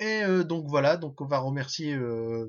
Et 0.00 0.22
euh, 0.24 0.44
donc 0.44 0.66
voilà, 0.66 0.96
donc 0.96 1.20
on 1.20 1.26
va 1.26 1.38
remercier 1.38 1.94
euh, 1.94 2.48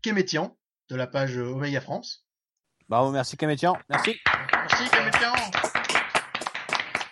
Kémétian 0.00 0.56
de 0.90 0.96
la 0.96 1.06
page 1.08 1.36
euh, 1.36 1.50
Omega 1.52 1.80
France. 1.80 2.24
Bravo, 2.88 3.10
merci 3.10 3.36
Kamétian. 3.36 3.76
Merci. 3.90 4.16
Merci 4.52 4.88
Kémétian 4.90 5.32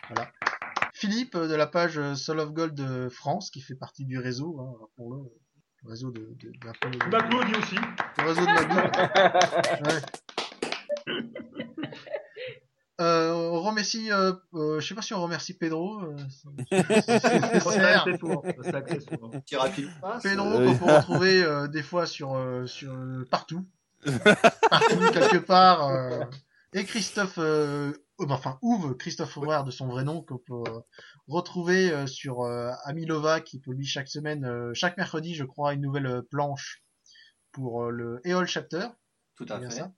Voilà. 0.08 0.30
Philippe 0.94 1.34
euh, 1.34 1.48
de 1.48 1.54
la 1.54 1.66
page 1.66 2.14
Soul 2.14 2.38
of 2.40 2.52
Gold 2.52 3.08
France, 3.10 3.50
qui 3.50 3.60
fait 3.60 3.74
partie 3.74 4.04
du 4.06 4.18
réseau, 4.18 4.58
hein, 4.60 4.72
rappelons-le, 4.80 5.28
le 5.82 5.90
réseau 5.90 6.10
de, 6.12 6.20
de, 6.36 6.52
Baglo 7.10 7.42
dit 7.44 7.54
aussi. 7.56 7.74
le 7.74 8.24
réseau 8.24 8.40
de 8.40 8.46
Magou. 8.46 8.76
Ouais. 9.90 10.02
Euh, 13.00 13.32
on 13.34 13.60
remercie, 13.60 14.10
euh, 14.10 14.32
euh, 14.54 14.80
je 14.80 14.86
sais 14.88 14.94
pas 14.94 15.02
si 15.02 15.12
on 15.12 15.20
remercie 15.22 15.52
Pedro. 15.54 16.00
euh, 16.02 16.16
c'est- 16.70 17.00
c'est- 17.02 17.02
c'est- 17.02 17.60
Ça, 17.60 17.70
c'est- 17.70 19.00
c'est 19.00 19.08
souvent. 19.16 19.30
Petit 19.30 19.56
rapide 19.56 19.88
passe. 20.00 20.22
Pedro 20.22 20.50
qu'on 20.52 20.78
peut 20.78 20.84
retrouver 20.96 21.42
euh, 21.42 21.68
des 21.68 21.82
fois 21.82 22.06
sur 22.06 22.34
euh, 22.36 22.66
sur 22.66 22.94
partout, 23.30 23.66
partout 24.70 24.98
quelque 25.12 25.38
part. 25.38 25.86
euh. 25.88 26.24
et 26.72 26.84
Christophe, 26.84 27.38
enfin 28.18 28.58
Ouve, 28.62 28.96
Christophe 28.96 29.36
Ouvert 29.36 29.64
de 29.64 29.70
son 29.70 29.88
vrai 29.88 30.04
nom 30.04 30.22
qu'on 30.22 30.38
peut 30.38 30.62
retrouver 31.28 31.90
euh, 31.92 32.06
sur 32.06 32.42
euh, 32.42 32.70
Amilova 32.84 33.40
qui 33.40 33.58
publie 33.60 33.86
chaque 33.86 34.08
semaine, 34.08 34.44
euh, 34.46 34.72
chaque 34.74 34.96
mercredi 34.96 35.34
je 35.34 35.44
crois 35.44 35.74
une 35.74 35.82
nouvelle 35.82 36.22
planche 36.30 36.82
pour 37.52 37.84
euh, 37.84 37.90
le 37.90 38.20
Eol 38.24 38.46
Chapter. 38.46 38.88
Tout 39.36 39.44
à 39.50 39.58
fait. 39.70 39.76
ça. 39.76 39.92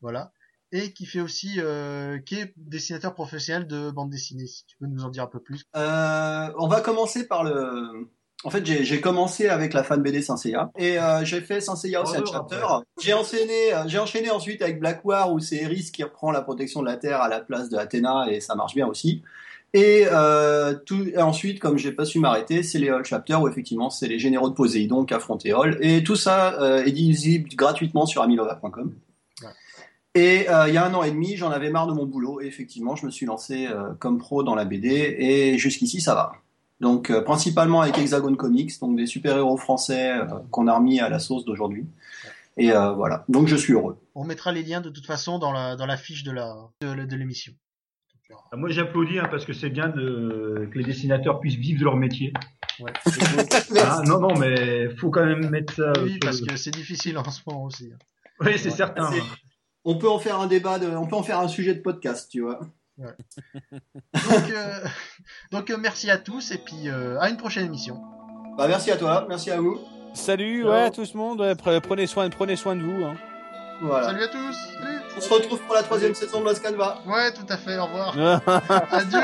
Voilà. 0.00 0.32
Et 0.76 0.92
qui 0.92 1.06
fait 1.06 1.20
aussi, 1.20 1.54
euh, 1.58 2.18
qui 2.18 2.34
est 2.34 2.52
dessinateur 2.56 3.14
professionnel 3.14 3.66
de 3.66 3.90
bande 3.90 4.10
dessinée. 4.10 4.46
Si 4.46 4.66
tu 4.66 4.76
peux 4.76 4.86
nous 4.86 5.04
en 5.04 5.08
dire 5.08 5.22
un 5.22 5.26
peu 5.26 5.40
plus. 5.40 5.62
Euh, 5.74 6.48
on 6.58 6.68
va 6.68 6.82
commencer 6.82 7.26
par 7.26 7.44
le. 7.44 8.10
En 8.44 8.50
fait, 8.50 8.66
j'ai 8.66 9.00
commencé 9.00 9.48
avec 9.48 9.72
la 9.72 9.82
fan 9.82 10.02
BD 10.02 10.20
Saint 10.20 10.36
Seiya 10.36 10.70
et 10.76 11.00
euh, 11.00 11.24
j'ai 11.24 11.40
fait 11.40 11.62
Saint 11.62 11.74
Chapter. 11.74 12.34
après. 12.34 12.84
J'ai 13.00 13.14
enchaîné, 13.14 13.72
j'ai 13.86 13.98
enchaîné 13.98 14.30
ensuite 14.30 14.60
avec 14.60 14.78
Black 14.78 15.02
War 15.04 15.32
où 15.32 15.40
c'est 15.40 15.56
Eris 15.56 15.90
qui 15.92 16.04
reprend 16.04 16.30
la 16.30 16.42
protection 16.42 16.80
de 16.80 16.86
la 16.86 16.96
Terre 16.96 17.22
à 17.22 17.28
la 17.28 17.40
place 17.40 17.70
de 17.70 17.78
Athéna 17.78 18.26
et 18.30 18.40
ça 18.40 18.54
marche 18.54 18.74
bien 18.74 18.86
aussi. 18.86 19.22
Et, 19.76 20.06
euh, 20.10 20.74
tout, 20.86 21.06
et 21.06 21.18
ensuite, 21.18 21.58
comme 21.58 21.76
j'ai 21.76 21.92
pas 21.92 22.04
su 22.04 22.18
m'arrêter, 22.18 22.62
c'est 22.62 22.78
les 22.78 22.90
Hall 22.90 23.04
Chapters 23.04 23.42
où 23.42 23.48
effectivement 23.48 23.90
c'est 23.90 24.08
les 24.08 24.18
généraux 24.18 24.48
de 24.48 24.54
Poséidon 24.54 25.04
qui 25.04 25.14
affrontent 25.14 25.48
Hall. 25.50 25.76
Et 25.80 26.02
tout 26.02 26.16
ça 26.16 26.60
euh, 26.62 26.84
est 26.84 26.92
visible 26.92 27.50
gratuitement 27.54 28.06
sur 28.06 28.22
amilova.com. 28.22 28.94
Et 30.16 30.48
euh, 30.48 30.66
il 30.68 30.74
y 30.74 30.78
a 30.78 30.84
un 30.86 30.94
an 30.94 31.02
et 31.02 31.10
demi, 31.10 31.36
j'en 31.36 31.50
avais 31.50 31.70
marre 31.70 31.86
de 31.86 31.92
mon 31.92 32.06
boulot. 32.06 32.40
Et 32.40 32.46
effectivement, 32.46 32.96
je 32.96 33.04
me 33.06 33.10
suis 33.10 33.26
lancé 33.26 33.66
euh, 33.66 33.92
comme 33.98 34.18
pro 34.18 34.42
dans 34.42 34.54
la 34.54 34.64
BD. 34.64 35.14
Et 35.18 35.58
jusqu'ici, 35.58 36.00
ça 36.00 36.14
va. 36.14 36.32
Donc 36.80 37.10
euh, 37.10 37.20
principalement 37.22 37.80
avec 37.82 37.96
Hexagon 37.98 38.34
Comics, 38.34 38.78
donc 38.80 38.96
des 38.96 39.06
super-héros 39.06 39.56
français 39.56 40.12
euh, 40.12 40.24
qu'on 40.50 40.66
a 40.68 40.74
remis 40.76 41.00
à 41.00 41.08
la 41.08 41.18
sauce 41.18 41.44
d'aujourd'hui. 41.44 41.86
Et 42.56 42.72
euh, 42.72 42.92
voilà. 42.92 43.24
Donc 43.28 43.48
je 43.48 43.56
suis 43.56 43.72
heureux. 43.74 43.98
On 44.14 44.24
mettra 44.24 44.52
les 44.52 44.62
liens 44.62 44.80
de 44.80 44.88
toute 44.90 45.06
façon 45.06 45.38
dans 45.38 45.52
la, 45.52 45.76
dans 45.76 45.86
la 45.86 45.96
fiche 45.98 46.22
de 46.24 46.32
la, 46.32 46.54
de, 46.80 47.04
de 47.04 47.16
l'émission. 47.16 47.52
Ah, 48.50 48.56
Moi, 48.56 48.70
j'applaudis 48.70 49.18
hein, 49.18 49.28
parce 49.30 49.44
que 49.44 49.52
c'est 49.52 49.70
bien 49.70 49.88
de, 49.88 50.68
que 50.72 50.78
les 50.78 50.84
dessinateurs 50.84 51.40
puissent 51.40 51.54
vivre 51.56 51.78
de 51.78 51.84
leur 51.84 51.96
métier. 51.96 52.32
Ouais. 52.80 52.92
Ah, 53.82 54.02
non, 54.06 54.18
non, 54.20 54.34
mais 54.38 54.88
faut 54.96 55.10
quand 55.10 55.24
même 55.24 55.48
mettre 55.50 55.74
ça. 55.74 55.92
oui, 56.02 56.18
parce 56.20 56.40
que 56.40 56.56
c'est 56.56 56.70
difficile 56.72 57.16
en 57.18 57.30
ce 57.30 57.40
moment 57.46 57.64
aussi. 57.64 57.90
hein. 57.94 57.98
Oui, 58.40 58.52
c'est 58.58 58.68
Ouais. 58.70 58.74
certain. 58.76 59.10
On 59.88 59.96
peut 59.96 60.10
en 60.10 60.18
faire 60.18 60.40
un 60.40 60.48
débat, 60.48 60.80
de, 60.80 60.88
on 60.88 61.06
peut 61.06 61.14
en 61.14 61.22
faire 61.22 61.38
un 61.38 61.46
sujet 61.46 61.72
de 61.72 61.80
podcast, 61.80 62.28
tu 62.30 62.40
vois. 62.40 62.58
Donc, 62.98 64.50
euh, 64.50 64.86
donc 65.52 65.68
euh, 65.68 65.76
merci 65.78 66.10
à 66.10 66.16
tous 66.16 66.50
et 66.50 66.56
puis 66.56 66.88
euh, 66.88 67.20
à 67.20 67.28
une 67.28 67.36
prochaine 67.36 67.66
émission. 67.66 68.00
Bah 68.56 68.68
merci 68.68 68.90
à 68.90 68.96
toi, 68.96 69.26
merci 69.28 69.50
à 69.50 69.60
vous. 69.60 69.78
Salut, 70.14 70.64
ouais, 70.64 70.84
à 70.84 70.90
tout 70.90 71.04
ce 71.04 71.14
monde. 71.14 71.42
ouais, 71.42 71.54
prenez 71.54 72.06
soin, 72.06 72.30
prenez 72.30 72.56
soin 72.56 72.74
de 72.74 72.80
vous. 72.80 73.04
Hein. 73.04 73.16
Voilà. 73.82 74.06
Salut 74.06 74.22
à 74.22 74.28
tous. 74.28 74.56
Salut. 74.80 74.98
On 75.14 75.20
se 75.20 75.34
retrouve 75.34 75.60
pour 75.66 75.74
la 75.74 75.82
troisième 75.82 76.14
saison 76.14 76.40
de 76.40 76.46
Los 76.46 76.58
Canva. 76.60 77.02
Ouais, 77.06 77.32
tout 77.34 77.46
à 77.50 77.58
fait. 77.58 77.76
Au 77.76 77.84
revoir. 77.84 78.16
Adieu. 78.90 79.20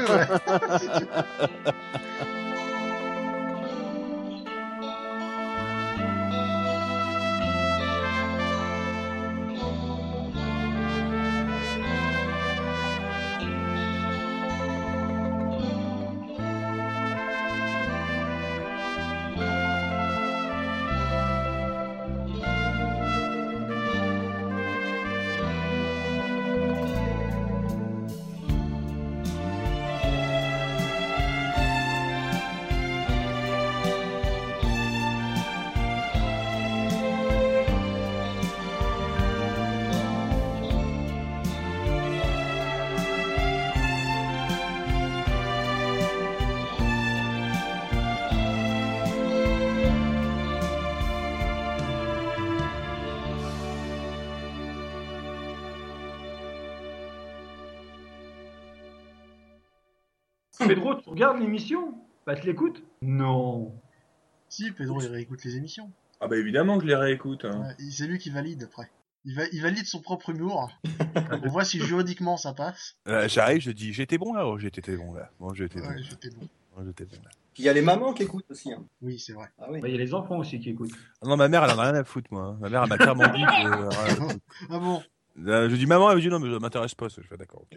regardes 61.25 61.41
l'émission 61.41 61.95
Bah, 62.27 62.35
tu 62.37 62.47
l'écoutes 62.47 62.83
Non. 63.03 63.73
Si, 64.49 64.71
Pedro, 64.73 65.01
il 65.01 65.07
réécoute 65.09 65.43
les 65.45 65.57
émissions. 65.57 65.91
Ah 66.21 66.29
bah 66.29 66.37
évidemment 66.37 66.77
que 66.77 66.83
je 66.85 66.89
les 66.89 66.95
réécoute. 66.95 67.45
hein. 67.45 67.69
C'est 67.91 68.07
lui 68.07 68.19
qui 68.19 68.31
valide 68.31 68.63
après. 68.65 68.91
Il, 69.25 69.35
va, 69.35 69.43
il 69.53 69.63
valide 69.63 69.87
son 69.87 70.01
propre 70.01 70.31
humour. 70.31 70.71
On 71.45 71.49
voit 71.49 71.65
si 71.65 71.81
juridiquement 71.81 72.37
ça 72.37 72.53
passe. 72.53 72.97
Euh, 73.09 73.29
J'arrive, 73.29 73.61
je 73.63 73.71
dis, 73.71 73.93
j'étais 73.93 74.19
bon 74.19 74.33
là, 74.35 74.47
oh, 74.47 74.59
j'étais 74.59 74.97
bon 74.97 75.15
là. 75.15 75.31
Bon, 75.41 75.53
j'étais 75.55 75.81
bon. 75.81 75.89
Ouais, 75.89 76.03
j'étais 76.03 76.31
bon. 76.31 76.49
Bon, 76.77 76.85
j'étais 76.85 77.05
bon 77.05 77.17
là. 77.25 77.31
Puis 77.55 77.63
il 77.65 77.67
y 77.67 77.69
a 77.69 77.73
les 77.73 77.83
mamans 77.83 78.13
qui 78.15 78.23
écoutent 78.23 78.51
aussi. 78.51 78.73
hein. 78.73 78.85
Oui, 79.03 79.19
c'est 79.19 79.33
vrai. 79.33 79.49
Ah 79.59 79.67
oui. 79.71 79.81
Bah, 79.81 79.89
Il 79.89 79.93
y 79.93 79.95
a 79.95 79.99
les 79.99 80.15
enfants 80.15 80.39
aussi 80.39 80.59
qui 80.61 80.71
écoutent. 80.71 80.93
Ah 81.23 81.27
Non, 81.27 81.37
ma 81.37 81.49
mère, 81.49 81.65
elle 81.65 81.71
en 81.71 81.79
a 81.79 81.83
rien 81.91 81.95
à 81.95 82.05
foutre, 82.05 82.29
moi. 82.33 82.43
hein. 82.45 82.59
Ma 82.61 82.69
mère, 82.69 82.83
elle 82.85 82.89
m'a 82.89 82.99
clairement 82.99 83.29
dit 83.29 83.43
que. 83.43 83.67
euh. 83.69 84.39
Ah 84.71 84.79
bon? 84.79 85.03
Euh, 85.47 85.69
je 85.71 85.77
dis 85.77 85.87
maman, 85.87 86.11
elle 86.11 86.17
me 86.17 86.21
dit 86.23 86.29
non, 86.29 86.39
mais 86.39 86.53
ça 86.53 86.59
m'intéresse 86.61 86.95
pas. 86.95 87.09
ça. 87.09 87.21
Je 87.23 87.27
fais 87.27 87.37
d'accord, 87.37 87.63
ok. 87.63 87.69